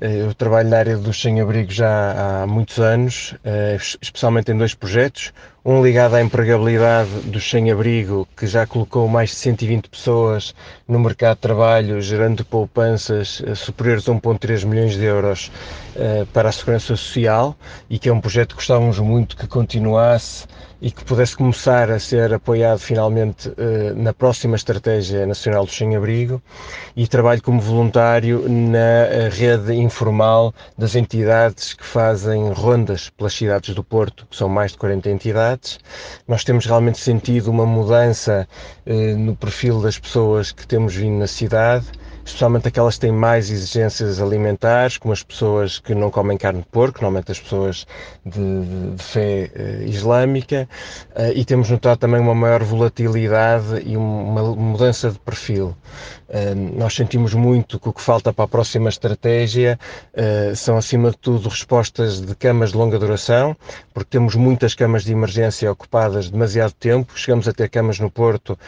Eh, 0.00 0.22
eu 0.22 0.34
trabalho 0.34 0.68
na 0.68 0.78
área 0.78 0.96
dos 0.96 1.20
sem-abrigo 1.20 1.70
já 1.70 2.42
há 2.42 2.46
muitos 2.46 2.78
anos, 2.78 3.34
eh, 3.44 3.76
especialmente 4.00 4.52
em 4.52 4.56
dois 4.56 4.74
projetos. 4.74 5.32
Um 5.70 5.84
ligado 5.84 6.14
à 6.14 6.22
empregabilidade 6.22 7.10
dos 7.26 7.50
sem-abrigo, 7.50 8.26
que 8.34 8.46
já 8.46 8.66
colocou 8.66 9.06
mais 9.06 9.28
de 9.28 9.36
120 9.36 9.90
pessoas 9.90 10.54
no 10.88 10.98
mercado 10.98 11.34
de 11.34 11.42
trabalho, 11.42 12.00
gerando 12.00 12.42
poupanças 12.42 13.42
eh, 13.46 13.54
superiores 13.54 14.08
a 14.08 14.12
1,3 14.12 14.64
milhões 14.64 14.96
de 14.96 15.04
euros 15.04 15.52
para 16.32 16.48
a 16.48 16.52
Segurança 16.52 16.96
Social 16.96 17.54
e 17.90 17.98
que 17.98 18.08
é 18.08 18.12
um 18.12 18.18
projeto 18.18 18.50
que 18.50 18.54
gostávamos 18.54 18.98
muito 18.98 19.36
que 19.36 19.46
continuasse 19.46 20.46
e 20.80 20.90
que 20.90 21.04
pudesse 21.04 21.36
começar 21.36 21.90
a 21.90 21.98
ser 21.98 22.32
apoiado 22.32 22.78
finalmente 22.78 23.52
eh, 23.56 23.92
na 23.96 24.12
próxima 24.12 24.54
Estratégia 24.54 25.26
Nacional 25.26 25.64
do 25.64 25.72
Sem-Abrigo 25.72 26.40
e 26.94 27.06
trabalho 27.08 27.42
como 27.42 27.60
voluntário 27.60 28.48
na 28.48 28.78
eh, 28.78 29.28
rede 29.28 29.74
informal 29.74 30.54
das 30.76 30.94
entidades 30.94 31.74
que 31.74 31.84
fazem 31.84 32.52
rondas 32.52 33.10
pelas 33.10 33.34
cidades 33.34 33.74
do 33.74 33.82
Porto, 33.82 34.26
que 34.30 34.36
são 34.36 34.48
mais 34.48 34.72
de 34.72 34.78
40 34.78 35.10
entidades. 35.10 35.80
Nós 36.28 36.44
temos 36.44 36.64
realmente 36.64 36.98
sentido 36.98 37.50
uma 37.50 37.66
mudança 37.66 38.48
eh, 38.86 39.14
no 39.14 39.34
perfil 39.34 39.82
das 39.82 39.98
pessoas 39.98 40.52
que 40.52 40.66
temos 40.66 40.94
vindo 40.94 41.18
na 41.18 41.26
cidade 41.26 41.86
especialmente 42.28 42.68
aquelas 42.68 42.94
que 42.94 43.00
têm 43.00 43.12
mais 43.12 43.50
exigências 43.50 44.20
alimentares, 44.20 44.98
como 44.98 45.12
as 45.12 45.22
pessoas 45.22 45.78
que 45.78 45.94
não 45.94 46.10
comem 46.10 46.36
carne 46.36 46.60
de 46.60 46.66
porco, 46.66 47.00
normalmente 47.00 47.32
as 47.32 47.40
pessoas 47.40 47.86
de, 48.24 48.94
de 48.94 49.02
fé 49.02 49.50
uh, 49.56 49.82
islâmica, 49.88 50.68
uh, 51.16 51.32
e 51.34 51.44
temos 51.44 51.70
notado 51.70 51.98
também 51.98 52.20
uma 52.20 52.34
maior 52.34 52.62
volatilidade 52.62 53.82
e 53.84 53.96
uma 53.96 54.42
mudança 54.54 55.10
de 55.10 55.18
perfil. 55.18 55.74
Uh, 56.28 56.76
nós 56.76 56.94
sentimos 56.94 57.32
muito 57.32 57.80
que 57.80 57.88
o 57.88 57.92
que 57.94 58.02
falta 58.02 58.30
para 58.30 58.44
a 58.44 58.48
próxima 58.48 58.90
estratégia 58.90 59.78
são, 60.54 60.76
acima 60.76 61.10
de 61.10 61.16
tudo, 61.16 61.48
respostas 61.48 62.20
de 62.20 62.34
camas 62.34 62.72
de 62.72 62.76
longa 62.76 62.98
duração, 62.98 63.56
porque 63.94 64.10
temos 64.10 64.34
muitas 64.34 64.74
camas 64.74 65.04
de 65.04 65.12
emergência 65.12 65.70
ocupadas 65.70 66.28
demasiado 66.28 66.72
tempo, 66.72 67.12
chegamos 67.16 67.48
a 67.48 67.52
ter 67.52 67.68
camas 67.70 67.98
no 67.98 68.10
Porto 68.10 68.58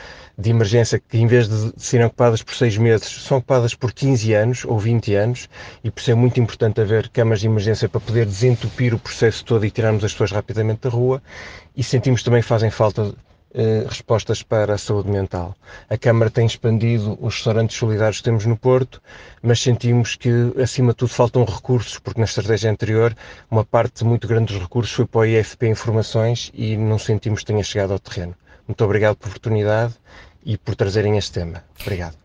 de 0.41 0.51
emergência 0.51 0.99
que, 0.99 1.19
em 1.19 1.27
vez 1.27 1.49
de 1.49 1.73
serem 1.77 2.07
ocupadas 2.07 2.43
por 2.43 2.55
seis 2.55 2.77
meses, 2.77 3.09
são 3.25 3.39
ocupadas 3.39 3.75
por 3.75 3.93
15 3.93 4.33
anos 4.33 4.65
ou 4.65 4.79
20 4.79 5.15
anos, 5.15 5.49
e 5.85 5.91
por 5.91 6.01
isso 6.01 6.11
é 6.11 6.15
muito 6.15 6.41
importante 6.41 6.81
haver 6.81 7.09
camas 7.11 7.41
de 7.41 7.47
emergência 7.47 7.89
para 7.89 8.01
poder 8.01 8.27
desentupir 8.27 8.95
o 8.95 8.99
processo 8.99 9.45
todo 9.45 9.67
e 9.67 9.71
tirarmos 9.71 10.03
as 10.03 10.13
pessoas 10.13 10.33
rapidamente 10.33 10.81
da 10.83 10.91
rua, 10.91 11.23
e 11.77 11.83
sentimos 11.83 12.23
também 12.23 12.41
que 12.41 12.49
fazem 12.49 12.71
falta 12.71 13.15
eh, 13.53 13.85
respostas 13.89 14.45
para 14.45 14.75
a 14.75 14.79
saúde 14.79 15.11
mental. 15.11 15.57
A 15.89 15.99
Câmara 15.99 16.31
tem 16.31 16.47
expandido 16.47 17.19
os 17.21 17.35
restaurantes 17.35 17.77
solidários 17.77 18.19
que 18.19 18.25
temos 18.25 18.47
no 18.47 18.57
Porto, 18.57 19.03
mas 19.43 19.61
sentimos 19.61 20.15
que, 20.15 20.31
acima 20.63 20.93
de 20.93 20.99
tudo, 20.99 21.09
faltam 21.09 21.45
recursos, 21.45 21.99
porque 21.99 22.21
na 22.21 22.27
estratégia 22.27 22.71
anterior 22.71 23.15
uma 23.51 23.65
parte 23.65 24.05
muito 24.05 24.29
grande 24.29 24.53
dos 24.53 24.63
recursos 24.63 24.95
foi 24.95 25.05
para 25.05 25.21
o 25.21 25.27
IFP 25.27 25.67
Informações 25.69 26.53
e 26.55 26.77
não 26.77 26.99
sentimos 26.99 27.41
que 27.41 27.47
tenha 27.47 27.65
chegado 27.65 27.93
ao 27.93 27.99
terreno. 27.99 28.37
Muito 28.69 28.85
obrigado 28.85 29.17
pela 29.17 29.31
oportunidade 29.31 29.95
e 30.45 30.57
por 30.59 30.77
trazerem 30.77 31.17
este 31.17 31.41
tema. 31.41 31.65
Obrigado. 31.81 32.17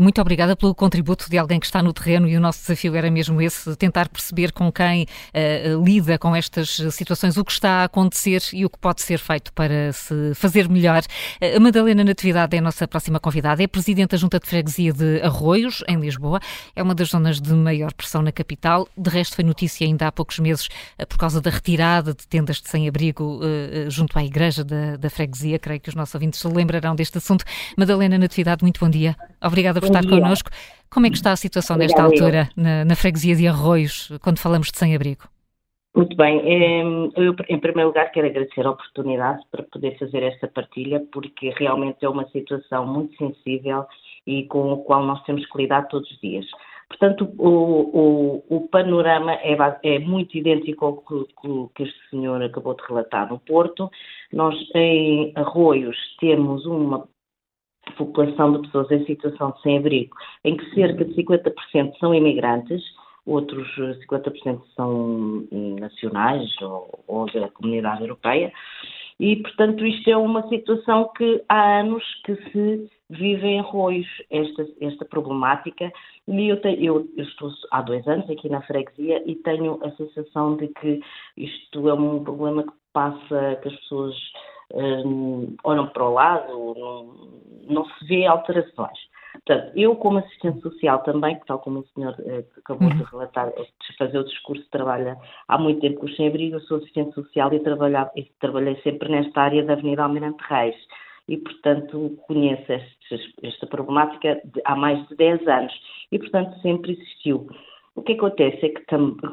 Muito 0.00 0.20
obrigada 0.20 0.54
pelo 0.54 0.74
contributo 0.74 1.28
de 1.28 1.36
alguém 1.36 1.58
que 1.58 1.66
está 1.66 1.82
no 1.82 1.92
terreno 1.92 2.28
e 2.28 2.36
o 2.36 2.40
nosso 2.40 2.60
desafio 2.60 2.94
era 2.94 3.10
mesmo 3.10 3.40
esse, 3.40 3.74
tentar 3.76 4.08
perceber 4.08 4.52
com 4.52 4.70
quem 4.70 5.04
uh, 5.04 5.84
lida 5.84 6.18
com 6.18 6.36
estas 6.36 6.76
situações 6.92 7.36
o 7.36 7.44
que 7.44 7.52
está 7.52 7.80
a 7.80 7.84
acontecer 7.84 8.42
e 8.52 8.64
o 8.64 8.70
que 8.70 8.78
pode 8.78 9.02
ser 9.02 9.18
feito 9.18 9.52
para 9.52 9.92
se 9.92 10.34
fazer 10.34 10.68
melhor. 10.68 11.02
Uh, 11.40 11.56
a 11.56 11.60
Madalena 11.60 12.04
Natividade 12.04 12.54
é 12.56 12.60
a 12.60 12.62
nossa 12.62 12.86
próxima 12.86 13.18
convidada, 13.18 13.62
é 13.62 13.66
Presidente 13.66 14.10
da 14.10 14.16
Junta 14.16 14.38
de 14.38 14.46
Freguesia 14.46 14.92
de 14.92 15.20
Arroios, 15.22 15.82
em 15.88 15.98
Lisboa, 15.98 16.40
é 16.76 16.82
uma 16.82 16.94
das 16.94 17.08
zonas 17.08 17.40
de 17.40 17.52
maior 17.52 17.92
pressão 17.92 18.22
na 18.22 18.30
capital, 18.30 18.88
de 18.96 19.10
resto 19.10 19.34
foi 19.34 19.44
notícia 19.44 19.86
ainda 19.86 20.06
há 20.06 20.12
poucos 20.12 20.38
meses 20.38 20.66
uh, 20.98 21.06
por 21.06 21.18
causa 21.18 21.40
da 21.40 21.50
retirada 21.50 22.14
de 22.14 22.26
tendas 22.28 22.60
de 22.60 22.68
sem-abrigo 22.68 23.40
junto 23.88 24.18
à 24.18 24.24
igreja 24.24 24.64
da, 24.64 24.96
da 24.96 25.10
freguesia, 25.10 25.58
creio 25.58 25.80
que 25.80 25.88
os 25.88 25.94
nossos 25.94 26.14
ouvintes 26.14 26.40
se 26.40 26.48
lembrarão 26.48 26.94
deste 26.94 27.18
assunto. 27.18 27.44
Madalena 27.76 28.18
Natividade, 28.18 28.62
muito 28.62 28.80
bom 28.80 28.88
dia. 28.88 29.16
Obrigada 29.42 29.71
obrigada 29.78 29.80
por 29.80 29.86
estar 29.86 30.00
dia. 30.00 30.10
connosco. 30.10 30.50
Como 30.90 31.06
é 31.06 31.10
que 31.10 31.16
está 31.16 31.32
a 31.32 31.36
situação 31.36 31.76
nesta 31.76 32.02
altura 32.02 32.48
na, 32.56 32.84
na, 32.84 32.94
freguesia 32.94 33.34
de 33.34 33.48
Arroios, 33.48 34.12
quando 34.22 34.38
falamos 34.38 34.70
de 34.70 34.78
sem-abrigo? 34.78 35.22
Muito 35.94 36.16
bem. 36.16 36.40
Eu, 37.16 37.34
em 37.48 37.58
primeiro 37.58 37.88
lugar, 37.88 38.10
quero 38.12 38.26
agradecer 38.26 38.66
a 38.66 38.70
oportunidade 38.70 39.42
para 39.50 39.62
poder 39.62 39.98
fazer 39.98 40.22
esta 40.22 40.48
partilha, 40.48 41.02
porque 41.12 41.50
realmente 41.56 42.04
é 42.04 42.08
uma 42.08 42.26
situação 42.28 42.86
muito 42.86 43.16
sensível 43.16 43.84
e 44.26 44.44
com 44.44 44.72
a 44.72 44.76
qual 44.78 45.04
nós 45.04 45.22
temos 45.24 45.44
que 45.46 45.58
lidar 45.58 45.88
todos 45.88 46.10
os 46.10 46.20
dias. 46.20 46.46
Portanto, 46.88 47.32
o, 47.38 48.42
o, 48.48 48.56
o 48.56 48.68
panorama 48.68 49.32
é, 49.32 49.56
é, 49.82 49.98
muito 49.98 50.36
idêntico 50.36 50.84
ao 50.84 50.96
que, 50.98 51.26
que, 51.74 51.82
este 51.84 52.10
senhor 52.10 52.42
acabou 52.42 52.74
de 52.74 52.82
relatar 52.86 53.30
no 53.30 53.38
Porto. 53.38 53.90
Nós, 54.32 54.54
em 54.74 55.32
Arroios, 55.34 55.96
temos 56.20 56.66
uma 56.66 57.08
população 57.96 58.52
de 58.52 58.62
pessoas 58.66 58.90
em 58.90 59.04
situação 59.04 59.50
de 59.52 59.62
sem-abrigo, 59.62 60.16
em 60.44 60.56
que 60.56 60.74
cerca 60.74 61.04
de 61.04 61.14
50% 61.14 61.98
são 61.98 62.14
imigrantes, 62.14 62.82
outros 63.26 63.68
50% 63.76 64.60
são 64.74 65.46
nacionais 65.80 66.50
ou, 66.60 67.04
ou 67.06 67.26
da 67.32 67.48
comunidade 67.48 68.02
europeia, 68.02 68.52
e, 69.20 69.36
portanto, 69.36 69.86
isto 69.86 70.10
é 70.10 70.16
uma 70.16 70.48
situação 70.48 71.08
que 71.16 71.44
há 71.48 71.80
anos 71.80 72.02
que 72.24 72.34
se 72.50 72.90
vive 73.08 73.46
em 73.46 73.60
arroios, 73.60 74.08
esta, 74.30 74.66
esta 74.80 75.04
problemática, 75.04 75.92
e 76.26 76.48
eu, 76.48 76.60
te, 76.60 76.68
eu, 76.84 77.06
eu, 77.16 77.24
estou 77.24 77.50
há 77.70 77.82
dois 77.82 78.06
anos 78.08 78.28
aqui 78.28 78.48
na 78.48 78.62
freguesia 78.62 79.22
e 79.24 79.36
tenho 79.36 79.78
a 79.84 79.90
sensação 79.92 80.56
de 80.56 80.68
que 80.68 81.00
isto 81.36 81.88
é 81.88 81.94
um 81.94 82.24
problema 82.24 82.64
que 82.64 82.72
passa, 82.92 83.60
que 83.62 83.68
as 83.68 83.76
pessoas 83.76 84.14
um, 84.72 85.54
olham 85.64 85.88
para 85.88 86.04
o 86.04 86.12
lado, 86.12 86.74
não, 86.74 87.14
não 87.68 87.84
se 87.84 88.06
vê 88.06 88.26
alterações. 88.26 88.98
Portanto, 89.32 89.72
eu 89.74 89.96
como 89.96 90.18
assistente 90.18 90.60
social 90.60 91.02
também, 91.02 91.38
que 91.38 91.46
tal 91.46 91.58
como 91.58 91.80
o 91.80 91.86
senhor 91.88 92.14
eh, 92.20 92.44
acabou 92.58 92.88
de 92.88 92.96
uhum. 92.96 93.04
relatar, 93.10 93.48
de 93.48 93.96
fazer 93.96 94.18
o 94.18 94.24
discurso, 94.24 94.64
trabalha 94.70 95.16
há 95.48 95.58
muito 95.58 95.80
tempo 95.80 96.00
com 96.00 96.06
os 96.06 96.16
sem-abrigo, 96.16 96.56
eu 96.56 96.60
sou 96.60 96.76
assistente 96.76 97.14
social 97.14 97.50
e, 97.52 97.56
e 98.16 98.24
trabalhei 98.38 98.76
sempre 98.82 99.10
nesta 99.10 99.40
área 99.40 99.64
da 99.64 99.72
Avenida 99.72 100.04
Almirante 100.04 100.42
Reis 100.48 100.76
e, 101.28 101.38
portanto, 101.38 102.18
conheço 102.26 102.72
este, 102.72 103.34
esta 103.42 103.66
problemática 103.66 104.40
de, 104.44 104.60
há 104.64 104.76
mais 104.76 105.06
de 105.08 105.16
10 105.16 105.48
anos 105.48 105.72
e, 106.12 106.18
portanto, 106.18 106.60
sempre 106.60 106.92
existiu. 106.92 107.48
O 107.94 108.02
que 108.02 108.12
acontece 108.12 108.66
é 108.66 108.68
que 108.68 108.84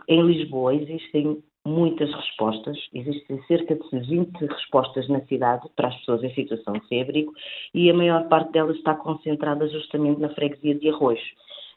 em 0.08 0.22
Lisboa 0.22 0.76
existem 0.76 1.44
muitas 1.66 2.14
respostas, 2.14 2.78
existem 2.94 3.42
cerca 3.44 3.76
de 3.76 4.00
20 4.00 4.46
respostas 4.46 5.08
na 5.10 5.22
cidade 5.26 5.68
para 5.76 5.90
as 5.90 5.96
pessoas 5.98 6.24
em 6.24 6.34
situação 6.34 6.74
de 6.74 6.88
sem-abrigo 6.88 7.34
e 7.74 7.90
a 7.90 7.94
maior 7.94 8.28
parte 8.28 8.52
delas 8.52 8.78
está 8.78 8.96
concentrada 8.96 9.68
justamente 9.68 10.20
na 10.20 10.30
freguesia 10.30 10.76
de 10.76 10.90
Arroz. 10.90 11.20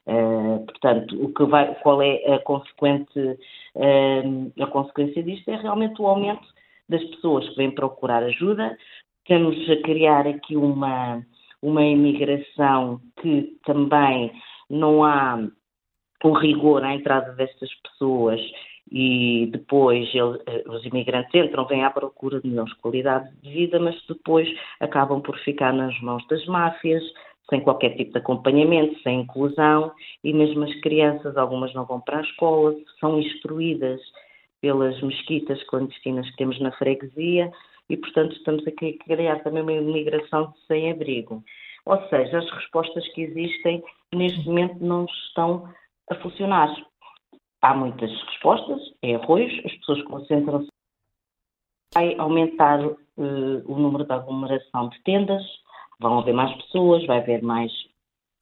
Uh, 0.06 0.64
portanto, 0.66 1.22
o 1.22 1.32
que 1.32 1.44
vai, 1.44 1.74
qual 1.76 2.02
é 2.02 2.34
a, 2.34 2.38
consequente, 2.40 3.18
uh, 3.20 4.62
a 4.62 4.66
consequência 4.66 5.22
disto 5.22 5.48
é 5.48 5.56
realmente 5.56 6.00
o 6.00 6.06
aumento 6.06 6.46
das 6.88 7.02
pessoas 7.04 7.48
que 7.50 7.56
vêm 7.56 7.70
procurar 7.70 8.22
ajuda. 8.24 8.76
Estamos 9.20 9.70
a 9.70 9.76
criar 9.82 10.26
aqui 10.26 10.56
uma, 10.56 11.24
uma 11.60 11.84
imigração 11.84 13.00
que 13.20 13.56
também 13.64 14.32
não 14.68 15.04
há 15.04 15.38
o 16.24 16.32
rigor 16.32 16.84
à 16.84 16.94
entrada 16.94 17.32
destas 17.32 17.70
pessoas 17.82 18.40
e 18.92 19.48
depois 19.50 20.06
ele, 20.14 20.38
eh, 20.46 20.64
os 20.68 20.84
imigrantes 20.84 21.34
entram, 21.34 21.66
vêm 21.66 21.82
à 21.82 21.90
procura 21.90 22.42
de 22.42 22.48
melhores 22.48 22.74
qualidades 22.74 23.32
de 23.40 23.50
vida, 23.50 23.80
mas 23.80 23.96
depois 24.06 24.46
acabam 24.80 25.22
por 25.22 25.38
ficar 25.38 25.72
nas 25.72 25.98
mãos 26.02 26.26
das 26.28 26.44
máfias, 26.44 27.02
sem 27.48 27.62
qualquer 27.62 27.96
tipo 27.96 28.12
de 28.12 28.18
acompanhamento, 28.18 29.00
sem 29.02 29.22
inclusão, 29.22 29.92
e 30.22 30.34
mesmo 30.34 30.64
as 30.64 30.74
crianças, 30.82 31.38
algumas 31.38 31.72
não 31.72 31.86
vão 31.86 32.02
para 32.02 32.18
a 32.18 32.22
escola, 32.22 32.74
são 33.00 33.18
instruídas 33.18 33.98
pelas 34.60 35.00
mesquitas 35.00 35.62
clandestinas 35.64 36.28
que 36.30 36.36
temos 36.36 36.60
na 36.60 36.70
freguesia, 36.72 37.50
e 37.88 37.96
portanto 37.96 38.36
estamos 38.36 38.66
aqui 38.66 38.98
a 39.00 39.04
criar 39.04 39.42
também 39.42 39.62
uma 39.62 39.72
imigração 39.72 40.52
de 40.52 40.66
sem-abrigo. 40.66 41.42
Ou 41.86 41.96
seja, 42.08 42.38
as 42.38 42.50
respostas 42.50 43.08
que 43.14 43.22
existem 43.22 43.82
neste 44.14 44.46
momento 44.46 44.76
não 44.84 45.06
estão 45.06 45.66
a 46.10 46.14
funcionar. 46.16 46.70
Há 47.62 47.74
muitas 47.74 48.10
respostas, 48.10 48.80
é 49.02 49.14
arroz, 49.14 49.52
as 49.64 49.72
pessoas 49.76 50.02
concentram-se. 50.02 50.68
Vai 51.94 52.16
aumentar 52.18 52.84
uh, 52.84 52.96
o 53.16 53.78
número 53.78 54.04
de 54.04 54.12
aglomeração 54.12 54.88
de 54.88 55.00
tendas, 55.02 55.42
vão 56.00 56.18
haver 56.18 56.34
mais 56.34 56.52
pessoas, 56.62 57.06
vai 57.06 57.18
haver 57.18 57.42
mais 57.42 57.70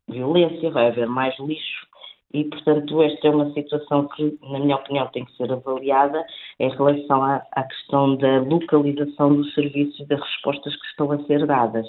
violência, 0.09 0.71
vai 0.71 0.89
haver 0.89 1.07
mais 1.07 1.39
lixo 1.39 1.91
e, 2.33 2.45
portanto, 2.45 3.03
esta 3.03 3.27
é 3.27 3.31
uma 3.31 3.53
situação 3.53 4.07
que, 4.09 4.39
na 4.43 4.61
minha 4.61 4.77
opinião, 4.77 5.07
tem 5.09 5.25
que 5.25 5.37
ser 5.37 5.53
avaliada 5.53 6.25
em 6.61 6.71
relação 6.71 7.23
à, 7.25 7.43
à 7.53 7.65
questão 7.65 8.17
da 8.17 8.39
localização 8.39 9.35
dos 9.35 9.53
serviços 9.53 9.99
e 9.99 10.07
das 10.07 10.21
respostas 10.21 10.77
que 10.77 10.87
estão 10.87 11.11
a 11.11 11.19
ser 11.25 11.45
dadas. 11.45 11.87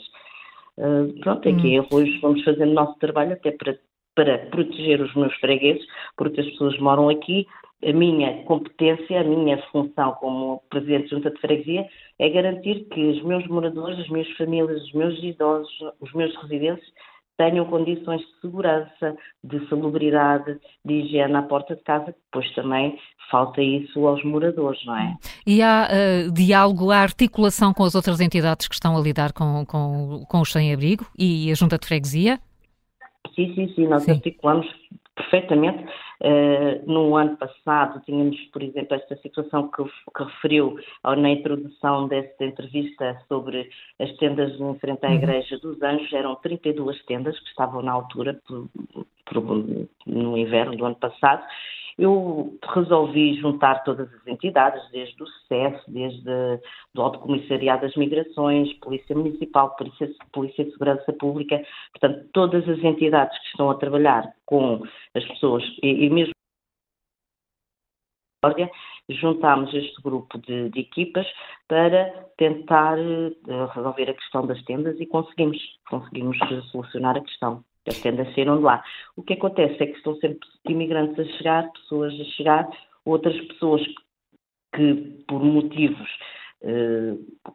Uh, 0.78 1.20
pronto, 1.20 1.48
aqui 1.48 1.80
hum. 1.80 1.86
hoje 1.92 2.18
vamos 2.22 2.44
fazer 2.44 2.64
o 2.64 2.74
nosso 2.74 2.98
trabalho 2.98 3.34
até 3.34 3.52
para, 3.52 3.78
para 4.16 4.38
proteger 4.50 5.02
os 5.02 5.14
meus 5.16 5.34
fregueses, 5.36 5.86
porque 6.18 6.42
as 6.42 6.48
pessoas 6.48 6.78
moram 6.80 7.10
aqui. 7.10 7.48
A 7.84 7.94
minha 7.94 8.44
competência, 8.44 9.22
a 9.22 9.24
minha 9.24 9.58
função 9.72 10.12
como 10.20 10.62
Presidente 10.70 11.06
de 11.06 11.10
Junta 11.10 11.32
de 11.32 11.42
Freguesia 11.42 11.88
é 12.20 12.30
garantir 12.30 12.86
que 12.92 13.02
os 13.08 13.24
meus 13.24 13.48
moradores, 13.48 14.00
as 14.00 14.10
minhas 14.10 14.30
famílias, 14.38 14.84
os 14.84 14.94
meus 14.94 15.18
idosos, 15.24 15.72
os 16.00 16.14
meus 16.14 16.36
residentes 16.44 16.86
tenham 17.38 17.66
condições 17.66 18.22
de 18.22 18.42
segurança, 18.42 19.16
de 19.44 19.68
salubridade, 19.68 20.60
de 20.86 20.94
higiene 20.94 21.36
à 21.36 21.42
porta 21.42 21.76
de 21.76 21.82
casa, 21.82 22.14
depois 22.26 22.54
também 22.54 23.00
falta 23.32 23.62
isso 23.64 24.06
aos 24.06 24.24
moradores, 24.24 24.80
não 24.86 24.96
é? 24.96 25.16
E 25.48 25.62
há 25.64 25.88
uh, 25.88 26.32
diálogo, 26.32 26.92
há 26.92 26.98
articulação 26.98 27.74
com 27.74 27.84
as 27.84 27.96
outras 27.96 28.20
entidades 28.20 28.68
que 28.68 28.76
estão 28.76 28.96
a 28.96 29.02
lidar 29.02 29.34
com, 29.34 29.66
com, 29.66 30.24
com 30.28 30.42
os 30.42 30.52
sem-abrigo 30.52 31.08
e 31.18 31.52
a 31.52 31.56
Junta 31.56 31.80
de 31.80 31.88
Freguesia? 31.88 32.40
Sim, 33.36 33.54
sim, 33.56 33.74
sim, 33.76 33.88
nós 33.88 34.04
sim. 34.04 34.12
articulamos 34.12 34.68
perfeitamente. 35.16 35.86
Uh, 36.24 36.86
no 36.86 37.16
ano 37.16 37.36
passado 37.36 38.00
tínhamos, 38.06 38.40
por 38.54 38.62
exemplo, 38.62 38.96
esta 38.96 39.16
situação 39.18 39.72
que, 39.72 39.84
que 39.84 40.24
referiu 40.24 40.78
na 41.04 41.32
introdução 41.32 42.08
desta 42.08 42.46
entrevista 42.46 43.20
sobre 43.28 43.68
as 44.00 44.16
tendas 44.18 44.52
em 44.60 44.80
frente 44.80 45.04
à 45.04 45.10
uhum. 45.10 45.16
Igreja 45.16 45.58
dos 45.58 45.82
Anjos. 45.82 46.14
Eram 46.14 46.36
32 46.36 47.04
tendas 47.06 47.40
que 47.40 47.50
estavam 47.50 47.82
na 47.82 47.92
altura, 47.92 48.40
por, 48.48 48.70
por, 49.26 49.66
no 50.06 50.38
inverno 50.38 50.78
do 50.78 50.86
ano 50.86 50.96
passado, 50.96 51.44
eu 51.98 52.58
resolvi 52.74 53.36
juntar 53.40 53.84
todas 53.84 54.12
as 54.14 54.28
entidades, 54.28 54.82
desde 54.92 55.22
o 55.22 55.28
SEF, 55.48 55.80
desde 55.88 56.60
o 56.96 57.02
Alto 57.02 57.20
Comissariado 57.20 57.84
das 57.84 57.96
Migrações, 57.96 58.74
Polícia 58.80 59.16
Municipal, 59.16 59.76
Polícia, 59.76 60.10
Polícia 60.34 60.66
de 60.66 60.72
Segurança 60.72 61.14
Pública, 61.14 61.62
portanto, 61.92 62.28
todas 62.34 62.68
as 62.68 62.84
entidades 62.84 63.38
que 63.40 63.48
estão 63.48 63.70
a 63.70 63.76
trabalhar 63.76 64.32
com 64.46 64.82
as 65.16 65.24
pessoas 65.26 65.64
e 65.84 66.10
mesmo 66.12 66.34
juntámos 69.10 69.74
este 69.74 70.02
grupo 70.02 70.38
de, 70.40 70.70
de, 70.70 70.80
equipas 70.80 71.28
para 71.68 72.12
tentar 72.38 72.98
uh, 72.98 73.66
resolver 73.74 74.10
a 74.10 74.14
questão 74.14 74.48
das 74.48 74.62
tendas 74.64 75.00
e 75.00 75.06
conseguimos, 75.06 75.58
conseguimos 75.88 76.38
solucionar 76.72 77.18
a 77.18 77.22
questão. 77.22 77.64
As 77.88 78.00
tendas 78.00 78.34
saíram 78.34 78.58
de 78.58 78.64
lá. 78.64 78.84
O 79.16 79.24
que 79.24 79.34
acontece 79.34 79.84
é 79.84 79.88
que 79.88 79.98
estão 79.98 80.16
sempre 80.16 80.48
imigrantes 80.68 81.20
a 81.20 81.38
chegar, 81.38 81.72
pessoas 81.72 82.14
a 82.20 82.24
chegar, 82.36 82.70
outras 83.06 83.36
pessoas 83.48 83.82
que, 84.76 85.24
por 85.28 85.44
motivos, 85.44 86.10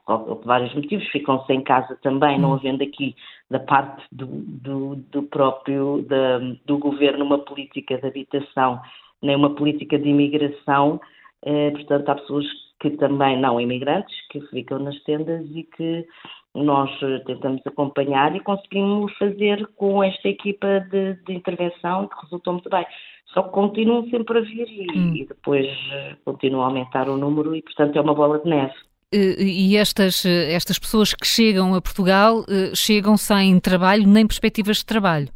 por 0.05 0.45
vários 0.45 0.75
motivos, 0.75 1.07
ficam 1.09 1.45
sem 1.47 1.63
casa 1.63 1.97
também, 2.03 2.39
não 2.39 2.51
hum. 2.51 2.55
havendo 2.55 2.83
aqui 2.83 3.15
da 3.51 3.61
parte 3.61 4.03
do, 4.11 4.27
do, 4.27 4.97
do 4.97 5.23
próprio 5.25 6.05
da, 6.09 6.39
do 6.65 6.79
governo 6.79 7.25
uma 7.25 7.39
política 7.39 7.97
de 7.99 8.07
habitação, 8.07 8.81
nem 9.23 9.37
uma 9.37 9.55
política 9.55 9.99
de 9.99 10.09
imigração. 10.09 11.01
Uh, 11.45 11.71
portanto, 11.73 12.09
há 12.09 12.15
pessoas 12.17 12.45
que 12.81 12.91
também 12.91 13.41
não 13.41 13.61
imigrantes, 13.61 14.15
que 14.31 14.41
ficam 14.49 14.79
nas 14.79 14.99
tendas 15.05 15.47
e 15.55 15.63
que 15.63 16.07
nós 16.55 16.91
eh, 17.03 17.19
tentamos 17.27 17.61
acompanhar 17.67 18.35
e 18.35 18.41
conseguimos 18.41 19.13
fazer 19.19 19.67
com 19.77 20.03
esta 20.03 20.29
equipa 20.29 20.81
de, 20.91 21.15
de 21.25 21.35
intervenção 21.35 22.09
que 22.09 22.17
resultou 22.23 22.55
muito 22.55 22.71
bem. 22.71 22.87
Só 23.33 23.43
que 23.43 23.51
continuam 23.51 24.09
sempre 24.09 24.39
a 24.39 24.41
vir 24.41 24.69
e, 24.69 24.99
hum. 24.99 25.15
e 25.15 25.27
depois 25.27 25.67
eh, 25.93 26.17
continuam 26.25 26.65
a 26.65 26.67
aumentar 26.67 27.09
o 27.09 27.17
número 27.17 27.55
e, 27.55 27.63
portanto, 27.63 27.97
é 27.97 28.01
uma 28.01 28.15
bola 28.15 28.39
de 28.39 28.49
neve. 28.49 28.75
E 29.13 29.77
estas, 29.77 30.25
eh, 30.25 30.53
estas 30.53 30.79
pessoas 30.79 31.15
que 31.15 31.27
chegam 31.27 31.75
a 31.75 31.81
Portugal 31.81 32.45
chegam 32.75 33.17
sem 33.17 33.59
trabalho 33.61 34.07
nem 34.07 34.27
perspectivas 34.27 34.79
de 34.79 34.87
trabalho? 34.87 35.29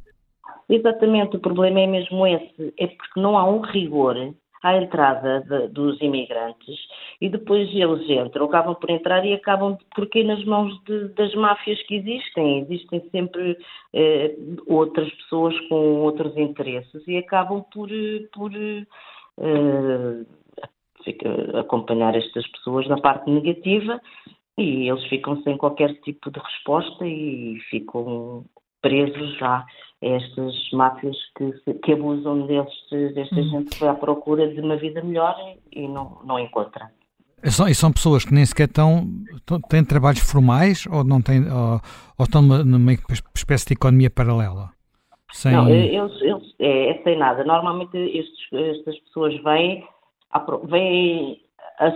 Exatamente, 0.69 1.37
o 1.37 1.41
problema 1.41 1.81
é 1.81 1.87
mesmo 1.87 2.27
esse, 2.27 2.73
é 2.79 2.87
porque 2.87 3.21
não 3.21 3.37
há 3.37 3.49
um 3.49 3.61
rigor 3.61 4.17
à 4.63 4.77
entrada 4.77 5.41
de, 5.41 5.69
dos 5.69 6.01
imigrantes 6.01 6.77
e 7.21 7.29
depois 7.29 7.69
eles 7.75 8.09
entram, 8.09 8.47
acabam 8.47 8.75
por 8.75 8.91
entrar 8.91 9.25
e 9.25 9.33
acabam 9.33 9.77
por 9.95 10.09
cair 10.09 10.25
nas 10.25 10.45
mãos 10.45 10.73
de, 10.85 11.09
das 11.09 11.35
máfias 11.35 11.83
que 11.85 11.97
existem. 11.97 12.61
Existem 12.61 13.03
sempre 13.11 13.59
eh, 13.95 14.37
outras 14.67 15.11
pessoas 15.15 15.59
com 15.69 16.03
outros 16.03 16.37
interesses 16.37 17.03
e 17.07 17.17
acabam 17.17 17.65
por, 17.73 17.89
por 18.33 18.53
eh, 18.55 20.25
acompanhar 21.59 22.15
estas 22.15 22.47
pessoas 22.49 22.87
na 22.89 23.01
parte 23.01 23.31
negativa 23.31 24.01
e 24.59 24.89
eles 24.89 25.05
ficam 25.07 25.41
sem 25.43 25.57
qualquer 25.57 25.95
tipo 26.01 26.31
de 26.31 26.39
resposta 26.39 27.07
e 27.07 27.59
ficam 27.71 28.45
presos 28.83 29.39
já 29.39 29.65
estas 30.03 30.55
máfias 30.73 31.17
que, 31.37 31.75
que 31.75 31.93
abusam 31.93 32.47
deste, 32.47 33.13
desta 33.15 33.41
hum. 33.41 33.51
gente 33.51 33.71
que 33.71 33.81
vai 33.81 33.91
à 33.91 33.95
procura 33.95 34.49
de 34.49 34.61
uma 34.61 34.77
vida 34.77 35.03
melhor 35.03 35.37
e 35.73 35.87
não, 35.87 36.21
não 36.25 36.39
encontra. 36.39 36.91
E 37.43 37.75
são 37.75 37.91
pessoas 37.91 38.25
que 38.25 38.35
nem 38.35 38.45
sequer 38.45 38.69
estão, 38.69 39.07
têm 39.71 39.83
trabalhos 39.83 40.21
formais 40.21 40.87
ou, 40.87 41.03
não 41.03 41.23
têm, 41.23 41.41
ou, 41.51 41.81
ou 42.19 42.25
estão 42.25 42.43
numa, 42.43 42.63
numa 42.63 42.93
espécie 43.35 43.67
de 43.67 43.73
economia 43.75 44.11
paralela? 44.11 44.71
Sem... 45.33 45.53
Não, 45.53 45.69
eles, 45.69 46.21
eles 46.21 46.55
é, 46.59 46.91
é 46.91 47.03
sem 47.03 47.19
nada. 47.19 47.43
Normalmente 47.45 47.97
estes, 47.97 48.53
estas 48.53 48.99
pessoas 49.01 49.43
vêm, 49.43 49.85
vêm 50.69 51.41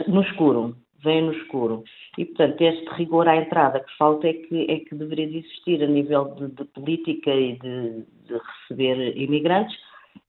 no 0.08 0.22
escuro 0.22 0.76
vem 1.04 1.22
no 1.22 1.32
escuro. 1.32 1.84
E, 2.16 2.24
portanto, 2.24 2.60
este 2.62 2.88
rigor 2.94 3.28
à 3.28 3.36
entrada 3.36 3.78
que 3.80 3.96
falta 3.96 4.26
é 4.26 4.32
que, 4.32 4.66
é 4.68 4.80
que 4.80 4.94
deveria 4.94 5.38
existir 5.38 5.84
a 5.84 5.86
nível 5.86 6.34
de, 6.34 6.48
de 6.48 6.64
política 6.64 7.30
e 7.30 7.58
de, 7.58 8.02
de, 8.26 8.40
receber 8.62 9.16
imigrantes. 9.16 9.76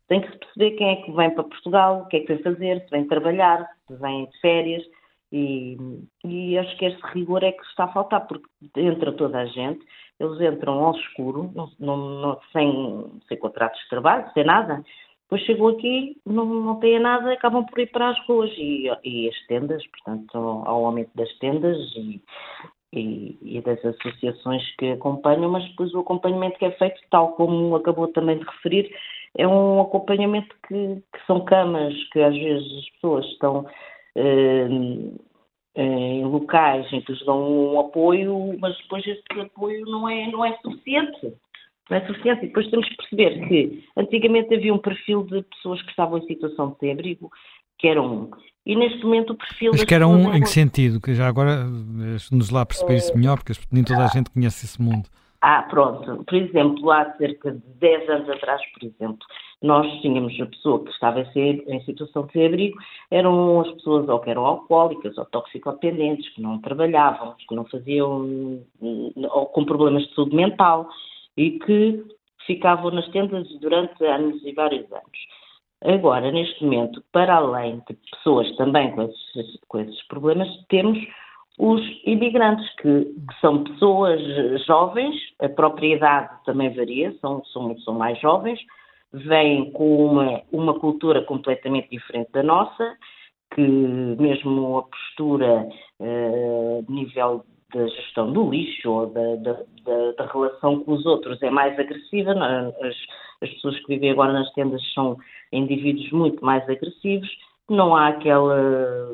Tem 0.07 0.21
que 0.21 0.37
perceber 0.37 0.71
quem 0.71 0.89
é 0.89 0.95
que 0.97 1.11
vem 1.11 1.31
para 1.31 1.45
Portugal, 1.45 2.01
o 2.01 2.05
que 2.07 2.17
é 2.17 2.19
que 2.19 2.33
vem 2.33 2.43
fazer, 2.43 2.83
se 2.83 2.89
vem 2.91 3.07
trabalhar, 3.07 3.67
se 3.87 3.95
vem 3.95 4.25
de 4.25 4.39
férias. 4.39 4.83
E, 5.31 5.77
e 6.23 6.57
acho 6.57 6.77
que 6.77 6.85
este 6.85 7.01
rigor 7.13 7.43
é 7.43 7.51
que 7.51 7.63
está 7.65 7.85
a 7.85 7.93
faltar, 7.93 8.27
porque 8.27 8.47
entra 8.77 9.11
toda 9.13 9.39
a 9.39 9.45
gente, 9.45 9.83
eles 10.19 10.39
entram 10.39 10.85
ao 10.85 10.95
escuro, 10.95 11.51
não, 11.55 11.97
não, 11.97 12.39
sem, 12.53 13.21
sem 13.27 13.37
contratos 13.37 13.81
de 13.81 13.89
trabalho, 13.89 14.31
sem 14.33 14.45
nada, 14.45 14.83
depois 15.25 15.41
chegou 15.41 15.69
aqui, 15.69 16.17
não, 16.25 16.45
não 16.45 16.79
tem 16.79 16.99
nada, 16.99 17.33
acabam 17.33 17.65
por 17.65 17.79
ir 17.79 17.91
para 17.91 18.09
as 18.09 18.27
ruas. 18.27 18.51
E, 18.57 18.87
e 19.03 19.27
as 19.27 19.47
tendas, 19.47 19.85
portanto, 19.87 20.37
ao 20.37 20.85
aumento 20.85 21.09
das 21.15 21.31
tendas 21.39 21.77
e, 21.95 22.21
e, 22.93 23.37
e, 23.41 23.61
das 23.61 23.83
associações 23.83 24.63
que 24.77 24.91
acompanham, 24.91 25.49
mas 25.49 25.67
depois 25.69 25.93
o 25.93 26.01
acompanhamento 26.01 26.59
que 26.59 26.65
é 26.65 26.71
feito, 26.71 27.01
tal 27.09 27.33
como 27.33 27.75
acabou 27.75 28.07
também 28.09 28.37
de 28.37 28.45
referir, 28.45 28.95
é 29.35 29.47
um 29.47 29.81
acompanhamento 29.81 30.55
que, 30.67 31.01
que 31.11 31.25
são 31.25 31.43
camas, 31.43 31.93
que 32.11 32.21
às 32.21 32.35
vezes 32.35 32.77
as 32.77 32.89
pessoas 32.91 33.25
estão 33.25 33.65
eh, 34.15 34.67
em 35.75 36.23
locais 36.23 36.91
em 36.93 37.01
que 37.01 37.11
lhes 37.11 37.25
dão 37.25 37.73
um 37.73 37.79
apoio, 37.79 38.57
mas 38.59 38.77
depois 38.77 39.05
esse 39.05 39.41
apoio 39.41 39.85
não 39.87 40.07
é, 40.07 40.27
não 40.27 40.45
é 40.45 40.55
suficiente 40.61 41.35
não 41.89 41.97
é 41.97 42.05
suficiente. 42.05 42.45
E 42.45 42.47
depois 42.47 42.69
temos 42.69 42.87
que 42.89 42.97
perceber 42.97 43.47
que 43.47 43.83
antigamente 43.97 44.53
havia 44.53 44.73
um 44.73 44.79
perfil 44.79 45.23
de 45.23 45.43
pessoas 45.43 45.81
que 45.81 45.89
estavam 45.89 46.17
em 46.17 46.27
situação 46.27 46.71
de 46.71 46.79
sem-abrigo, 46.79 47.29
que 47.77 47.87
eram 47.87 48.05
um. 48.05 48.31
E 48.65 48.75
neste 48.75 49.03
momento 49.03 49.33
o 49.33 49.35
perfil. 49.35 49.71
Mas 49.71 49.83
que 49.83 49.93
era 49.93 50.07
um 50.07 50.33
é 50.33 50.37
em 50.37 50.41
que 50.41 50.49
sentido? 50.49 50.99
Que 50.99 51.13
já 51.13 51.27
agora 51.27 51.65
nos 52.31 52.49
lá 52.49 52.65
perceber 52.65 52.95
isso 52.95 53.15
melhor, 53.15 53.37
porque 53.37 53.53
nem 53.71 53.83
toda 53.83 54.05
a 54.05 54.07
gente 54.07 54.31
conhece 54.31 54.65
esse 54.65 54.81
mundo. 54.81 55.07
Ah, 55.41 55.61
pronto. 55.69 56.23
Por 56.23 56.35
exemplo, 56.35 56.89
há 56.89 57.13
cerca 57.17 57.51
de 57.51 57.61
10 57.79 58.09
anos 58.09 58.29
atrás, 58.31 58.59
por 58.73 58.87
exemplo, 58.87 59.19
nós 59.61 59.85
tínhamos 60.01 60.33
a 60.41 60.45
pessoa 60.47 60.83
que 60.83 60.89
estava 60.89 61.21
em 61.37 61.83
situação 61.85 62.25
de 62.25 62.33
sem-abrigo, 62.33 62.77
eram 63.11 63.61
as 63.61 63.71
pessoas 63.73 64.09
ou 64.09 64.19
que 64.19 64.31
eram 64.31 64.43
alcoólicas 64.43 65.15
ou 65.17 65.25
toxicodependentes, 65.25 66.33
que 66.33 66.41
não 66.41 66.59
trabalhavam, 66.59 67.35
que 67.47 67.55
não 67.55 67.65
faziam, 67.65 68.59
ou 68.81 69.45
com 69.47 69.65
problemas 69.65 70.07
de 70.07 70.15
saúde 70.15 70.35
mental, 70.35 70.89
e 71.37 71.59
que 71.59 72.03
ficavam 72.45 72.91
nas 72.91 73.07
tendas 73.09 73.47
durante 73.59 74.03
anos 74.05 74.41
e 74.43 74.51
vários 74.53 74.91
anos. 74.91 75.35
Agora, 75.83 76.31
neste 76.31 76.63
momento, 76.63 77.03
para 77.11 77.35
além 77.35 77.81
de 77.87 77.95
pessoas 78.11 78.55
também 78.55 78.91
com 78.91 79.03
esses, 79.03 79.59
com 79.67 79.79
esses 79.79 80.07
problemas, 80.07 80.47
temos 80.69 80.97
os 81.57 81.81
imigrantes, 82.05 82.67
que, 82.75 83.05
que, 83.05 83.39
são 83.39 83.63
pessoas 83.63 84.19
jovens, 84.65 85.15
a 85.39 85.47
propriedade 85.47 86.29
também 86.45 86.73
varia, 86.73 87.13
são, 87.21 87.43
são, 87.45 87.77
são 87.79 87.93
mais 87.93 88.19
jovens, 88.19 88.59
vêm 89.13 89.71
com 89.71 90.05
uma, 90.05 90.41
uma 90.51 90.79
cultura 90.79 91.21
completamente 91.23 91.89
diferente 91.89 92.31
da 92.31 92.43
nossa, 92.43 92.97
que 93.53 93.61
mesmo 93.61 94.79
a 94.79 94.83
postura 94.83 95.67
uh, 95.99 96.85
nível 96.89 97.45
da 97.73 97.87
gestão 97.87 98.31
do 98.31 98.49
lixo 98.49 98.89
ou 98.89 99.07
da, 99.07 99.35
da, 99.37 99.53
da, 99.83 100.11
da, 100.17 100.31
relação 100.31 100.79
com 100.81 100.93
os 100.93 101.05
outros 101.05 101.41
é 101.41 101.49
mais 101.49 101.77
agressiva. 101.79 102.31
É? 102.31 102.87
As, 102.87 102.95
as 103.41 103.49
pessoas 103.49 103.79
que 103.79 103.87
vivem 103.87 104.11
agora 104.11 104.33
nas 104.33 104.51
tendas 104.53 104.81
são 104.93 105.17
indivíduos 105.51 106.11
muito 106.11 106.43
mais 106.43 106.67
agressivos. 106.69 107.29
Não 107.69 107.95
há 107.95 108.09
aquela 108.09 109.11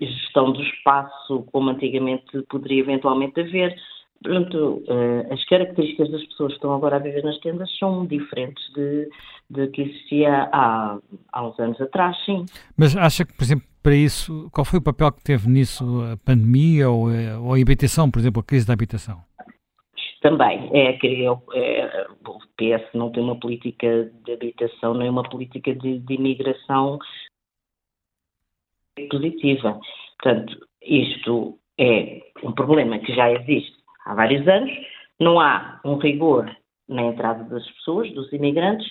gestão 0.00 0.52
do 0.52 0.62
espaço 0.62 1.44
como 1.52 1.70
antigamente 1.70 2.42
poderia 2.48 2.80
eventualmente 2.80 3.40
haver. 3.40 3.76
Portanto, 4.22 4.82
uh, 4.88 5.32
as 5.32 5.44
características 5.44 6.10
das 6.10 6.24
pessoas 6.24 6.50
que 6.50 6.56
estão 6.56 6.74
agora 6.74 6.96
a 6.96 6.98
viver 6.98 7.22
nas 7.22 7.38
tendas 7.38 7.70
são 7.78 8.04
diferentes 8.04 8.64
de, 8.74 9.08
de 9.48 9.68
que 9.68 9.82
existia 9.82 10.48
há, 10.52 10.98
há 11.32 11.46
uns 11.46 11.58
anos 11.60 11.80
atrás, 11.80 12.16
sim. 12.24 12.44
Mas 12.76 12.96
acha 12.96 13.24
que, 13.24 13.32
por 13.32 13.44
exemplo, 13.44 13.66
para 13.88 13.96
isso, 13.96 14.50
qual 14.52 14.66
foi 14.66 14.80
o 14.80 14.82
papel 14.82 15.10
que 15.10 15.24
teve 15.24 15.48
nisso 15.48 15.82
a 16.12 16.16
pandemia 16.18 16.90
ou, 16.90 17.10
eh, 17.10 17.34
ou 17.38 17.54
a 17.54 17.58
habitação, 17.58 18.10
por 18.10 18.18
exemplo, 18.18 18.42
a 18.42 18.44
crise 18.44 18.66
da 18.66 18.74
habitação? 18.74 19.16
Também, 20.20 20.68
é 20.74 20.92
que 20.92 21.24
é, 21.24 21.30
o 21.30 21.38
PS 22.58 22.84
não 22.92 23.10
tem 23.10 23.22
uma 23.22 23.40
política 23.40 24.12
de 24.26 24.32
habitação 24.34 24.92
nem 24.92 25.08
uma 25.08 25.22
política 25.22 25.74
de, 25.74 26.00
de 26.00 26.14
imigração 26.14 26.98
positiva. 29.10 29.80
Portanto, 30.20 30.66
isto 30.82 31.58
é 31.80 32.20
um 32.44 32.52
problema 32.52 32.98
que 32.98 33.14
já 33.14 33.32
existe 33.32 33.74
há 34.04 34.14
vários 34.14 34.46
anos, 34.46 34.70
não 35.18 35.40
há 35.40 35.80
um 35.82 35.96
rigor 35.96 36.54
na 36.86 37.04
entrada 37.04 37.42
das 37.44 37.66
pessoas, 37.70 38.12
dos 38.12 38.30
imigrantes, 38.34 38.86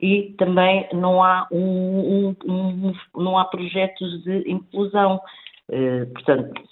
e 0.00 0.34
também 0.38 0.88
não 0.92 1.22
há, 1.22 1.46
um, 1.50 1.58
um, 1.58 2.36
um, 2.46 2.94
não 3.16 3.38
há 3.38 3.44
projetos 3.44 4.22
de 4.24 4.50
inclusão. 4.50 5.20
Uh, 5.68 6.06
portanto, 6.12 6.62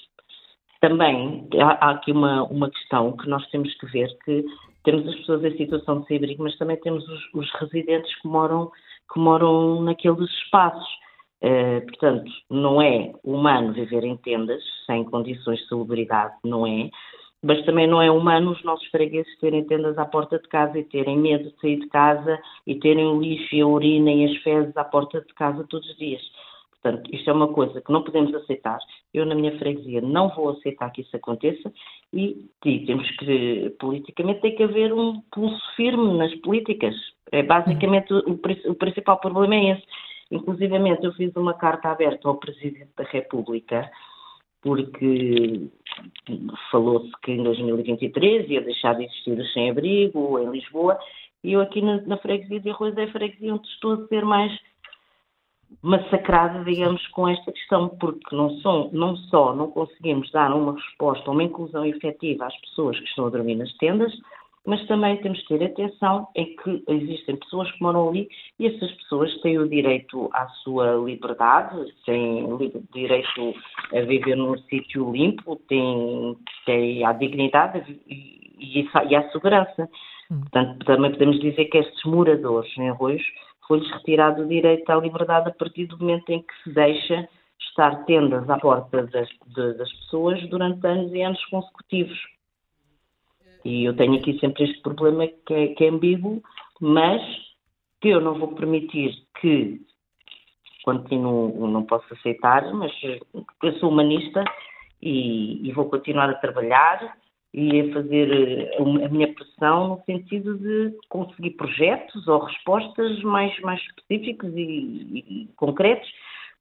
também 0.80 1.48
há, 1.58 1.86
há, 1.86 1.90
aqui 1.92 2.12
uma, 2.12 2.44
uma 2.44 2.70
questão 2.70 3.16
que 3.16 3.28
nós 3.28 3.46
temos 3.48 3.72
que 3.74 3.86
ver, 3.86 4.08
que 4.24 4.44
temos 4.84 5.08
as 5.08 5.14
pessoas 5.16 5.44
em 5.44 5.56
situação 5.56 6.00
de 6.00 6.06
sem-abrigo, 6.06 6.42
mas 6.42 6.56
também 6.58 6.76
temos 6.76 7.06
os, 7.08 7.34
os, 7.34 7.50
residentes 7.54 8.14
que 8.20 8.28
moram, 8.28 8.70
que 9.12 9.18
moram 9.18 9.80
naqueles 9.82 10.30
espaços. 10.44 10.86
Uh, 11.42 11.84
portanto, 11.86 12.30
não 12.50 12.80
é 12.80 13.12
humano 13.22 13.72
viver 13.72 14.02
em 14.04 14.16
tendas 14.18 14.62
sem 14.86 15.04
condições 15.04 15.58
de 15.58 15.68
salubridade, 15.68 16.34
não 16.44 16.66
é, 16.66 16.88
mas 17.44 17.62
também 17.66 17.86
não 17.86 18.00
é 18.00 18.10
humano 18.10 18.52
os 18.52 18.64
nossos 18.64 18.86
fregueses 18.88 19.38
terem 19.38 19.62
tendas 19.64 19.98
à 19.98 20.06
porta 20.06 20.38
de 20.38 20.48
casa 20.48 20.78
e 20.78 20.84
terem 20.84 21.18
medo 21.18 21.50
de 21.50 21.60
sair 21.60 21.78
de 21.78 21.86
casa 21.88 22.40
e 22.66 22.74
terem 22.76 23.04
o 23.04 23.20
lixo 23.20 23.54
e 23.54 23.60
a 23.60 23.66
urina 23.66 24.10
e 24.10 24.24
as 24.24 24.36
fezes 24.42 24.74
à 24.78 24.82
porta 24.82 25.20
de 25.20 25.34
casa 25.34 25.62
todos 25.68 25.86
os 25.90 25.96
dias. 25.98 26.22
Portanto, 26.70 27.14
isto 27.14 27.28
é 27.28 27.32
uma 27.34 27.48
coisa 27.48 27.82
que 27.82 27.92
não 27.92 28.02
podemos 28.02 28.34
aceitar. 28.34 28.78
Eu, 29.12 29.26
na 29.26 29.34
minha 29.34 29.58
freguesia, 29.58 30.00
não 30.00 30.30
vou 30.30 30.50
aceitar 30.50 30.90
que 30.90 31.02
isso 31.02 31.14
aconteça 31.14 31.70
e, 32.14 32.48
e 32.64 32.86
temos 32.86 33.10
que, 33.18 33.74
politicamente, 33.78 34.40
tem 34.40 34.56
que 34.56 34.62
haver 34.62 34.94
um 34.94 35.20
pulso 35.30 35.60
firme 35.76 36.16
nas 36.16 36.34
políticas. 36.36 36.94
É 37.30 37.42
basicamente 37.42 38.12
o, 38.12 38.40
o 38.70 38.74
principal 38.74 39.20
problema 39.20 39.54
é 39.54 39.72
esse. 39.72 39.84
Inclusivamente, 40.30 41.04
eu 41.04 41.12
fiz 41.12 41.34
uma 41.36 41.52
carta 41.52 41.90
aberta 41.90 42.26
ao 42.26 42.36
Presidente 42.36 42.88
da 42.96 43.04
República 43.04 43.90
porque 44.64 45.68
falou-se 46.70 47.12
que 47.22 47.32
em 47.32 47.42
2023 47.42 48.48
ia 48.48 48.62
deixar 48.62 48.94
de 48.94 49.04
existir 49.04 49.38
o 49.38 49.46
sem-abrigo 49.48 50.38
em 50.38 50.50
Lisboa, 50.50 50.98
e 51.44 51.52
eu 51.52 51.60
aqui 51.60 51.82
na, 51.82 52.00
na 52.00 52.16
freguesia 52.16 52.58
de 52.58 52.70
Arroz 52.70 52.96
é 52.96 53.04
a 53.04 53.12
freguesia 53.12 53.54
onde 53.54 53.68
estou 53.68 53.92
a 53.92 54.06
ser 54.08 54.24
mais 54.24 54.58
massacrada, 55.82 56.64
digamos, 56.64 57.06
com 57.08 57.28
esta 57.28 57.52
questão, 57.52 57.90
porque 57.90 58.34
não, 58.34 58.58
são, 58.60 58.88
não 58.90 59.16
só 59.16 59.54
não 59.54 59.70
conseguimos 59.70 60.30
dar 60.30 60.50
uma 60.54 60.72
resposta, 60.72 61.30
uma 61.30 61.42
inclusão 61.42 61.84
efetiva 61.84 62.46
às 62.46 62.56
pessoas 62.62 62.98
que 62.98 63.06
estão 63.06 63.26
a 63.26 63.30
dormir 63.30 63.56
nas 63.56 63.72
tendas, 63.74 64.12
mas 64.66 64.84
também 64.86 65.16
temos 65.18 65.40
que 65.42 65.58
ter 65.58 65.64
atenção 65.64 66.26
em 66.34 66.56
que 66.56 66.82
existem 66.88 67.36
pessoas 67.36 67.70
que 67.72 67.82
moram 67.82 68.08
ali 68.08 68.28
e 68.58 68.66
essas 68.66 68.90
pessoas 68.92 69.34
têm 69.42 69.58
o 69.58 69.68
direito 69.68 70.30
à 70.32 70.48
sua 70.62 70.94
liberdade, 70.94 71.92
têm 72.06 72.46
direito 72.92 73.54
a 73.92 74.00
viver 74.00 74.36
num 74.36 74.56
sítio 74.58 75.12
limpo, 75.12 75.56
têm, 75.68 76.36
têm 76.64 77.04
a 77.04 77.12
dignidade 77.12 77.84
e, 78.08 78.88
à 79.14 79.30
segurança. 79.30 79.88
Hum. 80.30 80.40
Portanto, 80.40 80.84
também 80.86 81.10
podemos 81.12 81.38
dizer 81.40 81.66
que 81.66 81.78
estes 81.78 82.04
moradores 82.04 82.72
em 82.78 82.88
Arroios 82.88 83.22
foi-lhes 83.68 83.90
retirado 83.90 84.42
o 84.42 84.48
direito 84.48 84.88
à 84.90 84.96
liberdade 84.96 85.48
a 85.48 85.52
partir 85.52 85.86
do 85.86 85.98
momento 85.98 86.30
em 86.30 86.40
que 86.40 86.54
se 86.62 86.70
deixa 86.70 87.28
estar 87.60 88.04
tendas 88.04 88.48
à 88.48 88.58
porta 88.58 89.06
das, 89.06 89.28
das 89.76 89.92
pessoas 89.92 90.40
durante 90.48 90.86
anos 90.86 91.12
e 91.12 91.22
anos 91.22 91.44
consecutivos. 91.46 92.18
E 93.64 93.84
eu 93.84 93.96
tenho 93.96 94.14
aqui 94.14 94.38
sempre 94.38 94.64
este 94.64 94.80
problema 94.82 95.26
que 95.46 95.54
é, 95.54 95.68
que 95.68 95.84
é 95.84 95.88
ambíguo, 95.88 96.42
mas 96.80 97.22
que 98.00 98.08
eu 98.08 98.20
não 98.20 98.38
vou 98.38 98.48
permitir 98.48 99.14
que 99.40 99.80
continuo, 100.84 101.66
não 101.66 101.82
posso 101.84 102.12
aceitar, 102.12 102.70
mas 102.74 102.92
eu 103.62 103.72
sou 103.78 103.88
humanista 103.90 104.44
e, 105.00 105.66
e, 105.66 105.72
vou 105.72 105.86
continuar 105.86 106.28
a 106.28 106.34
trabalhar 106.34 107.16
e 107.54 107.80
a 107.80 107.92
fazer 107.94 108.70
a 108.78 109.08
minha 109.08 109.32
pressão 109.32 109.88
no 109.88 110.02
sentido 110.04 110.58
de 110.58 110.94
conseguir 111.08 111.52
projetos 111.52 112.28
ou 112.28 112.40
respostas 112.40 113.22
mais, 113.22 113.58
mais 113.60 113.80
específicos 113.80 114.52
e, 114.54 115.24
e 115.26 115.48
concretos, 115.56 116.08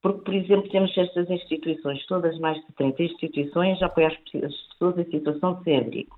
porque, 0.01 0.21
por 0.21 0.33
exemplo, 0.33 0.69
temos 0.69 0.97
estas 0.97 1.29
instituições, 1.29 2.05
todas 2.05 2.37
mais 2.39 2.57
de 2.65 2.73
30 2.73 3.03
instituições, 3.03 3.81
a 3.81 3.87
apoiar 3.87 4.11
as 4.11 4.17
pessoas 4.69 4.97
em 4.99 5.11
situação 5.11 5.55
de 5.55 5.63
sem-abrigo. 5.63 6.15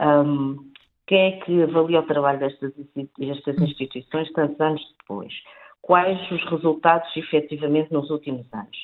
Um, 0.00 0.70
quem 1.06 1.18
é 1.18 1.30
que 1.40 1.62
avalia 1.62 2.00
o 2.00 2.06
trabalho 2.06 2.38
destas, 2.38 2.72
destas 3.18 3.58
instituições 3.58 4.32
tantos 4.32 4.60
anos 4.60 4.80
depois? 4.98 5.32
Quais 5.82 6.18
os 6.30 6.44
resultados 6.50 7.08
efetivamente 7.16 7.92
nos 7.92 8.10
últimos 8.10 8.46
anos? 8.52 8.78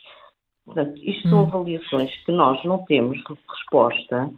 Portanto, 0.64 1.01
isto 1.02 1.28
são 1.28 1.44
hum. 1.44 1.47
avaliações 1.47 2.10
que 2.24 2.32
nós 2.32 2.62
não 2.64 2.84
temos 2.84 3.22
resposta 3.48 4.30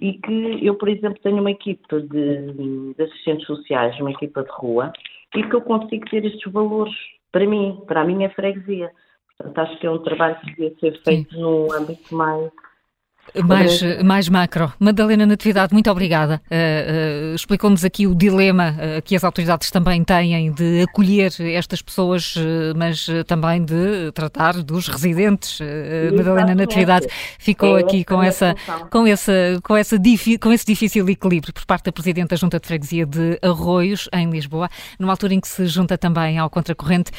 e 0.00 0.14
que 0.14 0.64
eu, 0.64 0.76
por 0.76 0.88
exemplo, 0.88 1.18
tenho 1.22 1.40
uma 1.40 1.50
equipa 1.50 2.00
de, 2.00 2.94
de 2.94 3.02
assistentes 3.02 3.46
sociais, 3.46 3.98
uma 4.00 4.12
equipa 4.12 4.42
de 4.42 4.50
rua, 4.50 4.92
e 5.34 5.42
que 5.42 5.54
eu 5.54 5.60
consigo 5.60 6.08
ter 6.10 6.24
estes 6.24 6.52
valores 6.52 6.94
para 7.32 7.46
mim, 7.46 7.82
para 7.86 8.02
a 8.02 8.04
minha 8.04 8.30
freguesia. 8.30 8.92
Portanto, 9.36 9.58
acho 9.58 9.78
que 9.80 9.86
é 9.86 9.90
um 9.90 9.98
trabalho 9.98 10.36
que 10.40 10.46
devia 10.46 10.74
ser 10.78 11.02
feito 11.02 11.34
Sim. 11.34 11.40
num 11.40 11.72
âmbito 11.72 12.14
mais 12.14 12.50
mais, 13.42 13.82
mais 14.02 14.28
macro. 14.28 14.72
Madalena 14.78 15.26
Natividade, 15.26 15.72
muito 15.72 15.90
obrigada. 15.90 16.40
Uh, 16.46 17.32
uh, 17.32 17.34
Explicou-nos 17.34 17.84
aqui 17.84 18.06
o 18.06 18.14
dilema 18.14 18.70
uh, 18.70 19.02
que 19.02 19.16
as 19.16 19.24
autoridades 19.24 19.70
também 19.70 20.04
têm 20.04 20.52
de 20.52 20.82
acolher 20.82 21.32
estas 21.54 21.82
pessoas, 21.82 22.34
mas 22.76 23.06
também 23.26 23.64
de 23.64 24.12
tratar 24.12 24.54
dos 24.62 24.88
residentes. 24.88 25.58
Madalena 26.16 26.54
Natividade 26.54 27.06
ficou 27.38 27.78
é 27.78 27.80
aqui 27.80 28.04
com 28.04 28.22
essa, 28.22 28.54
com, 28.90 29.06
essa, 29.06 29.32
com, 29.62 29.76
essa 29.76 29.96
com 30.40 30.52
esse 30.52 30.66
difícil 30.66 31.08
equilíbrio 31.08 31.52
por 31.52 31.64
parte 31.64 31.86
da 31.86 31.92
Presidente 31.92 32.30
da 32.30 32.36
Junta 32.36 32.60
de 32.60 32.66
Freguesia 32.66 33.06
de 33.06 33.38
Arroios, 33.42 34.08
em 34.12 34.30
Lisboa, 34.30 34.68
numa 34.98 35.12
altura 35.12 35.34
em 35.34 35.40
que 35.40 35.48
se 35.48 35.66
junta 35.66 35.96
também 35.98 36.38
ao 36.38 36.50
contracorrente. 36.50 37.10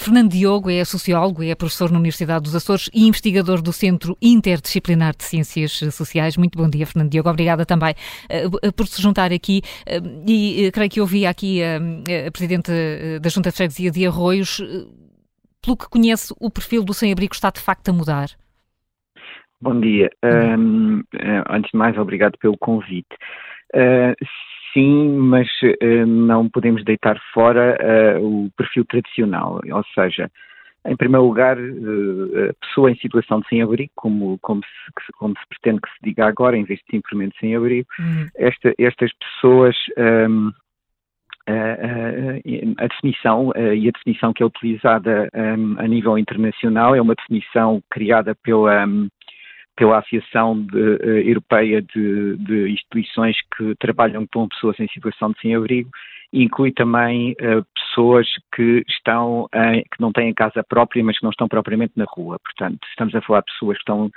Fernando 0.00 0.30
Diogo 0.30 0.70
é 0.70 0.84
sociólogo, 0.84 1.42
é 1.42 1.54
professor 1.54 1.90
na 1.90 1.98
Universidade 1.98 2.44
dos 2.44 2.54
Açores 2.54 2.88
e 2.92 3.06
investigador 3.06 3.60
do 3.62 3.72
Centro 3.72 4.16
Interdisciplinar 4.20 5.14
de 5.16 5.24
Ciências 5.26 5.72
Sociais. 5.94 6.36
Muito 6.36 6.56
bom 6.56 6.68
dia, 6.68 6.86
Fernando 6.86 7.10
Diogo. 7.10 7.28
Obrigada 7.28 7.64
também 7.64 7.94
uh, 8.30 8.72
por 8.72 8.86
se 8.86 9.00
juntar 9.02 9.32
aqui. 9.32 9.62
Uh, 9.86 10.24
e 10.28 10.70
creio 10.72 10.90
que 10.90 11.00
ouvi 11.00 11.26
aqui 11.26 11.62
a 11.62 12.30
Presidente 12.30 12.70
da 13.20 13.28
Junta 13.28 13.50
de 13.50 13.56
Freguesia 13.56 13.90
de 13.90 14.06
Arroios. 14.06 14.60
Pelo 15.62 15.76
que 15.76 15.88
conhece, 15.88 16.32
o 16.40 16.50
perfil 16.50 16.84
do 16.84 16.94
sem-abrigo 16.94 17.34
está 17.34 17.50
de 17.50 17.60
facto 17.60 17.88
a 17.88 17.92
mudar? 17.92 18.28
Bom 19.60 19.80
dia. 19.80 20.10
Um, 20.22 21.02
antes 21.48 21.70
de 21.72 21.78
mais, 21.78 21.96
obrigado 21.98 22.36
pelo 22.38 22.56
convite. 22.58 23.08
Uh, 23.74 24.14
sim, 24.72 25.16
mas 25.16 25.48
uh, 25.62 26.06
não 26.06 26.48
podemos 26.48 26.84
deitar 26.84 27.18
fora 27.32 27.76
uh, 27.80 28.44
o 28.44 28.50
perfil 28.56 28.84
tradicional, 28.84 29.60
ou 29.72 29.84
seja, 29.94 30.30
Em 30.86 30.96
primeiro 30.96 31.26
lugar, 31.26 31.56
a 31.58 32.66
pessoa 32.66 32.90
em 32.90 32.96
situação 32.96 33.40
de 33.40 33.48
sem-abrigo, 33.48 33.90
como, 33.94 34.38
como, 34.40 34.60
se, 34.62 35.12
como 35.18 35.34
se 35.38 35.46
pretende 35.48 35.80
que 35.80 35.88
se 35.88 35.96
diga 36.02 36.26
agora, 36.26 36.56
em 36.56 36.64
vez 36.64 36.78
de 36.80 36.96
simplesmente 36.96 37.36
sem-abrigo, 37.38 37.88
uhum. 37.98 38.26
esta, 38.36 38.74
estas 38.78 39.10
pessoas 39.14 39.76
um, 39.98 40.52
a 42.78 42.86
definição 42.88 43.52
e 43.54 43.88
a 43.88 43.92
definição 43.92 44.32
que 44.32 44.42
é 44.42 44.46
utilizada 44.46 45.28
um, 45.32 45.78
a 45.78 45.86
nível 45.86 46.18
internacional 46.18 46.94
é 46.94 47.00
uma 47.00 47.14
definição 47.14 47.80
criada 47.90 48.34
pela, 48.34 48.84
um, 48.84 49.08
pela 49.76 49.98
Associação 49.98 50.60
de, 50.60 50.78
uh, 50.78 51.18
Europeia 51.28 51.82
de, 51.82 52.36
de, 52.38 52.70
Instituições 52.70 53.36
que 53.56 53.74
trabalham 53.78 54.26
com 54.26 54.48
pessoas 54.48 54.78
em 54.80 54.88
situação 54.88 55.30
de 55.32 55.40
sem-abrigo 55.40 55.90
inclui 56.32 56.72
também 56.72 57.32
uh, 57.32 57.64
pessoas 57.74 58.26
que 58.54 58.84
estão 58.88 59.48
que 59.52 60.00
não 60.00 60.12
têm 60.12 60.34
casa 60.34 60.62
própria, 60.68 61.04
mas 61.04 61.18
que 61.18 61.24
não 61.24 61.30
estão 61.30 61.48
propriamente 61.48 61.92
na 61.96 62.04
rua. 62.08 62.38
Portanto, 62.42 62.78
estamos 62.90 63.14
a 63.14 63.20
falar 63.20 63.40
de 63.40 63.52
pessoas 63.52 63.76
que 63.76 63.82
estão 63.82 64.10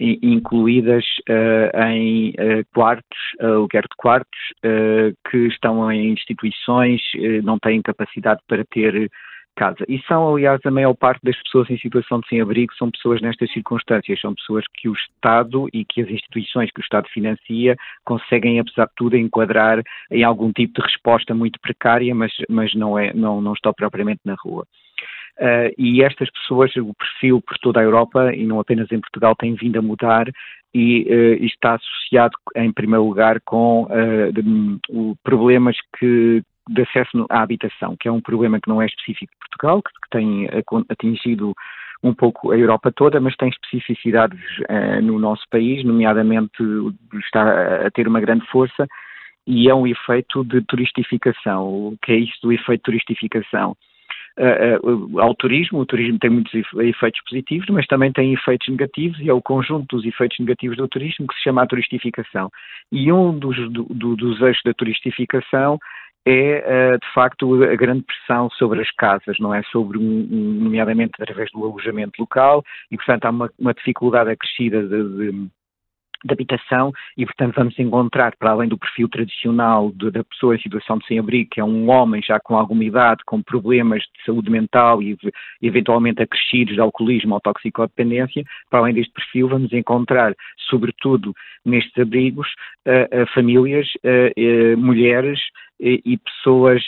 incluídas 0.00 1.04
uh, 1.28 1.84
em 1.86 2.30
uh, 2.30 2.64
quartos, 2.74 3.18
aluguer 3.40 3.82
de 3.82 3.96
quartos, 3.96 4.40
uh, 4.64 5.16
que 5.30 5.38
estão 5.46 5.90
em 5.90 6.12
instituições, 6.12 7.00
não 7.42 7.58
têm 7.58 7.80
capacidade 7.80 8.40
para 8.48 8.64
ter 8.64 9.10
casa. 9.54 9.84
E 9.88 10.00
são, 10.02 10.34
aliás, 10.34 10.60
a 10.64 10.70
maior 10.70 10.94
parte 10.94 11.20
das 11.22 11.40
pessoas 11.42 11.70
em 11.70 11.78
situação 11.78 12.20
de 12.20 12.28
sem-abrigo 12.28 12.74
são 12.74 12.90
pessoas 12.90 13.20
nestas 13.20 13.50
circunstâncias, 13.52 14.20
são 14.20 14.34
pessoas 14.34 14.64
que 14.74 14.88
o 14.88 14.92
Estado 14.92 15.68
e 15.72 15.84
que 15.84 16.02
as 16.02 16.08
instituições 16.08 16.70
que 16.70 16.80
o 16.80 16.82
Estado 16.82 17.08
financia 17.08 17.76
conseguem, 18.04 18.60
apesar 18.60 18.86
de 18.86 18.92
tudo, 18.96 19.16
enquadrar 19.16 19.82
em 20.10 20.22
algum 20.22 20.52
tipo 20.52 20.80
de 20.80 20.86
resposta 20.86 21.34
muito 21.34 21.60
precária, 21.60 22.14
mas, 22.14 22.32
mas 22.48 22.74
não, 22.74 22.98
é, 22.98 23.12
não, 23.14 23.40
não 23.40 23.52
está 23.52 23.72
propriamente 23.72 24.20
na 24.24 24.34
rua. 24.34 24.66
Uh, 25.38 25.74
e 25.76 26.02
estas 26.02 26.30
pessoas, 26.30 26.74
o 26.76 26.94
perfil 26.94 27.42
por 27.42 27.58
toda 27.58 27.80
a 27.80 27.82
Europa 27.82 28.32
e 28.32 28.46
não 28.46 28.60
apenas 28.60 28.90
em 28.92 29.00
Portugal, 29.00 29.34
tem 29.34 29.54
vindo 29.54 29.78
a 29.78 29.82
mudar 29.82 30.30
e 30.72 31.02
uh, 31.02 31.44
está 31.44 31.74
associado, 31.74 32.36
em 32.56 32.72
primeiro 32.72 33.04
lugar, 33.04 33.40
com 33.40 33.84
uh, 33.84 34.32
de, 34.32 34.42
problemas 35.24 35.76
que, 35.98 36.42
de 36.68 36.82
acesso 36.82 37.26
à 37.30 37.42
habitação, 37.42 37.96
que 37.98 38.08
é 38.08 38.12
um 38.12 38.20
problema 38.20 38.60
que 38.60 38.68
não 38.68 38.80
é 38.80 38.86
específico 38.86 39.32
de 39.32 39.38
Portugal, 39.38 39.82
que, 39.82 39.90
tem 40.10 40.48
atingido 40.88 41.54
um 42.02 42.14
pouco 42.14 42.52
a 42.52 42.58
Europa 42.58 42.92
toda, 42.92 43.20
mas 43.20 43.36
tem 43.36 43.48
especificidades 43.48 44.40
no 45.02 45.18
nosso 45.18 45.42
país, 45.50 45.84
nomeadamente 45.84 46.52
está 47.26 47.86
a 47.86 47.90
ter 47.90 48.06
uma 48.06 48.20
grande 48.20 48.46
força, 48.46 48.86
e 49.46 49.68
é 49.68 49.74
um 49.74 49.86
efeito 49.86 50.44
de 50.44 50.60
turistificação. 50.62 51.66
O 51.66 51.98
que 52.02 52.12
é 52.12 52.16
isso 52.16 52.38
do 52.42 52.52
efeito 52.52 52.80
de 52.80 52.84
turistificação? 52.84 53.76
uh, 54.38 55.20
ao 55.20 55.34
turismo. 55.34 55.80
O 55.80 55.86
turismo 55.86 56.18
tem 56.18 56.30
muitos 56.30 56.52
efeitos 56.54 57.20
positivos, 57.28 57.68
mas 57.70 57.86
também 57.86 58.12
tem 58.12 58.32
efeitos 58.32 58.68
negativos 58.68 59.18
e 59.20 59.28
é 59.28 59.32
o 59.32 59.42
conjunto 59.42 59.96
dos 59.96 60.04
efeitos 60.04 60.38
negativos 60.38 60.76
do 60.76 60.88
turismo 60.88 61.26
que 61.26 61.34
se 61.34 61.42
chama 61.42 61.62
a 61.62 61.66
turistificação. 61.66 62.50
E 62.90 63.12
um 63.12 63.38
dos, 63.38 63.56
do, 63.70 63.84
dos 64.16 64.40
eixos 64.40 64.62
da 64.64 64.74
turistificação 64.74 65.78
é, 66.26 66.96
de 66.96 67.12
facto, 67.12 67.62
a 67.62 67.76
grande 67.76 68.02
pressão 68.02 68.48
sobre 68.50 68.80
as 68.80 68.90
casas, 68.92 69.36
não 69.38 69.54
é? 69.54 69.62
Sobre, 69.64 69.98
nomeadamente, 69.98 71.12
através 71.20 71.50
do 71.52 71.64
alojamento 71.64 72.20
local, 72.20 72.64
e, 72.90 72.96
portanto, 72.96 73.26
há 73.26 73.30
uma, 73.30 73.50
uma 73.58 73.74
dificuldade 73.74 74.30
acrescida 74.30 74.82
de, 74.82 75.32
de 75.32 75.48
de 76.24 76.32
habitação 76.32 76.92
e, 77.16 77.24
portanto, 77.24 77.54
vamos 77.56 77.78
encontrar, 77.78 78.34
para 78.36 78.50
além 78.50 78.68
do 78.68 78.78
perfil 78.78 79.08
tradicional 79.08 79.92
de, 79.94 80.10
da 80.10 80.24
pessoa 80.24 80.56
em 80.56 80.60
situação 80.60 80.98
de 80.98 81.06
sem-abrigo, 81.06 81.50
que 81.50 81.60
é 81.60 81.64
um 81.64 81.90
homem 81.90 82.22
já 82.26 82.40
com 82.40 82.56
alguma 82.56 82.84
idade, 82.84 83.22
com 83.26 83.42
problemas 83.42 84.02
de 84.02 84.24
saúde 84.24 84.50
mental 84.50 85.02
e, 85.02 85.16
eventualmente 85.62 86.22
acrescidos 86.22 86.74
de 86.74 86.80
alcoolismo 86.80 87.34
ou 87.34 87.40
toxicodependência, 87.40 88.44
para 88.70 88.80
além 88.80 88.94
deste 88.94 89.12
perfil, 89.12 89.48
vamos 89.48 89.72
encontrar, 89.72 90.34
sobretudo 90.68 91.34
nestes 91.64 91.96
abrigos, 91.98 92.48
uh, 92.86 93.22
uh, 93.22 93.26
famílias, 93.34 93.86
uh, 94.04 94.76
mulheres 94.76 95.40
e 95.80 96.16
pessoas 96.18 96.82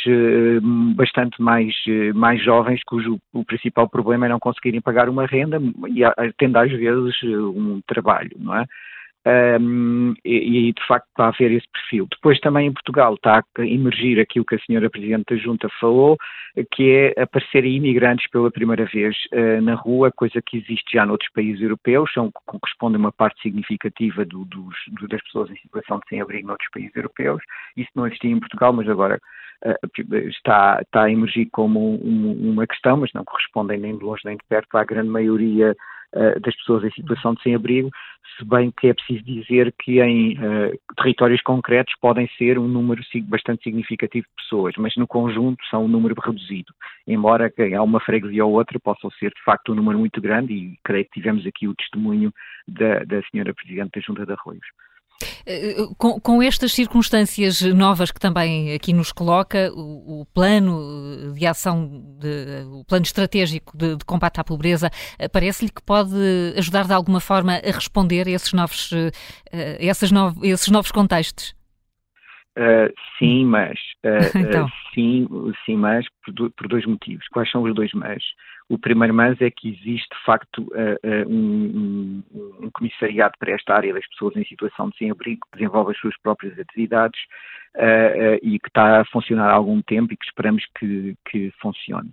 bastante 0.94 1.42
mais, 1.42 1.74
mais 2.14 2.42
jovens 2.42 2.80
cujo 2.86 3.18
o 3.34 3.44
principal 3.44 3.88
problema 3.88 4.26
é 4.26 4.28
não 4.28 4.38
conseguirem 4.38 4.80
pagar 4.80 5.08
uma 5.08 5.26
renda 5.26 5.60
e 5.88 6.02
tendo 6.38 6.56
às 6.56 6.70
vezes 6.70 7.20
um 7.24 7.80
trabalho, 7.84 8.30
não 8.38 8.56
é? 8.56 8.64
Um, 9.26 10.14
e, 10.24 10.68
e, 10.68 10.72
de 10.72 10.86
facto 10.86 11.08
está 11.08 11.24
a 11.24 11.28
haver 11.30 11.50
esse 11.50 11.66
perfil. 11.72 12.06
Depois 12.08 12.38
também 12.38 12.68
em 12.68 12.72
Portugal 12.72 13.14
está 13.14 13.42
a 13.58 13.66
emergir 13.66 14.20
aquilo 14.20 14.44
que 14.44 14.54
a 14.54 14.58
senhora 14.60 14.88
Presidente 14.88 15.34
da 15.34 15.36
Junta 15.36 15.68
falou, 15.80 16.16
que 16.70 16.92
é 16.92 17.22
aparecerem 17.22 17.74
imigrantes 17.74 18.30
pela 18.30 18.52
primeira 18.52 18.84
vez 18.84 19.16
uh, 19.32 19.60
na 19.60 19.74
rua, 19.74 20.12
coisa 20.12 20.40
que 20.40 20.58
existe 20.58 20.92
já 20.92 21.04
noutros 21.04 21.28
países 21.32 21.60
europeus, 21.60 22.12
são, 22.12 22.30
corresponde 22.44 22.94
a 22.94 23.00
uma 23.00 23.10
parte 23.10 23.42
significativa 23.42 24.24
do, 24.24 24.44
dos, 24.44 24.76
do, 24.92 25.08
das 25.08 25.22
pessoas 25.24 25.50
em 25.50 25.56
situação 25.56 25.98
de 25.98 26.08
sem-abrigo 26.08 26.46
noutros 26.46 26.70
países 26.70 26.94
europeus. 26.94 27.42
Isso 27.76 27.90
não 27.96 28.06
existia 28.06 28.30
em 28.30 28.38
Portugal, 28.38 28.72
mas 28.72 28.88
agora 28.88 29.20
uh, 29.64 30.28
está, 30.28 30.78
está 30.82 31.02
a 31.02 31.10
emergir 31.10 31.48
como 31.50 31.96
um, 31.96 32.52
uma 32.52 32.64
questão, 32.64 32.96
mas 32.98 33.12
não 33.12 33.24
correspondem 33.24 33.80
nem 33.80 33.98
de 33.98 34.04
longe 34.04 34.22
nem 34.24 34.36
de 34.36 34.44
perto 34.48 34.76
à 34.76 34.84
grande 34.84 35.08
maioria 35.08 35.74
uh, 36.14 36.40
das 36.40 36.54
pessoas 36.56 36.84
em 36.84 36.90
situação 36.90 37.34
de 37.34 37.42
sem-abrigo, 37.42 37.90
se 38.36 38.44
bem 38.44 38.70
que 38.70 38.88
é 38.88 38.94
preciso 38.94 39.24
dizer 39.24 39.72
que 39.78 40.00
em 40.00 40.34
uh, 40.34 40.78
territórios 40.96 41.40
concretos 41.42 41.94
podem 42.00 42.28
ser 42.36 42.58
um 42.58 42.68
número 42.68 43.02
bastante 43.24 43.64
significativo 43.64 44.26
de 44.26 44.42
pessoas, 44.42 44.74
mas 44.76 44.94
no 44.96 45.06
conjunto 45.06 45.64
são 45.70 45.84
um 45.84 45.88
número 45.88 46.14
reduzido, 46.20 46.72
embora 47.06 47.52
há 47.76 47.82
uma 47.82 48.00
freguesia 48.00 48.44
ou 48.44 48.52
outra 48.52 48.78
possam 48.78 49.10
ser 49.12 49.30
de 49.30 49.42
facto 49.42 49.72
um 49.72 49.74
número 49.74 49.98
muito 49.98 50.20
grande 50.20 50.52
e 50.52 50.78
creio 50.84 51.04
que 51.04 51.12
tivemos 51.12 51.46
aqui 51.46 51.66
o 51.66 51.74
testemunho 51.74 52.32
da, 52.68 53.04
da 53.04 53.22
senhora 53.30 53.54
Presidente 53.54 53.92
da 53.94 54.00
Junta 54.00 54.26
de 54.26 54.32
Arroios. 54.32 54.66
Eh, 55.46 55.74
com, 55.96 56.20
com, 56.20 56.42
estas 56.42 56.72
circunstâncias 56.72 57.62
novas 57.62 58.10
que 58.10 58.20
também 58.20 58.74
aqui 58.74 58.92
nos 58.92 59.12
coloca, 59.12 59.72
o, 59.72 60.20
o 60.20 60.26
plano 60.26 61.32
de 61.34 61.46
ação, 61.46 62.02
de, 62.18 62.64
o 62.70 62.84
plano 62.84 63.04
estratégico 63.04 63.76
de, 63.76 63.96
de 63.96 64.04
combate 64.04 64.40
à 64.40 64.44
pobreza, 64.44 64.90
eh, 65.18 65.28
parece-lhe 65.28 65.70
que 65.70 65.82
pode 65.82 66.14
ajudar 66.56 66.86
de 66.86 66.92
alguma 66.92 67.20
forma 67.20 67.54
a 67.54 67.70
responder 67.70 68.26
a 68.26 68.30
esses 68.30 68.52
novos, 68.52 68.90
a 68.92 69.56
eh, 69.56 70.12
novos, 70.12 70.42
esses 70.42 70.68
novos 70.68 70.90
contextos? 70.90 71.54
Uh, 72.58 72.88
sim, 73.18 73.44
mas 73.44 73.78
uh, 74.04 74.32
então. 74.38 74.64
uh, 74.64 74.70
sim, 74.94 75.28
sim, 75.66 75.76
mas 75.76 76.06
por, 76.24 76.50
por, 76.52 76.68
dois 76.68 76.86
motivos. 76.86 77.26
Quais 77.28 77.50
são 77.50 77.62
os 77.62 77.74
dois 77.74 77.90
mas? 77.92 78.22
O 78.68 78.78
primeiro 78.78 79.14
mas 79.14 79.40
é 79.40 79.50
que 79.50 79.68
existe 79.68 80.08
de 80.08 80.24
facto 80.24 80.66
um, 81.28 82.22
um, 82.34 82.70
comissariado 82.72 83.34
para 83.38 83.52
esta 83.52 83.74
área 83.74 83.94
das 83.94 84.06
pessoas 84.08 84.36
em 84.36 84.44
situação 84.44 84.90
de 84.90 84.96
sem-abrigo 84.98 85.46
que 85.46 85.58
desenvolve 85.58 85.92
as 85.92 85.98
suas 85.98 86.16
próprias 86.20 86.58
atividades 86.58 87.20
e 88.42 88.58
que 88.58 88.68
está 88.68 89.00
a 89.00 89.04
funcionar 89.04 89.50
há 89.50 89.52
algum 89.52 89.80
tempo 89.82 90.12
e 90.12 90.16
que 90.16 90.24
esperamos 90.24 90.64
que, 90.78 91.14
que 91.30 91.52
funcione. 91.60 92.10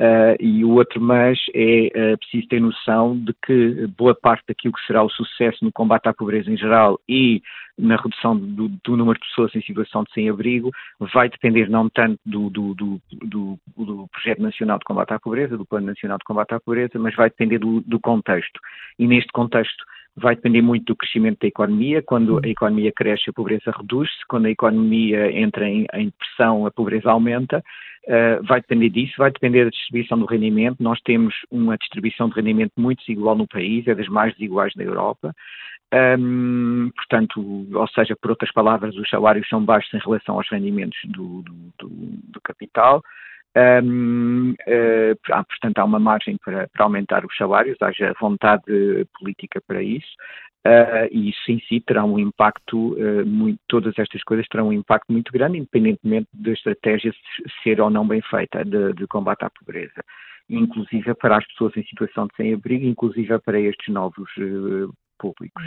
Uh, 0.00 0.34
e 0.40 0.64
o 0.64 0.70
outro 0.70 1.00
mas 1.00 1.38
é 1.54 1.86
uh, 1.86 2.18
preciso 2.18 2.48
ter 2.48 2.60
noção 2.60 3.16
de 3.16 3.32
que 3.46 3.86
boa 3.96 4.12
parte 4.12 4.42
daquilo 4.48 4.74
que 4.74 4.84
será 4.88 5.04
o 5.04 5.08
sucesso 5.08 5.64
no 5.64 5.70
combate 5.70 6.08
à 6.08 6.12
pobreza 6.12 6.50
em 6.50 6.56
geral 6.56 6.98
e 7.08 7.40
na 7.78 7.94
redução 7.94 8.36
do, 8.36 8.68
do 8.68 8.96
número 8.96 9.18
de 9.20 9.26
pessoas 9.28 9.54
em 9.54 9.62
situação 9.62 10.02
de 10.02 10.12
sem-abrigo 10.12 10.72
vai 11.12 11.28
depender 11.28 11.68
não 11.68 11.88
tanto 11.88 12.18
do, 12.26 12.50
do, 12.50 12.74
do, 12.74 14.08
Projeto 14.10 14.42
Nacional 14.42 14.78
de 14.78 14.84
Combate 14.84 15.12
à 15.12 15.20
Pobreza, 15.20 15.56
do 15.56 15.64
Plano 15.64 15.86
Nacional 15.86 16.18
de 16.18 16.24
Combate 16.24 16.54
à 16.54 16.60
Pobreza, 16.60 16.98
mas 16.98 17.14
vai 17.14 17.28
depender 17.28 17.58
do 17.58 18.00
contexto. 18.00 18.58
E 18.98 19.06
neste 19.06 19.30
contexto 19.32 19.84
vai 20.16 20.36
depender 20.36 20.62
muito 20.62 20.86
do 20.86 20.96
crescimento 20.96 21.40
da 21.40 21.48
economia. 21.48 22.02
Quando 22.02 22.40
a 22.44 22.48
economia 22.48 22.92
cresce, 22.92 23.30
a 23.30 23.32
pobreza 23.32 23.72
reduz-se. 23.76 24.26
Quando 24.28 24.46
a 24.46 24.50
economia 24.50 25.30
entra 25.32 25.68
em, 25.68 25.86
em 25.94 26.10
pressão, 26.10 26.66
a 26.66 26.70
pobreza 26.70 27.10
aumenta. 27.10 27.62
Uh, 28.06 28.44
vai 28.44 28.60
depender 28.60 28.90
disso, 28.90 29.14
vai 29.16 29.30
depender 29.30 29.64
da 29.64 29.70
distribuição 29.70 30.18
do 30.18 30.26
rendimento. 30.26 30.82
Nós 30.82 31.00
temos 31.00 31.34
uma 31.50 31.76
distribuição 31.78 32.28
de 32.28 32.34
rendimento 32.34 32.72
muito 32.76 32.98
desigual 32.98 33.34
no 33.34 33.48
país, 33.48 33.86
é 33.88 33.94
das 33.94 34.08
mais 34.08 34.34
desiguais 34.34 34.72
da 34.74 34.84
Europa. 34.84 35.34
Um, 36.18 36.90
portanto, 36.94 37.66
ou 37.72 37.88
seja, 37.88 38.16
por 38.20 38.30
outras 38.30 38.52
palavras, 38.52 38.96
os 38.96 39.08
salários 39.08 39.48
são 39.48 39.64
baixos 39.64 39.92
em 39.94 39.98
relação 39.98 40.34
aos 40.36 40.50
rendimentos 40.50 40.98
do, 41.04 41.42
do, 41.42 41.52
do, 41.78 41.88
do 41.88 42.40
capital. 42.42 43.02
Eh, 43.56 45.14
portanto, 45.24 45.78
há 45.78 45.84
uma 45.84 46.00
margem 46.00 46.36
para, 46.44 46.68
para, 46.68 46.84
aumentar 46.84 47.24
os 47.24 47.36
salários, 47.36 47.80
haja 47.80 48.14
vontade 48.20 48.64
política 49.18 49.60
para 49.66 49.82
isso, 49.82 50.12
uh, 50.66 51.06
e 51.12 51.30
isso 51.30 51.52
em 51.52 51.60
si 51.60 51.80
terá 51.80 52.04
um 52.04 52.18
impacto, 52.18 52.94
uh, 52.94 53.24
muito, 53.24 53.60
todas 53.68 53.96
estas 53.98 54.22
coisas 54.24 54.46
terão 54.48 54.68
um 54.68 54.72
impacto 54.72 55.12
muito 55.12 55.32
grande, 55.32 55.58
independentemente 55.58 56.28
da 56.32 56.50
estratégia 56.50 57.12
ser 57.62 57.80
ou 57.80 57.90
não 57.90 58.06
bem 58.06 58.20
feita 58.22 58.64
de, 58.64 58.92
de 58.94 59.06
combate 59.06 59.44
à 59.44 59.50
pobreza 59.50 60.02
inclusive 60.50 61.14
para 61.14 61.38
as 61.38 61.46
pessoas 61.46 61.74
em 61.74 61.82
situação 61.84 62.26
de 62.26 62.36
sem-abrigo, 62.36 62.84
inclusive 62.84 63.38
para 63.38 63.58
estes 63.58 63.92
novos 63.92 64.30
públicos. 65.18 65.62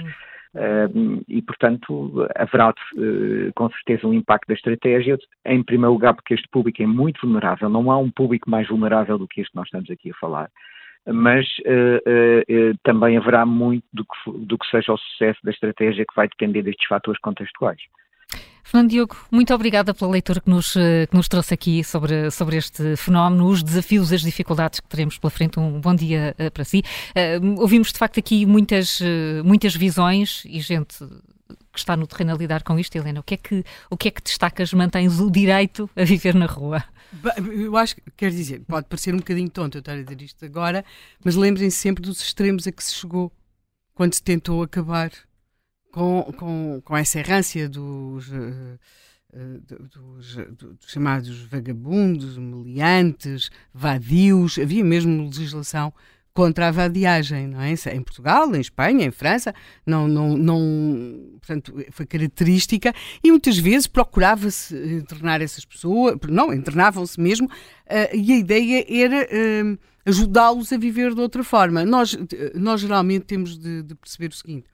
Uh, 0.56 1.24
e, 1.28 1.42
portanto, 1.42 2.28
haverá 2.36 2.70
uh, 2.70 3.54
com 3.56 3.70
certeza 3.70 4.08
um 4.08 4.14
impacto 4.14 4.48
da 4.48 4.54
estratégia, 4.54 5.18
em 5.46 5.64
primeiro 5.64 5.94
lugar, 5.94 6.14
porque 6.14 6.34
este 6.34 6.48
público 6.50 6.82
é 6.82 6.88
muito 6.88 7.22
vulnerável, 7.22 7.70
não 7.70 7.92
há 7.92 7.98
um 7.98 8.10
público 8.10 8.50
mais 8.50 8.68
vulnerável 8.68 9.18
do 9.18 9.28
que 9.28 9.42
este 9.42 9.52
que 9.52 9.58
nós 9.58 9.68
estamos 9.68 9.90
aqui 9.90 10.12
a 10.12 10.16
falar. 10.16 10.50
mas 11.06 11.46
uh, 11.60 12.74
uh, 12.74 12.78
também 12.84 13.18
haverá 13.18 13.46
muito 13.46 13.86
do 13.94 14.04
que, 14.04 14.46
do 14.46 14.58
que 14.58 14.70
seja 14.70 14.94
o 14.94 14.98
sucesso 14.98 15.40
da 15.44 15.52
estratégia 15.52 16.06
que 16.06 16.16
vai 16.16 16.28
depender 16.28 16.64
destes 16.64 16.88
fatores 16.88 17.20
contextuais. 17.22 17.80
Fernando 18.70 18.90
Diogo, 18.90 19.16
muito 19.32 19.54
obrigada 19.54 19.94
pela 19.94 20.12
leitura 20.12 20.42
que 20.42 20.50
nos, 20.50 20.74
que 20.74 21.16
nos 21.16 21.30
trouxe 21.30 21.54
aqui 21.54 21.86
sobre, 21.86 22.30
sobre 22.30 22.58
este 22.58 22.98
fenómeno, 22.98 23.48
os 23.48 23.64
desafios, 23.64 24.12
as 24.12 24.20
dificuldades 24.20 24.82
que 24.82 24.90
teremos 24.90 25.18
pela 25.18 25.32
frente. 25.32 25.58
Um 25.58 25.80
bom 25.80 25.96
dia 25.96 26.36
uh, 26.38 26.52
para 26.52 26.66
si. 26.66 26.84
Uh, 27.16 27.62
ouvimos 27.62 27.94
de 27.94 27.98
facto 27.98 28.20
aqui 28.20 28.46
muitas, 28.46 29.00
muitas 29.46 29.74
visões 29.74 30.44
e 30.46 30.60
gente 30.60 30.98
que 31.72 31.80
está 31.80 31.96
no 31.96 32.06
terreno 32.06 32.34
a 32.34 32.38
lidar 32.38 32.62
com 32.62 32.78
isto, 32.78 32.94
Helena. 32.98 33.22
O 33.22 33.24
que 33.24 33.36
é 33.36 33.38
que, 33.38 33.64
o 33.90 33.96
que, 33.96 34.10
é 34.10 34.12
que 34.12 34.22
destacas? 34.22 34.74
Mantens 34.74 35.18
o 35.22 35.32
direito 35.32 35.90
a 35.96 36.04
viver 36.04 36.36
na 36.36 36.46
rua? 36.46 36.84
Eu 37.38 37.78
acho 37.78 37.96
que, 37.96 38.02
quer 38.18 38.32
dizer, 38.32 38.64
pode 38.68 38.88
parecer 38.88 39.14
um 39.14 39.20
bocadinho 39.20 39.50
tonto 39.50 39.78
eu 39.78 39.80
estar 39.80 39.94
a 39.94 40.04
dizer 40.04 40.22
isto 40.22 40.44
agora, 40.44 40.84
mas 41.24 41.36
lembrem-se 41.38 41.78
sempre 41.78 42.04
dos 42.04 42.20
extremos 42.22 42.68
a 42.68 42.72
que 42.74 42.84
se 42.84 42.96
chegou 42.96 43.32
quando 43.96 44.14
se 44.14 44.22
tentou 44.22 44.62
acabar 44.62 45.10
com, 45.98 46.32
com, 46.38 46.82
com 46.86 46.96
essa 46.96 47.18
errância 47.18 47.68
dos, 47.68 48.28
uh, 48.28 48.80
dos, 49.34 50.36
dos, 50.36 50.78
chamados 50.86 51.42
vagabundos, 51.46 52.38
meliantes, 52.38 53.50
vadios, 53.74 54.60
havia 54.60 54.84
mesmo 54.84 55.24
legislação 55.24 55.92
contra 56.36 56.68
a 56.68 56.72
vadiagem, 56.72 57.48
não 57.48 57.60
é? 57.60 57.74
Em 57.96 58.04
Portugal, 58.04 58.56
em 58.56 58.62
Espanha, 58.62 59.08
em 59.08 59.10
França, 59.10 59.56
não, 59.84 60.08
não, 60.08 60.38
não, 60.38 61.32
portanto, 61.40 61.74
foi 61.90 62.06
característica 62.06 62.94
e 63.24 63.32
muitas 63.32 63.58
vezes 63.58 63.88
procurava-se 63.88 64.76
internar 64.76 65.42
essas 65.42 65.66
pessoas, 65.66 66.16
não, 66.30 66.54
internavam-se 66.54 67.20
mesmo, 67.20 67.48
uh, 67.48 68.16
e 68.16 68.34
a 68.34 68.38
ideia 68.38 68.86
era 68.88 69.24
uh, 69.24 69.80
ajudá-los 70.06 70.72
a 70.72 70.78
viver 70.78 71.16
de 71.16 71.22
outra 71.22 71.44
forma. 71.44 71.84
Nós, 71.84 72.16
nós 72.54 72.82
geralmente 72.82 73.26
temos 73.26 73.58
de, 73.58 73.82
de 73.82 73.96
perceber 73.96 74.28
o 74.28 74.36
seguinte, 74.36 74.68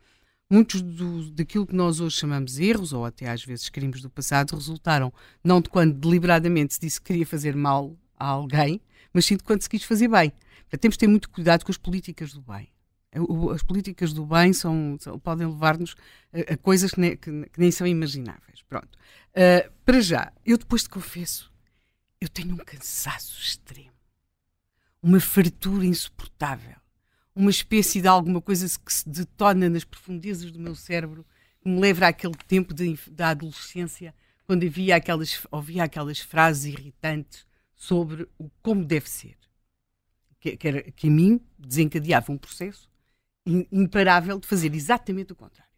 muitos 0.50 0.82
do, 0.82 1.32
daquilo 1.32 1.66
que 1.66 1.76
nós 1.76 2.00
hoje 2.00 2.18
chamamos 2.18 2.60
erros, 2.60 2.94
ou 2.94 3.06
até 3.06 3.30
às 3.30 3.44
vezes 3.44 3.70
crimes 3.70 4.02
do 4.02 4.10
passado, 4.10 4.56
resultaram 4.56 5.12
não 5.44 5.62
de 5.62 5.70
quando 5.70 5.94
deliberadamente 5.94 6.76
se 6.76 6.80
disse 6.80 7.00
que 7.00 7.08
queria 7.08 7.26
fazer 7.26 7.56
mal 7.56 7.96
a 8.18 8.26
alguém, 8.26 8.82
mas 9.14 9.26
sim 9.26 9.38
de 9.38 9.44
quando 9.44 9.62
se 9.62 9.70
quis 9.70 9.84
fazer 9.84 10.08
bem. 10.08 10.32
Temos 10.80 10.96
de 10.96 11.00
ter 11.00 11.08
muito 11.08 11.30
cuidado 11.30 11.64
com 11.64 11.72
as 11.72 11.78
políticas 11.78 12.34
do 12.34 12.42
bem. 12.42 12.70
As 13.54 13.62
políticas 13.62 14.12
do 14.12 14.26
bem 14.26 14.54
são, 14.54 14.98
podem 15.22 15.46
levar-nos 15.46 15.96
a, 16.34 16.54
a, 16.54 16.58
coisas 16.58 16.92
que 16.92 17.00
nem, 17.00 17.16
que, 17.16 17.32
que 17.46 17.60
nem, 17.60 17.70
são 17.70 17.86
imagináveis. 17.86 18.64
Pronto. 18.68 18.98
Uh, 19.36 19.72
para 19.86 20.02
já, 20.02 20.34
eu 20.44 20.58
depois 20.58 20.84
te 20.84 20.90
confesso, 20.90 21.52
eu 22.20 22.28
tenho 22.28 22.56
um 22.56 22.58
cansaço 22.58 23.40
extremo, 23.40 23.94
uma 25.02 25.20
fartura 25.20 25.86
insuportável, 25.86 26.78
uma 27.36 27.50
espécie 27.50 28.02
de 28.02 28.08
alguma 28.08 28.42
coisa 28.42 28.68
que 28.80 28.94
se 28.94 29.08
detona 29.08 29.70
nas 29.70 29.84
profundezas 29.84 30.52
do 30.52 30.60
meu 30.60 30.76
cérebro, 30.76 31.26
que 31.62 31.70
me 31.70 31.80
leva 31.80 32.08
àquele 32.08 32.36
tempo 32.48 32.74
de, 32.74 32.98
da 33.12 33.30
adolescência, 33.30 34.14
quando 34.46 34.66
havia 34.66 34.96
aquelas, 34.96 35.46
ouvia 35.52 35.84
aquelas 35.84 36.20
frases 36.20 36.66
irritantes 36.66 37.46
sobre 37.76 38.28
o 38.38 38.50
como 38.62 38.84
deve 38.84 39.10
ser 39.10 39.36
que, 40.44 40.58
que, 40.58 40.68
era, 40.68 40.92
que 40.92 41.08
a 41.08 41.12
mim 41.12 41.40
desencadeava 41.58 42.30
um 42.34 42.38
processo 42.38 42.92
imparável 43.72 44.38
de 44.38 44.46
fazer 44.46 44.74
exatamente 44.76 45.32
o 45.32 45.36
contrário. 45.36 45.72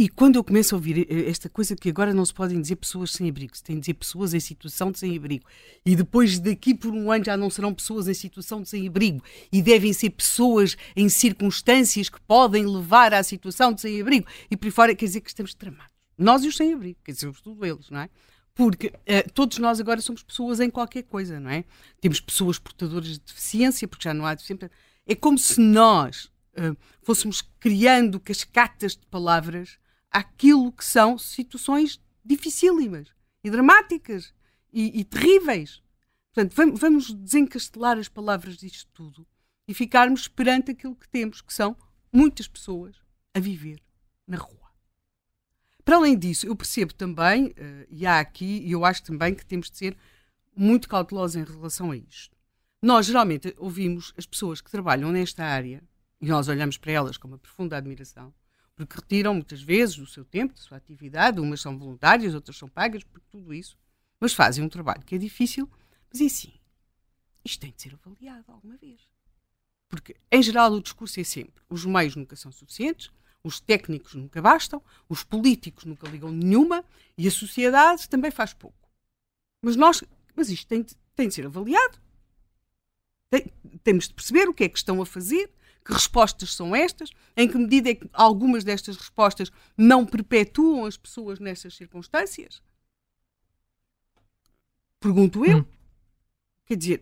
E 0.00 0.08
quando 0.08 0.36
eu 0.36 0.44
começo 0.44 0.76
a 0.76 0.78
ouvir 0.78 1.08
eh, 1.10 1.28
esta 1.28 1.48
coisa 1.48 1.74
que 1.74 1.88
agora 1.88 2.14
não 2.14 2.24
se 2.24 2.32
podem 2.32 2.60
dizer 2.60 2.76
pessoas 2.76 3.10
sem 3.10 3.28
abrigo, 3.28 3.56
se 3.56 3.64
tem 3.64 3.74
de 3.74 3.80
dizer 3.80 3.94
pessoas 3.94 4.32
em 4.32 4.38
situação 4.38 4.92
de 4.92 4.98
sem 5.00 5.16
abrigo, 5.16 5.44
e 5.84 5.96
depois 5.96 6.38
daqui 6.38 6.72
por 6.72 6.94
um 6.94 7.10
ano 7.10 7.24
já 7.24 7.36
não 7.36 7.50
serão 7.50 7.74
pessoas 7.74 8.06
em 8.06 8.14
situação 8.14 8.62
de 8.62 8.68
sem 8.68 8.86
abrigo, 8.86 9.20
e 9.50 9.60
devem 9.60 9.92
ser 9.92 10.10
pessoas 10.10 10.76
em 10.94 11.08
circunstâncias 11.08 12.08
que 12.08 12.20
podem 12.20 12.64
levar 12.64 13.12
à 13.12 13.24
situação 13.24 13.72
de 13.72 13.80
sem 13.80 14.00
abrigo, 14.00 14.28
e 14.48 14.56
por 14.56 14.66
aí 14.66 14.70
fora, 14.70 14.94
quer 14.94 15.04
dizer 15.04 15.20
que 15.20 15.30
estamos 15.30 15.52
tramados. 15.52 15.92
Nós 16.16 16.44
e 16.44 16.46
os 16.46 16.56
sem 16.56 16.72
abrigo, 16.72 17.00
quer 17.02 17.10
dizer, 17.10 17.26
sobretudo 17.26 17.66
eles, 17.66 17.90
não 17.90 17.98
é? 17.98 18.08
porque 18.54 18.88
uh, 18.88 19.30
todos 19.34 19.58
nós 19.58 19.80
agora 19.80 20.00
somos 20.00 20.22
pessoas 20.22 20.60
em 20.60 20.70
qualquer 20.70 21.02
coisa, 21.02 21.38
não 21.38 21.50
é? 21.50 21.64
Temos 22.00 22.20
pessoas 22.20 22.58
portadoras 22.58 23.08
de 23.08 23.20
deficiência, 23.20 23.86
porque 23.86 24.02
já 24.02 24.14
não 24.14 24.26
há 24.26 24.34
deficiência. 24.34 24.70
É 25.06 25.14
como 25.14 25.38
se 25.38 25.60
nós 25.60 26.24
uh, 26.56 26.76
fôssemos 27.02 27.40
criando 27.60 28.18
cascatas 28.18 28.96
de 28.96 29.06
palavras 29.06 29.78
àquilo 30.10 30.72
que 30.72 30.84
são 30.84 31.18
situações 31.18 32.00
dificílimas 32.24 33.08
e 33.42 33.50
dramáticas 33.50 34.34
e, 34.72 35.00
e 35.00 35.04
terríveis. 35.04 35.82
Portanto, 36.32 36.76
vamos, 36.76 37.12
desencastelar 37.12 37.98
as 37.98 38.08
palavras 38.08 38.56
disto 38.56 38.88
tudo 38.92 39.26
e 39.66 39.74
ficarmos 39.74 40.28
perante 40.28 40.70
aquilo 40.70 40.94
que 40.94 41.08
temos, 41.08 41.40
que 41.40 41.52
são 41.52 41.76
muitas 42.12 42.48
pessoas 42.48 42.96
a 43.34 43.40
viver 43.40 43.82
na 44.26 44.36
rua. 44.36 44.56
Para 45.84 45.96
além 45.96 46.18
disso, 46.18 46.46
eu 46.46 46.54
percebo 46.54 46.92
também, 46.92 47.46
uh, 47.46 47.86
e 47.88 48.06
há 48.06 48.20
aqui, 48.20 48.62
e 48.64 48.72
eu 48.72 48.84
acho 48.84 49.02
também 49.02 49.34
que 49.34 49.44
temos 49.44 49.70
de 49.70 49.78
ser 49.78 49.96
muito 50.54 50.88
cautelosos 50.88 51.36
em 51.36 51.44
relação 51.44 51.90
a 51.90 51.96
isto. 51.96 52.36
Nós 52.82 53.06
geralmente 53.06 53.54
ouvimos 53.58 54.12
as 54.16 54.26
pessoas 54.26 54.60
que 54.60 54.70
trabalham 54.70 55.10
nesta 55.10 55.44
área, 55.44 55.82
e 56.20 56.26
nós 56.26 56.48
olhamos 56.48 56.76
para 56.76 56.92
elas 56.92 57.16
com 57.16 57.28
uma 57.28 57.38
profunda 57.38 57.76
admiração, 57.76 58.34
porque 58.78 58.94
retiram 58.94 59.34
muitas 59.34 59.60
vezes 59.60 59.98
o 59.98 60.06
seu 60.06 60.24
tempo, 60.24 60.54
da 60.54 60.60
sua 60.60 60.76
atividade, 60.76 61.40
umas 61.40 61.60
são 61.60 61.76
voluntárias, 61.76 62.32
outras 62.32 62.56
são 62.56 62.68
pagas 62.68 63.02
por 63.02 63.20
tudo 63.22 63.52
isso, 63.52 63.76
mas 64.20 64.32
fazem 64.32 64.62
um 64.62 64.68
trabalho 64.68 65.02
que 65.02 65.16
é 65.16 65.18
difícil, 65.18 65.68
mas 66.08 66.20
é 66.20 66.28
sim, 66.28 66.52
isto 67.44 67.60
tem 67.60 67.72
de 67.72 67.82
ser 67.82 67.94
avaliado 67.94 68.44
alguma 68.46 68.76
vez. 68.76 69.00
Porque, 69.88 70.14
em 70.30 70.40
geral, 70.40 70.72
o 70.72 70.80
discurso 70.80 71.18
é 71.18 71.24
sempre: 71.24 71.60
os 71.68 71.84
meios 71.84 72.14
nunca 72.14 72.36
são 72.36 72.52
suficientes, 72.52 73.10
os 73.42 73.58
técnicos 73.58 74.14
nunca 74.14 74.40
bastam, 74.40 74.80
os 75.08 75.24
políticos 75.24 75.84
nunca 75.84 76.06
ligam 76.06 76.30
nenhuma 76.30 76.84
e 77.16 77.26
a 77.26 77.32
sociedade 77.32 78.08
também 78.08 78.30
faz 78.30 78.54
pouco. 78.54 78.88
Mas 79.60 79.74
nós, 79.74 80.04
mas 80.36 80.50
isto 80.50 80.68
tem, 80.68 80.86
tem 81.16 81.26
de 81.26 81.34
ser 81.34 81.46
avaliado. 81.46 81.98
Tem, 83.28 83.52
temos 83.82 84.06
de 84.06 84.14
perceber 84.14 84.48
o 84.48 84.54
que 84.54 84.62
é 84.62 84.68
que 84.68 84.78
estão 84.78 85.02
a 85.02 85.06
fazer, 85.06 85.50
que 85.88 85.94
respostas 85.94 86.54
são 86.54 86.76
estas, 86.76 87.10
em 87.34 87.48
que 87.48 87.56
medida 87.56 87.88
é 87.88 87.94
que 87.94 88.06
algumas 88.12 88.62
destas 88.62 88.94
respostas 88.94 89.50
não 89.74 90.04
perpetuam 90.04 90.84
as 90.84 90.98
pessoas 90.98 91.40
nessas 91.40 91.74
circunstâncias? 91.74 92.62
Pergunto 95.00 95.46
eu. 95.46 95.58
Hum. 95.58 95.64
Quer 96.66 96.76
dizer, 96.76 97.00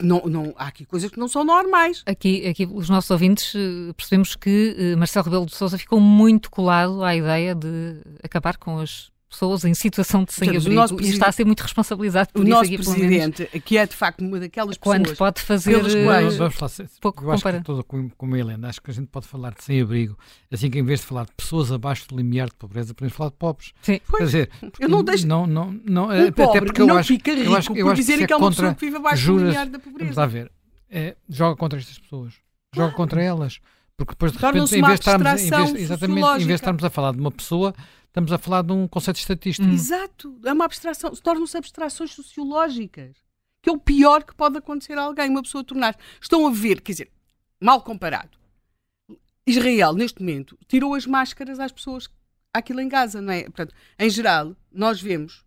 não, 0.00 0.20
não, 0.26 0.54
há 0.56 0.68
aqui 0.68 0.84
coisas 0.84 1.10
que 1.10 1.18
não 1.18 1.26
são 1.26 1.42
normais. 1.42 2.04
Aqui, 2.06 2.46
aqui 2.46 2.64
os 2.64 2.88
nossos 2.88 3.10
ouvintes 3.10 3.52
eh, 3.56 3.92
percebemos 3.96 4.36
que 4.36 4.94
uh, 4.94 4.96
Marcelo 4.96 5.24
Rebelo 5.24 5.46
de 5.46 5.56
Sousa 5.56 5.76
ficou 5.76 5.98
muito 5.98 6.48
colado 6.48 7.02
à 7.02 7.16
ideia 7.16 7.56
de 7.56 8.00
acabar 8.22 8.56
com 8.56 8.78
as 8.78 9.10
pessoas 9.28 9.64
em 9.64 9.74
situação 9.74 10.24
de 10.24 10.32
sem-abrigo 10.32 11.00
e 11.00 11.08
está 11.10 11.28
a 11.28 11.32
ser 11.32 11.44
muito 11.44 11.60
responsabilizado 11.60 12.30
por 12.32 12.40
o 12.40 12.42
isso 12.42 12.50
nosso 12.50 12.64
aqui, 12.64 12.76
presidente, 12.76 13.46
que 13.64 13.76
é 13.76 13.86
de 13.86 13.94
facto 13.94 14.20
uma 14.20 14.40
daquelas 14.40 14.76
Quando 14.78 15.02
pessoas... 15.02 15.18
pode 15.18 15.42
fazer... 15.42 15.76
Pelos 15.76 15.94
eh, 15.94 16.04
quais... 16.04 16.36
Vamos 16.36 16.54
falar, 16.54 16.88
pouco 17.00 17.24
eu 17.24 17.30
acho 17.32 17.42
compara. 17.42 17.62
que 17.62 17.70
estou 17.70 17.84
com, 17.84 18.34
a 18.34 18.38
Helena, 18.38 18.68
acho 18.68 18.80
que 18.80 18.90
a 18.90 18.94
gente 18.94 19.08
pode 19.08 19.26
falar 19.26 19.52
de 19.52 19.62
sem-abrigo, 19.62 20.18
assim 20.50 20.70
que 20.70 20.78
em 20.78 20.82
vez 20.82 21.00
de 21.00 21.06
falar 21.06 21.26
de 21.26 21.32
pessoas 21.36 21.70
abaixo 21.70 22.08
do 22.08 22.16
limiar 22.16 22.48
de 22.48 22.54
pobreza, 22.54 22.94
podemos 22.94 23.14
falar 23.14 23.30
de 23.30 23.36
pobres. 23.36 23.72
Sim. 23.82 24.00
Pois, 24.08 24.18
Quer 24.18 24.24
dizer, 24.24 24.50
eu 24.80 24.88
não 24.88 25.04
deixo... 25.04 25.26
Não, 25.26 25.46
não, 25.46 25.78
não, 25.84 26.06
um 26.06 26.10
até 26.10 26.30
pobre 26.30 26.66
porque 26.66 26.80
eu 26.80 26.86
não 26.86 26.96
acho, 26.96 27.08
fica 27.08 27.34
rico 27.34 27.50
eu 27.50 27.56
acho, 27.56 27.72
eu 27.76 27.86
por 27.86 27.92
acho 27.92 28.00
dizer 28.00 28.18
que, 28.18 28.26
que 28.26 28.32
é 28.32 28.36
uma 28.36 28.50
pessoa 28.50 28.74
que 28.74 28.84
vive 28.84 28.96
abaixo 28.96 29.22
juras, 29.22 29.42
do 29.42 29.46
limiar 29.48 29.66
da 29.68 29.78
pobreza. 29.78 30.04
Vamos 30.04 30.16
lá 30.16 30.26
ver, 30.26 30.50
é, 30.90 31.16
joga 31.28 31.56
contra 31.56 31.78
estas 31.78 31.98
pessoas, 31.98 32.34
joga 32.74 32.92
contra 32.94 33.22
elas. 33.22 33.60
Porque 33.98 34.12
depois 34.12 34.30
de 34.30 34.38
repente, 34.38 34.76
em 34.76 34.80
vez 34.80 35.00
de 35.00 35.00
estarmos, 35.00 35.42
em 35.42 35.50
vez, 35.50 35.74
exatamente, 35.74 36.20
em 36.20 36.36
vez 36.36 36.46
de 36.46 36.52
estarmos 36.52 36.84
a 36.84 36.88
falar 36.88 37.12
de 37.12 37.18
uma 37.18 37.32
pessoa, 37.32 37.74
estamos 38.18 38.32
a 38.32 38.38
falar 38.38 38.62
de 38.62 38.72
um 38.72 38.88
conceito 38.88 39.18
estatístico. 39.18 39.68
Exato, 39.68 40.38
é 40.44 40.52
uma 40.52 40.64
abstração, 40.64 41.10
tornam-se 41.12 41.56
abstrações 41.56 42.12
sociológicas, 42.12 43.16
que 43.62 43.70
é 43.70 43.72
o 43.72 43.78
pior 43.78 44.24
que 44.24 44.34
pode 44.34 44.58
acontecer 44.58 44.98
a 44.98 45.02
alguém, 45.02 45.30
uma 45.30 45.42
pessoa 45.42 45.62
tornar. 45.62 45.96
Estão 46.20 46.46
a 46.46 46.50
ver, 46.50 46.80
quer 46.80 46.92
dizer, 46.92 47.12
mal 47.60 47.80
comparado. 47.80 48.36
Israel, 49.46 49.94
neste 49.94 50.20
momento, 50.20 50.58
tirou 50.66 50.94
as 50.94 51.06
máscaras 51.06 51.60
às 51.60 51.72
pessoas 51.72 52.08
aquilo 52.52 52.80
em 52.80 52.88
Gaza, 52.88 53.20
não 53.20 53.32
é? 53.32 53.44
Portanto, 53.44 53.74
em 53.98 54.10
geral, 54.10 54.56
nós 54.72 55.00
vemos 55.00 55.44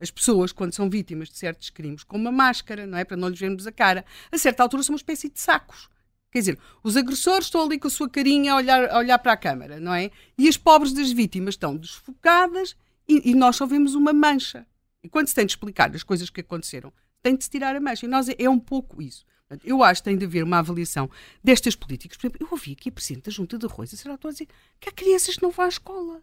as 0.00 0.10
pessoas, 0.10 0.52
quando 0.52 0.72
são 0.72 0.88
vítimas 0.88 1.28
de 1.28 1.36
certos 1.36 1.70
crimes, 1.70 2.02
com 2.02 2.16
uma 2.16 2.32
máscara, 2.32 2.86
não 2.86 2.98
é? 2.98 3.04
Para 3.04 3.16
não 3.16 3.28
lhes 3.28 3.38
vermos 3.38 3.66
a 3.66 3.72
cara. 3.72 4.04
A 4.30 4.38
certa 4.38 4.62
altura 4.62 4.82
são 4.82 4.94
uma 4.94 4.98
espécie 4.98 5.28
de 5.28 5.40
sacos. 5.40 5.88
Quer 6.32 6.38
dizer, 6.38 6.58
os 6.82 6.96
agressores 6.96 7.46
estão 7.46 7.62
ali 7.62 7.78
com 7.78 7.88
a 7.88 7.90
sua 7.90 8.08
carinha 8.08 8.54
a 8.54 8.56
olhar, 8.56 8.90
a 8.90 8.98
olhar 8.98 9.18
para 9.18 9.32
a 9.32 9.36
câmara, 9.36 9.78
não 9.78 9.92
é? 9.92 10.10
E 10.38 10.48
as 10.48 10.56
pobres 10.56 10.94
das 10.94 11.12
vítimas 11.12 11.54
estão 11.54 11.76
desfocadas 11.76 12.74
e, 13.06 13.30
e, 13.30 13.34
nós 13.34 13.56
só 13.56 13.66
vemos 13.66 13.94
uma 13.94 14.14
mancha. 14.14 14.66
E 15.02 15.10
quando 15.10 15.28
se 15.28 15.34
tem 15.34 15.44
de 15.44 15.52
explicar 15.52 15.94
as 15.94 16.02
coisas 16.02 16.30
que 16.30 16.40
aconteceram, 16.40 16.90
tem 17.22 17.36
de 17.36 17.44
se 17.44 17.50
tirar 17.50 17.76
a 17.76 17.80
mancha. 17.80 18.06
E 18.06 18.08
nós 18.08 18.30
é, 18.30 18.36
é 18.38 18.48
um 18.48 18.58
pouco 18.58 19.02
isso. 19.02 19.26
Eu 19.62 19.84
acho 19.84 20.00
que 20.00 20.08
tem 20.08 20.16
de 20.16 20.24
haver 20.24 20.42
uma 20.42 20.60
avaliação 20.60 21.10
destas 21.44 21.76
políticas. 21.76 22.16
Por 22.16 22.26
exemplo, 22.26 22.46
eu 22.46 22.48
ouvi 22.50 22.72
aqui 22.72 22.88
a 22.88 22.92
Presidente 22.92 23.24
da 23.26 23.30
Junta 23.30 23.58
de 23.58 23.66
Arroz, 23.66 23.92
a 23.92 23.96
senhora 23.98 24.18
a 24.24 24.30
dizer 24.30 24.48
que 24.80 24.88
há 24.88 24.92
crianças 24.92 25.36
que 25.36 25.42
não 25.42 25.50
vão 25.50 25.66
à 25.66 25.68
escola. 25.68 26.22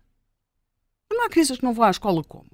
Não 1.12 1.24
há 1.24 1.30
crianças 1.30 1.58
que 1.58 1.64
não 1.64 1.74
vão 1.74 1.86
à 1.86 1.92
escola 1.92 2.24
como? 2.24 2.50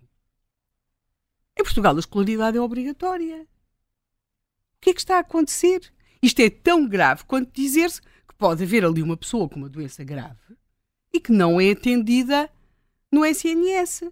Em 1.57 1.63
Portugal 1.63 1.95
a 1.95 1.99
escolaridade 1.99 2.57
é 2.57 2.61
obrigatória. 2.61 3.43
O 3.43 4.81
que 4.81 4.89
é 4.89 4.93
que 4.93 4.99
está 4.99 5.15
a 5.15 5.19
acontecer? 5.19 5.93
Isto 6.25 6.39
é 6.39 6.49
tão 6.49 6.87
grave 6.87 7.23
quanto 7.25 7.53
dizer-se 7.53 8.01
que 8.01 8.33
pode 8.35 8.63
haver 8.63 8.83
ali 8.83 9.03
uma 9.03 9.15
pessoa 9.15 9.47
com 9.47 9.57
uma 9.57 9.69
doença 9.69 10.03
grave 10.03 10.57
e 11.13 11.19
que 11.19 11.31
não 11.31 11.61
é 11.61 11.69
atendida 11.69 12.49
no 13.11 13.23
SNS. 13.23 14.11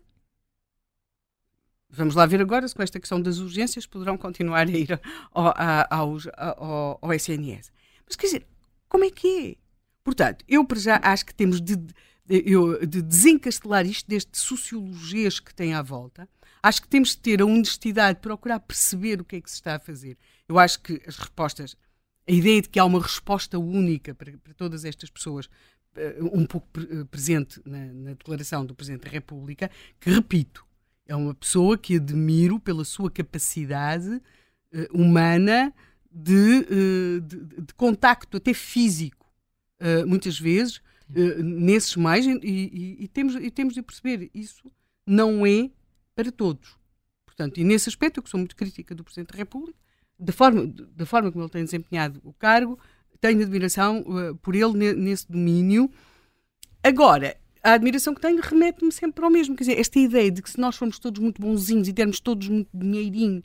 Vamos 1.90 2.14
lá 2.14 2.27
ver 2.27 2.40
agora 2.40 2.68
se 2.68 2.76
com 2.76 2.84
esta 2.84 2.99
questão 2.99 3.19
das 3.19 3.40
urgências 3.40 3.88
poderão 3.88 4.15
continuar 4.15 4.68
a 4.68 4.69
ir 4.69 5.02
ao, 5.31 5.56
ao, 5.90 6.99
ao, 7.02 7.14
SNS. 7.15 7.72
Mas 8.06 8.15
quer 8.15 8.27
dizer, 8.27 8.48
como 8.88 9.06
é 9.06 9.10
que 9.10 9.49
é? 9.49 9.56
Portanto, 10.03 10.45
eu 10.48 10.68
já 10.76 11.02
acho 11.03 11.26
que 11.26 11.34
temos 11.34 11.60
de, 11.60 11.76
de, 11.76 12.85
de 12.85 13.02
desencastelar 13.02 13.88
isto 13.88 14.07
deste 14.07 14.38
sociologês 14.38 15.40
que 15.40 15.56
tem 15.56 15.73
à 15.73 15.81
volta. 15.81 16.30
Acho 16.61 16.80
que 16.80 16.88
temos 16.88 17.10
de 17.10 17.18
ter 17.18 17.41
a 17.41 17.45
honestidade 17.45 18.19
de 18.19 18.22
procurar 18.22 18.60
perceber 18.60 19.19
o 19.19 19.26
que 19.26 19.38
é 19.38 19.41
que 19.41 19.49
se 19.49 19.56
está 19.56 19.77
a 19.77 19.80
fazer. 19.80 20.15
Eu 20.48 20.60
acho 20.60 20.80
que 20.80 21.02
as 21.07 21.18
respostas, 21.18 21.76
a 22.27 22.31
ideia 22.31 22.61
de 22.61 22.69
que 22.69 22.79
há 22.79 22.85
uma 22.85 23.01
resposta 23.01 23.59
única 23.59 24.15
para, 24.15 24.37
para 24.37 24.53
todas 24.53 24.85
estas 24.85 25.09
pessoas, 25.09 25.49
eh, 25.95 26.17
um 26.21 26.45
pouco 26.45 26.67
eh, 26.79 27.03
presente 27.11 27.61
na, 27.65 27.85
na 27.85 28.09
declaração 28.11 28.65
do 28.65 28.73
Presidente 28.73 29.03
da 29.03 29.09
República, 29.09 29.69
que 29.99 30.09
repito, 30.09 30.65
é 31.05 31.15
uma 31.15 31.33
pessoa 31.33 31.77
que 31.77 31.97
admiro 31.97 32.59
pela 32.59 32.85
sua 32.85 33.11
capacidade 33.11 34.09
uh, 34.09 34.21
humana 34.93 35.73
de, 36.11 36.33
uh, 36.33 37.21
de, 37.21 37.61
de, 37.61 37.73
contacto, 37.75 38.37
até 38.37 38.53
físico, 38.53 39.29
uh, 39.81 40.07
muitas 40.07 40.39
vezes, 40.39 40.81
nesses 41.37 41.95
mais, 41.95 42.25
e, 42.25 42.39
e, 42.41 43.03
e, 43.03 43.07
temos, 43.07 43.35
e 43.35 43.51
temos 43.51 43.75
de 43.75 43.83
perceber, 43.83 44.31
isso 44.33 44.63
não 45.05 45.45
é 45.45 45.69
para 46.15 46.31
todos. 46.31 46.75
Portanto, 47.25 47.59
e 47.59 47.63
nesse 47.63 47.89
aspecto, 47.89 48.17
eu 48.17 48.23
que 48.23 48.29
sou 48.29 48.39
muito 48.39 48.55
crítica 48.55 48.95
do 48.95 49.03
Presidente 49.03 49.31
da 49.31 49.37
República, 49.37 49.77
da 50.23 50.33
forma, 50.33 50.67
da 50.95 51.05
forma 51.05 51.31
como 51.31 51.43
ele 51.43 51.51
tem 51.51 51.63
desempenhado 51.63 52.21
o 52.23 52.33
cargo, 52.33 52.79
tenho 53.19 53.41
admiração 53.41 54.03
por 54.41 54.55
ele 54.55 54.93
nesse 54.93 55.31
domínio. 55.31 55.89
Agora, 56.83 57.37
a 57.63 57.73
admiração 57.73 58.13
que 58.13 58.19
tenho 58.19 58.41
remete-me 58.41 58.91
sempre 58.91 59.13
para 59.13 59.27
o 59.27 59.31
mesmo. 59.31 59.55
Quer 59.55 59.63
dizer, 59.63 59.79
esta 59.79 59.97
ideia 59.97 60.29
de 60.29 60.41
que 60.41 60.49
se 60.49 60.59
nós 60.59 60.75
formos 60.75 60.99
todos 60.99 61.21
muito 61.21 61.41
bonzinhos 61.41 61.87
e 61.87 61.93
dermos 61.93 62.19
todos 62.19 62.49
muito 62.49 62.69
dinheirinho, 62.73 63.41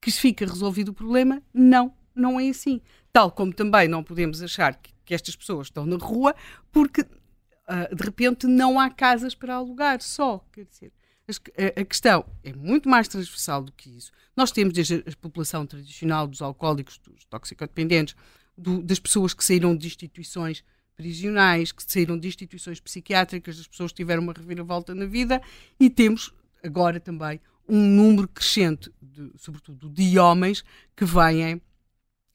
que 0.00 0.12
fica 0.12 0.46
resolvido 0.46 0.90
o 0.90 0.94
problema, 0.94 1.42
não, 1.52 1.92
não 2.14 2.38
é 2.38 2.48
assim. 2.48 2.80
Tal 3.12 3.30
como 3.30 3.52
também 3.52 3.88
não 3.88 4.04
podemos 4.04 4.40
achar 4.40 4.76
que, 4.76 4.92
que 5.04 5.14
estas 5.14 5.34
pessoas 5.34 5.66
estão 5.66 5.84
na 5.84 5.96
rua 5.96 6.34
porque 6.70 7.00
uh, 7.00 7.94
de 7.94 8.04
repente 8.04 8.46
não 8.46 8.78
há 8.78 8.88
casas 8.88 9.34
para 9.34 9.56
alugar 9.56 10.00
só. 10.00 10.44
Quer 10.52 10.66
dizer, 10.66 10.92
a, 11.28 11.84
questão 11.84 12.24
é 12.44 12.52
muito 12.52 12.88
mais 12.88 13.08
transversal 13.08 13.62
do 13.62 13.72
que 13.72 13.90
isso. 13.90 14.12
Nós 14.36 14.52
temos 14.52 14.74
desde 14.74 15.02
a 15.06 15.16
população 15.20 15.66
tradicional 15.66 16.26
dos 16.26 16.40
alcoólicos, 16.40 16.98
dos 16.98 17.24
toxicodependentes, 17.24 18.14
do, 18.56 18.82
das 18.82 18.98
pessoas 18.98 19.34
que 19.34 19.44
saíram 19.44 19.76
de 19.76 19.86
instituições 19.86 20.64
prisionais, 20.96 21.72
que 21.72 21.82
saíram 21.82 22.18
de 22.18 22.28
instituições 22.28 22.80
psiquiátricas, 22.80 23.58
as 23.58 23.66
pessoas 23.66 23.92
tiveram 23.92 24.22
uma 24.22 24.32
reviravolta 24.32 24.94
na 24.94 25.04
vida 25.04 25.42
e 25.78 25.90
temos 25.90 26.32
agora 26.62 26.98
também 26.98 27.40
um 27.68 27.80
número 27.80 28.28
crescente, 28.28 28.90
de, 29.02 29.32
sobretudo 29.36 29.90
de 29.90 30.18
homens, 30.18 30.64
que 30.96 31.04
vêm 31.04 31.60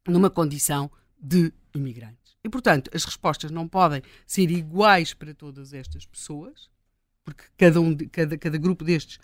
numa 0.07 0.29
condição 0.29 0.91
de 1.19 1.53
imigrantes. 1.73 2.35
E, 2.43 2.49
portanto, 2.49 2.91
as 2.93 3.05
respostas 3.05 3.51
não 3.51 3.67
podem 3.67 4.01
ser 4.25 4.49
iguais 4.51 5.13
para 5.13 5.33
todas 5.33 5.73
estas 5.73 6.05
pessoas, 6.05 6.69
porque 7.23 7.43
cada, 7.57 7.79
um, 7.79 7.95
cada, 8.11 8.37
cada 8.37 8.57
grupo 8.57 8.83
destes 8.83 9.19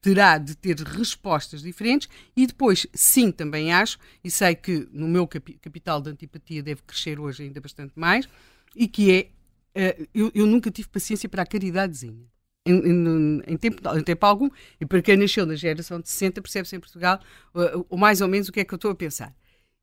terá 0.00 0.38
de 0.38 0.54
ter 0.54 0.78
respostas 0.78 1.62
diferentes 1.62 2.08
e 2.36 2.46
depois, 2.46 2.86
sim, 2.94 3.32
também 3.32 3.72
acho, 3.72 3.98
e 4.22 4.30
sei 4.30 4.54
que 4.54 4.88
no 4.92 5.08
meu 5.08 5.26
capital 5.26 6.00
de 6.00 6.10
antipatia 6.10 6.62
deve 6.62 6.82
crescer 6.82 7.18
hoje 7.18 7.44
ainda 7.44 7.60
bastante 7.60 7.92
mais, 7.96 8.28
e 8.76 8.86
que 8.86 9.30
é, 9.74 10.00
uh, 10.00 10.08
eu, 10.14 10.30
eu, 10.34 10.46
nunca 10.46 10.70
tive 10.70 10.88
paciência 10.88 11.28
para 11.28 11.42
a 11.42 11.46
caridadezinha. 11.46 12.26
Em, 12.66 12.74
em, 12.74 13.42
em, 13.46 13.56
tempo, 13.56 13.80
em 13.96 14.02
tempo 14.02 14.26
algum, 14.26 14.50
e 14.78 14.84
para 14.84 15.00
quem 15.00 15.16
nasceu 15.16 15.46
na 15.46 15.54
geração 15.54 16.00
de 16.00 16.08
60, 16.08 16.42
percebe-se 16.42 16.76
em 16.76 16.80
Portugal, 16.80 17.18
uh, 17.54 17.96
mais 17.96 18.20
ou 18.20 18.28
menos 18.28 18.48
o 18.48 18.52
que 18.52 18.60
é 18.60 18.64
que 18.64 18.74
eu 18.74 18.76
estou 18.76 18.90
a 18.90 18.94
pensar. 18.94 19.34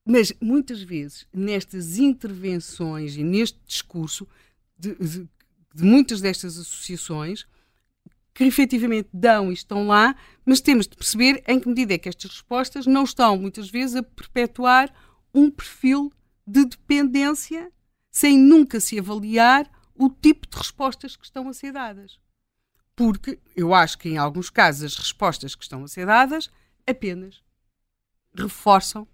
Mas 0.07 0.31
muitas 0.39 0.83
vezes, 0.83 1.27
nestas 1.33 1.97
intervenções 1.97 3.17
e 3.17 3.23
neste 3.23 3.59
discurso 3.65 4.27
de, 4.77 4.93
de, 4.95 5.27
de 5.75 5.83
muitas 5.83 6.21
destas 6.21 6.57
associações, 6.57 7.45
que 8.33 8.45
efetivamente 8.45 9.09
dão 9.13 9.51
e 9.51 9.53
estão 9.53 9.87
lá, 9.87 10.15
mas 10.45 10.61
temos 10.61 10.87
de 10.87 10.95
perceber 10.95 11.43
em 11.47 11.59
que 11.59 11.67
medida 11.67 11.93
é 11.93 11.97
que 11.97 12.07
estas 12.07 12.31
respostas 12.31 12.85
não 12.85 13.03
estão, 13.03 13.37
muitas 13.37 13.69
vezes, 13.69 13.95
a 13.95 14.03
perpetuar 14.03 14.93
um 15.33 15.51
perfil 15.51 16.11
de 16.47 16.65
dependência 16.65 17.71
sem 18.09 18.37
nunca 18.37 18.79
se 18.79 18.97
avaliar 18.97 19.69
o 19.93 20.09
tipo 20.09 20.47
de 20.47 20.57
respostas 20.57 21.17
que 21.17 21.25
estão 21.25 21.49
a 21.49 21.53
ser 21.53 21.73
dadas. 21.73 22.19
Porque 22.95 23.39
eu 23.55 23.73
acho 23.73 23.97
que, 23.97 24.07
em 24.07 24.17
alguns 24.17 24.49
casos, 24.49 24.83
as 24.83 24.97
respostas 24.97 25.55
que 25.55 25.63
estão 25.63 25.83
a 25.83 25.87
ser 25.87 26.05
dadas 26.05 26.49
apenas 26.87 27.43
reforçam 28.33 29.05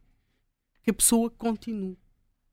que 0.83 0.91
a 0.91 0.93
pessoa 0.93 1.29
continue 1.31 1.97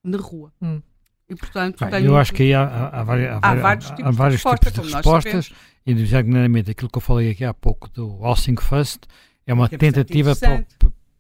na 0.03 0.19
rua. 0.19 0.53
Hum. 0.61 0.81
E, 1.29 1.37
portanto, 1.37 1.85
Bem, 1.87 2.05
eu 2.05 2.17
acho 2.17 2.33
que 2.33 2.43
aí 2.43 2.55
há, 2.55 2.63
há, 2.63 3.01
há, 3.01 3.05
várias, 3.05 3.39
há 3.43 3.55
vários 3.55 3.91
tipos 3.91 4.05
há 4.05 4.11
vários 4.11 4.41
de, 4.41 4.49
resposta, 4.49 4.71
tipos 4.71 4.89
de 4.89 4.95
respostas 4.95 5.53
e, 5.85 5.95
designadamente, 5.95 6.71
aquilo 6.71 6.89
que 6.91 6.97
eu 6.97 7.03
falei 7.03 7.31
aqui 7.31 7.45
há 7.45 7.53
pouco 7.53 7.91
do 7.91 8.23
Housing 8.23 8.57
First 8.57 9.03
é 9.47 9.53
uma 9.53 9.67
é 9.67 9.77
tentativa 9.77 10.35
para, 10.35 10.65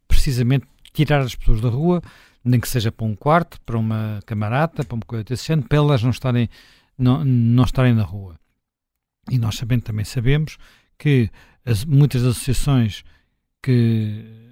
precisamente, 0.06 0.66
tirar 0.94 1.20
as 1.20 1.34
pessoas 1.34 1.60
da 1.60 1.68
rua 1.68 2.02
nem 2.44 2.58
que 2.58 2.68
seja 2.68 2.90
para 2.90 3.06
um 3.06 3.14
quarto, 3.14 3.60
para 3.60 3.76
uma 3.76 4.20
camarata, 4.24 4.84
para 4.84 4.94
uma 4.94 5.04
coisa 5.06 5.24
desse 5.24 5.46
género, 5.46 5.68
para 5.68 5.78
elas 5.78 6.02
não 6.02 6.10
estarem, 6.10 6.48
não, 6.96 7.24
não 7.24 7.64
estarem 7.64 7.94
na 7.94 8.02
rua. 8.02 8.38
E 9.30 9.38
nós 9.38 9.56
sabendo, 9.56 9.82
também 9.82 10.04
sabemos 10.04 10.56
que 10.98 11.30
as, 11.64 11.84
muitas 11.84 12.24
associações 12.24 13.04
que 13.62 14.47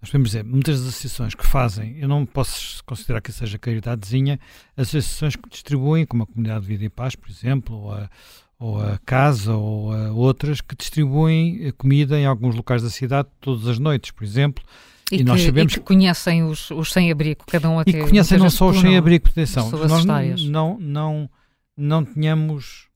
nós 0.00 0.10
podemos 0.10 0.30
dizer, 0.30 0.44
muitas 0.44 0.80
das 0.80 0.88
associações 0.88 1.34
que 1.34 1.46
fazem, 1.46 1.98
eu 1.98 2.08
não 2.08 2.24
posso 2.24 2.82
considerar 2.84 3.20
que 3.20 3.30
seja 3.30 3.58
caridadezinha, 3.58 4.40
associações 4.74 5.36
que 5.36 5.48
distribuem, 5.48 6.06
como 6.06 6.22
a 6.22 6.26
Comunidade 6.26 6.62
de 6.62 6.68
Vida 6.68 6.84
e 6.84 6.88
Paz, 6.88 7.14
por 7.14 7.28
exemplo, 7.28 7.76
ou 7.76 7.92
a, 7.92 8.10
ou 8.58 8.80
a 8.80 8.98
Casa, 9.04 9.54
ou 9.54 9.92
a 9.92 10.10
outras, 10.10 10.62
que 10.62 10.74
distribuem 10.74 11.70
comida 11.76 12.18
em 12.18 12.24
alguns 12.24 12.54
locais 12.54 12.82
da 12.82 12.88
cidade 12.88 13.28
todas 13.42 13.66
as 13.66 13.78
noites, 13.78 14.10
por 14.10 14.24
exemplo, 14.24 14.64
e, 15.12 15.16
e 15.16 15.18
que, 15.18 15.24
nós 15.24 15.42
sabemos 15.42 15.74
e 15.74 15.76
que 15.76 15.84
conhecem 15.84 16.44
os, 16.44 16.70
os 16.70 16.92
sem-abrigo, 16.92 17.44
cada 17.46 17.68
um 17.68 17.78
até. 17.78 17.90
E 17.90 18.08
conhecem 18.08 18.38
não 18.38 18.48
só 18.48 18.70
os 18.70 18.80
sem-abrigo, 18.80 19.28
atenção, 19.28 19.70
nós 19.70 20.04
não, 20.46 20.78
não, 20.80 21.30
não 21.76 22.04
tínhamos, 22.06 22.86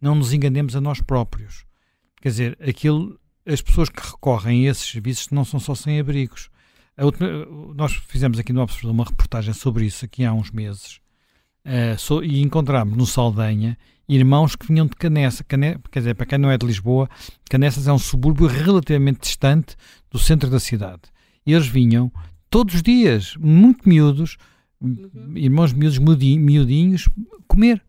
não 0.00 0.16
nos 0.16 0.32
enganemos 0.32 0.74
a 0.74 0.80
nós 0.80 1.00
próprios. 1.00 1.64
Quer 2.20 2.28
dizer, 2.28 2.58
aquilo, 2.66 3.19
as 3.52 3.60
pessoas 3.60 3.88
que 3.88 4.00
recorrem 4.00 4.66
a 4.66 4.70
esses 4.70 4.88
serviços 4.88 5.28
não 5.30 5.44
são 5.44 5.58
só 5.58 5.74
sem-abrigos. 5.74 6.50
Nós 7.74 7.94
fizemos 8.06 8.38
aqui 8.38 8.52
no 8.52 8.60
Observador 8.60 8.92
uma 8.92 9.04
reportagem 9.04 9.54
sobre 9.54 9.86
isso 9.86 10.04
aqui 10.04 10.24
há 10.24 10.32
uns 10.32 10.50
meses 10.50 11.00
uh, 11.64 11.98
so, 11.98 12.22
e 12.22 12.42
encontramos 12.42 12.96
no 12.96 13.06
Saldanha 13.06 13.76
irmãos 14.08 14.56
que 14.56 14.66
vinham 14.66 14.86
de 14.86 14.96
Canessa, 14.96 15.44
Canessa, 15.44 15.80
quer 15.90 16.00
dizer, 16.00 16.14
para 16.14 16.26
quem 16.26 16.38
não 16.38 16.50
é 16.50 16.58
de 16.58 16.66
Lisboa, 16.66 17.08
Canessas 17.48 17.86
é 17.86 17.92
um 17.92 17.98
subúrbio 17.98 18.48
relativamente 18.48 19.20
distante 19.20 19.76
do 20.10 20.18
centro 20.18 20.50
da 20.50 20.58
cidade. 20.58 21.02
E 21.46 21.52
eles 21.52 21.68
vinham 21.68 22.10
todos 22.50 22.74
os 22.74 22.82
dias, 22.82 23.36
muito 23.36 23.88
miúdos, 23.88 24.36
uhum. 24.80 25.32
irmãos 25.36 25.72
miúdos 25.72 25.98
miudinhos, 25.98 27.08
comer. 27.46 27.80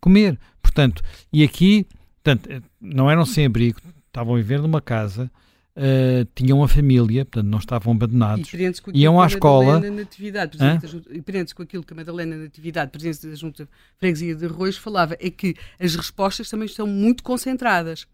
Comer. 0.00 0.38
Portanto, 0.62 1.02
e 1.32 1.42
aqui, 1.42 1.84
portanto, 2.22 2.48
eh, 2.48 2.62
não 2.80 3.10
eram 3.10 3.26
sem 3.26 3.44
abrigo, 3.44 3.80
estavam 4.16 4.34
a 4.34 4.36
viver 4.38 4.60
numa 4.60 4.80
casa, 4.80 5.30
uh, 5.76 6.26
tinham 6.34 6.58
uma 6.58 6.68
família, 6.68 7.24
portanto, 7.24 7.50
não 7.50 7.58
estavam 7.58 7.92
abandonados. 7.92 8.50
E 8.94 9.02
iam 9.02 9.20
à 9.20 9.26
escola. 9.26 9.78
Natividade, 9.78 10.58
e 11.10 11.20
prende-se 11.20 11.54
com 11.54 11.62
aquilo 11.62 11.84
que 11.84 11.92
a 11.92 11.96
Madalena 11.96 12.36
Natividade, 12.36 12.90
presidente 12.90 13.28
da 13.28 13.34
Junta 13.34 13.68
Freguesia 13.98 14.34
de 14.34 14.46
Arroz, 14.46 14.76
falava, 14.76 15.16
é 15.20 15.30
que 15.30 15.54
as 15.78 15.94
respostas 15.94 16.48
também 16.48 16.66
estão 16.66 16.86
muito 16.86 17.22
concentradas. 17.22 18.06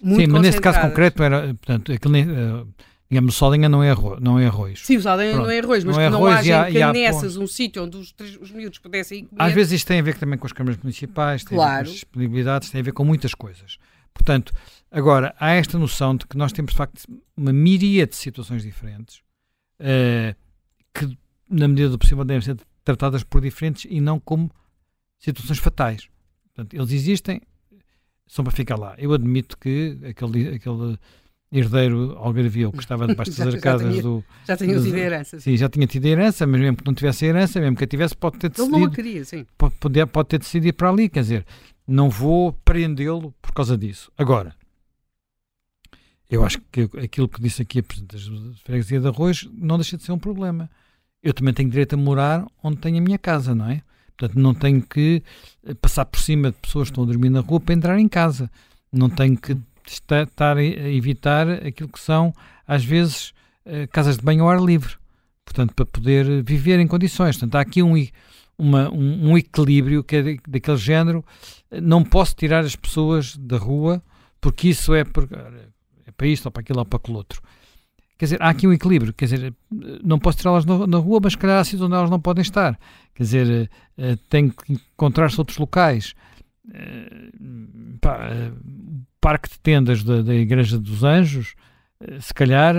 Muito 0.00 0.20
Sim, 0.20 0.26
mas 0.28 0.42
neste 0.42 0.60
caso 0.60 0.80
concreto 0.80 1.22
era, 1.22 1.54
portanto, 1.54 1.90
aquele, 1.90 2.22
uh, 2.22 2.68
Digamos, 3.08 3.36
o 3.36 3.38
Soldinha 3.38 3.68
não 3.68 3.84
é 3.84 3.90
arroz. 3.90 4.20
Não 4.20 4.38
é 4.38 4.46
arroz. 4.46 4.80
Sim, 4.84 4.96
o 4.96 5.02
Soldinha 5.02 5.36
não 5.36 5.48
é 5.48 5.60
arroz, 5.60 5.84
mas 5.84 5.96
não 5.96 6.02
é 6.02 6.06
que 6.06 6.12
não 6.12 6.26
haja 6.26 6.72
canessas, 6.72 7.36
um 7.36 7.46
sítio 7.46 7.84
onde 7.84 7.96
os, 7.96 8.12
os 8.40 8.50
miúdos 8.50 8.80
pudessem 8.80 9.24
comer. 9.26 9.42
Às 9.42 9.52
vezes 9.52 9.74
isto 9.74 9.86
tem 9.86 10.00
a 10.00 10.02
ver 10.02 10.16
também 10.16 10.36
com 10.36 10.46
as 10.46 10.52
câmaras 10.52 10.76
municipais, 10.82 11.44
tem 11.44 11.56
claro. 11.56 11.72
a 11.72 11.76
ver 11.76 11.84
com 11.84 11.90
as 11.90 11.94
disponibilidades, 11.94 12.70
tem 12.70 12.80
a 12.80 12.84
ver 12.84 12.92
com 12.92 13.04
muitas 13.04 13.32
coisas. 13.32 13.78
Portanto, 14.12 14.52
agora, 14.90 15.34
há 15.38 15.52
esta 15.52 15.78
noção 15.78 16.16
de 16.16 16.26
que 16.26 16.36
nós 16.36 16.52
temos, 16.52 16.72
de 16.72 16.76
facto, 16.76 17.02
uma 17.36 17.52
miríade 17.52 18.12
de 18.12 18.16
situações 18.16 18.62
diferentes 18.62 19.22
uh, 19.80 20.34
que, 20.94 21.18
na 21.50 21.68
medida 21.68 21.88
do 21.88 21.98
possível, 21.98 22.24
devem 22.24 22.42
ser 22.42 22.56
tratadas 22.84 23.22
por 23.22 23.40
diferentes 23.40 23.86
e 23.88 24.00
não 24.00 24.20
como 24.20 24.50
situações 25.18 25.58
fatais. 25.58 26.08
Portanto, 26.54 26.74
eles 26.74 26.92
existem, 26.92 27.40
são 28.26 28.44
para 28.44 28.52
ficar 28.52 28.78
lá. 28.78 28.94
Eu 28.98 29.12
admito 29.12 29.58
que 29.58 29.98
aquele, 30.04 30.54
aquele 30.54 30.98
herdeiro 31.52 32.16
algarvio 32.18 32.72
que 32.72 32.78
estava 32.78 33.06
debaixo 33.06 33.36
das 33.36 33.54
arcadas 33.54 34.02
do. 34.02 34.24
Já 34.46 34.56
tinha 34.56 34.80
tido 34.80 34.96
herança. 34.96 35.40
Sim, 35.40 35.56
já 35.56 35.68
tinha 35.68 35.86
tido 35.86 36.06
herança, 36.06 36.46
mas 36.46 36.60
mesmo 36.60 36.76
que 36.76 36.86
não 36.86 36.94
tivesse 36.94 37.26
herança, 37.26 37.60
mesmo 37.60 37.76
que 37.76 37.84
a 37.84 37.86
tivesse, 37.86 38.16
pode 38.16 38.38
ter 38.38 38.48
decidido. 38.48 38.76
Ele 38.76 38.84
não 38.84 38.92
a 38.92 38.94
queria, 38.94 39.24
sim. 39.24 39.46
Pode, 39.56 40.06
pode 40.06 40.28
ter 40.28 40.38
decidido 40.38 40.68
ir 40.68 40.72
para 40.72 40.88
ali, 40.88 41.08
quer 41.08 41.20
dizer, 41.20 41.46
não 41.86 42.10
vou 42.10 42.52
prendê-lo 42.52 43.34
por 43.40 43.52
causa 43.52 43.76
disso. 43.76 44.10
Agora, 44.16 44.54
eu 46.28 46.44
acho 46.44 46.60
que 46.72 46.82
aquilo 47.02 47.28
que 47.28 47.40
disse 47.40 47.62
aqui 47.62 47.78
a 47.78 47.82
Presidente 47.82 48.16
da 48.16 48.56
Freguesia 48.64 49.00
de 49.00 49.06
Arroz 49.06 49.48
não 49.52 49.76
deixa 49.76 49.96
de 49.96 50.02
ser 50.02 50.12
um 50.12 50.18
problema. 50.18 50.68
Eu 51.22 51.32
também 51.32 51.54
tenho 51.54 51.70
direito 51.70 51.94
a 51.94 51.96
morar 51.96 52.46
onde 52.62 52.78
tenho 52.78 52.98
a 52.98 53.00
minha 53.00 53.18
casa, 53.18 53.54
não 53.54 53.70
é? 53.70 53.82
Portanto, 54.16 54.40
não 54.40 54.54
tenho 54.54 54.82
que 54.82 55.22
eh, 55.64 55.74
passar 55.74 56.04
por 56.06 56.18
cima 56.18 56.50
de 56.50 56.56
pessoas 56.56 56.88
que 56.88 56.92
estão 56.92 57.04
a 57.04 57.06
dormir 57.06 57.30
na 57.30 57.40
rua 57.40 57.60
para 57.60 57.74
entrar 57.74 57.98
em 57.98 58.08
casa. 58.08 58.50
Não 58.90 59.10
tenho 59.10 59.36
que 59.36 59.56
estar 59.86 60.56
a 60.56 60.62
evitar 60.62 61.48
aquilo 61.48 61.88
que 61.88 62.00
são, 62.00 62.32
às 62.66 62.84
vezes, 62.84 63.32
eh, 63.64 63.86
casas 63.86 64.16
de 64.16 64.24
banho 64.24 64.44
ao 64.44 64.50
ar 64.50 64.60
livre. 64.60 64.94
Portanto, 65.44 65.74
para 65.74 65.86
poder 65.86 66.42
viver 66.42 66.80
em 66.80 66.86
condições. 66.86 67.36
Portanto, 67.36 67.56
há 67.56 67.60
aqui 67.60 67.82
um, 67.82 67.94
uma, 68.58 68.90
um, 68.90 69.36
equilíbrio 69.36 70.02
que 70.02 70.16
é 70.16 70.36
daquele 70.48 70.76
género. 70.76 71.24
Não 71.70 72.02
posso 72.02 72.34
tirar 72.34 72.64
as 72.64 72.74
pessoas 72.74 73.36
da 73.36 73.58
rua 73.58 74.02
porque 74.40 74.68
isso 74.68 74.94
é, 74.94 75.04
por, 75.04 75.24
é 75.24 75.68
para 76.16 76.26
isto 76.26 76.46
ou 76.46 76.52
para 76.52 76.60
aquilo 76.60 76.78
ou 76.78 76.84
para 76.84 76.96
aquele 76.96 77.16
outro. 77.16 77.42
Quer 78.18 78.26
dizer, 78.26 78.42
há 78.42 78.48
aqui 78.48 78.66
um 78.66 78.72
equilíbrio. 78.72 79.12
Quer 79.12 79.26
dizer, 79.26 79.54
não 80.02 80.18
posso 80.18 80.38
tirá-las 80.38 80.64
na, 80.64 80.98
rua, 80.98 81.20
mas 81.22 81.34
se 81.34 81.38
calhar 81.38 81.58
há 81.58 81.64
sítios 81.64 81.82
onde 81.82 81.94
elas 81.94 82.10
não 82.10 82.20
podem 82.20 82.42
estar. 82.42 82.78
Quer 83.14 83.22
dizer, 83.22 83.70
uh, 83.98 84.16
tenho 84.30 84.50
que 84.52 84.72
encontrar-se 84.72 85.38
outros 85.38 85.58
locais. 85.58 86.14
Pá, 88.00 88.30
uh, 88.30 89.06
parque 89.20 89.50
de 89.50 89.58
tendas 89.58 90.02
da, 90.02 90.22
da 90.22 90.34
Igreja 90.34 90.78
dos 90.78 91.04
Anjos, 91.04 91.54
se 92.20 92.32
calhar, 92.32 92.74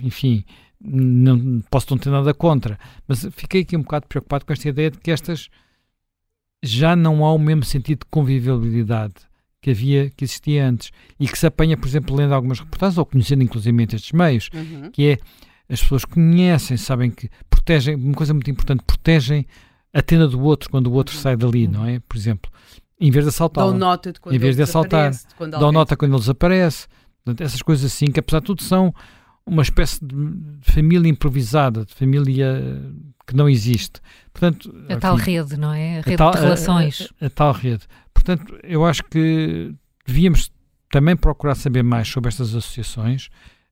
enfim, 0.00 0.44
não 0.80 1.60
posso 1.70 1.86
não 1.90 1.98
ter 1.98 2.10
nada 2.10 2.32
contra, 2.34 2.78
mas 3.06 3.26
fiquei 3.32 3.62
aqui 3.62 3.76
um 3.76 3.82
bocado 3.82 4.06
preocupado 4.06 4.44
com 4.44 4.52
esta 4.52 4.68
ideia 4.68 4.90
de 4.90 4.98
que 4.98 5.10
estas 5.10 5.48
já 6.62 6.94
não 6.94 7.24
há 7.24 7.32
o 7.32 7.38
mesmo 7.38 7.64
sentido 7.64 8.00
de 8.00 8.06
convivialidade 8.10 9.27
que 9.60 9.70
havia, 9.70 10.10
que 10.10 10.24
existia 10.24 10.66
antes 10.66 10.90
e 11.18 11.26
que 11.26 11.38
se 11.38 11.46
apanha, 11.46 11.76
por 11.76 11.86
exemplo, 11.86 12.16
lendo 12.16 12.34
algumas 12.34 12.60
reportagens 12.60 12.98
ou 12.98 13.06
conhecendo 13.06 13.42
inclusive 13.42 13.82
estes 13.82 14.12
meios, 14.12 14.48
uhum. 14.54 14.90
que 14.90 15.10
é 15.10 15.18
as 15.70 15.82
pessoas 15.82 16.04
conhecem, 16.04 16.76
sabem 16.76 17.10
que 17.10 17.28
protegem, 17.50 17.94
uma 17.94 18.14
coisa 18.14 18.32
muito 18.32 18.50
importante, 18.50 18.82
protegem 18.86 19.46
a 19.92 20.00
tenda 20.00 20.26
do 20.26 20.40
outro 20.40 20.70
quando 20.70 20.86
o 20.86 20.92
outro 20.92 21.14
uhum. 21.14 21.22
sai 21.22 21.36
dali, 21.36 21.66
uhum. 21.66 21.72
não 21.72 21.86
é? 21.86 22.00
Por 22.00 22.16
exemplo, 22.16 22.50
em 23.00 23.10
vez 23.10 23.24
de 23.24 23.28
assaltar, 23.28 23.64
dão 23.64 23.76
nota 23.76 24.12
de 24.12 24.20
quando 24.20 24.34
em 24.34 24.38
vez 24.38 24.56
de 24.56 24.62
assaltar, 24.62 25.12
dão 25.50 25.72
nota 25.72 25.96
quando 25.96 26.12
ele 26.12 26.20
desaparece, 26.20 26.86
Portanto, 27.28 27.46
essas 27.46 27.60
coisas 27.60 27.92
assim, 27.92 28.06
que 28.06 28.20
apesar 28.20 28.40
de 28.40 28.46
tudo 28.46 28.62
são 28.62 28.94
uma 29.44 29.62
espécie 29.62 30.02
de 30.02 30.16
família 30.62 31.10
improvisada, 31.10 31.84
de 31.84 31.94
família 31.94 32.82
que 33.28 33.36
não 33.36 33.46
existe. 33.46 34.00
Portanto, 34.32 34.74
a 34.88 34.92
enfim, 34.92 35.00
tal 35.00 35.16
rede, 35.16 35.56
não 35.58 35.74
é? 35.74 35.98
A 35.98 36.00
rede 36.00 36.14
a 36.14 36.16
tal, 36.16 36.32
de 36.32 36.38
relações. 36.38 37.12
A, 37.20 37.24
a, 37.24 37.26
a, 37.26 37.30
tal 37.30 37.52
rede. 37.52 37.84
Portanto, 38.14 38.58
eu 38.62 38.86
acho 38.86 39.04
que 39.04 39.74
devíamos 40.06 40.50
também 40.90 41.14
procurar 41.14 41.54
saber 41.54 41.84
mais 41.84 42.08
sobre 42.08 42.28
estas 42.28 42.54
associações 42.54 43.26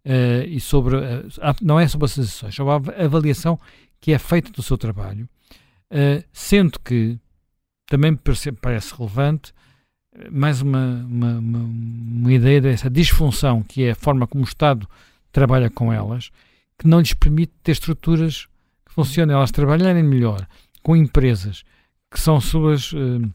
uh, 0.05 0.47
e 0.47 0.61
sobre, 0.61 0.97
uh, 0.97 1.28
não 1.62 1.81
é 1.81 1.89
sobre 1.89 2.05
as 2.05 2.12
associações, 2.12 2.55
sobre 2.55 2.73
a 2.73 3.05
avaliação 3.07 3.59
que 3.99 4.12
é 4.12 4.19
feita 4.19 4.53
do 4.53 4.62
seu 4.62 4.77
trabalho, 4.77 5.27
uh, 5.91 6.23
sendo 6.35 6.78
que 6.78 7.19
também 7.87 8.11
me 8.11 8.19
parece, 8.19 8.53
parece 8.53 8.95
relevante 8.95 9.55
mais 10.31 10.61
uma, 10.61 11.07
uma, 11.09 11.39
uma, 11.39 11.59
uma, 11.59 12.33
ideia 12.33 12.61
dessa 12.61 12.91
disfunção 12.91 13.62
que 13.62 13.85
é 13.85 13.91
a 13.93 13.95
forma 13.95 14.27
como 14.27 14.45
o 14.45 14.47
Estado 14.47 14.89
trabalha 15.33 15.70
com 15.70 15.93
elas, 15.93 16.31
que 16.78 16.87
não 16.87 17.01
lhes 17.01 17.15
permite 17.15 17.53
ter 17.62 17.73
estruturas 17.73 18.49
que 18.97 19.09
funcionem, 19.09 19.36
elas 19.36 19.51
trabalharem 19.51 20.02
melhor 20.02 20.47
com 20.82 20.97
empresas 20.97 21.62
que 22.10 22.18
são 22.18 22.40
suas 22.40 22.93
uh, 22.93 23.32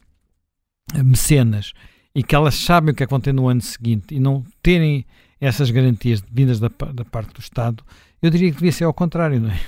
mecenas 1.04 1.72
e 2.14 2.22
que 2.22 2.34
elas 2.34 2.54
sabem 2.54 2.92
o 2.92 2.96
que 2.96 3.02
é 3.02 3.06
que 3.06 3.10
vão 3.10 3.20
ter 3.20 3.32
no 3.32 3.48
ano 3.48 3.60
seguinte 3.60 4.14
e 4.14 4.20
não 4.20 4.44
terem 4.62 5.06
essas 5.40 5.70
garantias 5.70 6.22
vindas 6.30 6.60
da, 6.60 6.68
da 6.92 7.04
parte 7.04 7.32
do 7.32 7.40
Estado, 7.40 7.84
eu 8.20 8.30
diria 8.30 8.50
que 8.50 8.56
devia 8.56 8.72
ser 8.72 8.84
ao 8.84 8.94
contrário, 8.94 9.40
não 9.40 9.50
é? 9.50 9.60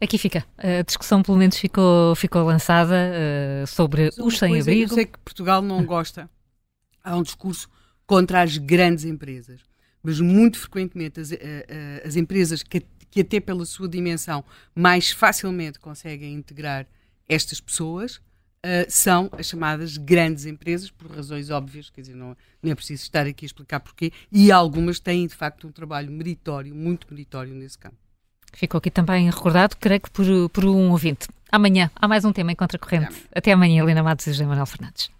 Aqui 0.00 0.16
fica. 0.16 0.44
A 0.56 0.82
discussão, 0.82 1.22
pelo 1.22 1.36
menos, 1.36 1.58
ficou, 1.58 2.14
ficou 2.16 2.42
lançada 2.42 3.12
uh, 3.12 3.66
sobre 3.66 4.08
os 4.18 4.38
sem-abrigo. 4.38 4.92
Eu 4.92 4.94
sei 4.94 5.04
que 5.04 5.18
Portugal 5.18 5.60
não 5.60 5.84
gosta. 5.84 6.28
Há 7.04 7.16
um 7.16 7.22
discurso 7.22 7.68
contra 8.06 8.42
as 8.42 8.56
grandes 8.56 9.04
empresas. 9.04 9.60
Mas 10.02 10.18
muito 10.18 10.58
frequentemente 10.58 11.20
as, 11.20 11.30
uh, 11.30 11.34
uh, 11.34 12.06
as 12.08 12.16
empresas 12.16 12.62
que, 12.62 12.82
que, 13.10 13.20
até 13.20 13.40
pela 13.40 13.64
sua 13.64 13.88
dimensão, 13.88 14.44
mais 14.74 15.10
facilmente 15.10 15.78
conseguem 15.78 16.34
integrar 16.34 16.86
estas 17.28 17.60
pessoas 17.60 18.20
são 18.88 19.30
as 19.38 19.46
chamadas 19.46 19.96
grandes 19.96 20.46
empresas, 20.46 20.90
por 20.90 21.10
razões 21.10 21.50
óbvias, 21.50 21.90
quer 21.90 22.02
dizer, 22.02 22.14
não, 22.14 22.36
não 22.62 22.72
é 22.72 22.74
preciso 22.74 23.02
estar 23.02 23.26
aqui 23.26 23.44
a 23.44 23.46
explicar 23.46 23.80
porquê, 23.80 24.12
e 24.30 24.52
algumas 24.52 25.00
têm, 25.00 25.26
de 25.26 25.34
facto, 25.34 25.66
um 25.66 25.72
trabalho 25.72 26.10
meritório, 26.10 26.74
muito 26.74 27.06
meritório 27.10 27.54
nesse 27.54 27.78
campo. 27.78 27.96
Ficou 28.52 28.78
aqui 28.78 28.90
também 28.90 29.30
recordado, 29.30 29.76
creio 29.76 30.00
que 30.00 30.10
por, 30.10 30.26
por 30.50 30.64
um 30.64 30.90
ouvinte. 30.90 31.28
Amanhã 31.50 31.90
há 31.94 32.08
mais 32.08 32.24
um 32.24 32.32
tema 32.32 32.52
em 32.52 32.56
Contracorrente. 32.56 33.26
Até 33.34 33.52
amanhã, 33.52 33.82
Helena 33.82 34.02
Matos 34.02 34.26
e 34.26 34.32
José 34.32 34.44
Manuel 34.44 34.66
Fernandes. 34.66 35.10